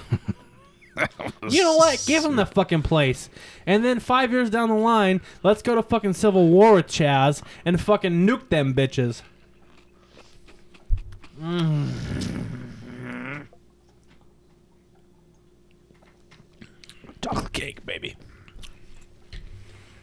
You 1.48 1.62
know 1.62 1.76
what? 1.76 2.02
Give 2.06 2.22
them 2.22 2.36
the 2.36 2.46
fucking 2.46 2.82
place. 2.82 3.28
And 3.66 3.84
then 3.84 3.98
five 3.98 4.30
years 4.30 4.50
down 4.50 4.68
the 4.68 4.74
line, 4.74 5.20
let's 5.42 5.62
go 5.62 5.74
to 5.74 5.82
fucking 5.82 6.12
Civil 6.14 6.48
War 6.48 6.74
with 6.74 6.86
Chaz 6.86 7.42
and 7.64 7.80
fucking 7.80 8.26
nuke 8.26 8.50
them 8.50 8.74
bitches. 8.74 9.22
Chocolate 17.22 17.52
cake, 17.52 17.84
baby. 17.86 18.16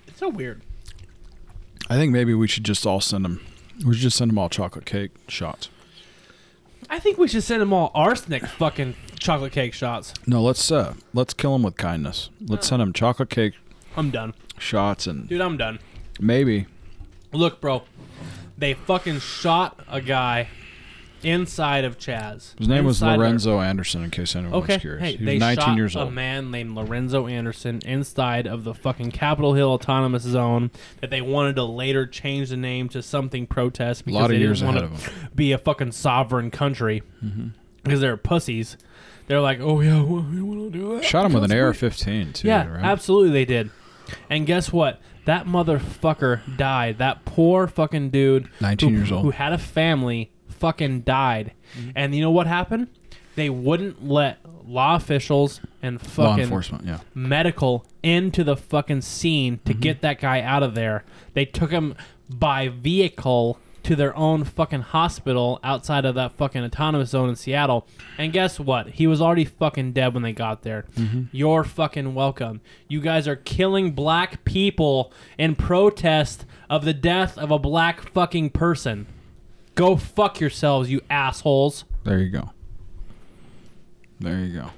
It's 0.07 0.19
so 0.19 0.29
weird. 0.29 0.61
I 1.89 1.95
think 1.95 2.11
maybe 2.11 2.33
we 2.33 2.47
should 2.47 2.63
just 2.63 2.85
all 2.85 3.01
send 3.01 3.25
them. 3.25 3.41
We 3.85 3.93
should 3.93 4.03
just 4.03 4.17
send 4.17 4.29
them 4.29 4.37
all 4.39 4.49
chocolate 4.49 4.85
cake 4.85 5.11
shots. 5.27 5.69
I 6.93 6.99
think 6.99 7.17
we 7.17 7.27
should 7.27 7.41
send 7.41 7.59
them 7.59 7.73
all 7.73 7.89
arsenic 7.95 8.45
fucking 8.45 8.93
chocolate 9.17 9.51
cake 9.51 9.73
shots. 9.73 10.13
No, 10.27 10.43
let's 10.43 10.71
uh 10.71 10.93
let's 11.11 11.33
kill 11.33 11.53
them 11.53 11.63
with 11.63 11.75
kindness. 11.75 12.29
Let's 12.39 12.67
send 12.67 12.81
them 12.81 12.93
chocolate 12.93 13.31
cake 13.31 13.55
I'm 13.97 14.11
done. 14.11 14.35
shots 14.59 15.07
and 15.07 15.27
Dude, 15.27 15.41
I'm 15.41 15.57
done. 15.57 15.79
maybe 16.19 16.67
Look, 17.31 17.59
bro. 17.59 17.81
They 18.59 18.75
fucking 18.75 19.21
shot 19.21 19.79
a 19.89 20.01
guy 20.01 20.49
inside 21.23 21.85
of 21.85 21.97
Chaz. 21.97 22.57
his 22.57 22.67
name 22.67 22.85
was 22.85 22.97
Inside. 23.01 23.17
Lorenzo 23.17 23.59
Anderson. 23.59 24.03
In 24.03 24.11
case 24.11 24.35
anyone 24.35 24.55
Okay. 24.55 24.73
was 24.73 24.81
curious, 24.81 25.03
Hey, 25.03 25.15
he 25.15 25.25
was 25.25 25.39
19 25.39 25.63
shot 25.63 25.77
years 25.77 25.95
a 25.95 26.09
man 26.11 26.51
named 26.51 26.75
Lorenzo 26.75 27.27
Anderson 27.27 27.81
inside 27.85 28.47
of 28.47 28.63
the 28.63 28.73
fucking 28.73 29.11
Capitol 29.11 29.53
Hill 29.53 29.69
Autonomous 29.69 30.23
Zone 30.23 30.71
that 31.01 31.09
they 31.09 31.21
wanted 31.21 31.55
to 31.55 31.63
later 31.63 32.05
change 32.05 32.49
the 32.49 32.57
name 32.57 32.89
to 32.89 33.01
something 33.01 33.47
protest 33.47 34.05
because 34.05 34.19
lot 34.19 34.25
of 34.25 34.31
they 34.31 34.37
years 34.37 34.61
didn't 34.61 34.77
ahead 34.77 34.91
want 34.91 35.03
to 35.03 35.11
be 35.35 35.51
a 35.51 35.57
fucking 35.57 35.91
sovereign 35.91 36.51
country 36.51 37.03
mm-hmm. 37.23 37.47
because 37.83 38.01
they're 38.01 38.17
pussies. 38.17 38.77
They're 39.27 39.41
like, 39.41 39.59
oh 39.61 39.81
yeah, 39.81 40.01
we 40.01 40.41
want 40.41 40.73
to 40.73 40.77
do 40.77 40.95
that. 40.95 41.05
Shot 41.05 41.25
him 41.25 41.33
with 41.33 41.43
an 41.43 41.49
because 41.49 41.81
we-" 41.81 41.87
AR-15 41.87 42.33
too. 42.33 42.47
Yeah, 42.47 42.67
right? 42.67 42.83
absolutely 42.83 43.31
they 43.31 43.45
did. 43.45 43.69
And 44.29 44.45
guess 44.45 44.71
what? 44.71 44.99
That 45.25 45.45
motherfucker 45.45 46.57
died. 46.57 46.97
That 46.97 47.23
poor 47.25 47.67
fucking 47.67 48.09
dude, 48.09 48.49
19 48.59 48.89
who, 48.89 48.95
years 48.95 49.11
old. 49.11 49.23
who 49.23 49.31
had 49.31 49.53
a 49.53 49.57
family, 49.57 50.31
fucking 50.63 51.01
died. 51.01 51.51
Mm-hmm. 51.77 51.89
And 51.93 52.15
you 52.15 52.21
know 52.21 52.31
what 52.31 52.47
happened? 52.47 52.87
They 53.35 53.49
wouldn't 53.49 54.07
let 54.07 54.39
law 54.65 54.95
officials 54.95 55.59
and 55.81 56.01
Law 56.01 56.29
fucking 56.29 56.43
enforcement. 56.45 56.85
Yeah. 56.85 56.99
medical 57.13 57.85
into 58.01 58.45
the 58.45 58.55
fucking 58.55 59.01
scene 59.01 59.59
to 59.65 59.73
mm-hmm. 59.73 59.81
get 59.81 60.01
that 60.01 60.21
guy 60.21 60.39
out 60.41 60.63
of 60.63 60.73
there. 60.73 61.03
They 61.33 61.43
took 61.43 61.71
him 61.71 61.95
by 62.29 62.69
vehicle 62.69 63.59
to 63.83 63.97
their 63.97 64.15
own 64.15 64.45
fucking 64.45 64.79
hospital 64.79 65.59
outside 65.65 66.05
of 66.05 66.15
that 66.15 66.31
fucking 66.31 66.63
autonomous 66.63 67.09
zone 67.09 67.27
in 67.27 67.35
Seattle. 67.35 67.85
And 68.17 68.31
guess 68.31 68.57
what? 68.57 68.91
He 68.91 69.05
was 69.05 69.21
already 69.21 69.43
fucking 69.43 69.91
dead 69.91 70.13
when 70.13 70.23
they 70.23 70.31
got 70.31 70.61
there. 70.61 70.85
Mm-hmm. 70.95 71.23
You're 71.33 71.65
fucking 71.65 72.15
welcome. 72.15 72.61
You 72.87 73.01
guys 73.01 73.27
are 73.27 73.35
killing 73.35 73.91
black 73.91 74.45
people 74.45 75.11
in 75.37 75.55
protest 75.55 76.45
of 76.69 76.85
the 76.85 76.93
death 76.93 77.37
of 77.37 77.51
a 77.51 77.59
black 77.59 78.09
fucking 78.13 78.51
person. 78.51 79.07
Go 79.75 79.95
fuck 79.97 80.39
yourselves, 80.39 80.89
you 80.91 81.01
assholes. 81.09 81.85
There 82.03 82.19
you 82.19 82.29
go. 82.29 82.51
There 84.19 84.39
you 84.39 84.53
go. 84.59 84.69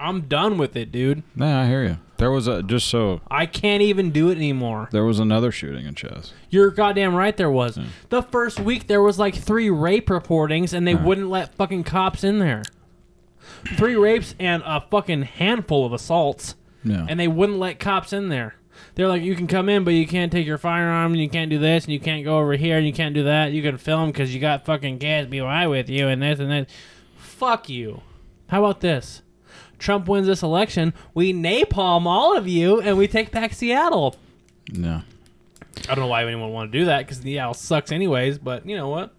I'm 0.00 0.22
done 0.22 0.58
with 0.58 0.76
it, 0.76 0.92
dude. 0.92 1.22
Nah, 1.34 1.62
I 1.62 1.66
hear 1.66 1.84
you. 1.84 1.98
There 2.18 2.30
was 2.30 2.46
a 2.48 2.62
just 2.62 2.88
so 2.88 3.20
I 3.30 3.46
can't 3.46 3.82
even 3.82 4.10
do 4.10 4.28
it 4.28 4.36
anymore. 4.36 4.88
there 4.90 5.04
was 5.04 5.20
another 5.20 5.52
shooting 5.52 5.86
in 5.86 5.94
Chaz. 5.94 6.32
You're 6.50 6.70
goddamn 6.70 7.14
right 7.14 7.36
there 7.36 7.50
was. 7.50 7.78
The 8.08 8.22
first 8.22 8.58
week 8.58 8.88
there 8.88 9.02
was 9.02 9.18
like 9.20 9.36
three 9.36 9.70
rape 9.70 10.08
reportings 10.08 10.72
and 10.72 10.86
they 10.86 10.96
wouldn't 10.96 11.28
let 11.28 11.54
fucking 11.54 11.84
cops 11.84 12.24
in 12.24 12.40
there. 12.40 12.64
Three 13.76 13.94
rapes 13.94 14.34
and 14.40 14.62
a 14.66 14.80
fucking 14.80 15.22
handful 15.22 15.86
of 15.86 15.92
assaults 15.92 16.56
Yeah. 16.84 17.06
and 17.08 17.18
they 17.20 17.28
wouldn't 17.28 17.58
let 17.58 17.78
cops 17.78 18.12
in 18.12 18.28
there. 18.30 18.56
They're 18.98 19.06
like, 19.06 19.22
you 19.22 19.36
can 19.36 19.46
come 19.46 19.68
in, 19.68 19.84
but 19.84 19.94
you 19.94 20.08
can't 20.08 20.32
take 20.32 20.44
your 20.44 20.58
firearm, 20.58 21.12
and 21.12 21.20
you 21.22 21.28
can't 21.28 21.50
do 21.50 21.58
this, 21.60 21.84
and 21.84 21.92
you 21.92 22.00
can't 22.00 22.24
go 22.24 22.36
over 22.40 22.54
here, 22.54 22.78
and 22.78 22.84
you 22.84 22.92
can't 22.92 23.14
do 23.14 23.22
that. 23.22 23.52
You 23.52 23.62
can 23.62 23.78
film 23.78 24.10
because 24.10 24.34
you 24.34 24.40
got 24.40 24.64
fucking 24.64 24.98
KSBY 24.98 25.70
with 25.70 25.88
you, 25.88 26.08
and 26.08 26.20
this 26.20 26.40
and 26.40 26.50
that. 26.50 26.68
Fuck 27.16 27.68
you. 27.68 28.02
How 28.48 28.58
about 28.64 28.80
this? 28.80 29.22
Trump 29.78 30.08
wins 30.08 30.26
this 30.26 30.42
election, 30.42 30.92
we 31.14 31.32
napalm 31.32 32.06
all 32.06 32.36
of 32.36 32.48
you, 32.48 32.80
and 32.80 32.98
we 32.98 33.06
take 33.06 33.30
back 33.30 33.52
Seattle. 33.52 34.16
yeah. 34.72 35.02
I 35.88 35.94
don't 35.94 36.00
know 36.00 36.08
why 36.08 36.24
anyone 36.24 36.48
would 36.48 36.54
want 36.54 36.72
to 36.72 36.78
do 36.80 36.86
that 36.86 37.06
because 37.06 37.18
Seattle 37.18 37.54
sucks 37.54 37.92
anyways. 37.92 38.38
But 38.38 38.66
you 38.66 38.76
know 38.76 38.88
what? 38.88 39.14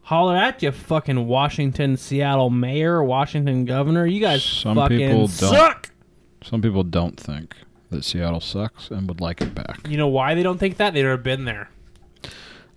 Holler 0.00 0.34
at 0.34 0.62
you, 0.62 0.72
fucking 0.72 1.26
Washington, 1.26 1.98
Seattle 1.98 2.48
mayor, 2.48 3.04
Washington 3.04 3.66
governor. 3.66 4.06
You 4.06 4.18
guys 4.18 4.42
Some 4.42 4.76
fucking 4.76 4.96
people 4.96 5.18
don't. 5.26 5.28
suck. 5.28 5.90
Some 6.42 6.62
people 6.62 6.84
don't 6.84 7.20
think 7.20 7.54
that 7.92 8.04
Seattle 8.04 8.40
sucks 8.40 8.90
and 8.90 9.08
would 9.08 9.20
like 9.20 9.40
it 9.40 9.54
back. 9.54 9.86
You 9.88 9.96
know 9.96 10.08
why 10.08 10.34
they 10.34 10.42
don't 10.42 10.58
think 10.58 10.76
that? 10.78 10.92
They've 10.94 11.04
never 11.04 11.16
been 11.16 11.44
there. 11.44 11.70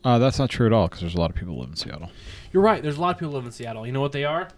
Uh, 0.03 0.19
that's 0.19 0.37
not 0.37 0.49
true 0.51 0.67
at 0.67 0.73
all 0.73 0.87
because 0.87 1.01
there's 1.01 1.15
a 1.15 1.19
lot 1.19 1.31
of 1.31 1.35
people 1.35 1.55
who 1.55 1.61
live 1.61 1.69
in 1.69 1.75
Seattle. 1.75 2.11
You're 2.53 2.61
right. 2.61 2.81
There's 2.83 2.97
a 2.97 3.01
lot 3.01 3.15
of 3.15 3.17
people 3.19 3.31
who 3.31 3.37
live 3.37 3.45
in 3.45 3.51
Seattle. 3.51 3.85
You 3.87 3.91
know 3.91 4.01
what 4.01 4.11
they 4.11 4.23
are? 4.23 4.49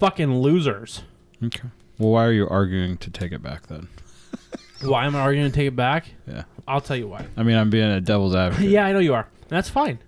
Fucking 0.00 0.38
losers. 0.40 1.02
Okay. 1.44 1.68
Well, 1.98 2.10
why 2.10 2.24
are 2.24 2.32
you 2.32 2.48
arguing 2.48 2.96
to 2.98 3.10
take 3.10 3.32
it 3.32 3.42
back 3.42 3.66
then? 3.66 3.88
Why 4.82 5.06
am 5.06 5.16
I 5.16 5.20
arguing 5.20 5.50
to 5.50 5.54
take 5.54 5.66
it 5.68 5.74
back? 5.76 6.14
Yeah. 6.26 6.44
I'll 6.68 6.80
tell 6.80 6.96
you 6.96 7.08
why. 7.08 7.26
I 7.36 7.42
mean, 7.42 7.56
I'm 7.56 7.68
being 7.68 7.90
a 7.90 8.00
devil's 8.00 8.34
advocate. 8.36 8.68
Yeah, 8.70 8.84
I 8.86 8.92
know 8.92 9.00
you 9.00 9.12
are. 9.12 9.26
That's 9.48 9.68
fine. 9.68 9.98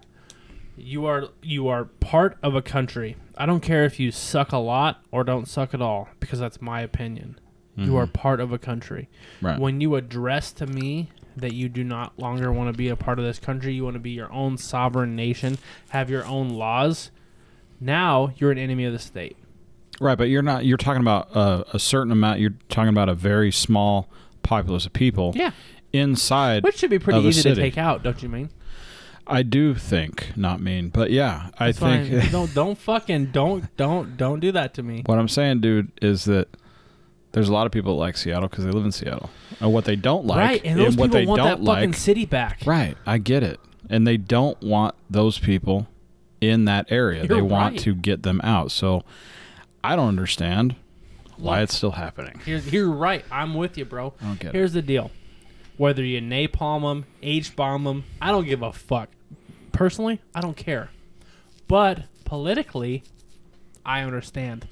You 0.77 1.07
are 1.07 1.25
you 1.43 1.67
are 1.67 1.87
part 1.87 2.39
of 2.43 2.55
a 2.55 2.63
country. 2.63 3.17
I 3.37 3.47
don't 3.47 3.61
care 3.61 3.85
if 3.85 3.99
you 3.99 4.13
suck 4.13 4.53
a 4.53 4.59
lot 4.59 5.03
or 5.11 5.25
don't 5.25 5.49
suck 5.49 5.75
at 5.75 5.83
all 5.83 6.09
because 6.21 6.39
that's 6.39 6.63
my 6.63 6.83
opinion. 6.83 7.41
You 7.81 7.97
are 7.97 8.07
part 8.07 8.41
of 8.41 8.53
a 8.53 8.59
country. 8.59 9.09
Right. 9.41 9.59
When 9.59 9.81
you 9.81 9.97
address 9.97 10.53
to 10.53 10.67
me 10.67 11.11
that 11.37 11.55
you 11.55 11.69
do 11.69 11.83
not 11.85 12.19
longer 12.19 12.53
want 12.53 12.73
to 12.73 12.77
be 12.77 12.89
a 12.89 12.97
part 12.97 13.19
of 13.19 13.25
this 13.25 13.39
country, 13.39 13.73
you 13.73 13.85
want 13.85 13.95
to 13.95 14.01
be 14.01 14.11
your 14.11 14.33
own 14.33 14.59
sovereign 14.59 15.17
nation, 15.17 15.59
have 15.91 16.11
your 16.11 16.25
own 16.27 16.51
laws, 16.51 17.11
now 17.81 18.33
you're 18.37 18.51
an 18.51 18.59
enemy 18.59 18.85
of 18.85 18.93
the 18.93 18.99
state. 18.99 19.37
Right, 20.01 20.17
but 20.17 20.29
you're 20.29 20.43
not. 20.43 20.65
You're 20.65 20.79
talking 20.79 21.03
about 21.03 21.35
uh, 21.37 21.65
a 21.73 21.79
certain 21.79 22.11
amount. 22.11 22.41
You're 22.41 22.55
talking 22.69 22.89
about 22.89 23.09
a 23.09 23.15
very 23.15 23.53
small 23.53 24.09
populace 24.43 24.87
of 24.87 24.93
people. 24.93 25.33
Yeah. 25.35 25.53
Inside, 25.93 26.63
Which 26.63 26.79
should 26.79 26.91
be 26.91 27.01
pretty 27.01 27.19
a 27.19 27.23
easy 27.23 27.43
to 27.43 27.55
take 27.55 27.77
out, 27.77 28.05
don't 28.05 28.23
you 28.23 28.29
mean? 28.29 28.51
I 29.27 29.43
do 29.43 29.75
think, 29.75 30.33
not 30.37 30.61
mean, 30.61 30.89
but 30.89 31.11
yeah, 31.11 31.51
I 31.59 31.73
That's 31.73 31.79
think. 31.79 32.31
don't 32.31 32.53
don't 32.55 32.79
fucking 32.79 33.27
don't 33.27 33.77
don't 33.77 34.17
don't 34.17 34.41
do 34.41 34.53
that 34.53 34.75
to 34.75 34.83
me. 34.83 35.03
what 35.07 35.19
I'm 35.19 35.29
saying, 35.29 35.61
dude, 35.61 35.93
is 36.01 36.25
that 36.25 36.49
there's 37.33 37.49
a 37.49 37.53
lot 37.53 37.67
of 37.67 37.73
people 37.73 37.95
that 37.95 38.01
like 38.01 38.17
Seattle 38.17 38.49
because 38.49 38.65
they 38.65 38.71
live 38.71 38.85
in 38.85 38.93
Seattle. 38.93 39.31
And 39.61 39.73
what 39.73 39.85
they 39.85 39.97
don't 39.97 40.27
like, 40.27 40.39
right, 40.39 40.63
and 40.65 40.81
those 40.81 40.97
what 40.97 41.13
people 41.13 41.27
want 41.37 41.43
that 41.43 41.57
don't 41.57 41.67
fucking 41.67 41.93
city 41.95 42.25
back. 42.25 42.63
right? 42.67 42.97
I 43.07 43.19
get 43.19 43.43
it, 43.43 43.61
and 43.89 44.07
they 44.07 44.17
don't 44.17 44.61
want 44.63 44.95
those 45.09 45.39
people 45.39 45.87
in 46.41 46.65
that 46.65 46.91
area. 46.91 47.25
You're 47.25 47.37
they 47.37 47.43
want 47.43 47.79
to 47.81 47.95
get 47.95 48.23
them 48.23 48.41
out. 48.43 48.71
So 48.73 49.05
I 49.85 49.97
don't 49.97 50.09
understand 50.09 50.77
why 51.37 51.63
it's 51.63 51.75
still 51.77 51.93
happening. 51.93 52.41
Here's, 52.45 52.71
you're 52.73 52.91
right. 52.91 53.25
I'm 53.31 53.55
with 53.55 53.79
you, 53.79 53.85
bro. 53.85 54.15
I 54.21 54.25
don't 54.25 54.45
it. 54.45 54.55
Here's 54.55 54.73
the 54.73 54.83
deal. 54.83 55.11
Whether 55.77 56.05
you 56.05 56.21
napalm 56.21 56.83
them, 56.83 57.07
H 57.23 57.57
bomb 57.57 57.85
them, 57.85 58.05
I 58.21 58.31
don't 58.31 58.45
give 58.45 58.61
a 58.63 58.73
fuck. 58.73 59.09
Personally, 59.73 60.21
I 60.35 60.41
don't 60.43 60.57
care. 60.57 60.91
But 61.69 62.03
politically, 62.25 63.03
I 63.85 64.03
understand. 64.03 64.69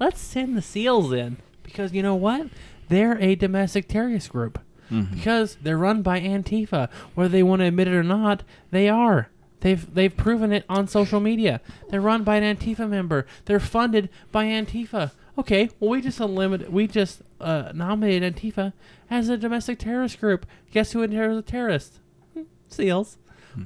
Let's 0.00 0.20
send 0.20 0.56
the 0.56 0.62
SEALs 0.62 1.12
in 1.12 1.36
because 1.68 1.92
you 1.92 2.02
know 2.02 2.14
what? 2.14 2.48
They're 2.88 3.18
a 3.20 3.34
domestic 3.34 3.88
terrorist 3.88 4.30
group. 4.30 4.58
Because 4.90 5.58
they're 5.60 5.76
run 5.76 6.00
by 6.00 6.18
Antifa, 6.18 6.88
whether 7.14 7.28
they 7.28 7.42
want 7.42 7.60
to 7.60 7.66
admit 7.66 7.88
it 7.88 7.92
or 7.94 8.02
not, 8.02 8.42
they 8.70 8.88
are. 8.88 9.28
They've 9.60 9.92
they've 9.94 10.16
proven 10.16 10.50
it 10.50 10.64
on 10.66 10.88
social 10.88 11.20
media. 11.20 11.60
They're 11.90 12.00
run 12.00 12.24
by 12.24 12.36
an 12.36 12.56
Antifa 12.56 12.88
member. 12.88 13.26
They're 13.44 13.60
funded 13.60 14.08
by 14.32 14.46
Antifa. 14.46 15.10
Okay, 15.36 15.68
well 15.78 15.90
we 15.90 16.00
just 16.00 16.20
unlimited 16.20 16.72
we 16.72 16.86
just 16.86 17.20
uh, 17.38 17.70
nominated 17.74 18.34
Antifa 18.36 18.72
as 19.10 19.28
a 19.28 19.36
domestic 19.36 19.78
terrorist 19.78 20.20
group. 20.20 20.46
Guess 20.70 20.92
who 20.92 21.02
is 21.02 21.10
a 21.12 21.42
terrorist? 21.42 22.00
Hmm, 22.32 22.42
SEALs. 22.68 23.18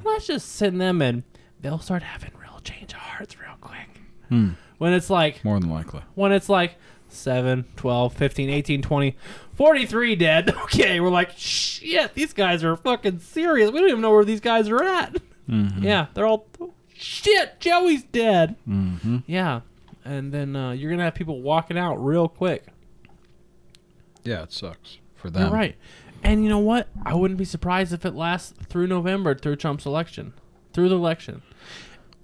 Let's 0.02 0.26
just 0.26 0.48
send 0.48 0.80
them 0.80 1.00
in. 1.00 1.22
They'll 1.60 1.78
start 1.78 2.02
having 2.02 2.32
real 2.40 2.58
change 2.64 2.94
of 2.94 2.98
hearts 2.98 3.38
real 3.38 3.54
quick. 3.60 4.00
When 4.78 4.92
it's 4.92 5.10
like 5.10 5.44
More 5.44 5.60
than 5.60 5.70
likely. 5.70 6.00
when 6.16 6.32
it's 6.32 6.48
like 6.48 6.76
7, 7.12 7.64
12, 7.76 8.12
15, 8.14 8.51
18, 8.51 8.82
20, 8.82 9.16
43 9.55 10.16
dead. 10.16 10.55
Okay, 10.64 11.01
we're 11.01 11.10
like, 11.10 11.32
shit, 11.36 12.14
these 12.14 12.32
guys 12.32 12.64
are 12.64 12.76
fucking 12.76 13.18
serious. 13.20 13.70
We 13.70 13.80
don't 13.80 13.89
even 13.89 14.01
know 14.01 14.10
where 14.12 14.24
these 14.24 14.40
guys 14.40 14.68
are 14.68 14.82
at. 14.82 15.16
Yeah, 15.48 16.06
they're 16.14 16.26
all, 16.26 16.47
shit, 16.94 17.60
Joey's 17.60 18.05
dead. 18.05 18.56
Mm-hmm. 18.66 19.18
Yeah. 19.26 19.60
And 20.05 20.32
then 20.32 20.56
uh, 20.56 20.70
you're 20.72 20.89
going 20.90 20.98
to 20.98 21.05
have 21.05 21.14
people 21.14 21.43
walking 21.43 21.76
out 21.76 21.97
real 21.97 22.26
quick. 22.26 22.64
Yeah, 24.24 24.44
it 24.44 24.52
sucks 24.52 24.98
for 25.14 25.28
them. 25.30 25.43
You're 25.43 25.52
right. 25.52 25.76
And 26.22 26.43
you 26.43 26.48
know 26.48 26.59
what? 26.59 26.89
I 27.05 27.14
wouldn't 27.14 27.39
be 27.39 27.44
surprised 27.44 27.93
if 27.93 28.06
it 28.06 28.14
lasts 28.14 28.55
through 28.68 28.86
November, 28.86 29.34
through 29.34 29.56
Trump's 29.56 29.84
election, 29.84 30.32
through 30.72 30.89
the 30.89 30.94
election. 30.97 31.43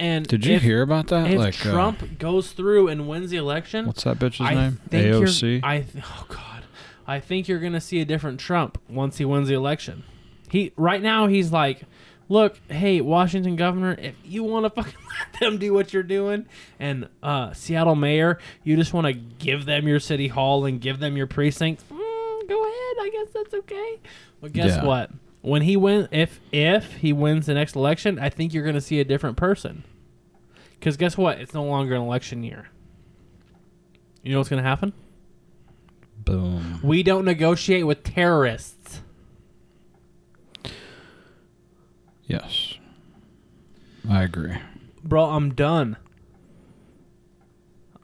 And 0.00 0.26
Did 0.26 0.46
you 0.46 0.56
if, 0.56 0.62
hear 0.62 0.82
about 0.82 1.08
that? 1.08 1.30
If 1.30 1.38
like 1.38 1.66
uh, 1.66 1.72
Trump 1.72 2.18
goes 2.18 2.52
through 2.52 2.88
and 2.88 3.08
wins 3.08 3.30
the 3.30 3.36
election, 3.36 3.86
what's 3.86 4.04
that 4.04 4.18
bitch's 4.18 4.40
I 4.40 4.54
name? 4.54 4.80
AOC. 4.90 5.60
I 5.62 5.80
th- 5.80 6.04
oh 6.06 6.26
god, 6.28 6.64
I 7.06 7.18
think 7.20 7.48
you're 7.48 7.58
gonna 7.60 7.80
see 7.80 8.00
a 8.00 8.04
different 8.04 8.38
Trump 8.38 8.80
once 8.88 9.18
he 9.18 9.24
wins 9.24 9.48
the 9.48 9.54
election. 9.54 10.04
He 10.50 10.72
right 10.76 11.02
now 11.02 11.26
he's 11.26 11.50
like, 11.52 11.82
look, 12.28 12.58
hey, 12.68 13.00
Washington 13.00 13.56
governor, 13.56 13.96
if 13.98 14.14
you 14.24 14.44
want 14.44 14.66
to 14.66 14.70
fucking 14.82 14.94
let 15.32 15.40
them 15.40 15.58
do 15.58 15.74
what 15.74 15.92
you're 15.92 16.02
doing, 16.02 16.46
and 16.78 17.08
uh, 17.22 17.52
Seattle 17.52 17.96
mayor, 17.96 18.38
you 18.62 18.76
just 18.76 18.92
want 18.92 19.06
to 19.06 19.12
give 19.14 19.64
them 19.64 19.88
your 19.88 20.00
city 20.00 20.28
hall 20.28 20.64
and 20.64 20.80
give 20.80 21.00
them 21.00 21.16
your 21.16 21.26
precincts. 21.26 21.82
Mm, 21.90 22.48
go 22.48 22.62
ahead, 22.62 22.96
I 23.00 23.10
guess 23.12 23.32
that's 23.34 23.54
okay. 23.54 23.98
But 24.40 24.52
guess 24.52 24.76
Yeah. 24.76 24.84
what? 24.84 25.10
When 25.40 25.62
he 25.62 25.76
win, 25.76 26.08
if 26.10 26.40
if 26.52 26.94
he 26.96 27.12
wins 27.12 27.46
the 27.46 27.54
next 27.54 27.76
election, 27.76 28.18
I 28.18 28.28
think 28.28 28.52
you're 28.52 28.64
gonna 28.64 28.80
see 28.80 29.00
a 29.00 29.04
different 29.04 29.36
person. 29.36 29.84
Because 30.78 30.96
guess 30.96 31.16
what? 31.16 31.40
It's 31.40 31.54
no 31.54 31.64
longer 31.64 31.94
an 31.94 32.02
election 32.02 32.42
year. 32.42 32.68
You 34.22 34.32
know 34.32 34.38
what's 34.38 34.48
gonna 34.48 34.62
happen? 34.62 34.92
Boom. 36.18 36.80
We 36.82 37.02
don't 37.02 37.24
negotiate 37.24 37.86
with 37.86 38.02
terrorists. 38.02 39.02
Yes. 42.26 42.74
I 44.08 44.22
agree. 44.22 44.56
Bro, 45.02 45.24
I'm 45.24 45.54
done. 45.54 45.96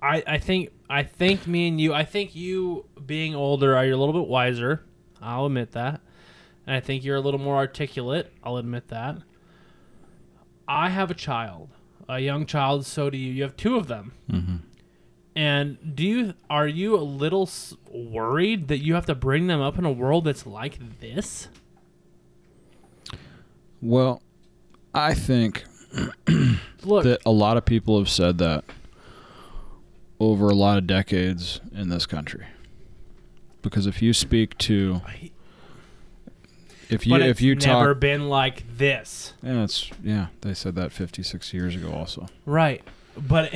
I 0.01 0.23
I 0.27 0.39
think 0.39 0.71
I 0.89 1.03
think 1.03 1.47
me 1.47 1.69
and 1.69 1.81
you 1.81 1.93
I 1.93 2.05
think 2.05 2.35
you 2.35 2.87
being 3.05 3.35
older 3.35 3.77
are 3.77 3.85
you 3.85 3.95
a 3.95 3.99
little 3.99 4.15
bit 4.15 4.29
wiser. 4.29 4.85
I'll 5.21 5.47
admit 5.47 5.73
that. 5.73 6.01
And 6.67 6.75
I 6.77 6.81
think 6.81 7.05
you're 7.05 7.17
a 7.17 7.21
little 7.21 7.41
more 7.41 7.57
articulate. 7.57 8.33
I'll 8.43 8.57
admit 8.57 8.89
that. 8.89 9.19
I 10.67 10.89
have 10.91 11.11
a 11.11 11.15
child, 11.15 11.69
a 12.09 12.21
young 12.21 12.47
child. 12.47 12.87
So 12.87 13.11
do 13.11 13.19
you. 13.19 13.33
You 13.33 13.43
have 13.43 13.57
two 13.57 13.77
of 13.77 13.87
them. 13.87 14.13
hmm 14.31 14.57
And 15.37 15.95
do 15.97 16.03
you 16.05 16.35
are 16.49 16.67
you 16.67 16.97
a 16.97 17.03
little 17.05 17.49
worried 17.91 18.69
that 18.69 18.79
you 18.79 18.95
have 18.95 19.05
to 19.07 19.15
bring 19.15 19.47
them 19.47 19.61
up 19.61 19.79
in 19.79 19.85
a 19.85 19.93
world 19.93 20.25
that's 20.25 20.47
like 20.47 21.01
this? 21.01 21.49
Well, 23.83 24.23
I 24.95 25.13
think 25.15 25.65
Look, 26.85 27.05
that 27.05 27.21
a 27.27 27.31
lot 27.31 27.57
of 27.57 27.65
people 27.65 27.99
have 27.99 28.09
said 28.09 28.39
that 28.39 28.65
over 30.19 30.49
a 30.49 30.55
lot 30.55 30.79
of 30.79 30.87
decades 30.87 31.61
in 31.75 31.89
this 31.91 32.07
country. 32.07 32.47
Because 33.63 33.87
if 33.87 34.01
you 34.01 34.13
speak 34.13 34.57
to, 34.59 35.03
I- 35.07 35.31
if 36.91 37.07
you 37.07 37.13
but 37.13 37.23
if 37.23 37.41
you 37.41 37.55
never 37.55 37.95
talk, 37.95 38.01
been 38.01 38.29
like 38.29 38.65
this, 38.77 39.33
yeah, 39.43 39.65
it's 39.65 39.91
yeah, 40.03 40.27
they 40.43 40.55
said 40.55 40.75
that 40.77 40.93
56 40.93 41.53
years 41.55 41.75
ago 41.77 41.93
also. 41.93 42.27
right? 42.47 42.83
But 43.17 43.55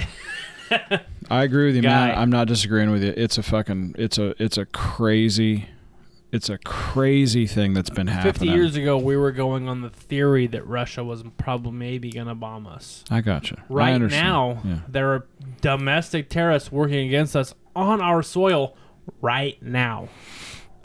I 1.30 1.42
agree 1.44 1.66
with 1.66 1.76
you, 1.76 1.82
man. 1.82 2.16
I'm 2.16 2.30
not 2.30 2.46
disagreeing 2.48 2.90
with 2.90 3.02
you. 3.02 3.12
It's 3.16 3.38
a 3.38 3.42
fucking, 3.42 3.94
it's 3.98 4.18
a, 4.18 4.40
it's 4.42 4.56
a 4.58 4.66
crazy, 4.66 5.66
it's 6.30 6.48
a 6.48 6.58
crazy 6.58 7.46
thing 7.46 7.72
that's 7.74 7.90
been 7.90 8.06
happening. 8.06 8.32
Fifty 8.34 8.48
years 8.48 8.76
ago, 8.76 8.98
we 8.98 9.16
were 9.16 9.32
going 9.32 9.68
on 9.68 9.80
the 9.80 9.90
theory 9.90 10.46
that 10.48 10.66
Russia 10.66 11.02
was 11.02 11.24
probably 11.38 11.72
maybe 11.72 12.10
going 12.10 12.26
to 12.28 12.34
bomb 12.34 12.66
us. 12.66 13.02
I 13.10 13.20
gotcha. 13.22 13.56
I 13.60 13.72
Right 13.72 13.94
understand. 13.94 14.26
now, 14.26 14.60
yeah. 14.64 14.78
there 14.88 15.12
are 15.14 15.26
domestic 15.60 16.28
terrorists 16.28 16.70
working 16.70 17.06
against 17.08 17.34
us 17.34 17.54
on 17.74 18.00
our 18.00 18.22
soil 18.22 18.76
right 19.20 19.60
now. 19.62 20.08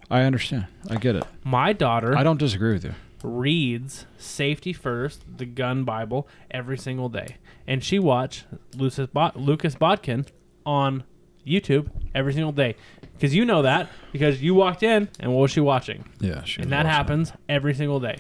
I 0.09 0.21
understand. 0.23 0.67
I 0.89 0.95
get 0.97 1.15
it. 1.15 1.23
My 1.43 1.73
daughter 1.73 2.15
I 2.17 2.23
don't 2.23 2.39
disagree 2.39 2.73
with 2.73 2.84
you. 2.85 2.93
reads 3.23 4.05
Safety 4.17 4.73
First, 4.73 5.23
the 5.38 5.45
gun 5.45 5.84
Bible, 5.84 6.27
every 6.51 6.77
single 6.77 7.09
day. 7.09 7.38
And 7.67 7.84
she 7.84 7.97
watched 7.99 8.45
Lucas, 8.75 9.07
Bot- 9.07 9.38
Lucas 9.39 9.75
Botkin 9.75 10.27
on 10.65 11.03
YouTube 11.47 11.89
every 12.13 12.34
single 12.34 12.51
day. 12.51 12.75
Because 13.13 13.34
you 13.34 13.45
know 13.45 13.61
that, 13.61 13.89
because 14.11 14.41
you 14.41 14.53
walked 14.55 14.84
in 14.84 15.07
and 15.19 15.34
what 15.34 15.41
was 15.41 15.51
she 15.51 15.61
watching? 15.61 16.03
Yeah, 16.19 16.43
she 16.43 16.59
was 16.59 16.65
And 16.65 16.73
that 16.73 16.80
watching 16.85 16.89
happens 16.91 17.34
every 17.47 17.73
single 17.73 17.99
day. 17.99 18.17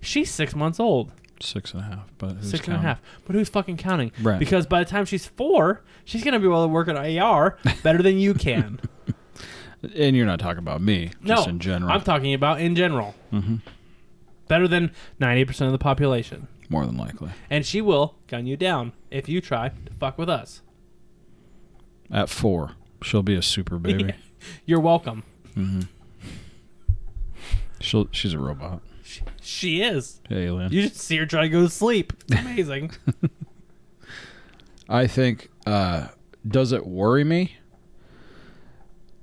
She's 0.00 0.30
six 0.30 0.54
months 0.54 0.78
old. 0.78 1.12
six 1.40 1.72
and 1.72 1.82
a 1.82 1.86
half, 1.86 2.10
but 2.18 2.32
who's 2.32 2.50
Six 2.50 2.66
and 2.66 2.74
a 2.74 2.76
counting? 2.76 2.82
half. 2.88 3.00
But 3.26 3.36
who's 3.36 3.48
fucking 3.48 3.78
counting? 3.78 4.12
Right. 4.20 4.38
Because 4.38 4.66
by 4.66 4.84
the 4.84 4.90
time 4.90 5.04
she's 5.06 5.24
four, 5.26 5.82
she's 6.04 6.22
gonna 6.22 6.38
be 6.38 6.46
able 6.46 6.62
to 6.62 6.68
work 6.68 6.88
at 6.88 6.96
AR 7.18 7.56
better 7.82 8.02
than 8.02 8.18
you 8.18 8.34
can. 8.34 8.80
And 9.96 10.16
you're 10.16 10.26
not 10.26 10.38
talking 10.40 10.58
about 10.58 10.80
me, 10.80 11.10
no, 11.22 11.36
just 11.36 11.48
in 11.48 11.58
general. 11.58 11.90
I'm 11.92 12.02
talking 12.02 12.32
about 12.34 12.60
in 12.60 12.74
general. 12.76 13.14
hmm 13.30 13.56
Better 14.48 14.68
than 14.68 14.92
ninety 15.18 15.44
percent 15.44 15.66
of 15.66 15.72
the 15.72 15.78
population. 15.78 16.48
More 16.68 16.86
than 16.86 16.96
likely. 16.96 17.30
And 17.50 17.64
she 17.64 17.80
will 17.80 18.16
gun 18.26 18.46
you 18.46 18.56
down 18.56 18.92
if 19.10 19.28
you 19.28 19.40
try 19.40 19.68
to 19.70 19.92
fuck 19.94 20.18
with 20.18 20.28
us. 20.30 20.60
At 22.10 22.28
four, 22.28 22.72
she'll 23.02 23.22
be 23.22 23.34
a 23.34 23.42
super 23.42 23.78
baby. 23.78 24.14
You're 24.66 24.80
welcome. 24.80 25.22
hmm 25.54 25.80
She'll, 27.80 28.08
she's 28.12 28.32
a 28.32 28.38
robot. 28.38 28.80
She, 29.02 29.20
she 29.42 29.82
is. 29.82 30.20
Alien. 30.30 30.72
You 30.72 30.82
just 30.88 30.96
see 30.96 31.16
her 31.18 31.26
try 31.26 31.42
to 31.42 31.48
go 31.50 31.62
to 31.62 31.68
sleep. 31.68 32.14
It's 32.28 32.40
amazing. 32.40 32.92
I 34.88 35.06
think. 35.06 35.50
Uh, 35.66 36.08
does 36.46 36.72
it 36.72 36.86
worry 36.86 37.24
me? 37.24 37.56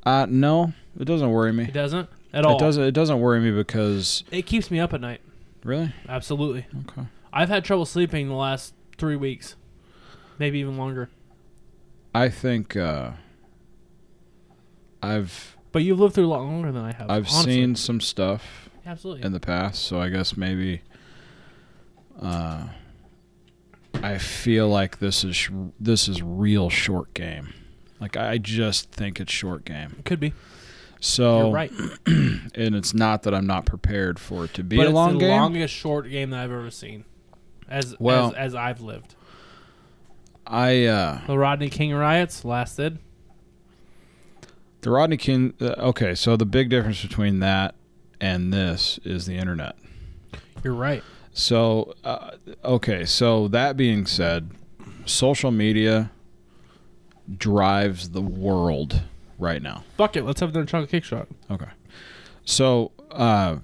Uh, 0.06 0.26
no, 0.30 0.74
it 1.00 1.06
doesn't 1.06 1.30
worry 1.32 1.54
me. 1.54 1.66
it 1.66 1.74
doesn't 1.74 2.10
at 2.34 2.46
all. 2.46 2.56
It 2.56 2.60
doesn't. 2.60 2.84
It 2.84 2.92
doesn't 2.94 3.20
worry 3.20 3.40
me 3.40 3.52
because 3.52 4.24
It 4.32 4.46
keeps 4.46 4.72
me 4.72 4.80
up 4.80 4.94
at 4.94 5.02
night. 5.02 5.22
really. 5.64 5.94
Absolutely. 6.10 6.66
Okay. 6.90 7.08
I've 7.34 7.50
had 7.50 7.64
trouble 7.64 7.86
sleeping 7.86 8.28
the 8.28 8.34
last 8.36 8.74
three 8.98 9.16
weeks, 9.16 9.56
maybe 10.40 10.60
even 10.60 10.78
longer. 10.78 11.10
I 12.14 12.30
think. 12.30 12.76
Uh, 12.76 13.12
I've 15.04 15.56
But 15.72 15.84
you've 15.84 16.00
lived 16.00 16.16
through 16.16 16.26
a 16.26 16.28
lot 16.28 16.42
longer 16.42 16.72
than 16.72 16.84
I 16.84 16.92
have. 16.94 17.10
I've 17.10 17.28
honestly. 17.28 17.54
seen 17.54 17.76
some 17.76 18.02
stuff 18.02 18.70
absolutely. 18.86 19.24
in 19.26 19.32
the 19.32 19.40
past, 19.40 19.84
so 19.84 20.00
I 20.02 20.10
guess 20.10 20.36
maybe. 20.38 20.82
Uh, 22.22 22.68
I 24.04 24.18
feel 24.20 24.68
like 24.70 25.00
this 25.00 25.24
is 25.24 25.36
sh- 25.36 25.50
this 25.80 26.08
is 26.08 26.22
real 26.22 26.70
short 26.70 27.14
game. 27.14 27.54
Like 28.02 28.18
I 28.18 28.38
just 28.40 28.92
think 28.92 29.20
it's 29.22 29.32
short 29.32 29.64
game. 29.64 30.02
Could 30.04 30.20
be. 30.20 30.34
So 31.00 31.46
You're 31.46 31.52
right. 31.54 31.72
and 32.06 32.76
it's 32.76 32.94
not 32.94 33.24
that 33.24 33.34
I'm 33.34 33.48
not 33.48 33.66
prepared 33.66 34.20
for 34.20 34.46
it 34.46 34.54
to 34.56 34.64
be 34.64 34.76
but 34.78 34.84
a 34.88 34.90
it's 34.90 34.94
long 34.96 35.14
the 35.14 35.20
game. 35.20 35.30
longest 35.30 35.74
short 35.74 36.10
game 36.10 36.32
that 36.32 36.44
I've 36.44 36.52
ever 36.52 36.70
seen, 36.72 37.06
as 37.70 37.96
Well- 38.00 38.30
as, 38.30 38.54
as 38.54 38.56
I've 38.56 38.82
lived. 38.82 39.16
I 40.46 40.86
uh 40.86 41.22
The 41.28 41.38
Rodney 41.38 41.70
King 41.70 41.94
riots 41.94 42.44
lasted. 42.44 42.98
the 44.82 44.90
Rodney 44.90 45.18
King. 45.18 45.54
Uh, 45.62 45.76
okay, 45.78 46.16
so 46.16 46.36
the 46.36 46.46
big 46.46 46.70
difference 46.70 47.02
between 47.02 47.40
that 47.40 47.76
and 48.20 48.52
this 48.54 49.00
is 49.04 49.26
the 49.28 49.36
internet. 49.38 49.76
You're 50.64 50.74
right. 50.74 51.04
So 51.34 51.94
uh, 52.04 52.32
okay, 52.66 53.06
so 53.06 53.48
that 53.50 53.78
being 53.78 54.06
said, 54.06 54.52
social 55.06 55.52
media 55.52 56.12
drives 57.38 58.10
the 58.10 58.22
world 58.22 59.02
right 59.38 59.62
now. 59.62 59.84
Fuck 59.98 60.16
it. 60.16 60.24
Let's 60.24 60.40
have 60.40 60.50
another 60.50 60.66
chocolate 60.66 60.90
cake 60.90 61.04
shot. 61.04 61.28
Okay. 61.50 61.68
So, 62.46 62.92
uh, 63.12 63.58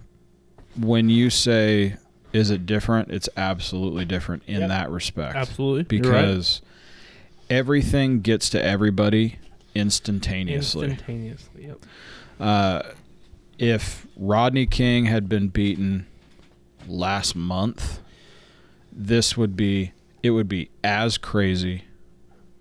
when 0.80 1.10
you 1.10 1.30
say, 1.30 1.98
is 2.34 2.50
it 2.52 2.66
different? 2.66 3.10
It's 3.12 3.30
absolutely 3.36 4.06
different 4.06 4.44
in 4.48 4.60
Yep. 4.62 4.70
that 4.70 4.92
respect. 4.92 5.36
Absolutely. 5.36 5.98
You're 5.98 6.12
right. 6.12 6.22
Because 6.28 6.62
everything 7.50 8.22
gets 8.22 8.50
to 8.52 8.64
everybody 8.64 9.40
instantaneously. 9.74 10.90
instantaneously. 10.90 11.66
Yep. 11.68 11.80
Uh, 12.40 12.82
if 13.58 14.06
Rodney 14.16 14.68
King 14.68 15.06
had 15.06 15.28
been 15.28 15.48
beaten 15.48 16.06
last 16.88 17.36
month, 17.36 18.00
this 18.92 19.36
would 19.36 19.56
be, 19.56 19.94
it 20.22 20.32
would 20.32 20.48
be 20.48 20.70
as 20.84 21.18
crazy 21.18 21.84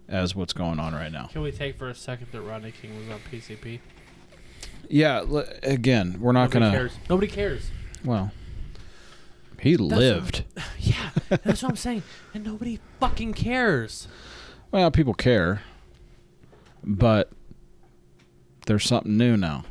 as 0.08 0.34
what's 0.34 0.52
going 0.52 0.78
on 0.78 0.94
right 0.94 1.10
now. 1.12 1.26
Can 1.26 1.42
we 1.42 1.52
take 1.52 1.76
for 1.76 1.88
a 1.88 1.94
second 1.94 2.28
that 2.32 2.40
Rodney 2.40 2.72
King 2.72 2.96
was 2.98 3.08
on 3.08 3.20
PCP? 3.30 3.80
Yeah, 4.88 5.18
l- 5.18 5.44
again, 5.62 6.18
we're 6.20 6.32
not 6.32 6.52
Nobody 6.54 6.70
to, 6.70 6.76
cares. 6.76 6.92
Nobody 7.10 7.26
cares. 7.26 7.70
well, 8.04 8.30
he 9.60 9.76
lived. 9.76 10.44
Yeah, 10.78 11.10
that's 11.28 11.62
what 11.64 11.70
I'm 11.70 11.76
saying. 11.76 12.04
And 12.32 12.44
nobody 12.44 12.78
fucking 13.00 13.34
cares. 13.34 14.06
Well, 14.70 14.90
people 14.92 15.14
care, 15.14 15.62
but 16.84 17.30
there's 18.66 18.84
something 18.84 19.16
new 19.16 19.36
now. 19.36 19.64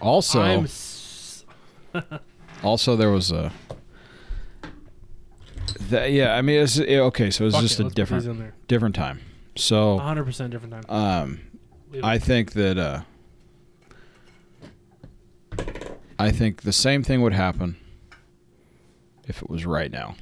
Also, 0.00 0.40
I'm 0.40 0.64
s- 0.64 1.44
also 2.62 2.96
there 2.96 3.10
was 3.10 3.30
a. 3.30 3.52
That, 5.90 6.12
yeah, 6.12 6.34
I 6.34 6.42
mean, 6.42 6.60
it's 6.60 6.76
yeah, 6.78 7.00
okay. 7.00 7.30
So 7.30 7.46
it's 7.46 7.54
fuck 7.54 7.62
just 7.62 7.78
it, 7.80 7.82
a 7.82 7.84
let's 7.84 7.94
put 7.94 8.08
these 8.08 8.24
different 8.24 8.68
different 8.68 8.94
time. 8.94 9.20
So, 9.56 9.98
100% 9.98 10.50
different 10.50 10.72
time. 10.72 10.84
um, 10.88 11.40
I 12.02 12.18
think 12.18 12.52
that 12.52 12.78
uh, 12.78 13.00
I 16.18 16.30
think 16.30 16.62
the 16.62 16.72
same 16.72 17.02
thing 17.02 17.22
would 17.22 17.32
happen 17.32 17.76
if 19.26 19.42
it 19.42 19.50
was 19.50 19.66
right 19.66 19.90
now. 19.90 20.14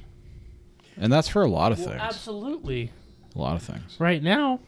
And 0.99 1.11
that's 1.13 1.27
for 1.27 1.41
a 1.43 1.47
lot 1.47 1.71
of 1.71 1.77
Well, 1.79 1.89
things. 1.89 2.01
absolutely. 2.01 2.91
A 3.35 3.39
lot 3.39 3.55
of 3.55 3.61
things. 3.61 3.95
Right 3.99 4.23
now, 4.23 4.59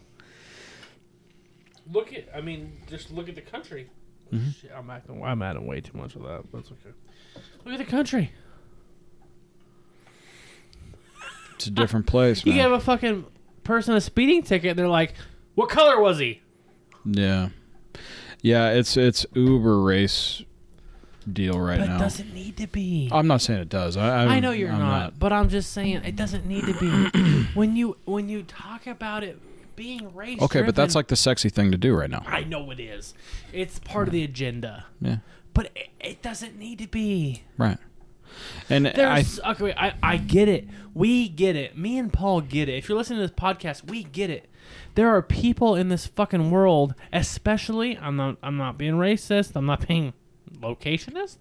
look 1.92 2.14
at. 2.14 2.28
I 2.36 2.42
mean, 2.42 2.78
just 2.88 3.10
look 3.12 3.28
at 3.30 3.36
the 3.36 3.42
country. 3.42 3.90
Mm-hmm. 4.32 4.52
Shit, 4.52 4.72
I'm 4.76 4.90
acting. 4.92 5.24
I'm 5.24 5.42
adding 5.42 5.66
way 5.66 5.82
too 5.82 5.98
much 5.98 6.16
of 6.16 6.22
that. 6.24 6.44
That's 6.54 6.72
okay. 6.72 6.94
Look 7.66 7.74
at 7.74 7.80
the 7.84 7.92
country. 7.92 8.32
It's 11.60 11.68
a 11.68 11.72
different 11.72 12.06
place, 12.08 12.46
You 12.46 12.54
man. 12.54 12.64
give 12.64 12.72
a 12.72 12.80
fucking 12.80 13.26
person 13.66 13.94
a 13.96 14.02
speeding 14.02 14.44
ticket, 14.44 14.72
and 14.72 14.80
they're 14.80 14.88
like, 14.88 15.14
"What 15.56 15.70
color 15.70 16.00
was 16.00 16.20
he?" 16.20 16.42
yeah. 17.06 17.50
Yeah, 18.42 18.70
it's 18.70 18.96
it's 18.96 19.26
Uber 19.34 19.82
race 19.82 20.42
deal 21.32 21.60
right 21.60 21.78
But 21.80 21.90
it 21.90 21.98
doesn't 22.00 22.34
need 22.34 22.56
to 22.58 22.68
be. 22.68 23.10
I'm 23.12 23.28
not 23.28 23.42
saying 23.42 23.60
it 23.60 23.68
does. 23.70 23.98
I, 23.98 24.26
I 24.26 24.40
know 24.40 24.52
you're 24.52 24.72
I'm 24.72 24.80
not, 24.80 25.20
but 25.20 25.34
I'm 25.34 25.50
just 25.50 25.74
saying 25.74 25.98
it 26.06 26.16
doesn't 26.16 26.46
need 26.46 26.64
to 26.66 26.74
be. 26.80 27.44
when 27.54 27.76
you 27.76 27.98
when 28.06 28.30
you 28.30 28.44
talk 28.44 28.88
about 28.88 29.26
it 29.26 29.40
being 29.76 30.14
race. 30.16 30.42
Okay, 30.42 30.62
but 30.62 30.74
that's 30.76 30.96
like 30.96 31.08
the 31.08 31.16
sexy 31.18 31.50
thing 31.50 31.72
to 31.72 31.78
do 31.78 31.94
right 31.94 32.10
now. 32.10 32.24
I 32.26 32.46
know 32.46 32.72
it 32.72 32.80
is. 32.80 33.14
It's 33.52 33.80
part 33.80 34.08
of 34.08 34.14
the 34.14 34.24
agenda, 34.24 34.86
Yeah. 35.02 35.18
but 35.54 35.72
it, 35.76 35.90
it 36.00 36.22
doesn't 36.22 36.58
need 36.58 36.80
to 36.80 36.88
be. 36.88 37.44
Right. 37.58 37.78
And 38.70 38.88
I 38.88 39.24
okay. 39.46 39.74
I 39.76 39.94
I 40.04 40.18
get 40.18 40.48
it. 40.48 40.68
We 40.94 41.30
get 41.30 41.56
it. 41.56 41.78
Me 41.78 41.98
and 41.98 42.12
Paul 42.12 42.42
get 42.42 42.70
it. 42.70 42.74
If 42.78 42.90
you're 42.90 42.98
listening 42.98 43.20
to 43.20 43.28
this 43.28 43.36
podcast, 43.36 43.90
we 43.90 44.04
get 44.04 44.30
it. 44.30 44.50
There 44.96 45.08
are 45.10 45.22
people 45.22 45.76
in 45.76 45.90
this 45.90 46.06
fucking 46.06 46.52
world, 46.52 46.94
especially. 47.14 47.98
I'm 47.98 48.16
not. 48.16 48.38
I'm 48.44 48.58
not 48.58 48.78
being 48.78 48.94
racist. 48.96 49.56
I'm 49.56 49.66
not 49.66 49.88
being 49.88 50.14
locationist. 50.54 51.38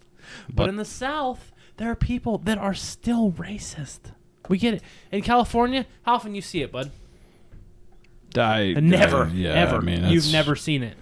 But, 0.48 0.54
But- 0.56 0.68
in 0.70 0.76
the 0.76 0.84
South, 0.84 1.52
there 1.76 1.90
are 1.90 1.96
people 1.96 2.38
that 2.38 2.58
are 2.58 2.74
still 2.74 3.32
racist. 3.32 4.12
We 4.48 4.58
get 4.58 4.74
it. 4.74 4.82
In 5.12 5.22
California, 5.22 5.86
how 6.02 6.14
often 6.14 6.34
you 6.34 6.40
see 6.42 6.62
it, 6.62 6.72
bud? 6.72 6.90
I 8.36 8.74
uh, 8.76 8.80
Never, 8.80 9.24
I- 9.24 9.30
yeah, 9.30 9.50
ever. 9.54 9.76
I 9.76 9.80
mean, 9.80 10.04
You've 10.06 10.30
never 10.32 10.54
seen 10.56 10.82
it. 10.82 10.96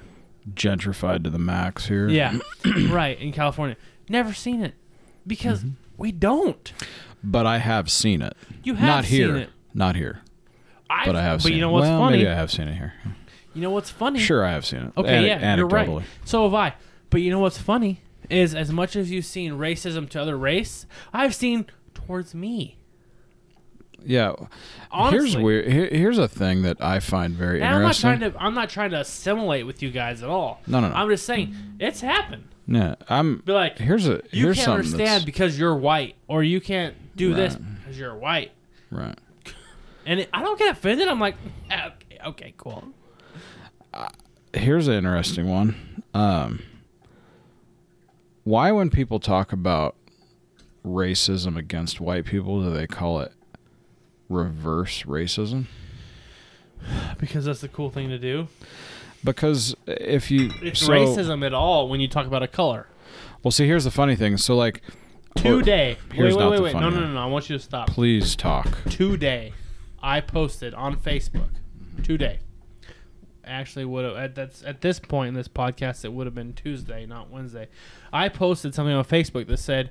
gentrified 0.55 1.25
to 1.25 1.31
the 1.31 1.39
max 1.39 1.87
here. 1.87 2.09
Yeah, 2.09 2.39
right. 2.89 3.19
In 3.21 3.33
California, 3.33 3.77
never 4.09 4.33
seen 4.33 4.63
it 4.63 4.75
because 5.27 5.61
Mm-hmm. 5.61 5.71
we 5.97 6.13
don't. 6.13 6.73
But 7.25 7.47
I 7.47 7.59
have 7.59 7.91
seen 7.91 8.23
it. 8.23 8.37
You 8.63 8.75
have 8.75 8.87
not 8.89 9.05
here. 9.07 9.37
it. 9.37 9.51
Not 9.75 9.97
here. 9.97 10.21
I've, 10.89 11.07
But 11.07 11.17
I 11.17 11.23
have 11.23 11.43
seen. 11.43 11.45
But 11.45 11.49
seen 11.49 11.55
you 11.57 11.61
know 11.63 11.71
what's 11.71 11.87
well, 11.89 11.99
funny? 12.01 12.19
maybe 12.19 12.29
I 12.31 12.35
have 12.35 12.51
seen 12.51 12.69
it 12.69 12.77
here. 12.77 12.95
You 13.55 13.63
know 13.63 13.71
what's 13.71 13.91
funny? 13.91 14.19
Sure, 14.21 14.45
I 14.45 14.53
have 14.53 14.65
seen 14.67 14.81
it. 14.83 14.93
Okay, 14.97 15.17
An- 15.33 15.41
yeah, 15.41 15.57
you're 15.57 15.67
right. 15.67 16.03
So 16.25 16.45
have 16.45 16.55
I. 16.55 16.75
But 17.11 17.23
you 17.23 17.31
know 17.31 17.39
what's 17.41 17.59
funny 17.59 18.03
is 18.29 18.55
as 18.55 18.71
much 18.71 18.95
as 18.97 19.11
you've 19.11 19.25
seen 19.25 19.53
racism 19.55 20.09
to 20.11 20.21
other 20.21 20.37
race, 20.37 20.87
I've 21.13 21.35
seen 21.35 21.67
towards 21.95 22.35
me. 22.35 22.77
Yeah. 24.05 24.35
Honestly. 24.91 25.19
Here's 25.31 25.37
weird. 25.37 25.73
Here, 25.73 25.89
here's 25.91 26.19
a 26.19 26.29
thing 26.29 26.63
that 26.63 26.81
I 26.81 27.01
find 27.01 27.35
very 27.35 27.61
And 27.61 27.69
I'm 27.75 27.83
not 27.83 27.97
interesting. 27.97 28.19
trying 28.19 28.33
to. 28.33 28.43
I'm 28.43 28.55
not 28.55 28.69
trying 28.71 28.91
to 28.91 29.01
assimilate 29.01 29.67
with 29.67 29.83
you 29.83 29.91
guys 29.91 30.23
at 30.23 30.29
all. 30.29 30.61
No, 30.67 30.81
no, 30.81 30.89
no. 30.91 30.95
I'm 30.95 31.09
just 31.09 31.25
saying 31.27 31.55
it's 31.81 32.01
happened. 32.03 32.45
Yeah, 32.67 32.95
I'm. 33.09 33.39
Be 33.45 33.53
like, 33.53 33.79
Here's 33.79 34.07
a. 34.09 34.23
you 34.31 34.45
here's 34.45 34.57
can't 34.57 34.65
something 34.67 34.73
understand 34.87 35.07
that's- 35.09 35.25
because 35.25 35.59
you're 35.59 35.77
white, 35.77 36.17
or 36.29 36.43
you 36.43 36.61
can't 36.61 36.95
do 37.17 37.33
this 37.35 37.55
Right. 37.55 37.63
because 37.79 37.99
you're 37.99 38.15
white. 38.17 38.53
Right. 38.91 39.19
And 40.05 40.21
it, 40.21 40.29
I 40.33 40.43
don't 40.43 40.59
get 40.59 40.71
offended. 40.71 41.09
I'm 41.09 41.19
like, 41.21 41.35
"Ah, 41.71 41.87
okay, 41.95 42.19
okay, 42.27 42.55
cool. 42.57 42.85
Here's 44.53 44.89
an 44.89 44.95
interesting 44.95 45.49
one. 45.49 46.03
Um, 46.15 46.63
why, 48.45 48.71
when 48.73 48.91
people 48.91 49.19
talk 49.19 49.53
about 49.53 49.97
racism 50.85 51.57
against 51.57 52.01
white 52.01 52.25
people, 52.25 52.63
do 52.63 52.71
they 52.73 52.87
call 52.87 53.21
it 53.21 53.33
reverse 54.29 55.03
racism? 55.05 55.67
Because 57.19 57.47
that's 57.47 57.61
the 57.63 57.69
cool 57.69 57.91
thing 57.91 58.11
to 58.11 58.19
do. 58.19 58.49
Because 59.27 59.77
if 59.87 60.31
you 60.31 60.51
It's 60.63 60.81
so, 60.81 60.93
racism 60.93 61.45
at 61.45 61.53
all 61.53 61.89
when 61.89 62.01
you 62.01 62.09
talk 62.09 62.27
about 62.27 62.43
a 62.43 62.49
color. 62.49 62.87
Well, 63.43 63.51
see, 63.53 63.67
here's 63.67 63.85
the 63.85 63.91
funny 63.91 64.17
thing. 64.17 64.37
So, 64.39 64.57
like, 64.57 64.81
Today. 65.37 65.99
Here's 66.13 66.35
wait, 66.35 66.43
wait, 66.45 66.51
wait, 66.53 66.63
wait. 66.63 66.81
No, 66.81 66.89
no, 66.89 67.01
no, 67.01 67.09
no. 67.13 67.21
I 67.21 67.27
want 67.27 67.51
you 67.51 67.59
to 67.59 67.63
stop. 67.63 67.89
please 67.89 68.35
talk. 68.35 68.83
today 68.89 69.53
i 70.03 70.21
posted 70.21 70.73
on 70.75 70.97
facebook 70.97 71.49
today 72.03 72.39
actually 73.45 73.85
would 73.85 74.05
have 74.05 74.17
at 74.17 74.35
that's 74.35 74.63
at 74.65 74.81
this 74.81 74.99
point 74.99 75.29
in 75.29 75.35
this 75.35 75.49
podcast 75.49 76.05
it 76.05 76.13
would 76.13 76.27
have 76.27 76.35
been 76.35 76.53
tuesday 76.53 77.05
not 77.07 77.31
wednesday 77.31 77.67
i 78.13 78.29
posted 78.29 78.75
something 78.75 78.95
on 78.95 79.05
facebook 79.05 79.47
that 79.47 79.59
said 79.59 79.91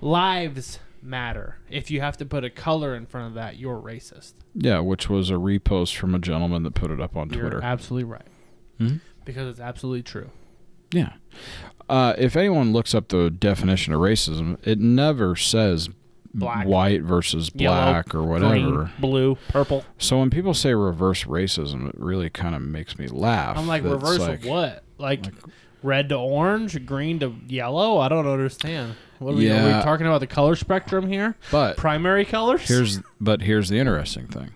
lives 0.00 0.78
matter 1.02 1.56
if 1.70 1.90
you 1.90 2.00
have 2.00 2.16
to 2.16 2.24
put 2.24 2.44
a 2.44 2.50
color 2.50 2.94
in 2.94 3.06
front 3.06 3.26
of 3.28 3.34
that 3.34 3.56
you're 3.56 3.80
racist 3.80 4.32
Yeah, 4.54 4.80
which 4.80 5.08
was 5.08 5.30
a 5.30 5.34
repost 5.34 5.94
from 5.96 6.14
a 6.14 6.18
gentleman 6.18 6.62
that 6.64 6.74
put 6.74 6.90
it 6.90 7.00
up 7.00 7.16
on 7.16 7.30
you're 7.30 7.42
Twitter. 7.42 7.60
absolutely 7.62 8.04
right 8.04 8.26
Mhm. 8.80 9.00
because 9.24 9.48
it's 9.48 9.60
absolutely 9.60 10.02
true 10.02 10.30
Yeah. 10.92 11.12
Uh, 11.88 12.14
if 12.18 12.34
anyone 12.36 12.72
looks 12.72 12.94
up 12.94 13.08
the 13.08 13.30
definition 13.30 13.92
of 13.92 14.00
racism, 14.00 14.56
it 14.66 14.78
never 14.80 15.34
says 15.36 15.88
Black. 16.32 16.66
white 16.66 17.02
versus 17.02 17.50
Yellow, 17.54 17.74
black 17.92 18.14
or 18.14 18.22
whatever. 18.22 18.50
Green, 18.52 18.90
blue 19.00 19.38
purple 19.48 19.84
So 19.98 20.18
when 20.20 20.30
people 20.30 20.54
say 20.54 20.72
reverse 20.74 21.24
racism, 21.24 21.88
it 21.88 21.94
really 21.98 22.30
kind 22.30 22.54
of 22.54 22.62
makes 22.62 22.98
me 22.98 23.08
laugh. 23.08 23.56
i'm 23.58 23.66
like 23.66 23.82
reverse 23.84 24.18
like- 24.20 24.44
what 24.44 24.84
like, 24.98 25.26
red 25.82 26.08
to 26.10 26.14
orange 26.16 26.84
green 26.86 27.18
to 27.20 27.34
yellow 27.48 27.98
i 27.98 28.08
don't 28.08 28.26
understand 28.26 28.94
what 29.18 29.32
are, 29.32 29.36
we, 29.36 29.50
are 29.50 29.64
we 29.76 29.82
talking 29.82 30.06
about 30.06 30.20
the 30.20 30.26
color 30.26 30.54
spectrum 30.54 31.08
here 31.08 31.34
But 31.50 31.76
primary 31.76 32.24
colors 32.24 32.68
here's 32.68 33.00
but 33.20 33.42
here's 33.42 33.68
the 33.68 33.78
interesting 33.78 34.26
thing. 34.28 34.50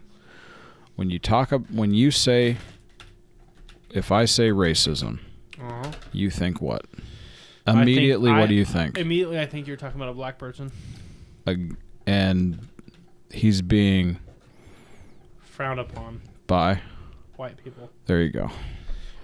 When 0.96 1.10
you 1.10 1.18
talk 1.18 1.50
when 1.70 1.92
you 1.92 2.10
say 2.12 2.56
if 3.94 4.12
I 4.12 4.24
say 4.26 4.50
racism, 4.50 5.20
uh-huh. 5.58 5.92
you 6.12 6.28
think 6.30 6.60
what? 6.60 6.82
I 7.66 7.72
think 7.72 7.82
Immediately, 7.84 8.30
I- 8.30 8.40
what 8.40 8.48
do 8.50 8.54
you 8.54 8.64
think? 8.66 8.98
Immediately, 8.98 9.38
I 9.40 9.46
think 9.46 9.66
you're 9.66 9.76
talking 9.78 9.98
about 9.98 10.10
a 10.10 10.14
black 10.14 10.36
person 10.38 10.70
A- 11.46 11.56
and 12.06 12.58
he's 13.30 13.62
being 13.62 14.18
frowned 15.40 15.80
upon 15.80 16.20
by. 16.46 16.80
white 17.36 17.56
people. 17.62 17.90
There 18.06 18.20
you 18.20 18.30
go. 18.30 18.50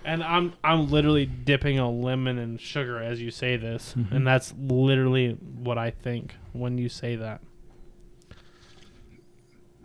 And 0.05 0.23
I'm 0.25 0.55
I'm 0.65 0.91
literally 0.91 1.27
dipping 1.27 1.79
a 1.79 1.91
lemon 1.91 2.39
in 2.39 2.57
sugar 2.57 2.99
as 3.03 3.21
you 3.21 3.31
say 3.31 3.57
this, 3.59 3.95
Mm-hmm. 3.99 4.15
and 4.17 4.27
that's 4.27 4.55
literally 4.59 5.33
what 5.33 5.77
I 5.77 5.91
think 5.91 6.35
when 6.55 6.79
you 6.79 6.89
say 6.89 7.17
that. 7.17 7.43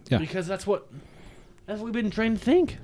Yeah. 0.10 0.20
Because 0.20 0.48
that's 0.48 0.66
what 0.66 0.88
that's 1.66 1.80
what 1.82 1.86
we've 1.86 1.94
been 2.04 2.12
trained 2.12 2.38
to 2.40 2.46
think. 2.46 2.78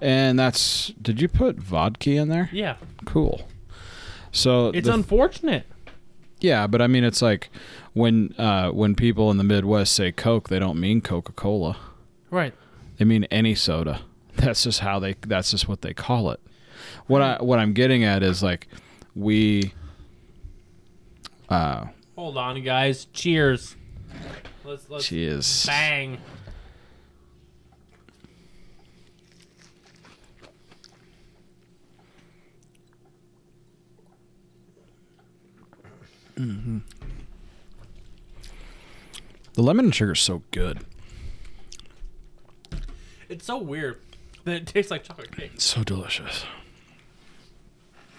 And 0.00 0.38
that's. 0.38 0.88
Did 1.02 1.20
you 1.20 1.28
put 1.28 1.56
vodka 1.56 2.10
in 2.12 2.28
there? 2.28 2.48
Yeah, 2.52 2.76
Cool. 3.04 3.46
So 4.32 4.68
it's 4.68 4.86
the- 4.86 4.94
unfortunate. 4.94 5.66
yeah, 6.40 6.66
but 6.66 6.80
I 6.80 6.86
mean, 6.86 7.04
it's 7.04 7.20
like 7.20 7.50
when 7.92 8.34
uh, 8.38 8.70
when 8.70 8.94
people 8.94 9.30
in 9.30 9.36
the 9.36 9.44
Midwest 9.44 9.92
say 9.92 10.12
Coke, 10.12 10.48
they 10.48 10.58
don't 10.58 10.78
mean 10.80 11.00
Coca 11.00 11.32
Cola. 11.32 11.76
Right. 12.30 12.54
They 12.96 13.04
mean 13.04 13.24
any 13.24 13.54
soda. 13.54 14.02
That's 14.36 14.62
just 14.62 14.80
how 14.80 14.98
they. 15.00 15.16
That's 15.26 15.50
just 15.50 15.68
what 15.68 15.82
they 15.82 15.92
call 15.92 16.30
it. 16.30 16.40
What 17.08 17.20
I 17.22 17.36
what 17.42 17.58
I'm 17.58 17.72
getting 17.72 18.04
at 18.04 18.22
is 18.22 18.42
like 18.42 18.68
we. 19.14 19.74
Uh, 21.48 21.86
Hold 22.16 22.36
on, 22.36 22.62
guys. 22.62 23.06
Cheers. 23.12 23.76
Let's 24.64 24.88
let's 24.88 25.06
cheers. 25.06 25.66
bang. 25.66 26.18
Mm-hmm. 36.40 36.78
The 39.54 39.62
lemon 39.62 39.86
and 39.86 39.94
sugar 39.94 40.12
is 40.12 40.20
so 40.20 40.42
good. 40.50 40.80
It's 43.28 43.44
so 43.44 43.58
weird 43.58 44.00
that 44.44 44.54
it 44.56 44.66
tastes 44.66 44.90
like 44.90 45.04
chocolate 45.04 45.36
cake. 45.36 45.52
It's 45.54 45.64
so 45.64 45.84
delicious. 45.84 46.44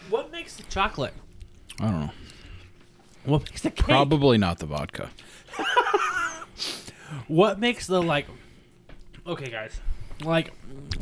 What 0.10 0.32
makes 0.32 0.56
the 0.56 0.64
chocolate? 0.64 1.14
I 1.80 1.86
don't 1.86 2.00
know. 2.02 2.12
What 3.26 3.44
makes 3.50 3.62
the 3.62 3.72
cake? 3.72 3.86
Probably 3.86 4.38
not 4.38 4.60
the 4.60 4.66
vodka. 4.66 5.10
What 7.28 7.60
makes 7.60 7.88
the 7.88 8.02
like? 8.02 8.28
Okay, 9.28 9.50
guys. 9.50 9.80
Like, 10.24 10.54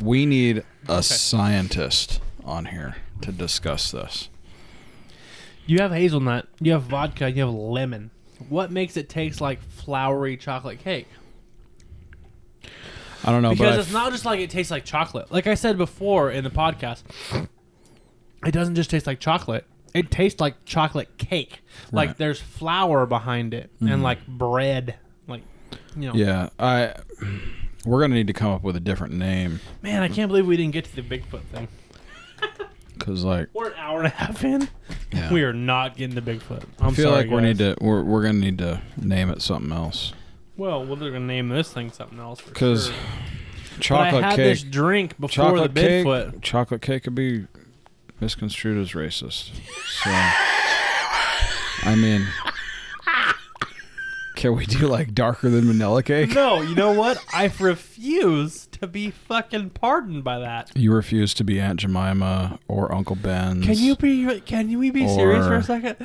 We 0.02 0.26
need 0.26 0.64
a 0.88 1.02
scientist 1.02 2.20
on 2.44 2.66
here 2.66 2.96
to 3.22 3.30
discuss 3.32 3.90
this. 3.90 4.28
You 5.70 5.78
have 5.78 5.92
hazelnut, 5.92 6.48
you 6.60 6.72
have 6.72 6.82
vodka, 6.82 7.30
you 7.30 7.42
have 7.42 7.54
lemon. 7.54 8.10
What 8.48 8.72
makes 8.72 8.96
it 8.96 9.08
taste 9.08 9.40
like 9.40 9.62
floury 9.62 10.36
chocolate 10.36 10.80
cake? 10.80 11.06
I 13.22 13.30
don't 13.30 13.42
know, 13.42 13.50
Because 13.50 13.76
but 13.76 13.80
it's 13.80 13.92
not 13.92 14.10
just 14.10 14.24
like 14.24 14.40
it 14.40 14.50
tastes 14.50 14.72
like 14.72 14.84
chocolate. 14.84 15.30
Like 15.30 15.46
I 15.46 15.54
said 15.54 15.78
before 15.78 16.30
in 16.30 16.42
the 16.42 16.50
podcast, 16.50 17.02
it 18.44 18.50
doesn't 18.50 18.74
just 18.74 18.90
taste 18.90 19.06
like 19.06 19.20
chocolate. 19.20 19.64
it 19.94 20.10
tastes 20.10 20.40
like 20.40 20.64
chocolate 20.64 21.18
cake. 21.18 21.60
Like 21.92 22.08
Right. 22.08 22.18
there's 22.18 22.40
flour 22.40 23.06
behind 23.06 23.54
it 23.54 23.70
and 23.78 23.88
mm-hmm. 23.90 24.02
like 24.02 24.26
bread. 24.26 24.96
Like 25.28 25.42
you 25.94 26.08
know. 26.08 26.14
Yeah, 26.14 26.48
I. 26.58 26.94
We're 27.84 28.00
gonna 28.00 28.14
need 28.14 28.26
to 28.26 28.32
come 28.32 28.50
up 28.50 28.62
with 28.62 28.76
a 28.76 28.80
different 28.80 29.14
name 29.14 29.60
Man, 29.82 30.02
I 30.02 30.08
can't 30.08 30.28
believe 30.28 30.46
we 30.46 30.56
didn't 30.56 30.72
get 30.72 30.84
to 30.86 30.96
the 30.96 31.02
Bigfoot 31.02 31.44
thing. 31.44 31.68
Because, 33.00 33.24
like, 33.24 33.48
We're 33.52 33.68
an 33.70 33.74
hour 33.78 33.98
and 33.98 34.06
a 34.06 34.10
half 34.10 34.44
in. 34.44 34.68
Yeah. 35.12 35.32
We 35.32 35.42
are 35.42 35.52
not 35.52 35.96
getting 35.96 36.14
to 36.14 36.22
Bigfoot. 36.22 36.62
I'm 36.78 36.88
I 36.88 36.92
feel 36.92 37.06
sorry, 37.10 37.16
like 37.16 37.26
we 37.26 37.36
guys. 37.38 37.42
need 37.42 37.58
to. 37.58 37.76
We're 37.80 38.02
we're 38.04 38.22
gonna 38.22 38.38
need 38.38 38.58
to 38.58 38.80
name 38.96 39.28
it 39.30 39.42
something 39.42 39.72
else 39.72 40.12
Well, 40.56 40.84
well, 40.84 40.94
they're 40.96 41.10
gonna 41.10 41.24
name 41.26 41.48
this 41.48 41.72
thing 41.72 41.90
something 41.90 42.18
else 42.20 42.40
because 42.40 42.92
chocolate 43.80 44.22
I 44.22 44.28
had 44.28 44.36
cake. 44.36 44.44
this 44.44 44.62
drink 44.62 45.18
before 45.18 45.28
chocolate 45.28 45.74
the 45.74 45.80
cake. 45.80 46.06
Bigfoot. 46.06 46.42
Chocolate 46.42 46.82
cake 46.82 47.02
could 47.04 47.14
be 47.16 47.46
misconstrued 48.20 48.78
as 48.78 48.92
racist. 48.92 49.50
So, 50.04 50.10
I 51.88 51.94
mean, 51.96 52.26
can 54.36 54.54
we 54.56 54.66
do 54.66 54.86
like 54.86 55.14
darker 55.14 55.48
than 55.50 55.64
vanilla 55.64 56.02
cake? 56.02 56.34
No, 56.34 56.60
you 56.62 56.74
know 56.74 56.92
what? 56.92 57.22
I 57.34 57.50
refuse 57.58 58.66
to 58.80 58.86
be 58.86 59.10
fucking 59.10 59.70
pardoned 59.70 60.24
by 60.24 60.38
that. 60.38 60.70
You 60.74 60.92
refuse 60.92 61.34
to 61.34 61.44
be 61.44 61.60
Aunt 61.60 61.80
Jemima 61.80 62.58
or 62.68 62.92
Uncle 62.94 63.16
Ben. 63.16 63.62
Can 63.62 63.76
you 63.78 63.96
be? 63.96 64.40
Can 64.40 64.78
we 64.78 64.90
be 64.90 65.06
serious 65.08 65.46
for 65.46 65.54
a 65.56 65.62
second? 65.62 65.96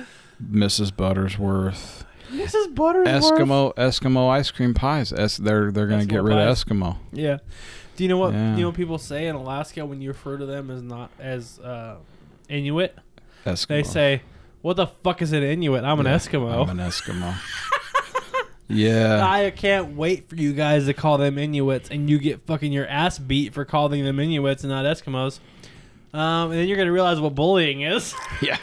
Mrs. 0.43 0.91
Buttersworth? 0.91 2.03
Mrs. 2.31 2.73
Buttersworth. 2.73 3.05
Eskimo 3.07 3.73
Eskimo 3.75 4.29
ice 4.29 4.51
cream 4.51 4.73
pies. 4.73 5.13
Es- 5.13 5.37
they're 5.37 5.71
they're 5.71 5.87
gonna 5.87 6.05
get 6.05 6.23
rid 6.23 6.33
pies. 6.35 6.61
of 6.63 6.67
Eskimo. 6.67 6.97
Yeah. 7.11 7.37
Do 7.95 8.03
you 8.03 8.09
know 8.09 8.17
what? 8.17 8.33
Yeah. 8.33 8.55
You 8.55 8.61
know 8.61 8.67
what 8.69 8.75
people 8.75 8.97
say 8.97 9.27
in 9.27 9.35
Alaska 9.35 9.85
when 9.85 10.01
you 10.01 10.09
refer 10.09 10.37
to 10.37 10.45
them 10.45 10.69
as 10.69 10.81
not 10.81 11.11
as 11.19 11.59
uh, 11.59 11.95
Inuit? 12.49 12.97
Eskimo. 13.45 13.67
They 13.67 13.83
say, 13.83 14.21
"What 14.61 14.75
the 14.75 14.87
fuck 14.87 15.21
is 15.21 15.31
an 15.31 15.43
Inuit? 15.43 15.83
I'm 15.85 15.99
an 16.01 16.05
Eskimo." 16.07 16.63
I'm 16.67 16.77
an 16.77 16.85
Eskimo. 16.85 17.35
yeah. 18.67 19.25
I 19.25 19.51
can't 19.51 19.95
wait 19.95 20.29
for 20.29 20.35
you 20.35 20.53
guys 20.53 20.85
to 20.85 20.93
call 20.93 21.17
them 21.17 21.37
Inuits, 21.37 21.89
and 21.89 22.09
you 22.09 22.17
get 22.19 22.45
fucking 22.45 22.71
your 22.71 22.87
ass 22.87 23.19
beat 23.19 23.53
for 23.53 23.65
calling 23.65 24.03
them 24.03 24.19
Inuits 24.19 24.63
and 24.63 24.71
not 24.71 24.85
Eskimos. 24.85 25.39
Um, 26.13 26.51
and 26.51 26.59
then 26.59 26.67
you're 26.67 26.77
gonna 26.77 26.91
realize 26.91 27.19
what 27.19 27.35
bullying 27.35 27.81
is. 27.81 28.13
Yeah. 28.41 28.57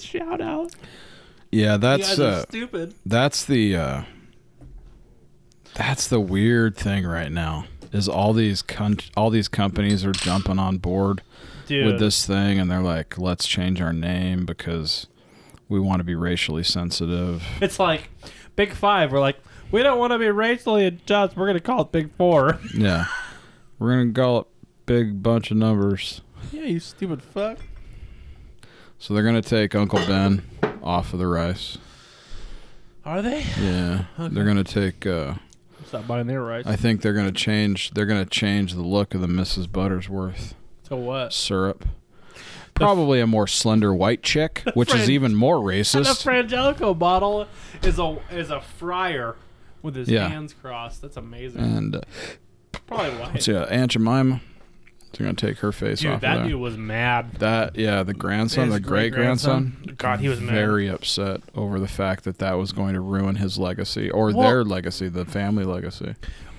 Shout 0.00 0.40
out! 0.40 0.72
Yeah, 1.50 1.76
that's 1.76 2.18
uh, 2.18 2.42
stupid. 2.48 2.94
that's 3.04 3.44
the 3.44 3.76
uh, 3.76 4.02
that's 5.74 6.08
the 6.08 6.18
weird 6.20 6.76
thing 6.76 7.06
right 7.06 7.30
now. 7.30 7.66
Is 7.92 8.08
all 8.08 8.32
these 8.32 8.62
con- 8.62 8.98
all 9.16 9.30
these 9.30 9.48
companies 9.48 10.04
are 10.04 10.12
jumping 10.12 10.58
on 10.58 10.78
board 10.78 11.22
Dude, 11.66 11.86
with 11.86 11.98
this 11.98 12.26
thing, 12.26 12.58
and 12.58 12.70
they're 12.70 12.80
like, 12.82 13.18
"Let's 13.18 13.46
change 13.46 13.80
our 13.80 13.92
name 13.92 14.46
because 14.46 15.06
we 15.68 15.78
want 15.78 16.00
to 16.00 16.04
be 16.04 16.14
racially 16.14 16.62
sensitive." 16.64 17.42
it's 17.60 17.78
like 17.78 18.08
Big 18.56 18.72
Five. 18.72 19.12
We're 19.12 19.20
like, 19.20 19.38
we 19.70 19.82
don't 19.82 19.98
want 19.98 20.12
to 20.12 20.18
be 20.18 20.28
racially 20.30 20.84
adjust. 20.86 21.36
We're 21.36 21.46
gonna 21.46 21.60
call 21.60 21.82
it 21.82 21.92
Big 21.92 22.10
Four. 22.16 22.58
Yeah, 22.74 23.06
we're 23.78 23.90
gonna 23.96 24.12
call 24.12 24.40
it 24.40 24.46
big 24.86 25.22
bunch 25.22 25.50
of 25.50 25.56
numbers. 25.56 26.20
yeah, 26.52 26.64
you 26.64 26.80
stupid 26.80 27.22
fuck. 27.22 27.58
So 28.98 29.14
they're 29.14 29.22
gonna 29.24 29.42
take 29.42 29.74
Uncle 29.74 29.98
Ben 30.06 30.42
off 30.82 31.12
of 31.12 31.18
the 31.18 31.26
rice. 31.26 31.78
Are 33.04 33.20
they? 33.22 33.44
Yeah, 33.60 34.04
Okay. 34.18 34.32
they're 34.34 34.44
gonna 34.44 34.62
take. 34.64 35.06
Uh, 35.06 35.34
Stop 35.86 36.06
buying 36.06 36.26
their 36.26 36.42
rights. 36.42 36.66
I 36.68 36.76
think 36.76 37.02
they're 37.02 37.12
gonna 37.12 37.32
change. 37.32 37.90
They're 37.90 38.06
gonna 38.06 38.24
change 38.24 38.74
the 38.74 38.82
look 38.82 39.14
of 39.14 39.20
the 39.20 39.26
Mrs. 39.26 39.66
Buttersworth 39.66 40.54
so 40.88 40.96
what? 40.96 41.32
syrup. 41.32 41.84
Probably 42.74 43.20
a 43.20 43.26
more 43.26 43.46
slender 43.46 43.92
white 43.94 44.22
chick, 44.22 44.62
which 44.74 44.94
is 44.94 45.08
even 45.10 45.34
more 45.34 45.56
racist. 45.58 46.04
the. 46.22 46.30
Frangelico 46.30 46.98
bottle 46.98 47.46
is 47.82 47.98
a 47.98 48.18
is 48.30 48.50
a 48.50 48.60
friar 48.60 49.36
with 49.82 49.94
his 49.94 50.08
Yeah. 50.08 50.28
hands 50.28 50.54
crossed. 50.54 51.02
That's 51.02 51.16
amazing. 51.16 51.60
And 51.60 51.96
uh, 51.96 52.00
Probably 52.86 53.10
why. 53.18 53.38
so 53.38 53.52
yeah, 53.52 53.62
Aunt 53.64 53.92
Jemima. 53.92 54.40
They're 55.12 55.26
gonna 55.26 55.34
take 55.34 55.58
her 55.58 55.72
face 55.72 56.00
Dude, 56.00 56.12
off 56.12 56.20
that 56.22 56.38
of 56.38 56.46
dude 56.46 56.58
was 56.58 56.78
mad. 56.78 57.34
That 57.34 57.76
yeah, 57.76 58.02
the 58.02 58.14
grandson, 58.14 58.66
His 58.70 58.74
the 58.76 58.80
great 58.80 59.12
grandson. 59.12 59.94
God, 59.98 60.20
he 60.20 60.28
was 60.30 60.40
mad. 60.40 60.54
very 60.54 60.88
upset 60.88 61.42
over 61.54 61.78
the 61.78 61.86
fact 61.86 62.24
that 62.24 62.38
that 62.38 62.54
was 62.54 62.72
going 62.72 62.94
to 62.94 63.00
ruin 63.00 63.34
his 63.36 63.58
legacy 63.58 64.10
or 64.10 64.32
Well- 64.32 64.48
their 64.48 64.64
legacy, 64.64 65.08
the 65.08 65.26
family 65.26 65.64
legacy. 65.64 66.14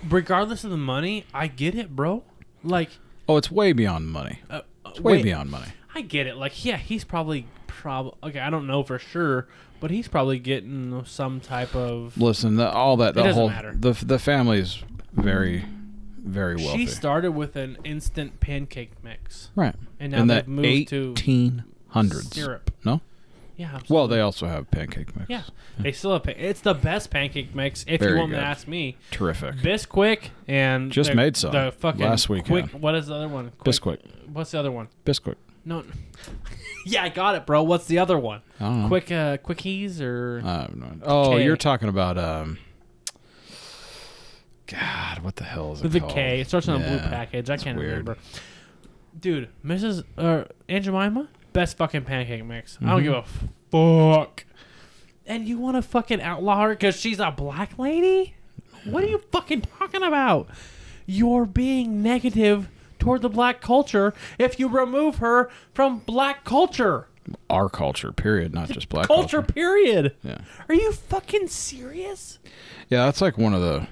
Regardless 0.08 0.64
of 0.64 0.70
the 0.70 0.78
money, 0.78 1.26
I 1.34 1.48
get 1.48 1.74
it, 1.74 1.96
bro. 1.96 2.24
Like, 2.64 2.92
Oh, 3.28 3.38
it's 3.38 3.50
way 3.50 3.74
beyond 3.74 4.10
money. 4.10 4.42
uh, 4.52 4.54
uh, 4.86 4.90
It's 4.92 5.00
way 5.00 5.14
wait, 5.14 5.24
beyond 5.24 5.50
money. 5.50 5.72
I 5.96 6.02
get 6.02 6.28
it. 6.28 6.38
Like, 6.38 6.64
yeah, 6.66 6.78
he's 6.78 7.04
probably 7.04 7.46
probably 7.68 8.14
Okay, 8.24 8.40
I 8.40 8.50
don't 8.50 8.68
know 8.68 8.84
for 8.84 8.98
sure, 9.00 9.48
but 9.80 9.92
he's 9.92 10.08
probably 10.08 10.40
getting 10.40 11.04
some 11.06 11.40
type 11.40 11.76
of. 11.76 12.18
Listen, 12.18 12.56
the, 12.56 12.70
all 12.72 12.98
that, 12.98 13.14
the 13.16 13.34
whole, 13.34 13.50
matter. 13.50 13.74
the 13.76 13.92
the 13.94 14.20
family's 14.20 14.84
very, 15.14 15.66
very 16.18 16.56
wealthy. 16.56 16.86
She 16.86 16.88
started 16.88 17.32
with 17.34 17.56
an 17.56 17.78
instant 17.84 18.40
pancake 18.40 18.92
mix, 19.04 19.50
right 19.56 19.76
and 20.00 20.12
now 20.12 20.26
they've 20.26 20.48
moved 20.48 20.88
to 20.90 21.12
eighteen 21.12 21.64
hundreds. 21.90 22.32
syrup. 22.32 22.72
No, 22.84 23.02
Yeah. 23.56 23.80
well, 23.90 24.08
they 24.08 24.20
also 24.20 24.48
have 24.48 24.72
pancake 24.72 25.16
mix. 25.16 25.30
Yeah, 25.30 25.44
they 25.78 25.92
still 25.92 26.14
have. 26.14 26.24
Pa- 26.24 26.32
it's 26.38 26.62
the 26.62 26.74
best 26.74 27.12
pancake 27.12 27.54
mix. 27.54 27.86
If 27.88 28.00
Very 28.00 28.14
you 28.14 28.20
want 28.20 28.32
good. 28.32 28.38
to 28.38 28.44
ask 28.44 28.68
me, 28.68 28.98
terrific. 29.12 29.56
Bisquick 29.58 30.30
and 30.48 30.92
Just 30.92 31.14
made 31.14 31.38
some 31.38 31.52
The 31.52 31.72
fucking 31.78 32.02
last 32.02 32.30
weekend. 32.30 32.70
Quick, 32.72 32.82
what 32.82 32.96
is 32.96 33.08
the 33.08 33.16
other 33.16 33.28
one? 33.28 33.52
Quick, 33.60 33.76
Bisquick, 33.76 34.00
What's 34.32 34.52
the 34.52 34.60
other 34.60 34.72
one? 34.72 34.88
Bisquick. 35.06 35.36
No. 35.66 35.84
yeah, 36.86 37.04
I 37.04 37.10
got 37.10 37.36
it, 37.36 37.46
bro. 37.46 37.64
What's 37.64 37.86
the 37.86 38.00
other 38.00 38.18
one? 38.18 38.42
I 38.60 38.64
don't 38.66 38.82
know. 38.84 38.88
Quick, 38.88 39.12
uh, 39.12 39.38
quickies 39.38 40.02
or 40.02 40.42
have 40.42 40.76
no. 40.76 40.88
Oh, 41.04 41.30
K. 41.38 41.44
you're 41.46 41.58
talking 41.58 41.90
about 41.90 42.18
um. 42.18 42.58
God, 44.68 45.20
what 45.20 45.36
the 45.36 45.44
hell 45.44 45.74
is 45.74 45.80
it 45.80 45.84
with 45.84 45.92
the 45.94 46.00
called? 46.00 46.14
K? 46.14 46.40
It 46.42 46.48
starts 46.48 46.68
on 46.68 46.82
a 46.82 46.88
blue 46.88 47.00
package. 47.00 47.50
I 47.50 47.58
can't 47.58 47.78
weird. 47.78 47.90
remember. 47.92 48.18
Dude, 49.20 49.50
Mrs. 49.64 50.04
Uh, 50.18 50.46
Aunt 50.70 50.86
Jemima, 50.86 51.28
best 51.52 51.78
fucking 51.78 52.04
pancake 52.04 52.44
mix. 52.46 52.78
I 52.82 52.86
don't 52.90 53.02
Mhm. 53.02 53.04
give 53.04 53.14
a 53.14 53.24
fuck. 54.24 54.46
And 55.26 55.48
you 55.48 55.58
want 55.60 55.76
to 55.78 55.82
fucking 55.82 56.22
outlaw 56.22 56.64
her 56.64 56.70
because 56.70 57.00
she's 57.00 57.20
a 57.20 57.32
black 57.32 57.78
lady? 57.78 58.36
What 58.86 59.04
are 59.04 59.08
you 59.08 59.22
fucking 59.32 59.62
talking 59.80 60.04
about? 60.04 60.50
You're 61.06 61.46
being 61.46 62.02
negative 62.02 62.70
toward 63.04 63.22
the 63.22 63.30
black 63.30 63.60
culture 63.62 64.14
if 64.40 64.58
you 64.60 64.68
remove 64.70 65.18
her 65.18 65.50
from 65.74 66.00
black 66.00 66.44
culture. 66.46 67.08
Our 67.50 67.70
culture, 67.70 68.12
period, 68.12 68.54
not 68.54 68.70
just 68.70 68.90
black 68.90 69.08
culture, 69.08 69.38
culture. 69.40 69.54
period. 69.54 70.16
Yeah, 70.24 70.40
Are 70.68 70.76
you 70.76 70.92
fucking 70.92 71.48
serious? 71.48 72.40
yeah, 72.90 73.06
that's 73.06 73.22
like 73.22 73.38
one 73.38 73.54
of 73.54 73.62
the 73.62 73.88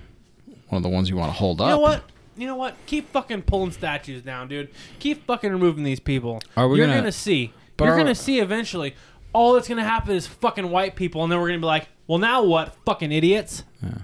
one 0.70 0.78
of 0.78 0.84
the 0.84 0.90
ones 0.90 1.10
you 1.10 1.16
want 1.18 1.30
to 1.32 1.38
hold 1.38 1.60
You 1.60 1.66
up. 1.66 1.70
You 1.70 1.76
know 1.76 1.82
what? 1.82 2.04
You 2.38 2.48
know 2.48 2.56
what? 2.56 2.76
Keep 2.86 3.12
fucking 3.12 3.42
pulling 3.44 3.72
statues 3.72 4.22
down, 4.22 4.48
dude. 4.48 4.70
Keep 5.00 5.26
fucking 5.28 5.52
removing 5.52 5.84
these 5.84 6.00
people. 6.00 6.42
Are 6.58 6.68
we 6.68 6.78
You're 6.78 6.88
gonna- 6.88 7.00
gonna, 7.00 7.12
see. 7.12 7.52
You're 7.80 7.90
are- 7.94 7.98
gonna 7.98 8.16
see 8.16 8.40
eventually. 8.40 8.96
All 9.34 9.54
that's 9.54 9.68
gonna 9.68 9.84
happen 9.84 10.14
is 10.16 10.28
fucking 10.28 10.70
white 10.70 10.96
people, 10.96 11.24
and 11.24 11.32
then 11.32 11.40
we're 11.40 11.48
gonna 11.50 11.60
be 11.60 11.66
like, 11.66 11.88
well, 12.08 12.20
now 12.20 12.44
what? 12.44 12.76
Fucking 12.86 13.12
idiots. 13.12 13.64
Yeah. 13.84 14.00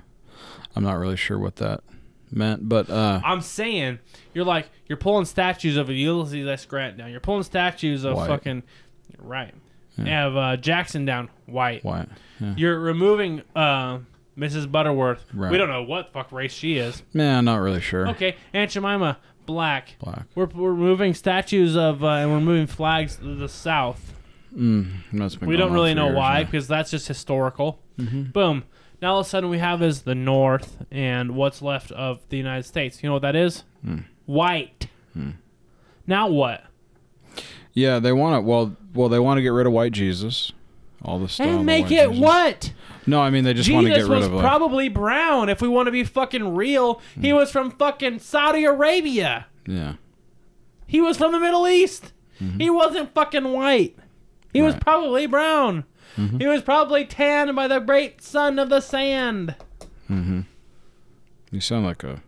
I'm 0.75 0.83
not 0.83 0.97
really 0.97 1.15
sure 1.17 1.37
what 1.39 1.55
that 1.57 1.81
meant, 2.31 2.67
but 2.67 2.89
uh, 2.89 3.21
I'm 3.23 3.41
saying 3.41 3.99
you're 4.33 4.45
like 4.45 4.69
you're 4.87 4.97
pulling 4.97 5.25
statues 5.25 5.77
of 5.77 5.89
Ulysses 5.89 6.47
S. 6.47 6.65
Grant 6.65 6.97
down. 6.97 7.11
You're 7.11 7.19
pulling 7.19 7.43
statues 7.43 8.03
of 8.03 8.15
White. 8.15 8.27
fucking 8.27 8.63
right. 9.19 9.53
Of 9.99 10.37
uh, 10.37 10.57
Jackson 10.57 11.05
down, 11.05 11.29
white. 11.47 11.83
White. 11.83 12.07
Yeah. 12.39 12.53
You're 12.55 12.79
removing 12.79 13.41
uh, 13.55 13.97
Mrs. 14.37 14.71
Butterworth. 14.71 15.25
Right. 15.33 15.51
We 15.51 15.57
don't 15.57 15.69
know 15.69 15.81
what 15.81 16.13
fuck 16.13 16.31
race 16.31 16.53
she 16.53 16.77
is. 16.77 17.01
Man, 17.15 17.45
not 17.45 17.55
really 17.61 17.81
sure. 17.81 18.07
Okay, 18.09 18.35
Aunt 18.53 18.69
Jemima, 18.69 19.17
black. 19.47 19.95
Black. 19.99 20.27
We're, 20.35 20.45
we're 20.45 20.75
moving 20.75 21.15
statues 21.15 21.75
of 21.75 22.03
uh, 22.03 22.07
and 22.09 22.31
we're 22.31 22.41
moving 22.41 22.67
flags 22.67 23.15
to 23.15 23.33
the 23.35 23.49
south. 23.49 24.13
Mm, 24.55 25.41
We 25.41 25.57
don't 25.57 25.73
really 25.73 25.95
know 25.95 26.07
why 26.09 26.43
because 26.43 26.67
that's 26.67 26.91
just 26.91 27.07
historical. 27.07 27.79
Mm-hmm. 27.97 28.23
Boom. 28.31 28.65
Now 29.01 29.13
all 29.13 29.19
of 29.19 29.27
a 29.27 29.29
sudden 29.29 29.49
we 29.49 29.59
have 29.59 29.81
is 29.81 30.01
the 30.03 30.15
north 30.15 30.83
and 30.91 31.35
what's 31.35 31.61
left 31.61 31.91
of 31.91 32.19
the 32.29 32.37
United 32.37 32.63
States. 32.63 33.03
You 33.03 33.09
know 33.09 33.13
what 33.13 33.21
that 33.21 33.35
is? 33.35 33.63
Hmm. 33.83 33.99
White. 34.25 34.87
Hmm. 35.13 35.31
Now 36.05 36.27
what? 36.27 36.63
Yeah, 37.73 37.99
they 37.99 38.11
want 38.11 38.35
to. 38.35 38.41
Well, 38.41 38.75
well, 38.93 39.09
they 39.09 39.19
want 39.19 39.37
to 39.37 39.41
get 39.41 39.49
rid 39.49 39.67
of 39.67 39.73
white 39.73 39.91
Jesus. 39.91 40.51
All 41.03 41.19
the 41.19 41.29
stuff. 41.29 41.45
and 41.45 41.65
make 41.65 41.91
it 41.91 42.11
what? 42.11 42.73
No, 43.05 43.21
I 43.21 43.29
mean 43.29 43.43
they 43.43 43.53
just 43.53 43.71
want 43.71 43.85
to 43.85 43.93
get 43.93 44.01
rid 44.01 44.09
was 44.09 44.25
of 44.25 44.33
like. 44.33 44.41
probably 44.41 44.89
brown. 44.89 45.47
If 45.47 45.61
we 45.61 45.67
want 45.67 45.85
to 45.85 45.91
be 45.91 46.03
fucking 46.03 46.55
real, 46.55 47.01
he 47.19 47.29
hmm. 47.29 47.35
was 47.35 47.51
from 47.51 47.71
fucking 47.71 48.19
Saudi 48.19 48.63
Arabia. 48.65 49.45
yeah. 49.65 49.93
He 50.87 51.01
was 51.01 51.17
from 51.17 51.33
the 51.33 51.39
Middle 51.39 51.67
East. 51.67 52.13
Mm-hmm. 52.41 52.59
He 52.59 52.69
wasn't 52.69 53.13
fucking 53.13 53.51
white. 53.51 53.97
He 54.53 54.61
was 54.61 54.73
probably 54.75 55.27
brown. 55.27 55.83
He 56.39 56.47
was 56.47 56.63
probably 56.63 57.05
tanned 57.05 57.55
by 57.55 57.67
the 57.67 57.79
great 57.79 58.21
sun 58.23 58.57
of 58.59 58.69
the 58.69 58.81
sand. 58.81 59.55
Mm-hmm. 60.09 60.41
You 61.51 61.61
sound 61.61 61.85
like 61.85 62.03
a 62.03 62.21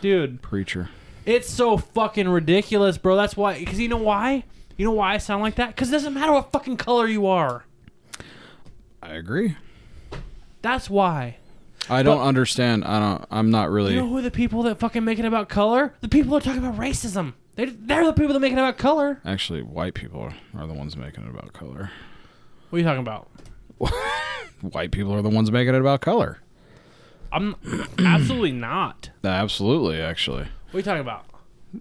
Dude, 0.00 0.42
preacher. 0.42 0.88
it's 1.24 1.48
so 1.48 1.76
fucking 1.78 2.28
ridiculous, 2.28 2.98
bro. 2.98 3.14
That's 3.16 3.36
why. 3.36 3.58
Because 3.58 3.78
you 3.78 3.88
know 3.88 3.96
why? 3.96 4.44
You 4.76 4.84
know 4.86 4.92
why 4.92 5.14
I 5.14 5.18
sound 5.18 5.42
like 5.42 5.54
that? 5.56 5.68
Because 5.68 5.88
it 5.88 5.92
doesn't 5.92 6.14
matter 6.14 6.32
what 6.32 6.52
fucking 6.52 6.76
color 6.78 7.06
you 7.06 7.26
are. 7.26 7.64
I 9.02 9.10
agree. 9.12 9.56
That's 10.62 10.90
why. 10.90 11.36
I 11.88 12.02
don't 12.02 12.18
But- 12.18 12.24
understand. 12.26 12.84
I 12.84 12.98
don't. 12.98 13.24
I'm 13.30 13.50
not 13.50 13.70
really. 13.70 13.94
You 13.94 14.00
know 14.00 14.08
who 14.08 14.20
the 14.20 14.30
people 14.30 14.62
that 14.64 14.78
fucking 14.78 15.04
make 15.04 15.18
it 15.18 15.24
about 15.24 15.48
color? 15.48 15.94
The 16.00 16.08
people 16.08 16.34
that 16.34 16.44
talk 16.44 16.56
about 16.56 16.76
racism. 16.76 17.34
They, 17.54 17.66
they're 17.66 18.04
the 18.04 18.12
people 18.12 18.34
that 18.34 18.40
make 18.40 18.52
it 18.52 18.58
about 18.58 18.78
color. 18.78 19.20
Actually, 19.24 19.62
white 19.62 19.94
people 19.94 20.20
are, 20.20 20.34
are 20.56 20.66
the 20.66 20.74
ones 20.74 20.96
making 20.96 21.24
it 21.24 21.30
about 21.30 21.52
color. 21.52 21.90
What 22.70 22.76
are 22.76 22.80
you 22.80 22.84
talking 22.84 23.00
about? 23.00 23.28
White 24.72 24.90
people 24.90 25.12
are 25.14 25.22
the 25.22 25.28
ones 25.30 25.50
making 25.52 25.74
it 25.74 25.80
about 25.80 26.00
color. 26.00 26.38
I'm 27.32 27.54
absolutely 27.98 28.52
not. 28.52 29.10
Absolutely, 29.24 30.00
actually. 30.00 30.48
What 30.70 30.74
are 30.74 30.78
you 30.78 30.82
talking 30.82 31.00
about? 31.00 31.24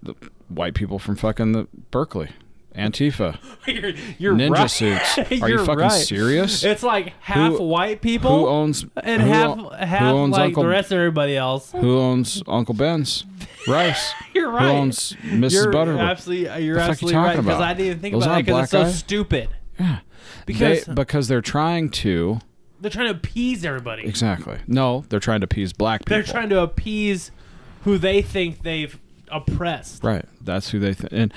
The 0.04 0.16
White 0.50 0.74
people 0.76 1.00
from 1.00 1.16
fucking 1.16 1.54
the 1.54 1.68
Berkeley, 1.92 2.30
Antifa, 2.76 3.38
you're 3.68 3.92
you're 4.18 4.36
ninja 4.36 4.52
right. 4.52 4.70
suits. 4.70 5.18
Are 5.42 5.50
you 5.50 5.60
fucking 5.66 5.80
right. 5.80 5.92
serious? 5.92 6.64
It's 6.64 6.84
like 6.84 7.14
half 7.22 7.54
Who- 7.54 7.64
white 7.64 8.02
people 8.02 8.42
who 8.42 8.48
owns 8.48 8.86
and 9.04 9.22
who 9.22 9.30
half 9.30 9.58
o- 9.58 9.70
half 9.72 10.02
owns 10.14 10.34
like 10.34 10.42
Uncle 10.50 10.64
the 10.64 10.70
rest 10.70 10.92
of 10.92 10.98
everybody 11.00 11.36
else. 11.36 11.72
Who 11.72 11.98
owns 11.98 12.44
Uncle 12.48 12.76
Ben's 12.76 13.26
rice? 13.68 14.14
You're 14.34 14.52
right. 14.52 14.64
Who 14.64 14.70
owns 14.70 15.14
Mrs. 15.24 15.52
You're 15.54 16.00
absolutely 16.00 16.64
you're 16.64 16.76
The 16.76 16.82
absolutely 16.82 17.18
right 17.18 17.38
because? 17.38 17.62
I 17.62 17.74
didn't 17.74 17.86
even 17.88 18.00
think 18.00 18.14
Those 18.14 18.26
about 18.26 18.40
it 18.40 18.46
because 18.46 18.64
it's 18.74 18.92
so 18.92 18.98
stupid. 18.98 19.50
Yeah, 19.80 20.00
Because 20.48 20.86
they, 20.86 20.94
because 20.94 21.28
they're 21.28 21.42
trying 21.42 21.92
to 21.92 22.40
they're 22.80 22.90
trying 22.90 23.08
to 23.08 23.12
appease 23.12 23.64
everybody. 23.64 24.08
exactly. 24.08 24.58
No, 24.66 25.06
they're 25.10 25.20
trying 25.20 25.42
to 25.42 25.46
appease 25.46 25.74
black 25.74 26.02
people. 26.02 26.16
They're 26.16 26.24
trying 26.24 26.50
to 26.50 26.62
appease 26.62 27.32
who 27.84 27.98
they 28.00 28.22
think 28.22 28.64
they've 28.64 29.00
oppressed. 29.30 30.04
Right. 30.04 30.26
That's 30.42 30.70
who 30.72 30.80
they 30.80 30.94
think. 30.94 31.12
And 31.12 31.34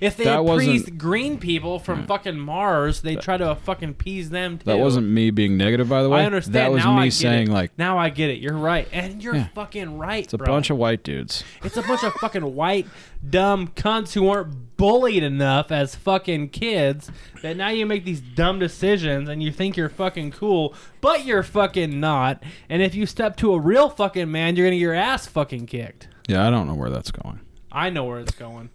If 0.00 0.16
they 0.16 0.24
That 0.24 0.40
appeased 0.40 0.98
green 0.98 1.38
people 1.38 1.78
from 1.78 2.06
fucking 2.06 2.38
Mars, 2.38 3.02
they 3.02 3.16
try 3.16 3.36
to 3.36 3.54
fucking 3.54 3.90
appease 3.90 4.30
them 4.30 4.58
too. 4.58 4.64
that 4.64 4.78
wasn't 4.78 5.06
me 5.08 5.30
being 5.30 5.56
negative, 5.56 5.88
by 5.88 6.02
the 6.02 6.08
way. 6.08 6.20
I 6.22 6.26
understand. 6.26 6.54
That 6.54 6.72
was 6.72 6.84
now 6.84 6.98
me 7.00 7.10
saying 7.10 7.48
it. 7.48 7.52
like 7.52 7.72
Now 7.78 7.98
I 7.98 8.10
get 8.10 8.30
it. 8.30 8.38
You're 8.38 8.56
right, 8.56 8.88
and 8.92 9.22
you're 9.22 9.34
Yeah. 9.36 9.48
fucking 9.54 9.98
right. 9.98 10.24
it's 10.24 10.34
a 10.34 10.38
bro. 10.38 10.46
bunch 10.46 10.70
of 10.70 10.76
white 10.76 11.02
dudes. 11.02 11.44
It's 11.62 11.76
a 11.76 11.82
bunch 11.82 12.02
of 12.04 12.12
fucking 12.14 12.54
white, 12.54 12.86
dumb 13.28 13.68
cunts 13.68 14.12
who 14.14 14.22
weren't 14.24 14.76
bullied 14.76 15.22
enough 15.22 15.72
as 15.72 15.94
fucking 15.94 16.50
kids 16.50 17.10
that 17.42 17.56
now 17.56 17.68
you 17.68 17.86
make 17.86 18.04
these 18.04 18.20
dumb 18.20 18.58
decisions 18.58 19.28
and 19.28 19.42
you 19.42 19.50
think 19.50 19.76
you're 19.76 19.88
fucking 19.88 20.30
cool, 20.30 20.74
but 21.00 21.24
you're 21.24 21.42
fucking 21.42 21.98
not. 21.98 22.42
And 22.68 22.82
if 22.82 22.94
you 22.94 23.06
step 23.06 23.36
to 23.38 23.54
a 23.54 23.58
real 23.60 23.88
fucking 23.88 24.30
man, 24.30 24.54
you're 24.56 24.66
gonna 24.66 24.76
get 24.76 24.80
your 24.82 24.94
ass 24.94 25.26
fucking 25.26 25.66
kicked. 25.66 26.08
Yeah, 26.28 26.46
I 26.46 26.50
don't 26.50 26.66
know 26.66 26.74
where 26.74 26.90
that's 26.90 27.10
going. 27.10 27.40
I 27.72 27.88
know 27.90 28.04
where 28.04 28.18
it's 28.20 28.34
going. 28.34 28.70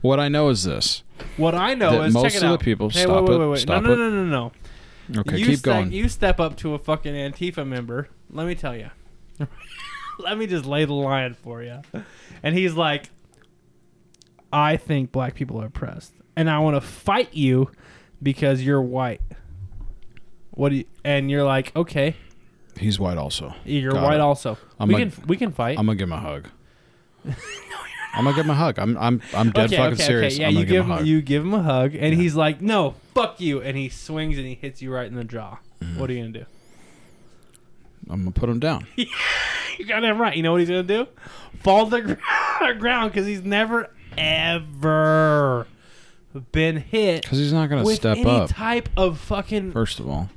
What 0.00 0.18
I 0.20 0.28
know 0.28 0.48
is 0.48 0.64
this. 0.64 1.02
What 1.36 1.54
I 1.54 1.74
know 1.74 1.92
That 2.00 2.06
is 2.08 2.14
most 2.14 2.22
check 2.24 2.32
it 2.34 2.36
of 2.36 2.42
the 2.42 2.54
out. 2.54 2.60
people- 2.60 2.90
Hey, 2.90 3.02
stop 3.02 3.22
wait, 3.24 3.30
wait, 3.30 3.34
it, 3.34 3.38
wait, 3.38 3.46
wait. 3.48 3.58
stop 3.60 3.82
no, 3.82 3.94
no, 3.94 4.10
no, 4.10 4.24
no, 4.24 4.52
no. 5.10 5.20
Okay, 5.20 5.38
you 5.38 5.46
keep 5.46 5.58
step, 5.58 5.74
going. 5.74 5.92
You 5.92 6.08
step 6.08 6.38
up 6.40 6.56
to 6.58 6.74
a 6.74 6.78
fucking 6.78 7.14
Antifa 7.14 7.66
member. 7.66 8.08
Let 8.30 8.46
me 8.46 8.54
tell 8.54 8.76
you. 8.76 8.90
Let 10.18 10.36
me 10.38 10.46
just 10.46 10.64
lay 10.66 10.84
the 10.84 10.92
line 10.94 11.34
for 11.34 11.62
you. 11.62 11.80
And 12.42 12.54
he's 12.56 12.74
like, 12.74 13.10
I 14.52 14.76
think 14.76 15.12
black 15.12 15.34
people 15.34 15.60
are 15.62 15.66
oppressed, 15.66 16.12
and 16.36 16.48
I 16.50 16.58
want 16.58 16.76
to 16.76 16.80
fight 16.80 17.34
you 17.34 17.70
because 18.22 18.62
you're 18.62 18.82
white. 18.82 19.20
What 20.50 20.70
do 20.70 20.76
you? 20.76 20.84
And 21.04 21.30
you're 21.30 21.44
like, 21.44 21.74
okay, 21.76 22.16
He's 22.76 22.98
white 23.00 23.18
also. 23.18 23.54
you're 23.64 23.92
Got 23.92 24.04
white 24.04 24.14
it. 24.16 24.20
also. 24.20 24.56
I'm 24.78 24.88
we 24.88 24.94
like- 24.94 25.14
can 25.16 25.26
we 25.26 25.36
can 25.36 25.52
fight. 25.52 25.78
I'm 25.78 25.86
gonna 25.86 25.96
give 25.96 26.08
him 26.08 26.12
a 26.14 26.20
hug. 26.20 26.48
I'm 28.14 28.24
gonna 28.24 28.36
give 28.36 28.44
him 28.46 28.50
a 28.50 28.54
hug. 28.54 28.78
I'm 28.78 28.96
I'm 28.98 29.20
I'm 29.34 29.50
dead 29.50 29.66
okay, 29.66 29.76
fucking 29.76 29.92
okay, 29.94 30.02
serious. 30.02 30.34
okay. 30.34 30.42
Yeah, 30.42 30.48
I'm 30.48 30.54
you 30.56 30.64
give 30.64 30.84
him 30.84 30.90
a 30.90 30.94
him 30.94 30.98
hug. 30.98 31.06
you 31.06 31.22
give 31.22 31.42
him 31.42 31.54
a 31.54 31.62
hug, 31.62 31.94
and 31.94 32.14
he's 32.14 32.34
like, 32.34 32.60
no, 32.60 32.94
fuck 33.14 33.40
you, 33.40 33.60
and 33.60 33.76
he 33.76 33.88
swings 33.88 34.38
and 34.38 34.46
he 34.46 34.54
hits 34.54 34.80
you 34.82 34.92
right 34.92 35.06
in 35.06 35.14
the 35.14 35.24
jaw. 35.24 35.58
Mm-hmm. 35.82 36.00
What 36.00 36.10
are 36.10 36.12
you 36.14 36.20
gonna 36.24 36.38
do? 36.40 36.46
I'm 38.10 38.20
gonna 38.20 38.30
put 38.32 38.48
him 38.48 38.58
down. 38.60 38.86
You 39.78 39.84
got 39.86 40.02
him 40.02 40.20
right. 40.20 40.36
You 40.36 40.42
know 40.42 40.50
what 40.50 40.58
he's 40.60 40.68
gonna 40.68 40.82
do? 40.82 41.06
Fall 41.60 41.88
to 41.88 42.02
the 42.02 42.74
ground 42.80 43.12
because 43.12 43.28
he's 43.28 43.44
never 43.44 43.90
ever 44.16 45.68
been 46.50 46.78
hit 46.78 47.22
Because 47.22 47.38
he's 47.38 47.52
not 47.52 47.68
gonna 47.68 47.86
step 47.94 48.16
any 48.18 48.28
up. 48.28 48.50
type 48.50 48.88
of 48.96 49.20
fucking 49.20 49.70
First 49.70 50.00
of 50.00 50.08
all, 50.08 50.30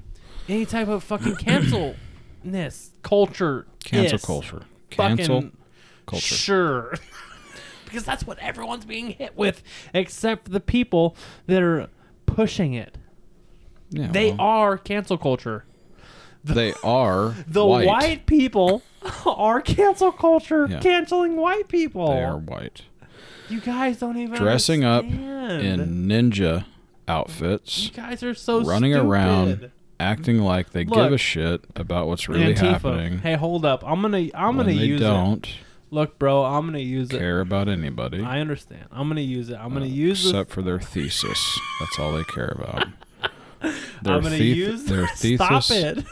any 0.48 0.68
type 0.68 0.88
of 0.88 1.04
fucking 1.04 1.36
cancelness 2.46 2.92
culture. 3.02 3.66
cancel 3.84 4.20
culture. 4.20 4.62
Cancel 4.92 5.50
culture. 6.06 6.36
Sure. 6.36 6.94
because 7.92 8.06
that's 8.06 8.26
what 8.26 8.40
everyone's 8.40 8.86
being 8.86 9.10
hit 9.12 9.36
with, 9.38 9.62
except 9.94 10.46
for 10.46 10.52
the 10.52 10.60
people 10.60 11.16
that 11.48 11.62
are 11.62 11.88
pushing 12.26 12.74
it. 12.74 12.98
Yeah, 13.90 14.08
They 14.12 14.32
well, 14.32 14.42
are 14.42 14.78
cancel 14.78 15.18
culture. 15.18 15.66
They 16.44 16.74
are 16.84 17.36
The 17.48 17.66
white. 17.66 17.86
white, 17.88 18.26
people 18.26 18.82
are 19.26 19.60
cancel 19.62 20.12
culture, 20.14 20.68
Yeah. 20.70 20.80
canceling 20.80 21.36
white 21.36 21.68
people. 21.68 22.08
They 22.08 22.24
are 22.24 22.38
white. 22.38 22.84
You 23.50 23.60
guys 23.60 24.00
don't 24.00 24.18
even 24.18 24.38
Dressing 24.38 24.86
up 24.86 25.04
in 25.04 26.08
ninja 26.08 26.60
You 26.62 26.66
outfits, 27.10 27.90
guys 27.90 28.24
are 28.24 28.34
so 28.34 28.62
running 28.64 28.94
stupid. 28.94 29.08
around, 29.10 29.72
acting 30.00 30.40
like 30.40 30.72
they 30.72 30.86
give 30.86 31.12
a 31.12 31.18
shit 31.18 31.66
about 31.76 32.08
what's 32.08 32.30
really 32.30 32.54
Antifa. 32.54 32.72
happening. 32.72 33.18
Hey, 33.20 33.36
hold 33.36 33.66
up. 33.66 33.84
I'm 33.86 34.02
gonna 34.02 34.30
I'm 34.34 34.56
gonna 34.56 34.64
they 34.64 34.74
use 34.74 35.02
it. 35.02 35.50
Look, 35.94 36.18
bro, 36.18 36.46
I'm 36.46 36.66
gonna 36.66 36.80
use 36.80 37.12
it. 37.12 37.20
care 37.20 37.42
about 37.42 37.68
anybody. 37.68 38.22
I 38.24 38.40
understand. 38.40 38.86
I'm 38.92 39.10
gonna 39.10 39.22
use 39.22 39.50
it. 39.50 39.58
I'm 39.58 39.74
gonna 39.74 39.86
uh, 39.86 39.90
use 39.90 40.26
except 40.26 40.50
the 40.50 40.56
for 40.56 40.62
their 40.62 40.80
thesis. 40.80 41.60
That's 41.82 42.00
all 42.00 42.14
they 42.14 42.24
care 42.24 42.56
about. 42.58 42.88
Their 44.02 44.16
I'm 44.16 44.24
gonna 44.24 44.38
theth- 44.38 44.42
use 44.58 44.86
their 44.86 45.06
thesis. 45.16 45.66
Stop 45.66 45.70
it. 45.70 46.04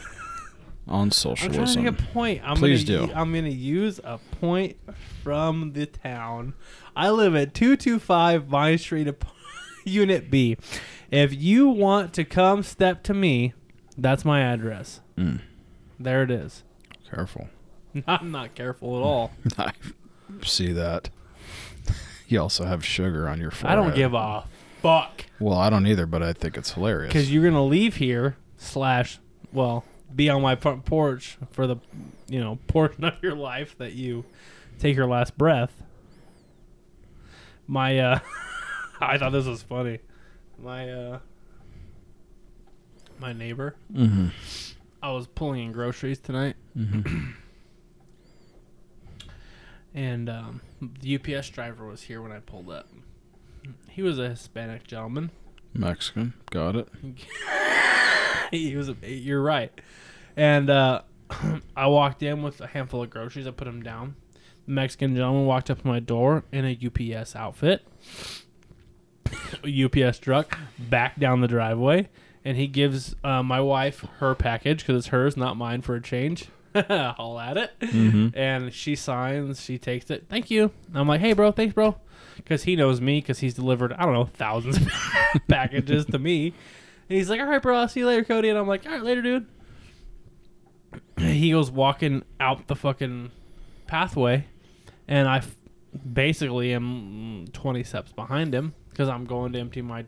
on 0.88 1.10
socialism. 1.10 1.62
I'm 1.62 1.66
trying 1.66 1.86
to 1.86 1.92
make 1.92 2.00
a 2.00 2.14
point. 2.14 2.42
I'm 2.44 2.58
Please 2.58 2.84
gonna, 2.84 3.08
do. 3.08 3.14
I'm 3.14 3.34
gonna 3.34 3.48
use 3.50 4.00
a 4.04 4.20
point 4.40 4.78
from 5.24 5.74
the 5.74 5.88
town. 5.88 6.54
I 6.96 7.10
live 7.10 7.36
at 7.36 7.56
225 7.56 8.44
Vine 8.46 8.78
Street, 8.78 9.08
Unit 9.86 10.30
B. 10.30 10.58
If 11.10 11.34
you 11.34 11.70
want 11.70 12.14
to 12.14 12.24
come 12.24 12.62
step 12.62 13.02
to 13.04 13.14
me, 13.16 13.54
that's 13.98 14.24
my 14.24 14.42
address. 14.42 15.00
Mm. 15.18 15.42
There 16.00 16.22
it 16.22 16.30
is. 16.30 16.64
Careful. 17.10 17.50
I'm 18.08 18.32
not 18.32 18.56
careful 18.56 18.98
at 18.98 19.04
all. 19.04 19.32
I 19.58 19.72
see 20.44 20.72
that. 20.74 21.10
You 22.28 22.40
also 22.42 22.66
have 22.66 22.86
sugar 22.86 23.28
on 23.28 23.40
your 23.40 23.52
forehead. 23.52 23.78
I 23.80 23.82
forehead. 23.82 23.96
don't 23.96 23.98
give 23.98 24.14
a 24.14 24.44
fuck. 24.82 25.26
Well, 25.40 25.58
I 25.58 25.70
don't 25.70 25.88
either, 25.88 26.06
but 26.06 26.22
I 26.22 26.34
think 26.34 26.58
it's 26.58 26.74
hilarious. 26.74 27.12
Because 27.12 27.32
you're 27.34 27.44
gonna 27.44 27.66
leave 27.66 27.96
here 27.96 28.36
slash 28.58 29.20
well 29.52 29.84
be 30.16 30.30
on 30.30 30.42
my 30.42 30.56
front 30.56 30.86
porch 30.86 31.38
for 31.52 31.66
the 31.66 31.78
you 32.28 32.40
know 32.40 32.60
portion 32.68 33.04
of 33.04 33.16
your 33.24 33.36
life 33.36 33.76
that 33.80 33.94
you 33.94 34.26
take 34.80 34.96
your 34.96 35.08
last 35.08 35.38
breath. 35.38 35.72
My 37.68 37.98
uh, 38.00 38.20
I 39.02 39.18
thought 39.18 39.32
this 39.32 39.46
was 39.46 39.64
funny. 39.64 40.00
My 40.62 40.90
uh, 40.92 41.20
my 43.20 43.34
neighbor. 43.34 43.76
mm-hmm. 43.92 44.28
I 45.02 45.12
was 45.12 45.28
pulling 45.28 45.64
in 45.64 45.72
groceries 45.72 46.20
tonight, 46.20 46.56
Mm-hmm. 46.78 47.32
and 49.94 50.30
um, 50.30 50.62
the 51.02 51.16
UPS 51.16 51.50
driver 51.50 51.86
was 51.86 52.04
here 52.04 52.22
when 52.22 52.32
I 52.32 52.40
pulled 52.40 52.70
up. 52.70 52.88
He 53.90 54.02
was 54.02 54.20
a 54.20 54.30
Hispanic 54.30 54.88
gentleman. 54.88 55.32
Mexican. 55.74 56.34
Got 56.52 56.76
it. 56.76 56.88
he 58.52 58.76
was. 58.76 58.90
A, 58.90 58.96
you're 59.04 59.42
right. 59.42 59.72
And 60.36 60.70
uh, 60.70 61.02
I 61.76 61.88
walked 61.88 62.24
in 62.24 62.42
with 62.42 62.62
a 62.62 62.68
handful 62.68 63.04
of 63.04 63.10
groceries. 63.10 63.48
I 63.48 63.52
put 63.52 63.66
them 63.66 63.82
down. 63.82 64.16
The 64.66 64.72
Mexican 64.72 65.16
gentleman 65.16 65.46
walked 65.46 65.70
up 65.70 65.82
to 65.82 65.88
my 65.88 66.00
door 66.00 66.44
in 66.52 66.66
a 66.66 66.78
UPS 66.86 67.36
outfit, 67.36 67.86
a 69.64 69.86
UPS 69.86 70.20
truck, 70.20 70.58
back 70.78 71.20
down 71.20 71.42
the 71.42 71.48
driveway, 71.48 72.10
and 72.46 72.58
he 72.58 72.68
gives 72.68 73.16
uh, 73.24 73.44
my 73.44 73.60
wife 73.60 74.06
her 74.20 74.36
package 74.36 74.80
because 74.80 74.98
it's 74.98 75.08
hers, 75.08 75.36
not 75.36 75.58
mine, 75.58 75.82
for 75.82 75.96
a 75.96 76.02
change. 76.02 76.50
Haul 77.16 77.40
at 77.40 77.58
it. 77.58 77.72
Mm-hmm. 77.80 78.38
And 78.38 78.74
she 78.74 78.96
signs, 78.96 79.62
she 79.62 79.78
takes 79.78 80.10
it. 80.10 80.26
Thank 80.30 80.52
you. 80.52 80.72
I'm 80.94 81.08
like, 81.08 81.22
hey, 81.22 81.34
bro, 81.34 81.52
thanks, 81.52 81.74
bro. 81.74 81.98
Because 82.36 82.64
he 82.64 82.76
knows 82.76 83.02
me 83.02 83.20
because 83.20 83.40
he's 83.40 83.54
delivered, 83.54 83.94
I 83.94 84.06
don't 84.06 84.14
know, 84.14 84.30
thousands 84.34 84.78
of 84.78 84.88
packages 85.48 86.06
to 86.08 86.20
me. 86.20 86.54
And 87.10 87.18
he's 87.18 87.30
like, 87.30 87.40
all 87.42 87.48
right, 87.48 87.62
bro, 87.62 87.76
I'll 87.78 87.88
see 87.88 88.02
you 88.02 88.08
later, 88.08 88.24
Cody. 88.24 88.50
And 88.50 88.58
I'm 88.58 88.68
like, 88.68 88.86
all 88.86 88.94
right, 88.94 89.04
later, 89.04 89.22
dude. 89.22 89.48
He 91.18 91.52
goes 91.52 91.70
walking 91.70 92.24
out 92.40 92.68
the 92.68 92.76
fucking 92.76 93.32
pathway. 93.88 94.46
And 95.08 95.28
I 95.28 95.38
f- 95.38 95.56
basically 96.14 96.74
am 96.74 97.46
20 97.52 97.84
steps 97.84 98.12
behind 98.12 98.54
him 98.54 98.74
because 98.90 99.10
I'm 99.10 99.26
going 99.26 99.54
to 99.54 99.60
empty 99.60 99.82
my 99.82 100.06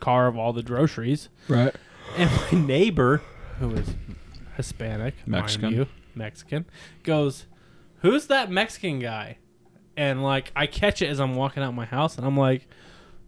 car 0.00 0.26
of 0.28 0.36
all 0.36 0.52
the 0.52 0.62
groceries. 0.62 1.28
Right. 1.48 1.74
And 2.16 2.30
my 2.30 2.66
neighbor, 2.66 3.22
who 3.58 3.72
is 3.74 3.88
Hispanic, 4.62 5.14
Mexican. 5.26 5.72
you, 5.72 5.86
Mexican, 6.14 6.64
goes, 7.02 7.46
"Who's 8.00 8.26
that 8.28 8.50
Mexican 8.50 8.98
guy?" 8.98 9.38
And 9.96 10.22
like, 10.22 10.52
I 10.56 10.66
catch 10.66 11.02
it 11.02 11.08
as 11.08 11.20
I'm 11.20 11.34
walking 11.34 11.62
out 11.62 11.74
my 11.74 11.84
house, 11.84 12.16
and 12.16 12.26
I'm 12.26 12.36
like, 12.36 12.66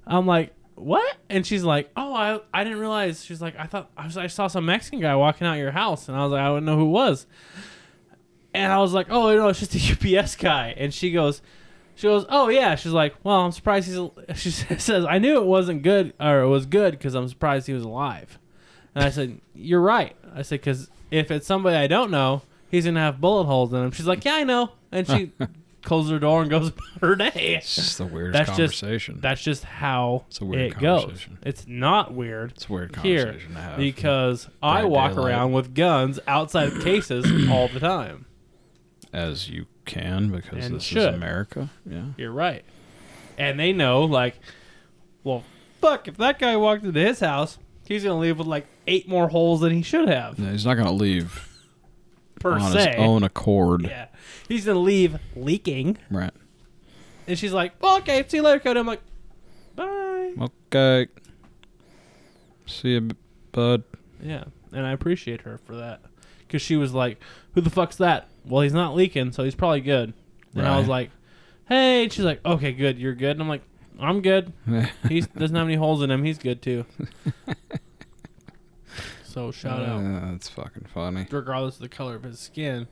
I'm 0.06 0.26
like, 0.26 0.54
what? 0.74 1.16
And 1.28 1.46
she's 1.46 1.62
like, 1.62 1.90
oh, 1.96 2.14
I, 2.14 2.40
I 2.52 2.64
didn't 2.64 2.80
realize. 2.80 3.24
She's 3.24 3.40
like, 3.40 3.54
I 3.58 3.66
thought 3.66 3.90
I, 3.96 4.06
was, 4.06 4.16
I 4.16 4.26
saw 4.26 4.46
some 4.46 4.66
Mexican 4.66 5.00
guy 5.00 5.14
walking 5.14 5.46
out 5.46 5.54
your 5.54 5.70
house, 5.70 6.08
and 6.08 6.16
I 6.16 6.22
was 6.22 6.32
like, 6.32 6.40
I 6.40 6.50
wouldn't 6.50 6.66
know 6.66 6.76
who 6.76 6.86
it 6.86 6.90
was. 6.90 7.26
And 8.52 8.72
I 8.72 8.78
was 8.78 8.92
like, 8.92 9.08
oh 9.10 9.34
no, 9.36 9.48
it's 9.48 9.60
just 9.60 9.74
a 9.74 10.18
UPS 10.20 10.36
guy. 10.36 10.74
And 10.76 10.94
she 10.94 11.10
goes, 11.10 11.42
she 11.96 12.06
goes, 12.06 12.24
oh 12.28 12.48
yeah. 12.48 12.74
She's 12.76 12.92
like, 12.92 13.14
well, 13.24 13.40
I'm 13.40 13.52
surprised 13.52 13.88
he's. 13.88 13.98
She 14.36 14.50
says, 14.50 15.04
I 15.04 15.18
knew 15.18 15.36
it 15.36 15.46
wasn't 15.46 15.82
good 15.82 16.12
or 16.20 16.40
it 16.40 16.48
was 16.48 16.66
good 16.66 16.92
because 16.92 17.14
I'm 17.14 17.28
surprised 17.28 17.66
he 17.66 17.72
was 17.72 17.84
alive. 17.84 18.38
And 18.94 19.04
I 19.04 19.10
said, 19.10 19.40
you're 19.54 19.80
right. 19.80 20.16
I 20.34 20.42
said 20.42 20.60
because 20.60 20.90
if 21.10 21.30
it's 21.30 21.46
somebody 21.46 21.76
I 21.76 21.86
don't 21.86 22.10
know, 22.10 22.42
he's 22.70 22.84
gonna 22.86 23.00
have 23.00 23.20
bullet 23.20 23.44
holes 23.44 23.72
in 23.72 23.82
him. 23.82 23.90
She's 23.92 24.06
like, 24.06 24.24
yeah, 24.24 24.34
I 24.34 24.44
know. 24.44 24.72
And 24.92 25.06
she 25.06 25.32
closes 25.82 26.10
her 26.12 26.18
door 26.18 26.42
and 26.42 26.50
goes 26.50 26.68
about 26.70 26.84
her 27.00 27.14
day. 27.16 27.56
It's 27.58 27.74
just 27.74 27.98
the 27.98 28.06
weirdest 28.06 28.46
That's 28.46 28.56
just- 28.58 28.80
conversation. 28.80 29.18
That's 29.20 29.42
just 29.42 29.64
how 29.64 30.24
It's 30.28 30.40
a 30.40 30.44
weird 30.44 30.72
it 30.72 30.78
goes. 30.78 31.02
conversation. 31.02 31.38
It's 31.42 31.66
not 31.66 32.14
weird 32.14 32.52
it's 32.52 32.68
a 32.68 32.72
weird 32.72 32.96
here 32.96 33.24
conversation 33.26 33.54
to 33.54 33.60
have. 33.60 33.76
because 33.78 34.48
I 34.62 34.80
Bright 34.82 34.90
walk 34.90 35.12
daylight. 35.12 35.30
around 35.32 35.52
with 35.52 35.74
guns 35.74 36.20
outside 36.26 36.68
of 36.72 36.82
cases 36.82 37.26
all 37.50 37.68
the 37.68 37.80
time. 37.80 38.26
as 39.12 39.48
you 39.48 39.66
can 39.84 40.30
because 40.30 40.64
And 40.64 40.76
this 40.76 40.82
should. 40.84 40.98
is 40.98 41.04
America. 41.14 41.70
Yeah. 41.84 42.04
You're 42.16 42.32
right. 42.32 42.64
And 43.36 43.58
they 43.60 43.72
know, 43.72 44.02
like, 44.04 44.38
well, 45.24 45.42
fuck, 45.80 46.08
if 46.08 46.16
that 46.18 46.38
guy 46.38 46.56
walked 46.56 46.84
into 46.84 47.00
his 47.00 47.20
house, 47.20 47.58
he's 47.86 48.04
going 48.04 48.16
to 48.16 48.20
leave 48.20 48.38
with 48.38 48.46
like 48.46 48.66
eight 48.86 49.08
more 49.08 49.28
holes 49.28 49.60
than 49.60 49.72
he 49.72 49.82
should 49.82 50.08
have, 50.08 50.38
No, 50.38 50.50
He's 50.50 50.64
not 50.66 50.74
going 50.74 50.86
to 50.86 50.92
leave 50.92 51.48
per 52.40 52.52
on 52.52 52.72
se. 52.72 52.92
his 52.92 52.96
own 52.98 53.22
accord. 53.22 53.82
Yeah. 53.84 54.06
He's 54.48 54.64
going 54.66 54.76
to 54.76 54.80
leave 54.80 55.18
leaking. 55.36 55.98
Right. 56.10 56.32
And 57.26 57.38
she's 57.38 57.52
like, 57.52 57.72
well, 57.80 57.96
okay, 57.98 58.22
see 58.28 58.36
you 58.38 58.42
later, 58.42 58.60
Cody. 58.60 58.78
I'm 58.80 58.86
like, 58.86 59.00
bye. 59.74 60.34
Okay. 60.72 61.10
See 62.66 62.90
you, 62.90 63.10
bud. 63.52 63.82
Yeah. 64.22 64.44
And 64.72 64.86
I 64.86 64.92
appreciate 64.92 65.42
her 65.42 65.58
for 65.58 65.76
that. 65.76 66.02
Because 66.40 66.60
she 66.60 66.76
was 66.76 66.92
like, 66.92 67.20
who 67.54 67.60
the 67.62 67.70
fuck's 67.70 67.96
that? 67.96 68.28
Well, 68.44 68.60
he's 68.62 68.74
not 68.74 68.94
leaking, 68.94 69.32
so 69.32 69.42
he's 69.44 69.54
probably 69.54 69.80
good. 69.80 70.12
And 70.54 70.66
I 70.66 70.78
was 70.78 70.86
like, 70.88 71.10
hey. 71.68 72.04
And 72.04 72.12
she's 72.12 72.24
like, 72.24 72.44
okay, 72.44 72.72
good. 72.72 72.98
You're 72.98 73.14
good. 73.14 73.30
And 73.32 73.40
I'm 73.40 73.48
like, 73.48 73.62
I'm 73.98 74.20
good. 74.20 74.52
He 75.08 75.20
doesn't 75.22 75.56
have 75.56 75.66
any 75.66 75.76
holes 75.76 76.02
in 76.02 76.10
him. 76.10 76.22
He's 76.24 76.38
good 76.38 76.60
too. 76.60 76.84
so 79.34 79.50
shout 79.50 79.82
out. 79.82 79.98
Uh, 79.98 80.30
That's 80.30 80.48
fucking 80.48 80.86
funny. 80.94 81.26
Regardless 81.28 81.74
of 81.74 81.80
the 81.82 81.88
color 81.88 82.14
of 82.14 82.22
his 82.22 82.38
skin, 82.38 82.86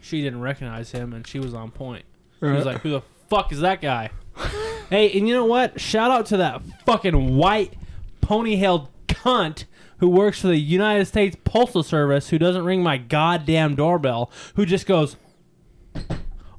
she 0.00 0.22
didn't 0.22 0.40
recognize 0.40 0.92
him, 0.92 1.12
and 1.12 1.26
she 1.26 1.40
was 1.40 1.54
on 1.54 1.72
point. 1.72 2.04
She 2.38 2.46
was 2.46 2.64
like, 2.64 2.82
"Who 2.82 2.90
the 2.90 3.02
fuck 3.28 3.50
is 3.50 3.60
that 3.60 3.82
guy?" 3.82 4.10
hey, 4.90 5.10
and 5.18 5.26
you 5.26 5.34
know 5.34 5.44
what? 5.44 5.80
Shout 5.80 6.12
out 6.12 6.26
to 6.26 6.36
that 6.36 6.62
fucking 6.86 7.36
white 7.36 7.74
pony-tailed 8.20 8.86
cunt 9.08 9.64
who 9.98 10.08
works 10.08 10.40
for 10.40 10.46
the 10.46 10.56
United 10.56 11.06
States 11.06 11.36
Postal 11.44 11.82
Service 11.82 12.28
who 12.30 12.38
doesn't 12.38 12.64
ring 12.64 12.82
my 12.82 12.96
goddamn 12.96 13.74
doorbell, 13.74 14.30
who 14.54 14.64
just 14.64 14.86
goes 14.86 15.16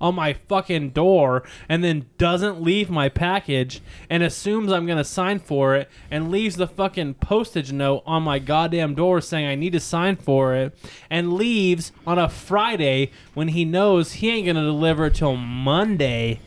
on 0.03 0.15
my 0.15 0.33
fucking 0.33 0.89
door 0.89 1.43
and 1.69 1.81
then 1.81 2.05
doesn't 2.17 2.61
leave 2.61 2.89
my 2.89 3.07
package 3.07 3.81
and 4.09 4.21
assumes 4.21 4.71
I'm 4.71 4.85
going 4.85 4.97
to 4.97 5.03
sign 5.03 5.39
for 5.39 5.75
it 5.75 5.89
and 6.11 6.29
leaves 6.29 6.57
the 6.57 6.67
fucking 6.67 7.15
postage 7.15 7.71
note 7.71 8.03
on 8.05 8.21
my 8.21 8.37
goddamn 8.37 8.95
door 8.95 9.21
saying 9.21 9.47
I 9.47 9.55
need 9.55 9.71
to 9.73 9.79
sign 9.79 10.17
for 10.17 10.53
it 10.53 10.77
and 11.09 11.33
leaves 11.33 11.93
on 12.05 12.19
a 12.19 12.27
Friday 12.27 13.11
when 13.33 13.47
he 13.47 13.63
knows 13.63 14.13
he 14.13 14.29
ain't 14.29 14.45
going 14.45 14.57
to 14.57 14.61
deliver 14.61 15.05
it 15.05 15.15
till 15.15 15.37
Monday. 15.37 16.41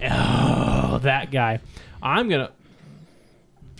Oh, 0.00 1.00
that 1.02 1.32
guy. 1.32 1.58
I'm 2.00 2.28
going 2.28 2.46
to 2.46 2.52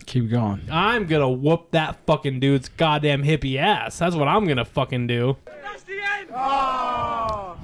Keep 0.07 0.31
going. 0.31 0.63
I'm 0.71 1.07
going 1.07 1.23
to 1.23 1.29
whoop 1.29 1.71
that 1.71 1.97
fucking 2.07 2.39
dude's 2.39 2.69
goddamn 2.69 3.23
hippie 3.23 3.57
ass. 3.57 3.99
That's 3.99 4.15
what 4.15 4.29
I'm 4.29 4.45
going 4.45 4.59
to 4.59 4.65
fucking 4.65 5.07
do. 5.07 5.39
That's 5.47 5.83
the 5.85 5.95
end! 5.95 6.29
Oh! 6.35 7.57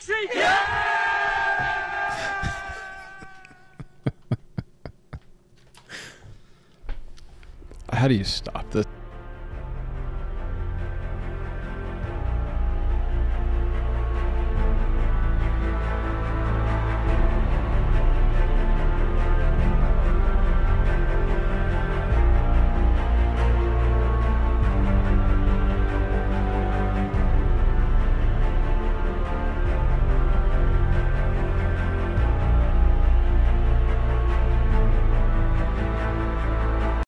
Till 0.00 0.14
next 0.14 0.34
week! 0.34 0.42
How 7.92 8.08
do 8.08 8.14
you 8.14 8.24
stop 8.24 8.70
this? 8.70 8.86